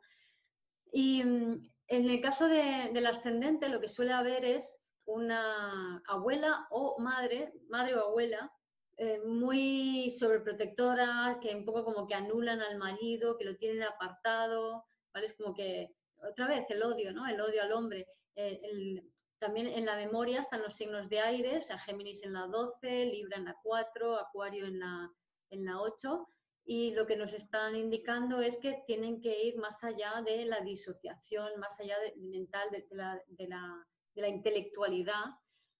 Y 0.93 1.23
en 1.23 1.73
el 1.89 2.21
caso 2.21 2.47
del 2.47 3.05
ascendente, 3.07 3.69
lo 3.69 3.81
que 3.81 3.89
suele 3.89 4.13
haber 4.13 4.45
es 4.45 4.81
una 5.07 6.01
abuela 6.07 6.69
o 6.71 7.01
madre, 7.01 7.53
madre 7.69 7.97
o 7.97 8.05
abuela, 8.11 8.53
eh, 8.97 9.21
muy 9.25 10.11
sobreprotectoras, 10.11 11.39
que 11.39 11.55
un 11.55 11.65
poco 11.65 11.85
como 11.85 12.07
que 12.07 12.15
anulan 12.15 12.61
al 12.61 12.79
marido, 12.79 13.37
que 13.37 13.45
lo 13.45 13.57
tienen 13.57 13.83
apartado, 13.83 14.85
¿vale? 15.13 15.27
Es 15.27 15.35
como 15.37 15.55
que, 15.55 15.95
otra 16.17 16.47
vez, 16.47 16.67
el 16.71 16.83
odio, 16.83 17.13
¿no? 17.13 17.27
El 17.27 17.41
odio 17.41 17.63
al 17.63 17.73
hombre. 17.73 18.07
Eh, 18.37 19.03
también 19.39 19.67
en 19.67 19.87
la 19.87 19.97
memoria 19.97 20.41
están 20.41 20.63
los 20.63 20.75
signos 20.75 21.09
de 21.09 21.19
aire, 21.19 21.59
o 21.59 21.63
sea, 21.63 21.77
Géminis 21.77 22.23
en 22.23 22.35
la 22.35 22.47
12, 22.47 23.07
Libra 23.07 23.39
en 23.39 23.47
la 23.47 23.57
4, 23.61 24.17
Acuario 24.17 24.67
en 24.67 24.79
la, 24.79 25.11
en 25.51 25.65
la 25.65 25.81
8, 25.81 26.29
y 26.65 26.93
lo 26.93 27.07
que 27.07 27.17
nos 27.17 27.33
están 27.33 27.75
indicando 27.75 28.41
es 28.41 28.59
que 28.59 28.85
tienen 28.87 29.21
que 29.21 29.43
ir 29.43 29.59
más 29.59 29.83
allá 29.83 30.23
de 30.25 30.45
la 30.45 30.61
disociación, 30.61 31.59
más 31.59 31.81
allá 31.81 31.99
de, 31.99 32.15
mental, 32.19 32.69
de, 32.71 32.87
la, 32.91 33.21
de, 33.27 33.49
la, 33.49 33.87
de 34.15 34.23
la, 34.23 34.29
intelectualidad, 34.29 35.25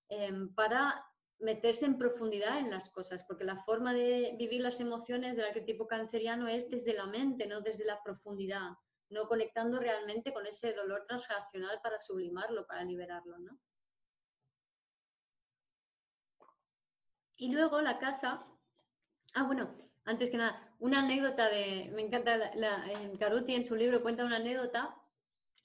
em, 0.09 0.53
para 0.55 1.05
meterse 1.43 1.87
en 1.87 1.99
profundidad 1.99 2.59
en 2.61 2.71
las 2.71 2.89
cosas, 2.91 3.25
porque 3.25 3.45
la 3.45 3.57
forma 3.57 3.93
de 3.93 4.35
vivir 4.39 4.61
las 4.61 4.81
emociones 4.81 5.37
del 5.37 5.47
arquetipo 5.47 5.87
canceriano 5.87 6.49
es 6.49 6.71
desde 6.71 6.95
la 6.95 7.07
mente, 7.07 7.47
no 7.47 7.61
desde 7.61 7.85
la 7.85 8.03
profundidad, 8.03 8.71
no 9.11 9.27
conectando 9.27 9.81
realmente 9.81 10.33
con 10.33 10.47
ese 10.47 10.73
dolor 10.73 11.05
transgeneracional 11.07 11.81
para 11.83 11.99
sublimarlo, 11.99 12.67
para 12.67 12.85
liberarlo. 12.85 13.39
¿no? 13.39 13.59
Y 17.37 17.53
luego 17.53 17.81
la 17.81 17.99
casa, 17.99 18.41
ah 19.35 19.43
bueno, 19.43 19.77
antes 20.05 20.31
que 20.31 20.37
nada, 20.37 20.73
una 20.79 21.01
anécdota 21.01 21.49
de, 21.49 21.91
me 21.93 22.03
encanta, 22.03 22.53
en 22.53 23.17
Caruti 23.19 23.55
en 23.55 23.65
su 23.65 23.75
libro 23.75 24.03
cuenta 24.03 24.25
una 24.25 24.37
anécdota 24.37 24.97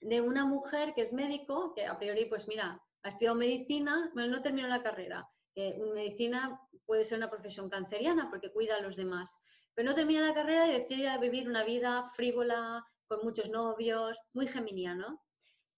de 0.01 0.21
una 0.21 0.45
mujer 0.45 0.93
que 0.95 1.01
es 1.01 1.13
médico, 1.13 1.73
que 1.75 1.85
a 1.85 1.97
priori, 1.97 2.25
pues 2.25 2.47
mira, 2.47 2.81
ha 3.03 3.07
estudiado 3.09 3.35
medicina, 3.35 4.09
bueno, 4.13 4.35
no 4.35 4.41
terminó 4.41 4.67
la 4.67 4.81
carrera. 4.81 5.29
Que 5.57 5.79
medicina 5.93 6.61
puede 6.85 7.03
ser 7.03 7.17
una 7.17 7.29
profesión 7.29 7.69
canceriana 7.69 8.29
porque 8.29 8.51
cuida 8.51 8.75
a 8.75 8.81
los 8.81 8.95
demás, 8.95 9.35
pero 9.73 9.89
no 9.89 9.95
termina 9.95 10.27
la 10.27 10.33
carrera 10.33 10.67
y 10.67 10.79
decide 10.79 11.17
vivir 11.17 11.49
una 11.49 11.63
vida 11.63 12.09
frívola, 12.11 12.85
con 13.07 13.21
muchos 13.23 13.49
novios, 13.49 14.17
muy 14.33 14.47
geminiano. 14.47 15.23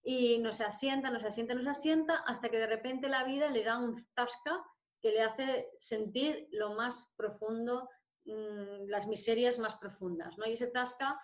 Y 0.04 0.40
nos 0.40 0.62
asienta, 0.62 1.10
nos 1.12 1.24
asienta, 1.24 1.54
nos 1.54 1.68
asienta, 1.68 2.16
hasta 2.26 2.50
que 2.50 2.58
de 2.58 2.68
repente 2.68 3.08
la 3.08 3.24
vida 3.24 3.50
le 3.50 3.64
da 3.64 3.78
un 3.78 3.96
zasca 4.16 4.64
que 5.02 5.12
le 5.12 5.22
hace 5.22 5.70
sentir 5.78 6.48
lo 6.52 6.74
más 6.74 7.14
profundo 7.18 7.88
Mm, 8.30 8.90
las 8.90 9.08
miserias 9.08 9.58
más 9.58 9.76
profundas, 9.78 10.38
¿no? 10.38 10.46
Y 10.46 10.54
ese 10.54 10.68
tasca, 10.68 11.20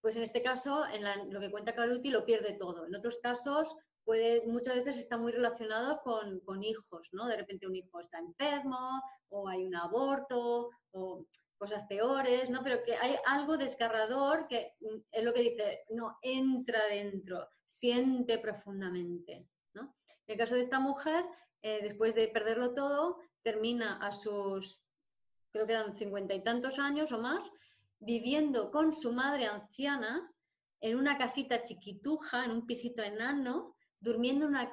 pues 0.00 0.16
en 0.16 0.22
este 0.22 0.42
caso, 0.42 0.86
en 0.86 1.32
lo 1.32 1.40
que 1.40 1.50
cuenta 1.50 1.74
Caruti, 1.74 2.10
lo 2.10 2.24
pierde 2.24 2.54
todo. 2.54 2.86
En 2.86 2.94
otros 2.94 3.18
casos, 3.18 3.74
puede, 4.06 4.46
muchas 4.46 4.76
veces 4.76 4.96
está 4.96 5.18
muy 5.18 5.32
relacionado 5.32 6.00
con, 6.02 6.40
con, 6.40 6.62
hijos, 6.62 7.10
¿no? 7.12 7.26
De 7.26 7.36
repente 7.36 7.66
un 7.66 7.76
hijo 7.76 8.00
está 8.00 8.18
enfermo, 8.18 9.02
o 9.28 9.48
hay 9.48 9.66
un 9.66 9.74
aborto, 9.74 10.70
o 10.92 11.26
cosas 11.58 11.84
peores, 11.88 12.48
¿no? 12.48 12.62
Pero 12.62 12.82
que 12.84 12.96
hay 12.96 13.16
algo 13.26 13.58
desgarrador 13.58 14.46
que 14.46 14.74
mm, 14.80 15.00
es 15.10 15.24
lo 15.24 15.34
que 15.34 15.42
dice, 15.42 15.84
no, 15.90 16.16
entra 16.22 16.86
dentro, 16.86 17.48
siente 17.64 18.38
profundamente, 18.38 19.46
¿no? 19.74 19.94
En 20.26 20.32
el 20.32 20.38
caso 20.38 20.54
de 20.54 20.60
esta 20.62 20.78
mujer, 20.78 21.24
eh, 21.60 21.80
después 21.82 22.14
de 22.14 22.28
perderlo 22.28 22.72
todo, 22.72 23.18
termina 23.42 23.98
a 23.98 24.12
sus 24.12 24.86
creo 25.50 25.66
que 25.66 25.72
eran 25.72 25.96
cincuenta 25.96 26.34
y 26.34 26.44
tantos 26.44 26.78
años 26.78 27.12
o 27.12 27.18
más, 27.18 27.42
viviendo 27.98 28.70
con 28.70 28.92
su 28.92 29.12
madre 29.12 29.46
anciana 29.46 30.30
en 30.80 30.96
una 30.96 31.16
casita 31.16 31.62
chiquituja, 31.62 32.44
en 32.44 32.50
un 32.50 32.66
pisito 32.66 33.02
enano, 33.02 33.75
durmiendo 34.00 34.46
en 34.46 34.50
una, 34.50 34.70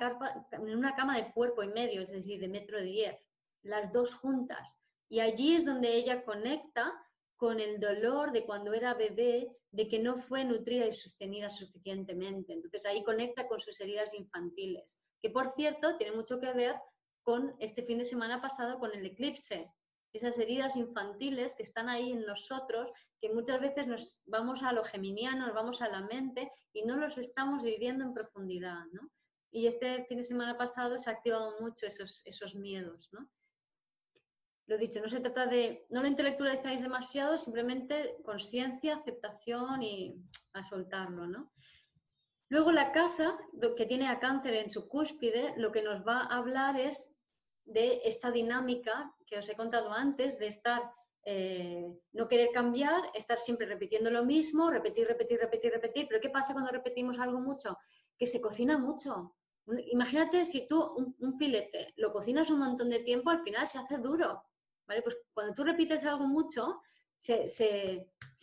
en 0.52 0.78
una 0.78 0.96
cama 0.96 1.18
de 1.18 1.32
cuerpo 1.32 1.64
y 1.64 1.70
medio, 1.70 2.02
es 2.02 2.10
decir, 2.12 2.40
de 2.40 2.48
metro 2.48 2.82
diez, 2.82 3.28
las 3.64 3.92
dos 3.92 4.16
juntas. 4.16 4.78
Y 5.10 5.20
allí 5.20 5.56
es 5.56 5.66
donde 5.66 5.96
ella 5.96 6.24
conecta 6.24 6.94
con 7.36 7.60
el 7.60 7.80
dolor 7.80 8.32
de 8.32 8.46
cuando 8.46 8.74
era 8.74 8.94
bebé, 8.94 9.52
de 9.72 9.88
que 9.88 10.00
no 10.00 10.18
fue 10.18 10.46
nutrida 10.46 10.86
y 10.86 10.94
sostenida 10.94 11.50
suficientemente. 11.50 12.54
Entonces 12.54 12.86
ahí 12.86 13.04
conecta 13.04 13.48
con 13.48 13.60
sus 13.60 13.80
heridas 13.82 14.14
infantiles, 14.14 15.00
que 15.22 15.30
por 15.30 15.50
cierto 15.50 15.98
tiene 15.98 16.16
mucho 16.16 16.40
que 16.40 16.54
ver 16.54 16.76
con 17.24 17.56
este 17.60 17.84
fin 17.84 17.98
de 17.98 18.06
semana 18.06 18.42
pasado 18.42 18.80
con 18.80 18.94
el 18.94 19.06
eclipse, 19.06 19.72
esas 20.14 20.38
heridas 20.38 20.76
infantiles 20.76 21.56
que 21.56 21.64
están 21.64 21.90
ahí 21.90 22.12
en 22.12 22.26
nosotros, 22.26 22.92
que 23.20 23.34
muchas 23.34 23.60
veces 23.60 23.88
nos 23.88 24.22
vamos 24.26 24.64
a 24.64 24.72
lo 24.72 24.84
geminiano, 24.84 25.48
nos 25.48 25.56
vamos 25.56 25.82
a 25.82 25.90
la 25.90 26.02
mente 26.02 26.52
y 26.72 26.86
no 26.86 26.98
los 26.98 27.18
estamos 27.18 27.64
viviendo 27.64 28.04
en 28.06 28.14
profundidad, 28.14 28.86
¿no? 28.92 29.10
Y 29.52 29.68
este 29.68 30.06
fin 30.06 30.18
de 30.18 30.24
semana 30.24 30.58
pasado 30.58 30.98
se 30.98 31.10
ha 31.10 31.14
activado 31.14 31.60
mucho 31.60 31.86
esos, 31.88 32.22
esos 32.26 32.56
miedos, 32.56 33.10
¿no? 33.12 33.28
Lo 34.68 34.78
dicho, 34.78 35.02
no 35.02 35.10
se 35.10 35.20
trata 35.20 35.46
de, 35.48 35.86
no 35.90 36.02
lo 36.02 36.08
intelectualizáis 36.08 36.82
demasiado, 36.82 37.38
simplemente 37.38 38.18
conciencia, 38.24 38.96
aceptación 38.96 39.84
y 39.84 40.16
a 40.54 40.64
soltarlo, 40.64 41.28
¿no? 41.28 41.52
Luego 42.50 42.72
la 42.72 42.92
casa, 42.92 43.38
que 43.76 43.86
tiene 43.86 44.08
a 44.08 44.20
cáncer 44.20 44.54
en 44.54 44.70
su 44.70 44.88
cúspide, 44.88 45.54
lo 45.58 45.72
que 45.72 45.82
nos 45.82 46.06
va 46.06 46.22
a 46.22 46.38
hablar 46.38 46.80
es 46.80 47.18
de 47.66 48.02
esta 48.06 48.32
dinámica 48.32 49.14
que 49.26 49.38
os 49.38 49.50
he 49.50 49.56
contado 49.56 49.92
antes, 49.92 50.38
de 50.40 50.48
estar, 50.48 50.82
eh, 51.26 51.88
no 52.12 52.28
querer 52.28 52.50
cambiar, 52.54 53.02
estar 53.14 53.40
siempre 53.40 53.66
repitiendo 53.66 54.12
lo 54.12 54.26
mismo, 54.26 54.70
repetir, 54.70 55.08
repetir, 55.08 55.40
repetir, 55.40 55.72
repetir. 55.72 56.08
Pero 56.08 56.22
¿qué 56.22 56.30
pasa 56.30 56.54
cuando 56.54 56.72
repetimos 56.72 57.20
algo 57.20 57.40
mucho? 57.40 57.78
Que 58.18 58.26
se 58.26 58.42
cocina 58.42 58.78
mucho. 58.78 59.36
Imagínate 59.92 60.46
si 60.46 60.68
tú 60.68 61.16
un, 61.20 61.38
filete 61.38 61.94
lo 61.96 62.12
cocinas 62.12 62.50
un 62.50 62.60
montón 62.60 62.90
de 62.90 63.00
tiempo, 63.00 63.30
al 63.30 63.44
final 63.44 63.66
se 63.68 63.80
hace 63.80 63.98
duro. 63.98 64.44
¿vale? 64.86 65.02
Pues 65.02 65.18
cuando 65.34 65.54
tú 65.54 65.64
repites 65.64 66.06
algo 66.06 66.28
mucho, 66.28 66.82
se, 67.18 67.46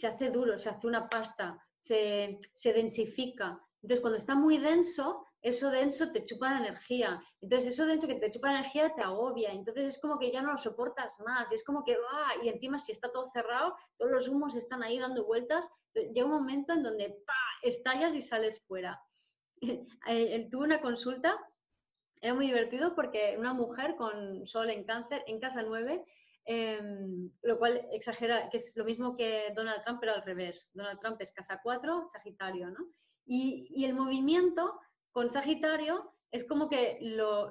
hace 0.03 0.31
duro, 0.31 0.59
se 0.59 0.71
hace 0.71 0.87
una 0.87 1.09
pasta, 1.09 1.63
se, 1.77 2.39
se 2.55 2.73
densifica. 2.73 3.61
Entonces, 3.83 4.01
cuando 4.01 4.17
está 4.17 4.35
muy 4.35 4.59
denso, 4.59 5.27
eso 5.43 5.71
denso 5.71 6.13
te 6.13 6.25
chupa 6.25 6.51
la 6.51 6.59
energía. 6.67 7.21
Entonces, 7.41 7.75
eso 7.75 7.87
denso 7.87 8.07
que 8.07 8.17
te 8.17 8.31
chupa 8.31 8.53
la 8.53 8.59
energía 8.59 8.95
te 8.95 9.03
agobia. 9.03 9.53
Entonces, 9.53 9.87
es 9.87 10.01
como 10.01 10.19
que 10.19 10.31
ya 10.31 10.43
no 10.43 10.53
lo 10.53 10.59
soportas 10.59 11.21
más. 11.21 11.51
Y 11.51 11.55
es 11.55 11.65
como 11.65 11.85
que, 11.85 11.97
¡ah! 12.13 12.33
y 12.43 12.49
encima, 12.49 12.79
si 12.79 12.93
está 12.93 13.11
todo 13.11 13.27
cerrado, 13.27 13.75
todos 13.97 14.13
los 14.13 14.29
humos 14.29 14.55
están 14.55 14.83
ahí 14.83 14.99
dando 14.99 15.25
vueltas, 15.25 15.65
llega 15.95 16.25
un 16.25 16.33
momento 16.33 16.73
en 16.73 16.83
donde 16.83 17.23
¡pa! 17.27 17.33
estallas 17.63 18.15
y 18.15 18.23
sales 18.23 18.63
fuera. 18.67 19.01
Eh, 20.07 20.49
tuve 20.51 20.65
una 20.65 20.81
consulta 20.81 21.39
era 22.21 22.35
muy 22.35 22.47
divertido 22.47 22.95
porque 22.95 23.37
una 23.39 23.55
mujer 23.55 23.97
con 23.97 24.47
sol 24.47 24.69
en 24.71 24.85
cáncer 24.85 25.25
en 25.27 25.41
casa 25.41 25.63
9, 25.63 26.05
em, 26.45 27.31
lo 27.43 27.59
cual 27.59 27.87
exagera, 27.93 28.51
que 28.51 28.59
es 28.59 28.77
lo 28.77 28.85
mismo 28.85 29.17
que 29.17 29.53
Donald 29.55 29.83
Trump, 29.83 30.01
pero 30.01 30.13
al 30.13 30.23
revés. 30.23 30.71
Donald 30.75 31.01
Trump 31.01 31.17
es 31.21 31.33
casa 31.33 31.61
4, 31.63 32.05
Sagitario, 32.05 32.71
¿no? 32.71 32.87
Y 33.25 33.85
el 33.85 33.95
movimiento 33.95 34.81
con 35.13 35.31
Sagitario 35.31 36.15
es 36.31 36.45
como 36.45 36.69
que 36.69 36.99
lo 37.01 37.51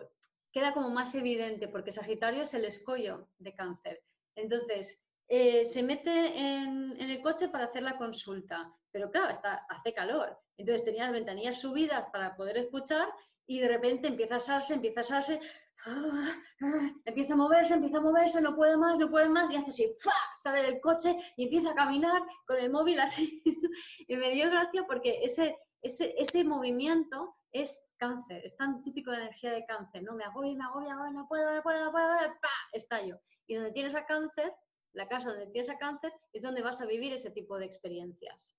queda 0.51 0.73
como 0.73 0.89
más 0.89 1.13
evidente, 1.15 1.67
porque 1.67 1.91
Sagitario 1.91 2.43
es 2.43 2.53
el 2.53 2.65
escollo 2.65 3.29
de 3.37 3.53
cáncer. 3.53 4.01
Entonces, 4.35 5.01
eh, 5.27 5.63
se 5.63 5.83
mete 5.83 6.37
en, 6.37 6.99
el 6.99 7.21
coche 7.21 7.49
para 7.49 7.65
hacer 7.65 7.83
la 7.83 7.97
consulta, 7.97 8.73
pero 8.91 9.11
claro, 9.11 9.29
está, 9.29 9.65
hace 9.69 9.93
calor. 9.93 10.35
Entonces 10.57 10.83
tenía 10.83 11.03
las 11.03 11.13
ventanillas 11.13 11.61
subidas 11.61 12.05
para 12.11 12.35
poder 12.35 12.57
escuchar 12.57 13.07
y 13.45 13.59
de 13.59 13.67
repente 13.67 14.07
empieza 14.07 14.35
a 14.35 14.37
asarse, 14.37 14.73
empieza 14.73 14.99
a 14.99 15.03
asarse, 15.03 15.39
empieza 17.05 17.33
a 17.33 17.37
moverse, 17.37 17.75
empieza 17.75 17.97
a 17.97 18.01
moverse, 18.01 18.41
no 18.41 18.55
puede 18.55 18.75
más, 18.75 18.97
no 18.97 19.09
puede 19.11 19.29
más, 19.29 19.51
y 19.51 19.57
hace 19.57 19.69
así, 19.69 19.95
sale 20.41 20.63
del 20.63 20.81
coche 20.81 21.15
y 21.37 21.43
empieza 21.43 21.71
a 21.71 21.75
caminar 21.75 22.23
con 22.47 22.57
el 22.57 22.71
móvil 22.71 22.99
así. 22.99 23.43
y 24.07 24.15
me 24.15 24.31
dio 24.31 24.49
gracia 24.49 24.85
porque 24.87 25.23
ese, 25.23 25.57
ese, 25.83 26.15
ese 26.17 26.43
movimiento 26.43 27.35
es 27.51 27.87
cáncer, 27.97 28.41
es 28.45 28.55
tan 28.55 28.83
típico 28.83 29.11
de 29.11 29.17
energía 29.17 29.51
de 29.51 29.65
cáncer, 29.65 30.03
¿no? 30.03 30.13
Me 30.13 30.23
agobia, 30.23 30.55
me 30.55 30.63
agobia, 30.65 30.95
no 31.11 31.27
puedo, 31.27 31.53
no 31.53 31.63
puedo, 31.63 31.85
no 31.85 31.91
puedo, 31.91 32.07
¡pa! 32.07 32.49
estallo. 32.73 33.19
Y 33.47 33.55
donde 33.55 33.71
tienes 33.71 33.95
a 33.95 34.05
cáncer, 34.05 34.53
la 34.93 35.07
casa 35.07 35.29
donde 35.29 35.47
tienes 35.47 35.69
a 35.69 35.77
cáncer, 35.77 36.13
es 36.33 36.43
donde 36.43 36.61
vas 36.61 36.81
a 36.81 36.85
vivir 36.85 37.13
ese 37.13 37.31
tipo 37.31 37.57
de 37.57 37.65
experiencias. 37.65 38.57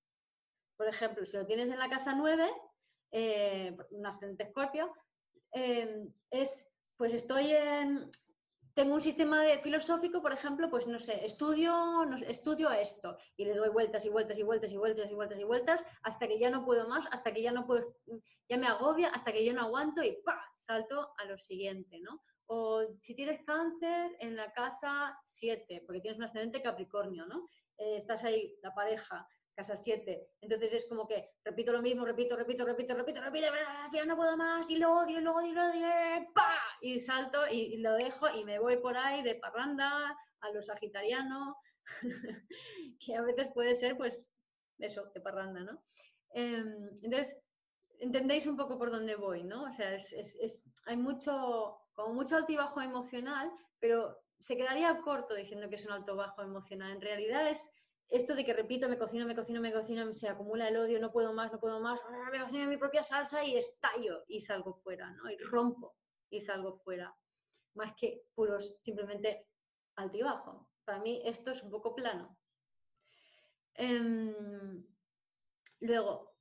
Por 0.77 0.89
ejemplo, 0.89 1.25
si 1.27 1.37
lo 1.37 1.47
tienes 1.47 1.71
en 1.71 1.79
la 1.79 1.89
casa 1.89 2.15
9, 2.15 2.51
eh, 3.13 3.77
un 3.91 4.07
ascendente 4.07 4.45
escorpio, 4.45 4.93
eh, 5.53 6.07
es, 6.31 6.69
pues 6.97 7.15
estoy 7.15 7.53
en, 7.53 8.11
tengo 8.75 8.95
un 8.95 9.01
sistema 9.01 9.43
filosófico, 9.63 10.23
por 10.23 10.33
ejemplo, 10.33 10.71
pues 10.71 10.87
no 10.87 10.99
sé, 10.99 11.25
estudio, 11.25 12.05
estudio 12.27 12.71
esto 12.71 13.17
y 13.37 13.45
le 13.45 13.55
doy 13.55 13.71
vueltas 13.71 14.05
y 14.07 14.09
vueltas 14.09 14.39
y 14.39 14.43
vueltas 14.43 14.73
y 14.73 14.77
vueltas 14.77 15.11
y 15.11 15.15
vueltas 15.15 15.39
y 15.39 15.45
vueltas 15.45 15.85
hasta 16.03 16.27
que 16.29 16.39
ya 16.39 16.51
no 16.51 16.65
puedo 16.65 16.89
más, 16.89 17.07
hasta 17.11 17.33
que 17.33 17.43
ya 17.43 17.53
no 17.53 17.67
puedo, 17.67 17.97
ya 18.49 18.59
me 18.59 18.67
agobia, 18.67 19.09
hasta 19.09 19.33
que 19.33 19.45
yo 19.45 19.53
no 19.53 19.63
aguanto 19.63 20.03
y 20.03 20.21
¡pa! 20.23 20.41
salto 20.53 21.13
a 21.19 21.25
lo 21.25 21.39
siguiente, 21.39 22.01
¿no? 22.01 22.23
O 22.47 22.83
si 23.01 23.15
tienes 23.15 23.45
cáncer 23.45 24.17
en 24.19 24.37
la 24.37 24.53
casa 24.53 25.17
7, 25.25 25.85
porque 25.87 26.01
tienes 26.01 26.19
un 26.19 26.25
ascendente 26.25 26.63
Capricornio, 26.63 27.27
¿no? 27.27 27.49
Eh, 27.79 27.97
estás 27.97 28.25
ahí, 28.25 28.59
la 28.63 28.75
pareja, 28.75 29.27
casa 29.55 29.77
7. 29.77 30.29
Entonces 30.41 30.73
es 30.73 30.89
como 30.89 31.07
que 31.07 31.31
repito 31.45 31.73
lo 31.73 31.83
mismo, 31.83 32.05
repito, 32.05 32.37
repito, 32.37 32.65
repito, 32.65 32.95
repito, 32.95 33.21
repito, 33.21 33.47
ya 33.93 34.05
no 34.05 34.17
puedo 34.17 34.37
más 34.37 34.71
y 34.71 34.77
lo 34.77 34.99
odio, 34.99 35.21
lo 35.21 35.37
odio, 35.37 35.53
lo 35.53 35.71
odio, 35.71 35.89
¡pa! 36.35 36.57
Y 36.81 37.01
salto 37.01 37.47
y, 37.49 37.79
lo 37.79 37.95
dejo 37.95 38.29
y 38.31 38.45
me 38.45 38.59
voy 38.59 38.79
por 38.79 38.97
ahí 38.97 39.23
de 39.23 39.37
parranda 39.37 40.17
a 40.41 40.51
lo 40.53 40.63
sagitariano, 40.63 41.57
que 43.01 43.17
a 43.17 43.23
veces 43.23 43.51
puede 43.53 43.75
ser 43.75 43.97
pues 43.97 44.29
eso, 44.79 45.11
de 45.15 45.21
parranda, 45.21 45.61
¿no? 45.61 45.83
Em, 46.33 46.91
entonces, 47.03 47.37
entendéis 47.99 48.47
un 48.47 48.57
poco 48.57 48.79
por 48.79 48.91
dónde 48.91 49.17
voy, 49.17 49.45
¿no? 49.45 49.65
O 49.65 49.73
sea, 49.73 49.95
es, 49.95 50.65
hay 50.87 50.97
mucho, 50.97 51.79
como 51.93 52.15
mucho 52.15 52.37
alto 52.37 52.53
y 52.53 52.57
bajo 52.57 52.81
emocional, 52.81 53.53
pero 53.79 54.19
se 54.39 54.57
quedaría 54.57 55.01
corto 55.03 55.35
diciendo 55.35 55.69
que 55.69 55.75
es 55.75 55.85
un 55.85 55.93
alto 55.93 56.17
bajo 56.17 56.43
emocional. 56.43 56.93
En 56.93 57.01
realidad 57.01 57.49
es 57.49 57.73
esto 58.11 58.35
de 58.35 58.45
que 58.45 58.53
repito, 58.53 58.89
me 58.89 58.99
cocino, 58.99 59.25
me 59.25 59.37
cocino, 59.37 59.61
me 59.61 59.73
cocino, 59.73 60.13
se 60.13 60.29
acumula 60.29 60.69
el 60.69 60.77
odio, 60.77 60.99
no 60.99 61.13
puedo 61.13 61.33
más, 61.33 61.53
no 61.53 61.61
puedo 61.61 61.81
más, 61.81 62.01
me 62.33 62.41
cocino 62.41 62.69
mi 62.69 62.77
propia 62.77 63.05
salsa 63.05 63.45
y 63.45 63.57
estallo 63.57 64.25
y 64.27 64.41
salgo 64.41 64.75
fuera, 64.75 65.11
¿no? 65.13 65.31
Y 65.31 65.37
rompo 65.39 65.97
y 66.29 66.41
salgo 66.41 66.77
fuera. 66.79 67.17
Más 67.75 67.95
que 67.95 68.25
puros, 68.35 68.77
simplemente 68.81 69.47
alto 69.95 70.17
y 70.19 70.23
bajo. 70.23 70.69
Para 70.85 70.99
mí 70.99 71.23
esto 71.25 71.53
es 71.53 71.63
un 71.63 71.71
poco 71.71 71.95
plano. 71.95 72.37
Em, 73.75 74.85
luego, 75.79 76.35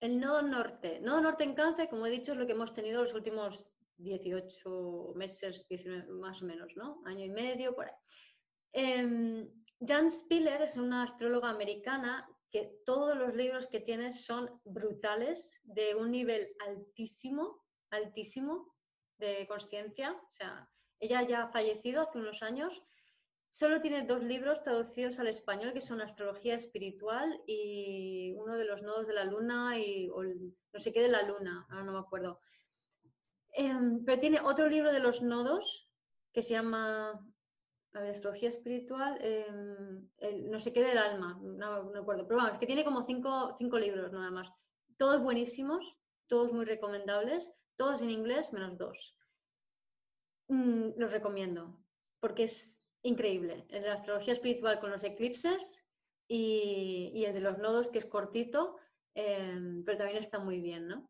el 0.00 0.18
nodo 0.18 0.40
norte. 0.40 1.00
Nodo 1.00 1.20
norte 1.20 1.44
en 1.44 1.54
cáncer, 1.54 1.90
como 1.90 2.06
he 2.06 2.10
dicho, 2.10 2.32
es 2.32 2.38
lo 2.38 2.46
que 2.46 2.52
hemos 2.52 2.72
tenido 2.72 3.02
los 3.02 3.12
últimos 3.12 3.68
18 3.98 5.12
meses, 5.16 5.66
19, 5.68 6.12
más 6.14 6.40
o 6.40 6.46
menos, 6.46 6.72
¿no? 6.76 7.02
Año 7.04 7.26
y 7.26 7.30
medio, 7.30 7.74
por 7.74 7.86
ahí. 7.86 7.94
Em, 8.72 9.50
Jan 9.80 10.10
Spiller 10.10 10.62
es 10.62 10.76
una 10.76 11.02
astróloga 11.02 11.50
americana 11.50 12.28
que 12.50 12.80
todos 12.84 13.16
los 13.16 13.34
libros 13.34 13.68
que 13.68 13.80
tiene 13.80 14.12
son 14.12 14.60
brutales, 14.64 15.60
de 15.64 15.94
un 15.94 16.10
nivel 16.10 16.48
altísimo, 16.66 17.64
altísimo 17.90 18.74
de 19.18 19.46
conciencia. 19.46 20.12
O 20.12 20.30
sea, 20.30 20.68
ella 21.00 21.22
ya 21.22 21.42
ha 21.42 21.48
fallecido 21.48 22.02
hace 22.02 22.18
unos 22.18 22.42
años 22.42 22.82
Solo 23.50 23.80
tiene 23.80 24.02
dos 24.02 24.22
libros 24.22 24.62
traducidos 24.62 25.18
al 25.18 25.28
español 25.28 25.72
que 25.72 25.80
son 25.80 26.02
Astrología 26.02 26.54
Espiritual 26.54 27.40
y 27.46 28.34
uno 28.36 28.56
de 28.56 28.66
los 28.66 28.82
nodos 28.82 29.06
de 29.06 29.14
la 29.14 29.24
luna 29.24 29.78
y 29.78 30.08
no 30.08 30.78
sé 30.78 30.92
qué 30.92 31.00
de 31.00 31.08
la 31.08 31.22
luna, 31.22 31.66
ahora 31.70 31.84
no 31.84 31.92
me 31.92 31.98
acuerdo. 32.00 32.40
Em, 33.54 34.04
pero 34.04 34.20
tiene 34.20 34.40
otro 34.40 34.68
libro 34.68 34.92
de 34.92 35.00
los 35.00 35.22
nodos 35.22 35.88
que 36.34 36.42
se 36.42 36.50
llama 36.50 37.18
Astrología 37.98 38.48
Espiritual, 38.48 39.18
em, 39.20 40.50
no 40.50 40.60
sé 40.60 40.72
qué 40.72 40.82
del 40.82 40.98
alma, 40.98 41.38
no, 41.42 41.84
me 41.84 41.98
acuerdo. 41.98 42.26
Pero 42.26 42.38
vamos, 42.38 42.58
que 42.58 42.66
tiene 42.66 42.84
como 42.84 43.04
cinco, 43.06 43.56
cinco 43.58 43.78
libros 43.78 44.12
nada 44.12 44.30
más. 44.30 44.50
Todos 44.96 45.22
buenísimos, 45.22 45.96
todos 46.26 46.52
muy 46.52 46.64
recomendables, 46.64 47.52
todos 47.76 48.02
en 48.02 48.10
inglés 48.10 48.52
menos 48.52 48.76
dos. 48.78 49.16
Mm, 50.48 50.90
los 50.96 51.12
recomiendo 51.12 51.78
porque 52.20 52.44
es 52.44 52.82
increíble. 53.02 53.64
El 53.68 53.82
de 53.82 53.88
la 53.88 53.94
astrología 53.94 54.32
espiritual 54.32 54.80
con 54.80 54.90
los 54.90 55.04
eclipses 55.04 55.84
y, 56.28 57.24
el 57.24 57.34
de 57.34 57.40
los 57.40 57.58
nodos, 57.58 57.90
que 57.90 57.98
es 57.98 58.06
cortito, 58.06 58.76
em, 59.14 59.84
pero 59.84 59.98
también 59.98 60.18
está 60.18 60.38
muy 60.38 60.60
bien, 60.60 60.88
¿no? 60.88 61.08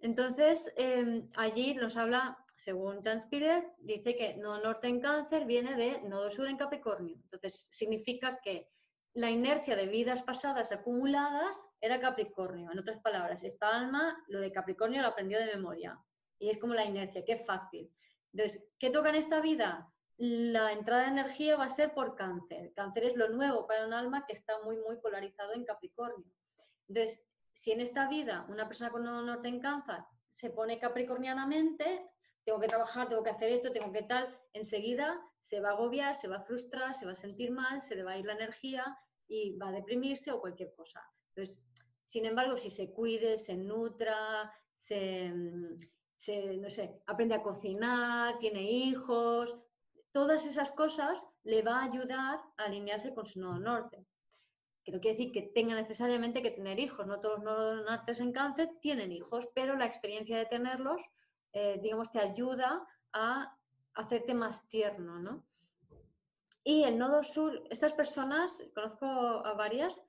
Entonces, 0.00 0.72
em, 0.76 1.30
allí 1.34 1.74
nos 1.74 1.96
habla, 1.96 2.36
según 2.60 3.00
Jan 3.00 3.16
Spider, 3.16 3.72
dice 3.78 4.14
que 4.16 4.36
nodo 4.36 4.60
norte 4.60 4.86
en 4.86 5.00
cáncer 5.00 5.46
viene 5.46 5.76
de 5.76 6.02
nodo 6.02 6.30
sur 6.30 6.46
en 6.46 6.58
Capricornio. 6.58 7.16
Entonces, 7.24 7.68
significa 7.70 8.38
que 8.42 8.68
la 9.14 9.30
inercia 9.30 9.74
de 9.76 9.86
vidas 9.86 10.22
pasadas 10.22 10.70
acumuladas 10.70 11.74
era 11.80 11.98
Capricornio. 12.00 12.70
En 12.70 12.78
otras 12.78 13.00
palabras, 13.00 13.44
esta 13.44 13.74
alma, 13.74 14.22
lo 14.28 14.40
de 14.40 14.52
Capricornio 14.52 15.00
lo 15.00 15.08
aprendió 15.08 15.38
de 15.38 15.56
memoria. 15.56 15.98
Y 16.38 16.50
es 16.50 16.58
como 16.58 16.74
la 16.74 16.84
inercia, 16.84 17.24
qué 17.24 17.36
fácil. 17.36 17.90
Entonces, 18.34 18.68
¿qué 18.78 18.90
toca 18.90 19.08
en 19.08 19.16
esta 19.16 19.40
vida? 19.40 19.90
la 20.22 20.72
entrada 20.72 21.04
de 21.04 21.12
energía 21.12 21.56
va 21.56 21.64
a 21.64 21.70
ser 21.70 21.94
por 21.94 22.14
cáncer. 22.14 22.74
Cáncer 22.74 23.04
es 23.04 23.16
lo 23.16 23.30
nuevo 23.30 23.66
para 23.66 23.86
un 23.86 23.94
alma 23.94 24.26
que 24.26 24.34
está 24.34 24.52
muy, 24.62 24.76
muy 24.76 24.98
polarizado 24.98 25.54
en 25.54 25.64
Capricornio. 25.64 26.30
Entonces, 26.88 27.24
si 27.52 27.72
en 27.72 27.80
esta 27.80 28.06
vida 28.06 28.44
una 28.50 28.66
persona 28.66 28.90
con 28.90 29.08
un 29.08 29.24
norte 29.24 29.48
en 29.48 29.60
cáncer 29.60 30.04
se 30.30 30.50
pone 30.50 30.78
capricornianamente, 30.78 32.06
tengo 32.50 32.60
que 32.60 32.66
trabajar, 32.66 33.08
tengo 33.08 33.22
que 33.22 33.30
hacer 33.30 33.48
esto, 33.50 33.70
tengo 33.70 33.92
que 33.92 34.02
tal, 34.02 34.36
enseguida 34.54 35.20
se 35.40 35.60
va 35.60 35.68
a 35.68 35.72
agobiar, 35.72 36.16
se 36.16 36.26
va 36.26 36.38
a 36.38 36.42
frustrar, 36.42 36.96
se 36.96 37.06
va 37.06 37.12
a 37.12 37.14
sentir 37.14 37.52
mal, 37.52 37.80
se 37.80 37.94
le 37.94 38.02
va 38.02 38.12
a 38.12 38.18
ir 38.18 38.26
la 38.26 38.32
energía 38.32 38.98
y 39.28 39.56
va 39.56 39.68
a 39.68 39.72
deprimirse 39.72 40.32
o 40.32 40.40
cualquier 40.40 40.74
cosa. 40.74 41.00
Entonces, 41.28 41.62
sin 42.04 42.26
embargo, 42.26 42.56
si 42.56 42.68
se 42.68 42.92
cuide, 42.92 43.38
se 43.38 43.54
nutra, 43.54 44.52
se, 44.74 45.32
se 46.16 46.56
no 46.56 46.68
sé, 46.70 47.00
aprende 47.06 47.36
a 47.36 47.42
cocinar, 47.42 48.40
tiene 48.40 48.68
hijos, 48.68 49.54
todas 50.10 50.44
esas 50.44 50.72
cosas 50.72 51.24
le 51.44 51.62
va 51.62 51.78
a 51.78 51.84
ayudar 51.84 52.40
a 52.56 52.64
alinearse 52.64 53.14
con 53.14 53.26
su 53.26 53.38
nodo 53.38 53.60
norte. 53.60 54.04
Que 54.82 54.90
no 54.90 55.00
quiere 55.00 55.18
decir 55.18 55.32
que 55.32 55.42
tenga 55.54 55.76
necesariamente 55.76 56.42
que 56.42 56.50
tener 56.50 56.80
hijos, 56.80 57.06
no 57.06 57.20
todos 57.20 57.36
los 57.36 57.44
nodos 57.44 57.84
nortes 57.84 58.18
en 58.18 58.32
cáncer 58.32 58.70
tienen 58.80 59.12
hijos, 59.12 59.48
pero 59.54 59.76
la 59.76 59.86
experiencia 59.86 60.36
de 60.36 60.46
tenerlos, 60.46 61.00
eh, 61.52 61.78
digamos, 61.82 62.10
te 62.10 62.20
ayuda 62.20 62.86
a 63.12 63.56
hacerte 63.94 64.34
más 64.34 64.68
tierno, 64.68 65.18
¿no? 65.18 65.46
Y 66.62 66.84
el 66.84 66.98
nodo 66.98 67.22
sur, 67.22 67.62
estas 67.70 67.94
personas, 67.94 68.70
conozco 68.74 69.06
a 69.06 69.54
varias 69.54 70.04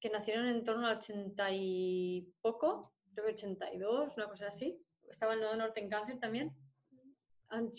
que 0.00 0.10
nacieron 0.10 0.46
en 0.46 0.64
torno 0.64 0.86
al 0.86 0.96
80 0.96 1.50
y 1.52 2.32
poco, 2.40 2.92
creo 3.14 3.26
que 3.26 3.32
82, 3.32 4.16
una 4.16 4.28
cosa 4.28 4.48
así. 4.48 4.80
Estaba 5.08 5.34
el 5.34 5.40
nodo 5.40 5.56
norte 5.56 5.80
en 5.80 5.90
cáncer 5.90 6.18
también 6.18 6.56
han 7.52 7.70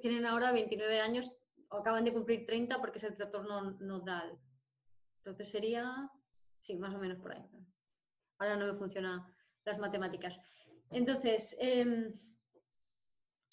tienen 0.00 0.26
ahora 0.26 0.52
29 0.52 1.00
años 1.00 1.38
acaban 1.70 2.04
de 2.04 2.12
cumplir 2.12 2.44
30 2.46 2.78
porque 2.80 2.98
es 2.98 3.04
el 3.04 3.16
retorno 3.16 3.72
nodal. 3.80 4.38
Entonces 5.18 5.50
sería, 5.50 6.10
sí, 6.60 6.76
más 6.76 6.94
o 6.94 6.98
menos 6.98 7.18
por 7.18 7.32
ahí. 7.32 7.42
Ahora 8.38 8.56
no 8.56 8.66
me 8.66 8.78
funcionan 8.78 9.24
las 9.64 9.78
matemáticas. 9.78 10.36
Entonces, 10.90 11.56
em, 11.58 12.12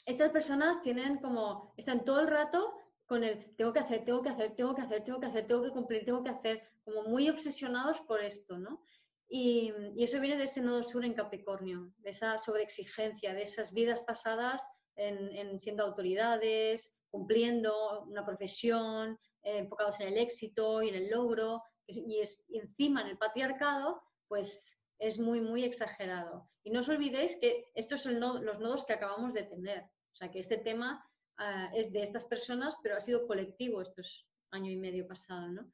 estas 0.10 0.32
personas 0.32 0.82
tienen 0.82 1.18
como, 1.18 1.74
están 1.78 2.04
todo 2.04 2.20
el 2.20 2.28
rato 2.28 2.74
con 3.06 3.24
el 3.24 3.56
tengo 3.56 3.72
que 3.72 3.80
hacer, 3.80 4.04
tengo 4.04 4.22
que 4.24 4.30
hacer, 4.30 4.56
tengo 4.56 4.74
que 4.74 4.82
hacer, 4.82 5.04
tengo 5.04 5.20
que 5.20 5.28
hacer, 5.28 5.48
tengo 5.48 5.64
que 5.64 5.72
cumplir, 5.72 6.06
tengo 6.06 6.24
que 6.24 6.30
hacer, 6.32 6.64
como 6.84 7.04
muy 7.04 7.30
obsesionados 7.30 8.02
por 8.02 8.24
esto, 8.24 8.58
¿no? 8.58 8.84
Y, 9.28 9.72
eso 9.98 10.20
viene 10.20 10.38
de 10.38 10.46
ese 10.46 10.62
nodo 10.62 10.84
sur 10.84 11.06
en 11.06 11.14
Capricornio, 11.14 11.94
de 12.00 12.10
esa 12.10 12.40
sobreexigencia, 12.40 13.36
de 13.36 13.44
esas 13.44 13.72
vidas 13.72 14.02
pasadas 14.02 14.68
en, 14.96 15.60
siendo 15.60 15.84
autoridades, 15.86 17.00
cumpliendo 17.12 18.04
una 18.06 18.26
profesión, 18.26 19.20
eh, 19.44 19.60
enfocados 19.60 20.00
en 20.02 20.08
el 20.08 20.18
éxito 20.18 20.82
y 20.82 20.90
en 20.90 20.96
el 20.96 21.10
logro, 21.10 21.62
y, 21.86 22.20
es, 22.20 22.44
encima 22.50 23.02
en 23.02 23.10
el 23.10 23.18
patriarcado, 23.18 24.02
pues 24.28 24.82
es 24.98 25.20
muy, 25.20 25.40
muy 25.40 25.64
exagerado. 25.64 26.50
Y 26.64 26.72
no 26.72 26.80
os 26.80 26.90
olvidéis 26.90 27.38
que 27.38 27.72
estos 27.76 28.02
son 28.02 28.20
los 28.20 28.60
nodos 28.60 28.86
que 28.86 28.94
acabamos 28.94 29.34
de 29.34 29.44
tener. 29.44 29.86
O 30.20 30.26
sea, 30.26 30.32
que 30.32 30.40
este 30.40 30.58
tema 30.58 31.10
ah, 31.38 31.70
es 31.74 31.94
de 31.94 32.04
estas 32.04 32.26
personas, 32.26 32.76
pero 32.84 32.98
ha 32.98 33.00
sido 33.00 33.26
colectivo 33.26 33.82
estos 33.82 34.30
año 34.52 34.70
y 34.70 34.76
medio 34.76 35.08
pasado, 35.08 35.48
¿no? 35.48 35.72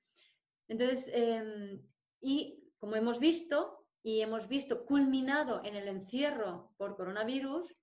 Entonces, 0.67 1.09
em, 1.13 1.81
y 2.21 2.71
como 2.77 2.95
hemos 2.95 3.19
visto, 3.19 3.87
y 4.03 4.21
hemos 4.21 4.47
visto 4.47 4.85
culminado 4.85 5.61
en 5.63 5.75
el 5.75 5.87
encierro 5.87 6.73
por 6.77 6.95
coronavirus, 6.95 7.75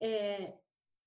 eh, 0.00 0.58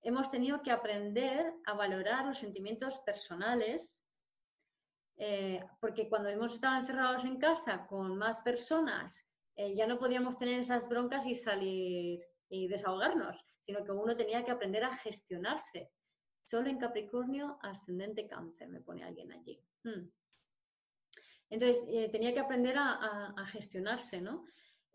hemos 0.02 0.32
tenido 0.32 0.62
que 0.62 0.72
aprender 0.72 1.54
a 1.66 1.74
valorar 1.74 2.26
los 2.26 2.38
sentimientos 2.38 3.00
personales, 3.00 4.08
eh, 5.18 5.62
porque 5.82 6.08
cuando 6.08 6.30
hemos 6.30 6.54
estado 6.54 6.80
encerrados 6.80 7.26
en 7.26 7.38
casa 7.38 7.86
con 7.88 8.18
más 8.18 8.40
personas, 8.42 9.30
eh, 9.58 9.76
ya 9.76 9.88
no 9.88 10.00
podíamos 10.00 10.38
tener 10.38 10.60
esas 10.60 10.88
broncas 10.88 11.26
y 11.26 11.36
salir 11.36 12.26
y 12.56 12.68
desahogarnos, 12.68 13.46
sino 13.60 13.84
que 13.84 13.92
uno 13.92 14.16
tenía 14.16 14.44
que 14.46 14.52
aprender 14.52 14.84
a 14.84 14.98
gestionarse. 14.98 15.92
Solo 16.44 16.70
en 16.70 16.78
Capricornio, 16.78 17.58
ascendente 17.62 18.28
cáncer, 18.28 18.70
me 18.70 18.82
pone 18.82 19.04
alguien 19.04 19.32
allí. 19.34 19.60
Hmm. 19.84 20.08
Entonces, 21.50 21.84
eh, 21.88 22.10
tenía 22.12 22.34
que 22.34 22.40
aprender 22.40 22.76
a, 22.78 23.46
gestionarse, 23.52 24.22
¿no? 24.22 24.46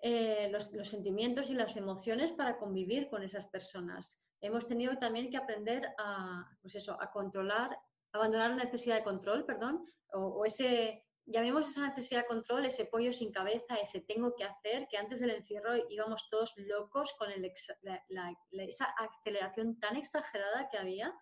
Eh, 0.03 0.49
los, 0.51 0.71
sentimientos 0.89 1.51
y 1.51 1.55
las 1.55 1.77
emociones 1.77 2.33
para 2.33 2.59
convivir 2.59 3.09
con 3.09 3.23
esas 3.23 3.47
personas. 3.49 4.25
Hemos 4.41 4.67
tenido 4.67 4.97
también 4.97 5.31
que 5.31 5.37
aprender 5.37 5.87
a, 5.99 6.49
pues 6.63 6.75
eso, 6.75 6.97
a 7.01 7.11
controlar, 7.11 7.77
abandonar 8.13 8.51
la 8.51 8.65
necesidad 8.65 8.97
de 8.97 9.05
control, 9.05 9.45
perdón, 9.45 9.85
o, 10.13 10.45
ese, 10.45 11.05
llamemos 11.31 11.71
esa 11.71 11.89
necesidad 11.89 12.23
de 12.23 12.27
control, 12.27 12.67
ese 12.67 12.87
pollo 12.87 13.13
sin 13.13 13.33
cabeza, 13.33 13.77
ese 13.77 14.01
tengo 14.01 14.35
que 14.35 14.45
hacer, 14.45 14.89
que 14.91 14.97
antes 14.97 15.21
del 15.21 15.31
encierro 15.31 15.75
íbamos 15.89 16.29
todos 16.29 16.55
locos 16.57 17.15
con 17.19 17.31
esa 17.31 18.95
aceleración 18.99 19.79
tan 19.79 19.97
exagerada 19.97 20.69
que 20.71 20.79
había 20.79 21.15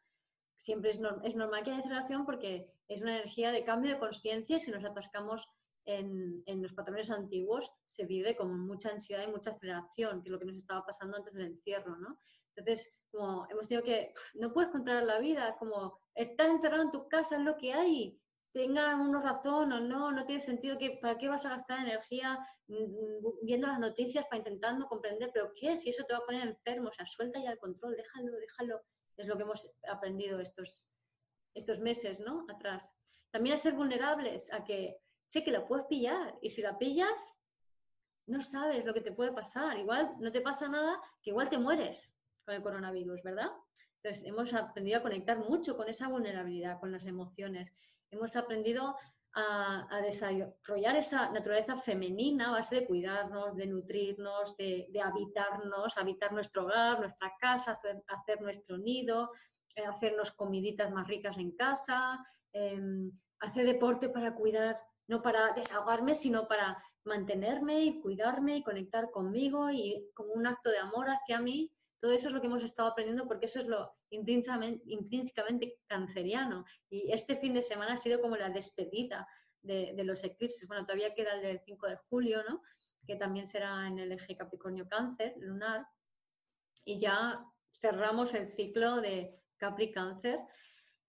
siempre 0.59 0.91
es, 0.91 1.01
normal 1.01 1.63
que 1.63 1.71
haya 1.71 1.81
aceleración 1.81 2.27
porque 2.27 2.71
es 2.89 3.01
una 3.01 3.17
energía 3.17 3.53
de 3.53 3.65
cambio 3.65 3.93
de 3.93 3.99
conciencia 3.99 4.57
y 4.57 4.61
si 4.61 4.71
nos 4.71 4.85
atascamos 4.85 5.49
en, 5.85 6.43
los 6.61 6.75
patrones 6.75 7.11
antiguos 7.11 7.71
se 7.85 8.05
vive 8.05 8.37
con 8.37 8.59
mucha 8.67 8.91
ansiedad 8.91 9.27
y 9.27 9.31
mucha 9.31 9.53
aceleración, 9.53 10.21
que 10.21 10.29
es 10.29 10.33
lo 10.33 10.39
que 10.39 10.45
nos 10.45 10.57
estaba 10.57 10.85
pasando 10.85 11.17
antes 11.17 11.35
del 11.35 11.47
encierro, 11.47 11.97
¿no? 11.97 12.19
Entonces, 12.55 12.93
como 13.11 13.47
hemos 13.49 13.69
tenido 13.69 13.85
que, 13.85 14.13
no 14.35 14.53
puedes 14.53 14.71
controlar 14.71 15.05
la 15.05 15.21
vida, 15.21 15.57
como 15.59 16.01
estás 16.15 16.49
encerrado 16.49 16.83
en 16.83 16.91
tu 16.91 17.09
casa, 17.09 17.37
es 17.37 17.43
lo 17.43 17.57
que 17.57 17.73
hay, 17.73 18.21
tenga 18.53 18.97
uno 18.97 19.21
razón 19.21 19.73
o 19.73 19.81
no, 19.81 20.11
no 20.13 20.25
tiene 20.25 20.41
sentido 20.41 20.79
que, 20.79 20.99
¿para 21.01 21.19
qué 21.19 21.29
vas 21.29 21.45
a 21.47 21.51
gastar 21.51 21.81
energía 21.81 22.39
mm, 22.67 22.75
mm, 22.75 23.45
viendo 23.45 23.67
las 23.67 23.79
noticias 23.79 24.25
para 24.27 24.39
intentando 24.39 24.87
comprender, 24.87 25.31
pero 25.33 25.53
qué, 25.55 25.77
si 25.77 25.91
eso 25.91 26.05
te 26.05 26.15
va 26.15 26.21
a 26.21 26.27
poner 26.27 26.49
enfermo, 26.49 26.89
o 26.89 26.93
sea, 26.93 27.07
suelta 27.07 27.41
ya 27.41 27.53
el 27.53 27.59
control, 27.59 27.97
déjalo, 27.97 28.33
déjalo 28.39 28.83
es 29.19 29.27
lo 29.27 29.37
que 29.37 29.43
hemos 29.43 29.77
aprendido 29.89 30.41
estos, 30.41 30.87
estos 31.55 31.81
meses 31.81 32.21
¿no? 32.21 32.47
atrás. 32.49 32.91
También 33.31 33.55
a 33.55 33.59
ser 33.59 33.75
vulnerables, 33.75 34.53
a 34.53 34.65
que 34.65 34.97
sé 35.27 35.45
que 35.45 35.51
la 35.51 35.67
puedes 35.67 35.87
pillar 35.87 36.39
y 36.41 36.51
si 36.51 36.63
la 36.63 36.79
pillas, 36.79 37.35
no 38.27 38.43
sabes 38.43 38.85
lo 38.85 38.95
que 38.95 39.01
te 39.01 39.13
puede 39.13 39.33
pasar. 39.33 39.77
Igual 39.79 40.15
no 40.21 40.33
te 40.33 40.41
pasa 40.41 40.69
nada, 40.69 41.01
que 41.23 41.31
igual 41.31 41.49
te 41.49 41.59
mueres 41.59 42.15
con 42.45 42.55
el 42.55 42.63
coronavirus, 42.63 43.23
¿verdad? 43.23 43.51
Entonces 44.03 44.27
hemos 44.27 44.55
aprendido 44.55 44.99
a 44.99 45.03
conectar 45.03 45.39
mucho 45.39 45.77
con 45.77 45.89
esa 45.89 46.09
vulnerabilidad, 46.09 46.79
con 46.79 46.93
las 46.93 47.05
emociones. 47.05 47.73
Hemos 48.11 48.37
aprendido 48.37 48.97
a, 49.35 50.01
desarrollar 50.03 50.97
esa 50.97 51.31
naturaleza 51.31 51.77
femenina 51.77 52.49
a 52.49 52.53
base 52.53 52.81
de 52.81 52.87
cuidarnos, 52.87 53.57
de 53.57 53.67
nutrirnos, 53.67 54.57
de, 54.57 54.89
habitarnos, 55.03 55.97
habitar 55.99 56.33
nuestro 56.33 56.65
hogar, 56.65 57.01
nuestra 57.01 57.35
casa, 57.41 57.79
hacer, 58.09 58.41
nuestro 58.41 58.79
nido, 58.79 59.31
eh, 59.75 59.85
hacernos 59.85 60.33
comiditas 60.33 60.91
más 60.91 61.07
ricas 61.07 61.39
en 61.39 61.53
casa, 61.53 62.25
em, 62.53 63.13
hacer 63.41 63.67
deporte 63.67 64.09
para 64.09 64.35
cuidar, 64.35 64.77
no 65.07 65.23
para 65.23 65.53
desahogarme, 65.53 66.15
sino 66.15 66.49
para 66.49 66.83
mantenerme 67.05 67.81
y 67.85 68.01
cuidarme 68.01 68.57
y 68.57 68.63
conectar 68.63 69.11
conmigo 69.11 69.71
y 69.71 70.11
como 70.15 70.33
un 70.33 70.47
acto 70.47 70.71
de 70.71 70.79
amor 70.79 71.07
hacia 71.09 71.41
mí. 71.41 71.71
Todo 72.01 72.13
eso 72.13 72.29
es 72.29 72.35
lo 72.35 72.41
que 72.41 72.47
hemos 72.49 72.63
estado 72.63 72.89
aprendiendo 72.89 73.27
porque 73.27 73.47
eso 73.47 73.61
es 73.61 73.67
lo 73.67 73.98
intrínsecamente, 74.11 75.79
canceriano. 75.87 76.65
Y 76.91 77.13
este 77.13 77.37
fin 77.37 77.55
de 77.55 77.63
semana 77.63 77.95
ha 77.95 77.97
sido 77.97 78.21
como 78.21 78.37
la 78.37 78.51
despedida 78.51 79.27
de, 79.63 79.95
los 80.05 80.25
eclipses. 80.25 80.67
Bueno, 80.67 80.85
todavía 80.85 81.15
queda 81.15 81.35
el 81.35 81.43
del 81.43 81.61
5 81.61 81.87
de 81.87 81.97
julio, 82.09 82.43
¿no? 82.49 82.63
que 83.07 83.17
también 83.17 83.47
será 83.47 83.87
en 83.87 83.99
el 83.99 84.13
eje 84.13 84.37
Capricornio-Cáncer 84.37 85.35
lunar. 85.39 85.87
Y 86.85 87.01
ya 87.01 87.43
cerramos 87.81 88.35
el 88.35 88.55
ciclo 88.55 89.01
de 89.01 89.41
Capri-Cáncer. 89.57 90.41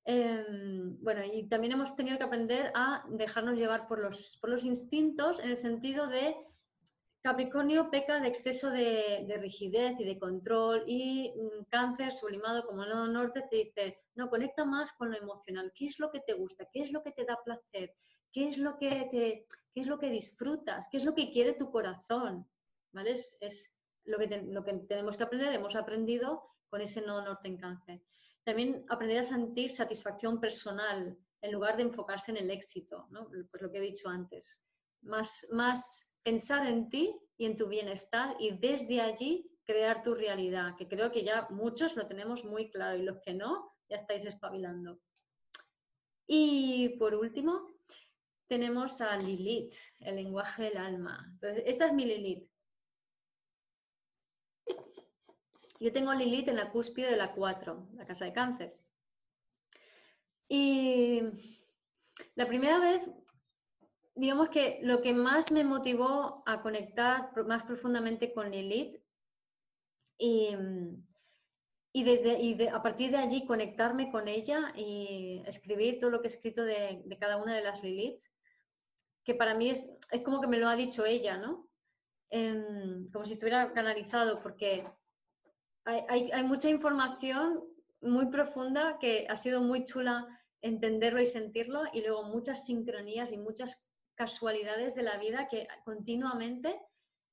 Em, 0.05 0.97
bueno, 1.03 1.21
y 1.23 1.47
también 1.49 1.73
hemos 1.73 1.95
tenido 1.95 2.17
que 2.17 2.23
aprender 2.23 2.71
a 2.73 3.05
dejarnos 3.09 3.59
llevar 3.59 3.87
por 3.87 3.99
los, 3.99 4.37
por 4.41 4.49
los 4.49 4.63
instintos 4.63 5.43
en 5.43 5.51
el 5.51 5.57
sentido 5.57 6.07
de 6.07 6.35
Capricornio 7.29 7.91
peca 7.91 8.19
de 8.19 8.27
exceso 8.27 8.71
de, 8.71 9.37
rigidez 9.39 9.99
y 9.99 10.03
de 10.03 10.17
control 10.17 10.83
y 10.87 11.31
mm, 11.37 11.65
cáncer 11.69 12.11
sublimado 12.11 12.65
como 12.65 12.83
el 12.83 12.89
nodo 12.89 13.07
norte 13.07 13.43
te 13.51 13.55
dice, 13.57 13.99
no, 14.15 14.31
conecta 14.31 14.65
más 14.65 14.93
con 14.93 15.11
lo 15.11 15.17
emocional, 15.17 15.71
¿qué 15.75 15.85
es 15.85 15.99
lo 15.99 16.09
que 16.09 16.21
te 16.21 16.33
gusta? 16.33 16.65
¿Qué 16.73 16.79
es 16.79 16.91
lo 16.91 17.03
que 17.03 17.11
te 17.11 17.25
da 17.25 17.37
placer? 17.45 17.93
¿Qué 18.31 18.49
es 18.49 18.57
lo 18.57 18.79
que, 18.79 18.89
te, 19.11 19.45
qué 19.71 19.81
es 19.81 19.85
lo 19.85 19.99
que 19.99 20.09
disfrutas? 20.09 20.89
¿Qué 20.91 20.97
es 20.97 21.03
lo 21.03 21.13
que 21.13 21.29
quiere 21.29 21.53
tu 21.53 21.69
corazón? 21.69 22.49
¿Vale? 22.93 23.11
Es, 23.11 23.75
lo, 24.05 24.17
que 24.17 24.41
lo 24.47 24.63
que 24.63 24.73
tenemos 24.87 25.15
que 25.15 25.23
aprender, 25.23 25.53
hemos 25.53 25.75
aprendido 25.75 26.49
con 26.67 26.81
ese 26.81 27.01
nodo 27.01 27.23
norte 27.23 27.47
en 27.47 27.57
cáncer. 27.57 28.01
También 28.43 28.83
aprender 28.89 29.19
a 29.19 29.23
sentir 29.23 29.71
satisfacción 29.71 30.41
personal 30.41 31.15
en 31.41 31.51
lugar 31.51 31.77
de 31.77 31.83
enfocarse 31.83 32.31
en 32.31 32.37
el 32.37 32.49
éxito, 32.49 33.05
¿no? 33.11 33.29
pues 33.51 33.61
lo 33.61 33.71
que 33.71 33.77
he 33.77 33.81
dicho 33.81 34.09
antes. 34.09 34.63
Más, 35.01 35.47
más 35.51 36.08
pensar 36.23 36.67
en 36.67 36.89
ti 36.89 37.15
y 37.37 37.45
en 37.45 37.55
tu 37.55 37.67
bienestar 37.67 38.35
y 38.39 38.51
desde 38.57 39.01
allí 39.01 39.49
crear 39.63 40.01
tu 40.01 40.15
realidad, 40.15 40.75
que 40.77 40.87
creo 40.87 41.11
que 41.11 41.23
ya 41.23 41.47
muchos 41.51 41.95
lo 41.95 42.07
tenemos 42.07 42.43
muy 42.43 42.69
claro 42.71 42.97
y 42.97 43.03
los 43.03 43.19
que 43.19 43.33
no, 43.33 43.71
ya 43.87 43.97
estáis 43.97 44.25
espabilando. 44.25 44.99
Y 46.25 46.89
por 46.97 47.15
último, 47.15 47.67
tenemos 48.47 48.99
a 49.01 49.15
Lilith, 49.17 49.75
el 49.99 50.15
lenguaje 50.15 50.63
del 50.63 50.77
alma. 50.77 51.27
Entonces, 51.33 51.63
esta 51.65 51.85
es 51.87 51.93
mi 51.93 52.05
Lilith. 52.05 52.49
Yo 55.79 55.93
tengo 55.93 56.13
Lilith 56.13 56.49
en 56.49 56.57
la 56.57 56.71
cúspide 56.71 57.11
de 57.11 57.17
la 57.17 57.33
4, 57.33 57.89
la 57.93 58.05
casa 58.05 58.25
de 58.25 58.33
cáncer. 58.33 58.77
Y 60.47 61.21
la 62.35 62.47
primera 62.47 62.79
vez 62.79 63.07
digamos 64.19 64.49
que 64.49 64.79
lo 64.83 65.01
que 65.01 65.13
más 65.13 65.51
me 65.51 65.63
motivó 65.63 66.43
a 66.45 66.61
conectar 66.61 67.31
más 67.47 67.63
profundamente 67.63 68.33
con 68.33 68.51
Lilith 68.51 69.01
y, 70.17 70.49
y 71.93 72.03
desde, 72.03 72.37
y 72.39 72.67
a 72.67 72.81
partir 72.83 73.11
de 73.11 73.17
allí 73.17 73.45
conectarme 73.45 74.11
con 74.11 74.27
ella 74.27 74.73
y 74.75 75.41
escribir 75.45 75.99
todo 75.99 76.11
lo 76.11 76.21
que 76.21 76.27
he 76.27 76.31
escrito 76.31 76.63
de, 76.65 77.01
cada 77.17 77.37
una 77.37 77.55
de 77.55 77.63
las 77.63 77.81
Liliths, 77.81 78.29
que 79.23 79.35
para 79.35 79.55
mí 79.55 79.69
es, 79.69 79.97
es, 80.11 80.21
como 80.21 80.41
que 80.41 80.47
me 80.47 80.57
lo 80.57 80.67
ha 80.67 80.75
dicho 80.75 81.05
ella, 81.05 81.37
¿no? 81.37 81.69
Em, 82.29 83.09
como 83.11 83.25
si 83.25 83.33
estuviera 83.33 83.71
canalizado, 83.71 84.41
porque 84.41 84.85
hay, 85.85 86.01
hay, 86.09 86.31
hay 86.31 86.43
mucha 86.43 86.69
información 86.69 87.63
muy 88.01 88.25
profunda 88.27 88.97
que 88.99 89.27
ha 89.29 89.37
sido 89.37 89.61
muy 89.61 89.85
chula 89.85 90.27
entenderlo 90.61 91.21
y 91.21 91.25
sentirlo 91.25 91.83
y 91.93 92.01
luego 92.01 92.23
muchas 92.23 92.65
sincronías 92.65 93.31
y 93.31 93.37
muchas 93.37 93.88
casualidades 94.19 94.95
de 94.95 95.03
la 95.03 95.17
vida 95.17 95.47
que 95.47 95.65
continuamente 95.85 96.77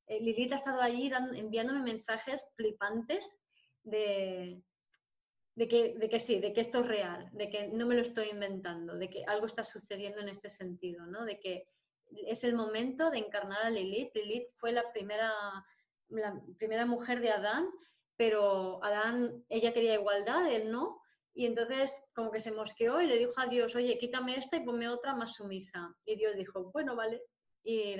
eh, 0.06 0.20
Lilith 0.20 0.52
ha 0.52 0.56
estado 0.56 0.80
allí 0.80 1.10
enviándome 1.34 1.82
mensajes 1.82 2.46
flipantes 2.54 3.40
de, 3.82 4.62
que, 5.56 6.20
sí, 6.20 6.38
de 6.38 6.52
que 6.52 6.60
esto 6.60 6.80
es 6.80 6.86
real, 6.86 7.28
de 7.32 7.50
que 7.50 7.66
no 7.66 7.86
me 7.86 7.96
lo 7.96 8.02
estoy 8.02 8.28
inventando, 8.28 8.94
de 8.96 9.10
que 9.10 9.24
algo 9.26 9.46
está 9.46 9.64
sucediendo 9.64 10.20
en 10.20 10.28
este 10.28 10.48
sentido, 10.48 11.06
¿no? 11.06 11.24
de 11.24 11.40
que 11.40 11.68
es 12.28 12.44
el 12.44 12.54
momento 12.54 13.10
de 13.10 13.18
encarnar 13.18 13.66
a 13.66 13.70
Lilith. 13.70 14.14
Lilith 14.14 14.52
fue 14.58 14.70
la 14.70 14.92
primera 14.92 15.66
mujer 16.86 17.20
de 17.20 17.32
Adán, 17.32 17.68
pero 18.16 18.82
Adán, 18.84 19.44
ella 19.48 19.74
quería 19.74 19.94
igualdad, 19.94 20.48
él 20.52 20.70
no, 20.70 21.02
y 21.36 21.44
entonces 21.44 22.02
como 22.14 22.30
que 22.30 22.40
se 22.40 22.50
mosqueó 22.50 23.00
y 23.00 23.06
le 23.06 23.18
dijo 23.18 23.34
a 23.36 23.46
Dios, 23.46 23.76
oye, 23.76 23.98
quítame 23.98 24.36
esta 24.36 24.56
y 24.56 24.64
ponme 24.64 24.88
otra 24.88 25.14
más 25.14 25.34
sumisa. 25.34 25.94
Y 26.06 26.16
Dios 26.16 26.34
dijo, 26.34 26.70
bueno, 26.72 26.96
vale. 26.96 27.22
y 27.62 27.94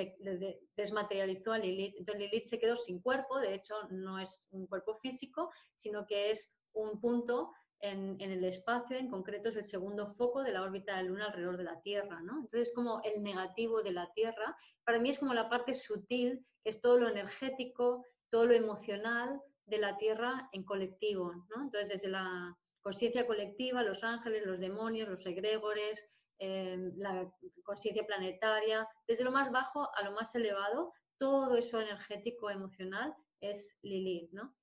desmaterializó 0.74 1.52
a 1.52 1.58
Lilith. 1.58 1.96
Entonces 1.98 2.30
Lilith 2.30 2.46
se 2.46 2.58
quedó 2.58 2.76
sin 2.76 3.00
cuerpo, 3.00 3.38
de 3.38 3.54
hecho 3.54 3.74
no 3.90 4.18
es 4.18 4.48
un 4.52 4.66
cuerpo 4.66 4.96
físico, 5.02 5.50
sino 5.74 6.06
que 6.06 6.30
es 6.30 6.56
un 6.72 6.98
punto 6.98 7.52
en, 7.80 8.18
el 8.20 8.42
espacio, 8.44 8.96
en 8.96 9.10
concreto 9.10 9.50
es 9.50 9.56
el 9.56 9.64
segundo 9.64 10.14
foco 10.14 10.42
de 10.42 10.52
la 10.52 10.62
órbita 10.62 10.96
de 10.96 11.02
la 11.02 11.08
Luna 11.08 11.26
alrededor 11.26 11.58
de 11.58 11.64
la 11.64 11.80
Tierra, 11.82 12.22
¿no? 12.22 12.40
Entonces, 12.40 12.72
como 12.74 13.02
el 13.04 13.22
negativo 13.22 13.82
de 13.82 13.92
la 13.92 14.10
Tierra, 14.14 14.56
para 14.84 14.98
mí 14.98 15.10
es 15.10 15.18
como 15.18 15.34
la 15.34 15.50
parte 15.50 15.74
sutil, 15.74 16.46
que 16.62 16.70
es 16.70 16.80
todo 16.80 16.98
lo 16.98 17.08
energético, 17.08 18.02
todo 18.30 18.46
lo 18.46 18.54
emocional 18.54 19.40
de 19.66 19.78
la 19.78 19.98
Tierra 19.98 20.48
en 20.52 20.64
colectivo, 20.64 21.34
¿no? 21.54 21.64
Entonces, 21.64 21.88
desde 21.88 22.08
la 22.08 22.56
conciencia 22.86 23.26
colectiva, 23.26 23.82
los 23.82 24.04
ángeles, 24.04 24.46
los 24.46 24.60
demonios, 24.60 25.08
los 25.08 25.26
egregores, 25.26 26.08
em, 26.38 26.92
la 26.96 27.28
conciencia 27.64 28.06
planetaria, 28.06 28.86
desde 29.08 29.24
lo 29.24 29.32
más 29.32 29.50
bajo 29.50 29.88
a 29.96 30.04
lo 30.04 30.12
más 30.12 30.32
elevado, 30.36 30.92
todo 31.18 31.56
eso 31.56 31.80
energético, 31.80 32.48
emocional, 32.48 33.12
es 33.40 33.76
Lilith, 33.82 34.30
¿no? 34.30 34.54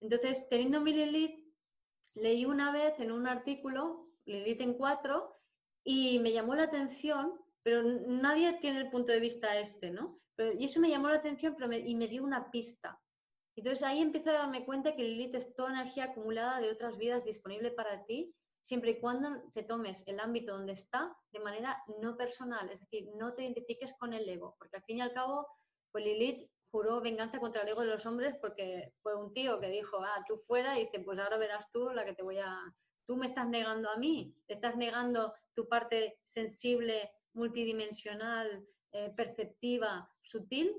Entonces, 0.00 0.46
teniendo 0.48 0.80
mi 0.80 0.92
Lilith, 0.92 1.36
leí 2.14 2.44
una 2.44 2.70
vez 2.70 3.00
en 3.00 3.10
un 3.10 3.26
artículo, 3.26 4.06
Lilith 4.26 4.60
en 4.60 4.74
cuatro, 4.74 5.40
y 5.82 6.20
me 6.20 6.32
llamó 6.32 6.54
la 6.54 6.64
atención, 6.70 7.32
pero 7.64 7.82
nadie 7.82 8.60
tiene 8.60 8.78
el 8.78 8.90
punto 8.90 9.10
de 9.10 9.18
vista 9.18 9.58
este, 9.58 9.90
¿no? 9.90 10.20
y 10.58 10.64
eso 10.64 10.80
me 10.80 10.88
llamó 10.88 11.08
la 11.08 11.16
atención 11.16 11.56
y 11.84 11.94
me 11.96 12.08
dio 12.08 12.22
una 12.22 12.48
pista. 12.50 13.00
Entonces 13.56 13.82
ahí 13.82 14.00
empecé 14.00 14.30
a 14.30 14.34
darme 14.34 14.64
cuenta 14.64 14.96
que 14.96 15.02
Lilith 15.02 15.34
es 15.34 15.54
toda 15.54 15.70
energía 15.70 16.04
acumulada 16.04 16.60
de 16.60 16.70
otras 16.70 16.96
vidas 16.96 17.24
disponible 17.24 17.70
para 17.70 18.04
ti, 18.04 18.34
siempre 18.62 18.92
y 18.92 19.00
cuando 19.00 19.42
te 19.52 19.62
tomes 19.62 20.06
el 20.06 20.20
ámbito 20.20 20.52
donde 20.54 20.72
está 20.72 21.14
de 21.32 21.40
manera 21.40 21.82
no 22.00 22.16
personal, 22.16 22.70
es 22.70 22.80
decir, 22.80 23.08
no 23.16 23.34
te 23.34 23.42
identifiques 23.42 23.92
con 23.98 24.12
el 24.12 24.28
ego, 24.28 24.54
porque 24.58 24.76
al 24.76 24.84
fin 24.84 24.98
y 24.98 25.00
al 25.00 25.12
cabo, 25.12 25.46
pues 25.90 26.04
Lilith 26.04 26.48
juró 26.70 27.00
venganza 27.02 27.38
contra 27.38 27.62
el 27.62 27.68
ego 27.68 27.82
de 27.82 27.88
los 27.88 28.06
hombres 28.06 28.34
porque 28.40 28.94
fue 29.02 29.14
un 29.14 29.34
tío 29.34 29.60
que 29.60 29.68
dijo, 29.68 29.98
ah, 30.00 30.24
tú 30.26 30.38
fuera, 30.46 30.78
y 30.78 30.86
dice, 30.86 31.00
pues 31.00 31.18
ahora 31.18 31.36
verás 31.36 31.70
tú 31.70 31.90
la 31.90 32.04
que 32.04 32.14
te 32.14 32.22
voy 32.22 32.38
a... 32.38 32.58
Tú 33.04 33.16
me 33.16 33.26
estás 33.26 33.48
negando 33.48 33.90
a 33.90 33.96
mí, 33.96 34.34
estás 34.46 34.76
negando 34.76 35.34
tu 35.54 35.68
parte 35.68 36.20
sensible, 36.24 37.10
multidimensional, 37.34 38.64
eh, 38.92 39.12
perceptiva, 39.14 40.08
sutil, 40.22 40.74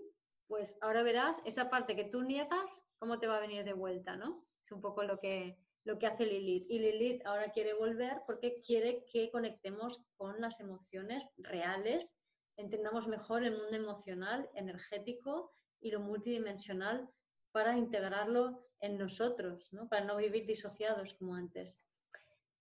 pues 0.48 0.78
ahora 0.82 1.04
verás 1.04 1.42
esa 1.46 1.70
parte 1.70 1.96
que 1.96 2.06
tú 2.06 2.24
niegas, 2.24 2.84
cómo 2.98 3.20
te 3.20 3.28
va 3.28 3.38
a 3.38 3.42
venir 3.42 3.64
de 3.64 3.74
vuelta, 3.74 4.16
¿no? 4.16 4.46
Es 4.64 4.72
un 4.72 4.82
poco 4.82 5.04
lo 5.04 5.20
que, 5.20 5.58
lo 5.84 6.00
que 6.00 6.08
hace 6.08 6.26
Lilith. 6.26 6.70
Y 6.70 6.80
Lilith 6.80 7.26
ahora 7.26 7.52
quiere 7.52 7.74
volver 7.74 8.22
porque 8.26 8.62
quiere 8.62 9.04
que 9.12 9.30
conectemos 9.32 10.06
con 10.16 10.40
las 10.40 10.60
emociones 10.60 11.30
reales, 11.38 12.18
entendamos 12.58 13.08
mejor 13.08 13.44
el 13.44 13.58
mundo 13.58 13.76
emocional, 13.76 14.50
energético 14.54 15.54
y 15.82 15.92
lo 15.92 16.00
multidimensional 16.00 17.10
para 17.52 17.78
integrarlo 17.78 18.66
en 18.80 18.98
nosotros, 18.98 19.72
¿no? 19.72 19.88
para 19.88 20.06
no 20.06 20.18
vivir 20.18 20.46
disociados 20.46 21.14
como 21.16 21.36
antes. 21.36 21.80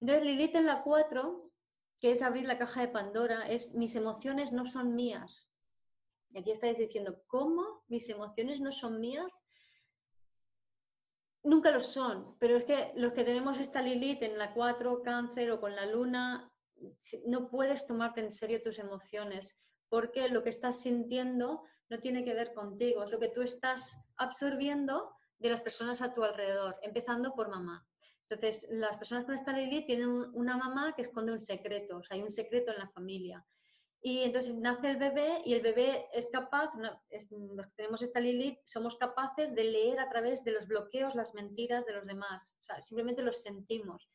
Entonces, 0.00 0.24
Lilith 0.24 0.56
en 0.56 0.66
la 0.66 0.82
4, 0.82 1.50
que 2.00 2.10
es 2.10 2.22
abrir 2.22 2.46
la 2.46 2.58
caja 2.58 2.80
de 2.80 2.88
Pandora, 2.88 3.48
es 3.48 3.74
mis 3.74 3.94
emociones 3.94 4.52
no 4.52 4.66
son 4.66 4.94
mías. 4.94 5.48
Y 6.32 6.38
aquí 6.38 6.50
estáis 6.50 6.78
diciendo, 6.78 7.22
¿cómo 7.26 7.84
mis 7.88 8.08
emociones 8.08 8.60
no 8.60 8.72
son 8.72 9.00
mías? 9.00 9.44
Nunca 11.44 11.70
lo 11.70 11.80
son, 11.80 12.36
pero 12.38 12.56
es 12.56 12.64
que 12.64 12.92
los 12.96 13.12
que 13.12 13.24
tenemos 13.24 13.58
esta 13.58 13.82
Lilith 13.82 14.22
en 14.22 14.38
la 14.38 14.54
4, 14.54 15.02
cáncer 15.02 15.50
o 15.50 15.60
con 15.60 15.74
la 15.74 15.86
luna, 15.86 16.52
no 17.26 17.48
puedes 17.48 17.86
tomarte 17.86 18.20
en 18.20 18.30
serio 18.30 18.62
tus 18.62 18.78
emociones, 18.78 19.58
porque 19.88 20.28
lo 20.28 20.42
que 20.42 20.50
estás 20.50 20.80
sintiendo 20.80 21.62
no 21.88 21.98
tiene 21.98 22.24
que 22.24 22.34
ver 22.34 22.54
contigo, 22.54 23.02
es 23.02 23.10
lo 23.10 23.18
que 23.18 23.28
tú 23.28 23.42
estás 23.42 24.00
absorbiendo 24.16 25.14
de 25.38 25.50
las 25.50 25.60
personas 25.60 26.00
a 26.00 26.12
tu 26.12 26.22
alrededor, 26.22 26.78
empezando 26.82 27.34
por 27.34 27.48
mamá. 27.48 27.86
Entonces, 28.28 28.68
las 28.70 28.96
personas 28.96 29.24
con 29.24 29.34
esta 29.34 29.52
Lilith 29.52 29.86
tienen 29.86 30.08
una 30.08 30.56
mamá 30.56 30.94
que 30.94 31.02
esconde 31.02 31.32
un 31.32 31.40
secreto, 31.40 31.98
o 31.98 32.02
sea, 32.02 32.16
hay 32.16 32.22
un 32.22 32.32
secreto 32.32 32.72
en 32.72 32.78
la 32.78 32.88
familia. 32.88 33.44
Y 34.04 34.24
entonces 34.24 34.54
nace 34.56 34.90
el 34.90 34.96
bebé 34.96 35.42
y 35.44 35.54
el 35.54 35.60
bebé 35.60 36.08
es 36.12 36.28
capaz, 36.28 36.72
tenemos 37.76 38.02
esta 38.02 38.18
Lilith, 38.18 38.58
somos 38.64 38.96
capaces 38.96 39.54
de 39.54 39.62
leer 39.62 40.00
a 40.00 40.08
través 40.08 40.42
de 40.42 40.50
los 40.50 40.66
bloqueos 40.66 41.14
las 41.14 41.34
mentiras 41.34 41.86
de 41.86 41.92
los 41.92 42.04
demás. 42.04 42.56
O 42.60 42.64
sea, 42.64 42.80
simplemente 42.80 43.22
los 43.22 43.42
sentimos. 43.42 44.08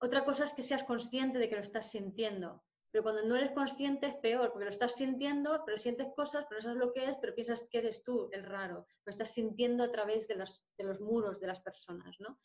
Otra 0.00 0.24
cosa 0.24 0.44
es 0.44 0.54
que 0.54 0.62
seas 0.62 0.84
consciente 0.84 1.38
de 1.38 1.50
que 1.50 1.56
lo 1.56 1.60
estás 1.60 1.90
sintiendo. 1.90 2.64
Pero 2.90 3.04
cuando 3.04 3.22
no 3.24 3.36
eres 3.36 3.52
consciente 3.52 4.06
es 4.06 4.14
peor, 4.14 4.50
porque 4.50 4.64
lo 4.64 4.70
estás 4.70 4.94
sintiendo, 4.96 5.62
pero 5.64 5.76
sientes 5.76 6.08
cosas, 6.16 6.46
pero 6.48 6.60
no 6.60 6.62
sabes 6.62 6.78
lo 6.78 6.92
que 6.94 7.04
es, 7.04 7.16
pero 7.18 7.34
piensas 7.34 7.68
que 7.70 7.78
eres 7.78 8.04
tú 8.04 8.30
el 8.32 8.44
raro. 8.44 8.86
Lo 9.04 9.10
estás 9.10 9.32
sintiendo 9.32 9.84
a 9.84 9.92
través 9.92 10.26
de 10.26 10.36
los, 10.36 10.66
de 10.78 10.84
los 10.84 11.00
muros 11.00 11.38
de 11.38 11.48
las 11.48 11.60
personas, 11.60 12.18
¿no? 12.18 12.38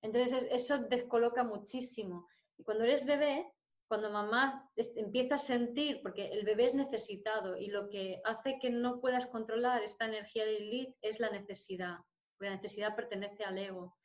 Entonces 0.00 0.46
eso 0.50 0.78
descoloca 0.78 1.44
muchísimo. 1.44 2.28
Y 2.56 2.64
cuando 2.64 2.84
eres 2.84 3.06
bebé, 3.06 3.50
cuando 3.88 4.10
mamá 4.10 4.70
empieza 4.76 5.36
a 5.36 5.38
sentir, 5.38 6.00
porque 6.02 6.28
el 6.28 6.44
bebé 6.44 6.66
es 6.66 6.74
necesitado 6.74 7.56
y 7.56 7.68
lo 7.68 7.88
que 7.88 8.20
hace 8.24 8.58
que 8.60 8.70
no 8.70 9.00
puedas 9.00 9.26
controlar 9.26 9.82
esta 9.82 10.04
energía 10.04 10.44
de 10.44 10.58
elite 10.58 10.96
es 11.00 11.20
la 11.20 11.30
necesidad, 11.30 11.96
la 12.38 12.50
necesidad 12.50 12.94
pertenece 12.94 13.44
al 13.44 13.56
ego 13.56 13.96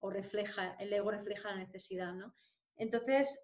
o 0.00 0.10
refleja, 0.10 0.76
el 0.78 0.92
ego 0.92 1.10
refleja 1.10 1.50
la 1.50 1.56
necesidad, 1.56 2.14
¿no? 2.14 2.34
Entonces, 2.76 3.42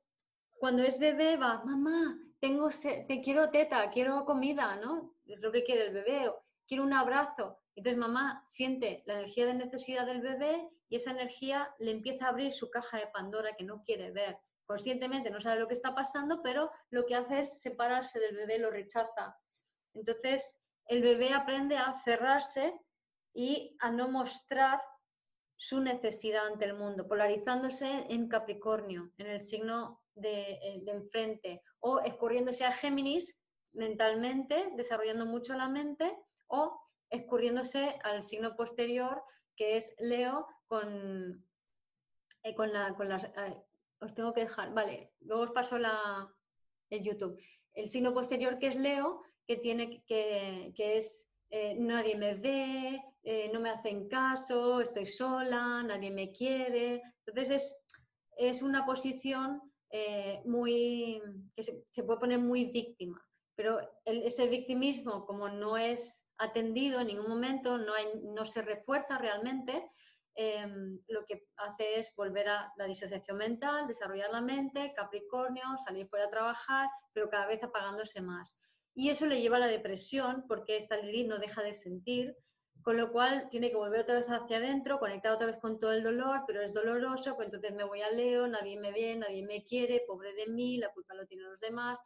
cuando 0.59 0.85
es 0.85 1.01
bebé 1.01 1.37
va, 1.37 1.65
mamá, 1.65 2.17
tengo 2.39 2.71
te 2.71 3.21
quiero 3.21 3.51
teta, 3.51 3.91
quiero 3.91 4.25
comida, 4.25 4.77
¿no? 4.77 5.17
Es 5.27 5.43
lo 5.43 5.51
que 5.51 5.65
quiere 5.65 5.87
el 5.87 5.93
bebé, 5.93 6.33
quiero 6.69 6.85
un 6.85 6.93
abrazo. 6.93 7.59
Entonces 7.75 7.99
mamá 7.99 8.45
siente 8.47 9.03
la 9.07 9.15
energía 9.15 9.47
de 9.47 9.55
necesidad 9.55 10.07
del 10.07 10.21
bebé 10.21 10.69
y 10.89 10.97
esa 10.97 11.11
energía 11.11 11.75
le 11.79 11.91
empieza 11.91 12.27
a 12.27 12.29
abrir 12.29 12.53
su 12.53 12.71
caja 12.71 12.99
de 12.99 13.09
Pandora 13.09 13.57
que 13.57 13.65
no 13.65 13.83
quiere 13.83 14.13
ver. 14.13 14.39
Conscientemente 14.67 15.31
no 15.31 15.41
sabe 15.41 15.61
lo 15.61 15.69
que 15.69 15.75
está 15.75 15.95
pasando, 15.95 16.41
pero 16.43 16.71
lo 16.91 17.05
que 17.07 17.15
hace 17.15 17.41
es 17.41 17.61
separarse 17.61 18.21
del 18.21 18.37
bebé, 18.37 18.59
lo 18.59 18.71
rechaza. 18.71 19.37
Entonces 19.95 20.63
el 20.87 21.03
bebé 21.03 21.33
aprende 21.33 21.77
a 21.77 21.93
cerrarse 21.93 22.75
y 23.35 23.77
a 23.81 23.91
no 23.91 24.09
mostrar 24.09 24.81
su 25.57 25.81
necesidad 25.81 26.47
ante 26.47 26.65
el 26.65 26.75
mundo, 26.75 27.07
polarizándose 27.07 27.89
en 28.09 28.29
Capricornio, 28.29 29.13
en 29.17 29.29
el 29.29 29.41
signo 29.41 30.03
eh, 30.17 30.81
de, 30.83 30.91
enfrente, 30.91 31.63
o 31.79 32.01
escurriéndose 32.01 32.65
a 32.65 32.73
Géminis 32.73 33.41
mentalmente, 33.73 34.73
desarrollando 34.77 35.25
mucho 35.25 35.55
la 35.55 35.69
mente, 35.69 36.19
o 36.49 36.79
escurriéndose 37.09 37.97
al 38.03 38.23
signo 38.25 38.57
posterior, 38.57 39.23
que 39.57 39.77
es 39.77 39.95
Leo, 40.01 40.47
con, 40.67 41.47
eh, 42.43 42.55
con, 42.55 42.73
la, 42.73 42.95
las... 42.99 43.25
os 44.03 44.15
tengo 44.15 44.35
que 44.35 44.43
dejar, 44.43 44.75
vale, 44.75 45.13
luego 45.21 45.45
os 45.45 45.53
paso 45.53 45.79
la, 45.79 46.29
el 46.91 47.03
YouTube. 47.03 47.41
El 47.75 47.89
signo 47.89 48.13
posterior 48.13 48.59
que 48.59 48.69
es 48.69 48.77
Leo, 48.77 49.23
que, 49.47 49.57
tiene, 49.57 50.03
que, 50.07 50.73
que 50.77 50.97
es 50.99 51.29
eh, 51.51 51.75
nadie 51.79 52.17
me 52.17 52.35
ve, 52.35 53.01
no 53.53 53.61
me 53.61 53.71
hacen 53.71 54.09
caso, 54.09 54.81
estoy 54.81 55.07
sola, 55.07 55.83
nadie 55.83 56.11
me 56.11 56.33
quiere. 56.33 57.03
Entonces 57.27 57.51
es, 57.51 57.85
es 58.37 58.63
una 58.63 58.85
posición 58.85 59.61
eh, 59.91 60.41
muy, 60.47 61.21
que 61.55 61.63
se, 61.63 62.03
puede 62.03 62.21
poner 62.21 62.39
muy 62.39 62.65
víctima. 62.67 63.23
Pero 63.55 63.81
ese 64.07 64.49
victimismo, 64.49 65.27
como 65.27 65.51
no 65.51 65.77
es 65.77 66.27
atendido 66.39 67.01
en 67.01 67.09
ningún 67.09 67.29
momento, 67.29 67.77
no, 67.77 67.93
no 68.35 68.47
se 68.47 68.63
refuerza 68.63 69.19
realmente, 69.19 69.85
em, 70.35 70.99
lo 71.09 71.25
que 71.27 71.47
hace 71.57 71.99
es 71.99 72.15
volver 72.17 72.49
a 72.49 72.73
la 72.77 72.87
disociación 72.87 73.37
mental, 73.39 73.87
desarrollar 73.87 74.31
la 74.31 74.41
mente, 74.41 74.93
Capricornio, 74.95 75.65
salir 75.85 76.09
fuera 76.09 76.27
a 76.27 76.31
trabajar, 76.31 76.89
pero 77.13 77.29
cada 77.29 77.47
vez 77.47 77.63
apagándose 77.63 78.23
más. 78.23 78.59
Y 78.95 79.11
eso 79.11 79.27
le 79.27 79.41
lleva 79.41 79.57
a 79.57 79.61
la 79.61 79.67
depresión 79.69 80.45
porque 80.47 80.77
esta 80.77 80.97
Lilith 80.97 81.29
no 81.29 81.39
deja 81.39 81.63
de 81.63 81.75
sentir, 81.75 82.37
con 82.83 82.97
lo 82.97 83.13
cual 83.13 83.49
tiene 83.51 83.71
que 83.71 83.77
volver 83.77 84.01
otra 84.01 84.17
vez 84.17 84.27
hacia 84.27 84.57
adentro, 84.57 84.99
conectar 84.99 85.33
otra 85.33 85.47
vez 85.47 85.59
con 85.59 85.79
todo 85.79 85.93
el 85.93 86.03
dolor, 86.03 86.43
pero 86.47 86.63
es 86.63 86.75
doloroso, 86.75 87.37
pues 87.37 87.47
entonces 87.47 87.73
me 87.75 87.85
voy 87.85 88.03
a 88.03 88.11
Leo, 88.11 88.47
nadie 88.49 88.79
me 88.79 88.93
ve, 88.93 89.17
nadie 89.17 89.47
me 89.47 89.65
quiere, 89.65 90.03
pobre 90.07 90.35
de 90.35 90.49
mí, 90.49 90.79
la 90.79 90.93
culpa 90.93 91.15
lo 91.15 91.27
tienen 91.27 91.49
los 91.49 91.61
demás. 91.61 91.99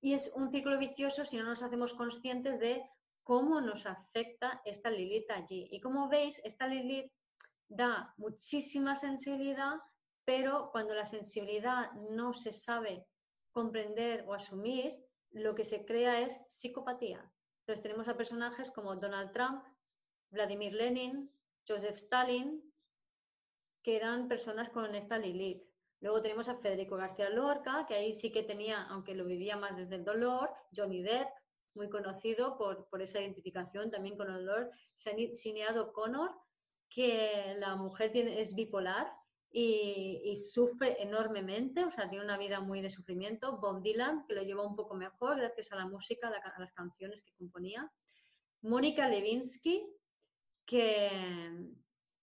Y 0.00 0.14
es 0.14 0.32
un 0.34 0.50
círculo 0.50 0.78
vicioso 0.78 1.24
si 1.24 1.36
no 1.36 1.44
nos 1.44 1.62
hacemos 1.62 1.94
conscientes 1.94 2.58
de 2.58 2.82
cómo 3.22 3.60
nos 3.60 3.86
afecta 3.86 4.60
esta 4.64 4.90
Lilith 4.90 5.30
allí. 5.30 5.68
Y 5.70 5.80
como 5.80 6.08
veis, 6.08 6.40
esta 6.44 6.66
Lilith 6.66 7.12
da 7.74 8.12
muchísima 8.18 8.94
sensibilidad, 8.94 9.76
pero 10.24 10.70
cuando 10.72 10.94
la 10.94 11.06
sensibilidad 11.06 11.92
no 12.10 12.34
se 12.34 12.52
sabe 12.52 13.06
comprender 13.50 14.24
o 14.26 14.34
asumir, 14.34 14.96
lo 15.30 15.54
que 15.54 15.64
se 15.64 15.84
crea 15.84 16.20
es 16.20 16.38
psicopatía. 16.48 17.32
Entonces 17.60 17.82
tenemos 17.82 18.08
a 18.08 18.16
personajes 18.16 18.70
como 18.70 18.96
Donald 18.96 19.32
Trump, 19.32 19.64
Vladimir 20.30 20.74
Lenin, 20.74 21.30
Joseph 21.66 21.94
Stalin, 21.94 22.62
que 23.82 23.96
eran 23.96 24.28
personas 24.28 24.68
con 24.70 24.94
esta 24.94 25.18
Lilith. 25.18 25.62
Luego 26.00 26.20
tenemos 26.20 26.48
a 26.48 26.56
Federico 26.56 26.96
García 26.96 27.30
Lorca, 27.30 27.86
que 27.86 27.94
ahí 27.94 28.12
sí 28.12 28.32
que 28.32 28.42
tenía, 28.42 28.82
aunque 28.84 29.14
lo 29.14 29.24
vivía 29.24 29.56
más 29.56 29.76
desde 29.76 29.96
el 29.96 30.04
dolor, 30.04 30.50
Johnny 30.74 31.02
Depp, 31.02 31.28
muy 31.74 31.88
conocido 31.88 32.58
por, 32.58 32.88
por 32.88 33.00
esa 33.00 33.20
identificación 33.20 33.90
también 33.90 34.16
con 34.16 34.30
el 34.30 34.44
Lord 34.44 34.70
Sinead 34.94 35.92
Connor, 35.92 36.32
que 36.94 37.54
la 37.56 37.76
mujer 37.76 38.12
tiene, 38.12 38.40
es 38.40 38.54
bipolar 38.54 39.10
y, 39.50 40.34
sufre 40.36 41.02
enormemente, 41.02 41.84
o 41.84 41.90
sea, 41.90 42.08
tiene 42.08 42.24
una 42.24 42.38
vida 42.38 42.60
muy 42.60 42.80
de 42.80 42.90
sufrimiento. 42.90 43.58
Bob 43.58 43.82
Dylan, 43.82 44.24
que 44.26 44.34
lo 44.34 44.42
llevó 44.42 44.66
un 44.66 44.76
poco 44.76 44.94
mejor 44.94 45.36
gracias 45.36 45.72
a 45.72 45.76
la 45.76 45.86
música, 45.86 46.28
a, 46.28 46.60
las 46.60 46.72
canciones 46.72 47.22
que 47.22 47.32
componía. 47.32 47.90
Mónica 48.62 49.08
Levinsky, 49.08 49.86
que 50.64 51.10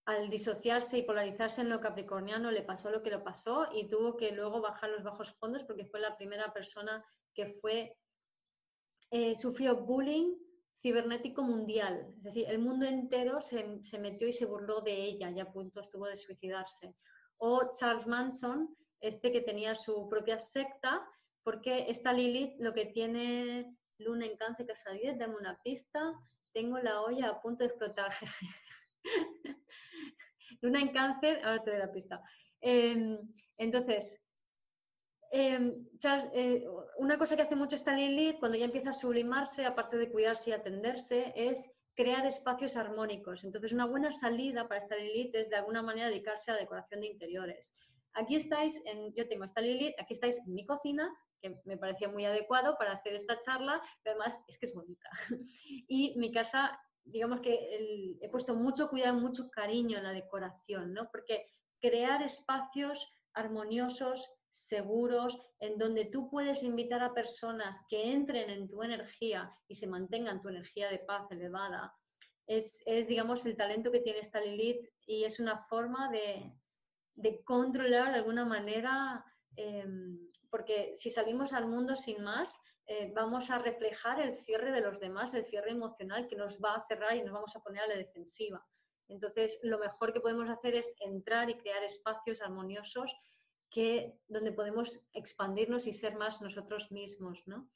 al 0.05 0.29
disociarse 0.29 0.97
y 0.97 1.03
polarizarse 1.03 1.61
en 1.61 1.69
lo 1.69 1.81
capricorniano 1.81 2.49
le 2.49 2.63
pasó 2.63 2.89
lo 2.89 3.03
que 3.03 3.11
le 3.11 3.19
pasó 3.19 3.67
y 3.73 3.89
tuvo 3.89 4.17
que 4.17 4.31
luego 4.31 4.61
bajar 4.61 4.89
los 4.89 5.03
bajos 5.03 5.35
fondos 5.39 5.63
porque 5.65 5.85
fue 5.85 5.99
la 5.99 6.17
primera 6.17 6.51
persona 6.51 7.05
que 7.33 7.53
fue 7.61 7.95
eh, 9.11 9.35
sufrió 9.35 9.75
bullying 9.75 10.35
cibernético 10.81 11.43
mundial. 11.43 12.13
Es 12.17 12.23
decir, 12.23 12.45
el 12.47 12.59
mundo 12.59 12.85
entero 12.85 13.41
se, 13.41 13.83
se, 13.83 13.99
metió 13.99 14.27
y 14.27 14.33
se 14.33 14.45
burló 14.45 14.81
de 14.81 14.93
ella 14.93 15.29
y 15.29 15.39
a 15.39 15.51
punto 15.51 15.81
estuvo 15.81 16.07
de 16.07 16.15
suicidarse. 16.15 16.95
O 17.37 17.71
Charles 17.77 18.07
Manson, 18.07 18.75
este 19.01 19.31
que 19.31 19.41
tenía 19.41 19.75
su 19.75 20.07
propia 20.09 20.39
secta, 20.39 21.05
porque 21.43 21.85
esta 21.87 22.13
Lilith 22.13 22.59
lo 22.59 22.73
que 22.73 22.87
tiene 22.87 23.75
Luna 23.97 24.25
en 24.25 24.37
cáncer 24.37 24.65
casa 24.65 24.91
10, 24.91 25.17
dame 25.17 25.35
una 25.35 25.59
pista, 25.63 26.13
tengo 26.53 26.79
la 26.79 27.01
olla 27.01 27.29
a 27.29 27.41
punto 27.41 27.63
de 27.63 27.69
explotar. 27.69 28.11
Luna 30.61 30.81
en 30.81 30.89
cáncer, 30.89 31.39
ahora 31.43 31.63
te 31.63 31.71
doy 31.71 31.79
la 31.79 31.91
pista. 31.91 32.21
Em, 32.61 33.17
entonces, 33.57 34.21
Em, 35.31 35.85
eh, 36.33 36.65
una 36.97 37.17
cosa 37.19 37.35
que 37.35 37.43
hace 37.43 37.55
mucho 37.55 37.75
esta 37.75 37.93
Lilith 37.93 38.39
cuando 38.39 38.57
ya 38.57 38.65
empieza 38.65 38.89
a 38.89 38.93
sublimarse, 38.93 39.65
aparte 39.65 39.97
de 39.97 40.09
cuidarse 40.11 40.49
y 40.49 40.53
atenderse, 40.53 41.33
es 41.35 41.69
crear 41.93 42.25
espacios 42.25 42.75
armónicos. 42.75 43.43
Entonces, 43.43 43.73
una 43.73 43.85
buena 43.85 44.11
salida 44.11 44.67
para 44.67 44.79
esta 44.79 44.95
Lilith 44.95 45.35
es 45.35 45.49
de 45.49 45.57
alguna 45.57 45.83
manera 45.83 46.07
dedicarse 46.07 46.51
a 46.51 46.55
decoración 46.55 47.01
de 47.01 47.07
interiores. 47.07 47.73
Aquí 48.13 48.35
estáis, 48.35 48.81
en, 48.85 49.13
yo 49.13 49.27
tengo 49.27 49.43
esta 49.43 49.61
Lilith, 49.61 49.95
aquí 49.99 50.13
estáis 50.13 50.39
en 50.39 50.53
mi 50.53 50.65
cocina, 50.65 51.13
que 51.41 51.61
me 51.65 51.77
parecía 51.77 52.09
muy 52.09 52.25
adecuado 52.25 52.75
para 52.77 52.93
hacer 52.93 53.13
esta 53.13 53.39
charla, 53.39 53.81
pero 54.03 54.19
además 54.19 54.39
es 54.47 54.57
que 54.57 54.65
es 54.65 54.73
bonita. 54.73 55.09
Y 55.87 56.17
mi 56.17 56.31
casa, 56.31 56.79
digamos 57.03 57.41
que 57.41 58.17
he 58.21 58.29
puesto 58.29 58.55
mucho 58.55 58.89
cuidado, 58.89 59.19
mucho 59.19 59.49
cariño 59.49 59.97
en 59.97 60.03
la 60.03 60.13
decoración, 60.13 60.93
¿no? 60.93 61.09
Porque 61.11 61.45
crear 61.79 62.21
espacios 62.23 63.07
armoniosos, 63.33 64.29
seguros, 64.51 65.37
en 65.59 65.77
donde 65.77 66.05
tú 66.05 66.29
puedes 66.29 66.63
invitar 66.63 67.03
a 67.03 67.13
personas 67.13 67.79
que 67.89 68.11
entren 68.11 68.49
en 68.49 68.67
tu 68.67 68.81
energía 68.83 69.51
y 69.67 69.75
se 69.75 69.87
mantengan 69.87 70.41
tu 70.41 70.49
energía 70.49 70.89
de 70.89 70.99
paz 70.99 71.29
elevada, 71.31 71.93
es, 72.49 72.83
digamos, 73.07 73.45
el 73.45 73.55
talento 73.55 73.91
que 73.91 73.99
tiene 73.99 74.19
esta 74.19 74.41
Lilith 74.41 74.89
y 75.05 75.23
es 75.23 75.39
una 75.39 75.65
forma 75.67 76.09
de, 76.11 76.55
controlar 77.43 78.11
de 78.11 78.17
alguna 78.17 78.43
manera, 78.43 79.23
em, 79.55 80.17
porque 80.49 80.95
si 80.95 81.11
salimos 81.11 81.53
al 81.53 81.67
mundo 81.67 81.95
sin 81.95 82.23
más, 82.23 82.59
eh, 82.87 83.11
vamos 83.13 83.51
a 83.51 83.59
reflejar 83.59 84.19
el 84.19 84.33
cierre 84.33 84.71
de 84.71 84.81
los 84.81 84.99
demás, 84.99 85.35
el 85.35 85.45
cierre 85.45 85.69
emocional 85.69 86.27
que 86.27 86.35
nos 86.35 86.59
va 86.59 86.73
a 86.73 86.87
cerrar 86.87 87.15
y 87.15 87.21
nos 87.21 87.33
vamos 87.33 87.55
a 87.55 87.59
poner 87.59 87.83
a 87.83 87.87
la 87.87 87.97
defensiva. 87.97 88.65
Entonces, 89.09 89.59
lo 89.61 89.77
mejor 89.77 90.11
que 90.11 90.21
podemos 90.21 90.49
hacer 90.49 90.75
es 90.75 90.95
entrar 91.01 91.51
y 91.51 91.57
crear 91.57 91.83
espacios 91.83 92.41
armoniosos 92.41 93.15
que, 93.69 94.19
donde 94.27 94.51
podemos 94.51 95.07
expandirnos 95.13 95.87
y 95.87 95.93
ser 95.93 96.15
más 96.15 96.41
nosotros 96.41 96.91
mismos, 96.91 97.43
¿no? 97.45 97.69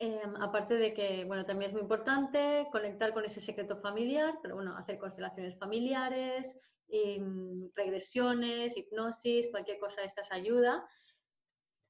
Em, 0.00 0.36
aparte 0.36 0.74
de 0.74 0.94
que, 0.94 1.24
bueno, 1.24 1.44
también 1.44 1.70
es 1.70 1.72
muy 1.72 1.82
importante 1.82 2.68
conectar 2.70 3.12
con 3.12 3.24
ese 3.24 3.40
secreto 3.40 3.80
familiar, 3.80 4.38
pero 4.40 4.54
bueno, 4.54 4.76
hacer 4.76 4.96
constelaciones 4.96 5.58
familiares, 5.58 6.60
mm, 6.88 7.70
regresiones, 7.74 8.76
hipnosis, 8.76 9.48
cualquier 9.50 9.78
cosa 9.80 10.00
de 10.00 10.06
estas 10.06 10.30
ayuda. 10.30 10.88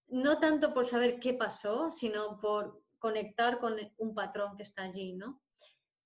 No 0.08 0.40
tanto 0.40 0.72
por 0.72 0.86
saber 0.86 1.20
qué 1.20 1.34
pasó, 1.34 1.92
sino 1.92 2.40
por 2.40 2.82
conectar 2.98 3.60
con 3.60 3.76
un 3.98 4.14
patrón 4.14 4.56
que 4.56 4.62
está 4.62 4.84
allí, 4.84 5.12
¿no? 5.12 5.42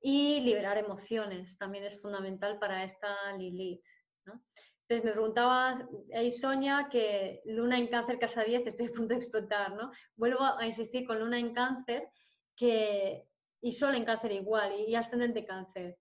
Y 0.01 0.41
liberar 0.41 0.79
emociones 0.79 1.57
también 1.57 1.85
es 1.85 2.01
fundamental 2.03 2.59
para 2.59 2.83
esta 2.83 3.37
Lilith, 3.37 3.87
¿no? 4.27 4.43
Entonces 4.83 5.05
me 5.05 5.13
preguntaba 5.13 5.79
ahí 6.15 6.31
Sonia 6.31 6.89
que 6.91 7.41
Luna 7.45 7.79
en 7.79 7.87
cáncer 7.89 8.19
casa 8.19 8.43
10, 8.43 8.67
estoy 8.67 8.87
a 8.87 8.93
punto 8.93 9.15
de 9.15 9.21
explotar, 9.21 9.75
¿no? 9.75 9.93
Vuelvo 10.17 10.43
a 10.43 10.67
insistir 10.67 11.07
con 11.07 11.21
Luna 11.21 11.39
en 11.39 11.55
cáncer 11.55 12.09
que, 12.57 13.29
y 13.61 13.73
Sol 13.73 13.95
en 13.95 14.05
cáncer 14.05 14.33
igual 14.33 14.73
y, 14.87 14.95
ascendente 14.95 15.45
cáncer. 15.45 15.99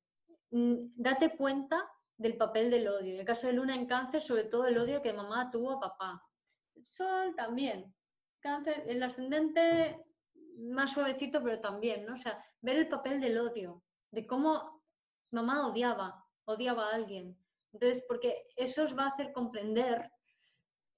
Mm, 0.50 0.94
date 0.96 1.36
cuenta 1.38 1.88
del 2.18 2.38
papel 2.38 2.72
del 2.72 2.88
odio. 2.88 3.14
En 3.14 3.20
el 3.20 3.26
caso 3.26 3.48
de 3.48 3.54
Luna 3.54 3.76
en 3.76 3.86
cáncer, 3.86 4.22
sobre 4.22 4.46
todo 4.46 4.66
el 4.66 4.78
odio 4.78 5.02
que 5.02 5.14
mamá 5.14 5.52
tuvo 5.52 5.72
a 5.72 5.80
papá. 5.80 6.22
Sol 6.84 7.36
también. 7.36 7.94
Cáncer, 8.40 8.84
el 8.88 9.02
ascendente 9.04 10.04
más 10.58 10.94
suavecito, 10.94 11.42
pero 11.44 11.60
también, 11.60 12.06
¿no? 12.06 12.16
O 12.16 12.18
sea, 12.18 12.44
ver 12.62 12.78
el 12.78 12.90
papel 12.90 13.22
del 13.22 13.38
odio, 13.38 13.84
de 14.12 14.26
cómo 14.26 14.84
mamá 15.32 15.68
odiaba, 15.68 16.26
odiaba 16.46 16.90
a 16.90 16.96
alguien. 16.96 17.38
Entonces, 17.74 18.04
porque 18.08 18.48
eso 18.56 18.84
os 18.84 18.98
va 18.98 19.06
a 19.06 19.10
hacer 19.10 19.32
comprender 19.32 20.12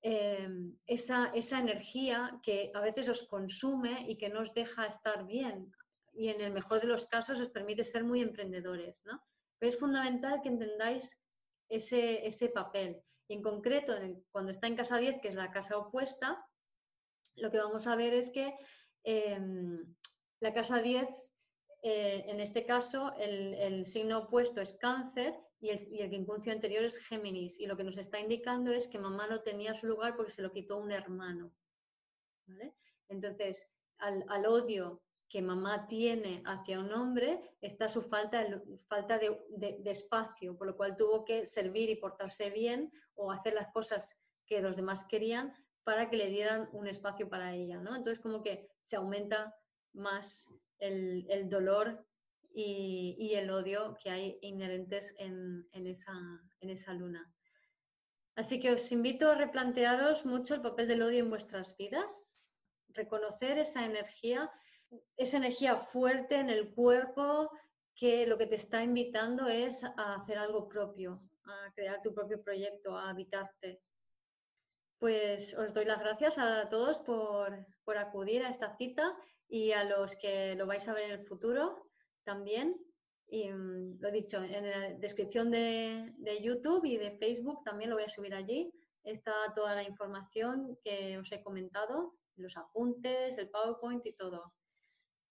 eh, 0.02 0.50
esa, 0.86 1.32
energía 1.34 2.40
que 2.44 2.72
a 2.74 2.82
veces 2.82 3.08
os 3.08 3.24
consume 3.24 4.04
y 4.08 4.18
que 4.18 4.30
no 4.30 4.41
os 4.41 4.54
deja 4.54 4.86
estar 4.86 5.26
bien. 5.26 5.72
Y 6.12 6.30
en 6.30 6.41
el 6.41 6.52
mejor 6.52 6.82
de 6.82 6.88
los 6.88 7.06
casos 7.06 7.40
os 7.40 7.50
permite 7.50 7.84
ser 7.84 8.04
muy 8.04 8.22
emprendedores, 8.22 9.02
¿no? 9.06 9.24
Pero 9.58 9.70
es 9.70 9.80
fundamental 9.80 10.41
que 10.41 10.50
entendáis 10.50 11.18
ese, 11.70 12.26
ese 12.28 12.50
papel. 12.50 13.02
Y 13.28 13.36
en 13.36 13.41
concreto, 13.41 13.94
cuando 14.32 14.52
está 14.52 14.68
en 14.68 14.76
casa 14.76 14.98
10, 14.98 15.22
que 15.22 15.30
es 15.30 15.36
la 15.36 15.52
casa 15.52 15.78
opuesta, 15.78 16.45
lo 17.36 17.50
que 17.50 17.58
vamos 17.60 17.88
a 17.88 17.95
ver 17.95 18.14
es 18.14 18.30
que 18.30 18.54
em, 19.04 19.95
la 20.40 20.54
casa 20.54 20.82
10, 20.82 21.08
eh, 21.82 22.26
en 22.28 22.41
este 22.41 22.66
caso, 22.66 23.14
el 23.18 23.86
signo 23.86 24.20
opuesto 24.20 24.60
es 24.60 24.78
cáncer 24.78 25.34
y 25.64 25.69
el, 25.69 25.80
y 25.90 26.10
quincuncio 26.10 26.52
anterior 26.52 26.84
es 26.84 26.98
Géminis. 26.98 27.57
Y 27.57 27.68
lo 27.68 27.77
que 27.77 27.85
nos 27.85 27.98
está 27.98 28.19
indicando 28.19 28.73
es 28.73 28.85
que 28.85 28.99
mamá 28.99 29.27
no 29.27 29.40
tenía 29.41 29.73
su 29.73 29.88
lugar 29.88 30.18
porque 30.18 30.31
se 30.31 30.41
lo 30.41 30.52
quitó 30.52 30.77
un 30.77 30.91
hermano. 30.91 31.53
Entonces, 33.07 33.72
al, 33.98 34.45
odio 34.45 35.02
que 35.30 35.41
mamá 35.41 35.88
tiene 35.88 36.44
hacia 36.45 36.81
un 36.81 36.91
hombre 36.91 37.56
está 37.61 37.88
su 37.88 38.02
falta, 38.02 38.45
falta 38.90 39.18
de, 39.18 39.81
espacio, 39.85 40.57
por 40.57 40.68
lo 40.68 40.76
cual 40.76 40.98
tuvo 40.98 41.23
que 41.23 41.45
servir 41.45 41.90
y 41.90 41.95
portarse 41.95 42.49
bien 42.49 42.91
o 43.15 43.31
hacer 43.31 43.53
las 43.53 43.72
cosas 43.72 44.22
que 44.45 44.61
los 44.61 44.76
demás 44.76 45.07
querían 45.07 45.53
para 45.85 46.10
que 46.10 46.18
le 46.18 46.27
dieran 46.27 46.68
un 46.73 46.88
espacio 46.88 47.30
para 47.30 47.53
ella. 47.53 47.80
¿no? 47.80 47.95
Entonces, 47.95 48.19
como 48.19 48.44
que 48.44 48.69
se 48.81 48.98
aumenta 48.98 49.56
más 49.94 50.61
el, 50.80 51.26
el 51.30 51.49
dolor 51.49 52.06
y, 52.54 53.34
el 53.34 53.50
odio 53.50 53.98
que 54.02 54.12
hay 54.12 54.38
inherentes 54.42 55.16
en, 55.18 55.68
esa, 55.74 56.94
luna. 56.94 57.32
Así 58.36 58.60
que 58.60 58.72
os 58.72 58.92
invito 58.92 59.30
a 59.30 59.36
replantearos 59.36 60.26
mucho 60.26 60.56
el 60.56 60.62
papel 60.62 60.88
del 60.88 61.02
odio 61.02 61.24
en 61.24 61.30
vuestras 61.30 61.76
vidas, 61.78 62.40
reconocer 62.90 63.58
esa 63.58 63.86
energía, 63.86 64.52
esa 65.18 65.38
energía 65.38 65.78
fuerte 65.78 66.36
en 66.36 66.50
el 66.50 66.74
cuerpo 66.74 67.52
que 67.96 68.26
lo 68.28 68.38
que 68.38 68.48
te 68.48 68.56
está 68.56 68.84
invitando 68.84 69.48
es 69.48 69.84
a 69.84 70.16
hacer 70.16 70.38
algo 70.38 70.68
propio, 70.68 71.22
a 71.46 71.72
crear 71.74 72.02
tu 72.02 72.14
propio 72.14 72.44
proyecto, 72.44 72.98
a 72.98 73.10
habitarte. 73.10 73.82
Pues 75.00 75.56
os 75.58 75.74
doy 75.74 75.86
las 75.86 76.00
gracias 76.00 76.38
a 76.38 76.70
todos 76.70 77.00
por, 77.00 77.66
por 77.84 77.98
acudir 77.98 78.44
a 78.44 78.50
esta 78.50 78.76
cita 78.78 79.16
y 79.48 79.72
a 79.72 79.84
los 79.84 80.16
que 80.16 80.56
lo 80.56 80.66
vais 80.66 80.88
a 80.88 80.94
ver 80.94 81.06
en 81.06 81.20
el 81.20 81.26
futuro 81.26 81.93
también. 82.24 82.76
Y 83.28 83.50
mm, 83.52 84.00
lo 84.00 84.12
dicho, 84.12 84.44
en 84.44 84.70
la 84.70 84.90
descripción 85.00 85.52
de, 85.52 86.14
YouTube 86.41 86.86
y 86.86 86.98
de 86.98 87.18
Facebook 87.18 87.64
también 87.64 87.90
lo 87.90 87.95
voy 87.95 88.06
a 88.06 88.10
subir 88.10 88.34
allí. 88.34 88.72
Está 89.04 89.34
toda 89.56 89.76
la 89.76 89.84
información 89.84 90.78
que 90.84 91.18
os 91.18 91.32
he 91.32 91.41
comentado, 91.44 92.16
los 92.36 92.56
apuntes, 92.58 93.38
el 93.38 93.50
PowerPoint 93.50 94.06
y 94.06 94.14
todo. 94.14 94.54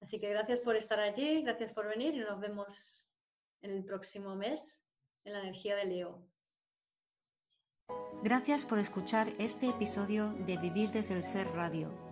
Así 0.01 0.19
que 0.19 0.29
gracias 0.29 0.61
por 0.61 0.77
estar 0.77 0.99
allí, 0.99 1.43
gracias 1.43 1.73
por 1.73 1.87
venir 1.87 2.15
y 2.15 2.19
nos 2.19 2.41
vemos 2.41 3.07
en 3.63 3.71
el 3.71 3.85
próximo 3.85 4.35
mes 4.35 4.85
en 5.25 5.33
la 5.33 5.41
energía 5.41 5.77
de 5.77 5.85
Leo. 5.85 6.27
Gracias 8.23 8.65
por 8.65 8.79
escuchar 8.79 9.29
este 9.39 9.69
episodio 9.69 10.33
de 10.47 10.57
Vivir 10.57 10.91
desde 10.91 11.15
el 11.15 11.23
Ser 11.23 11.47
Radio. 11.49 12.12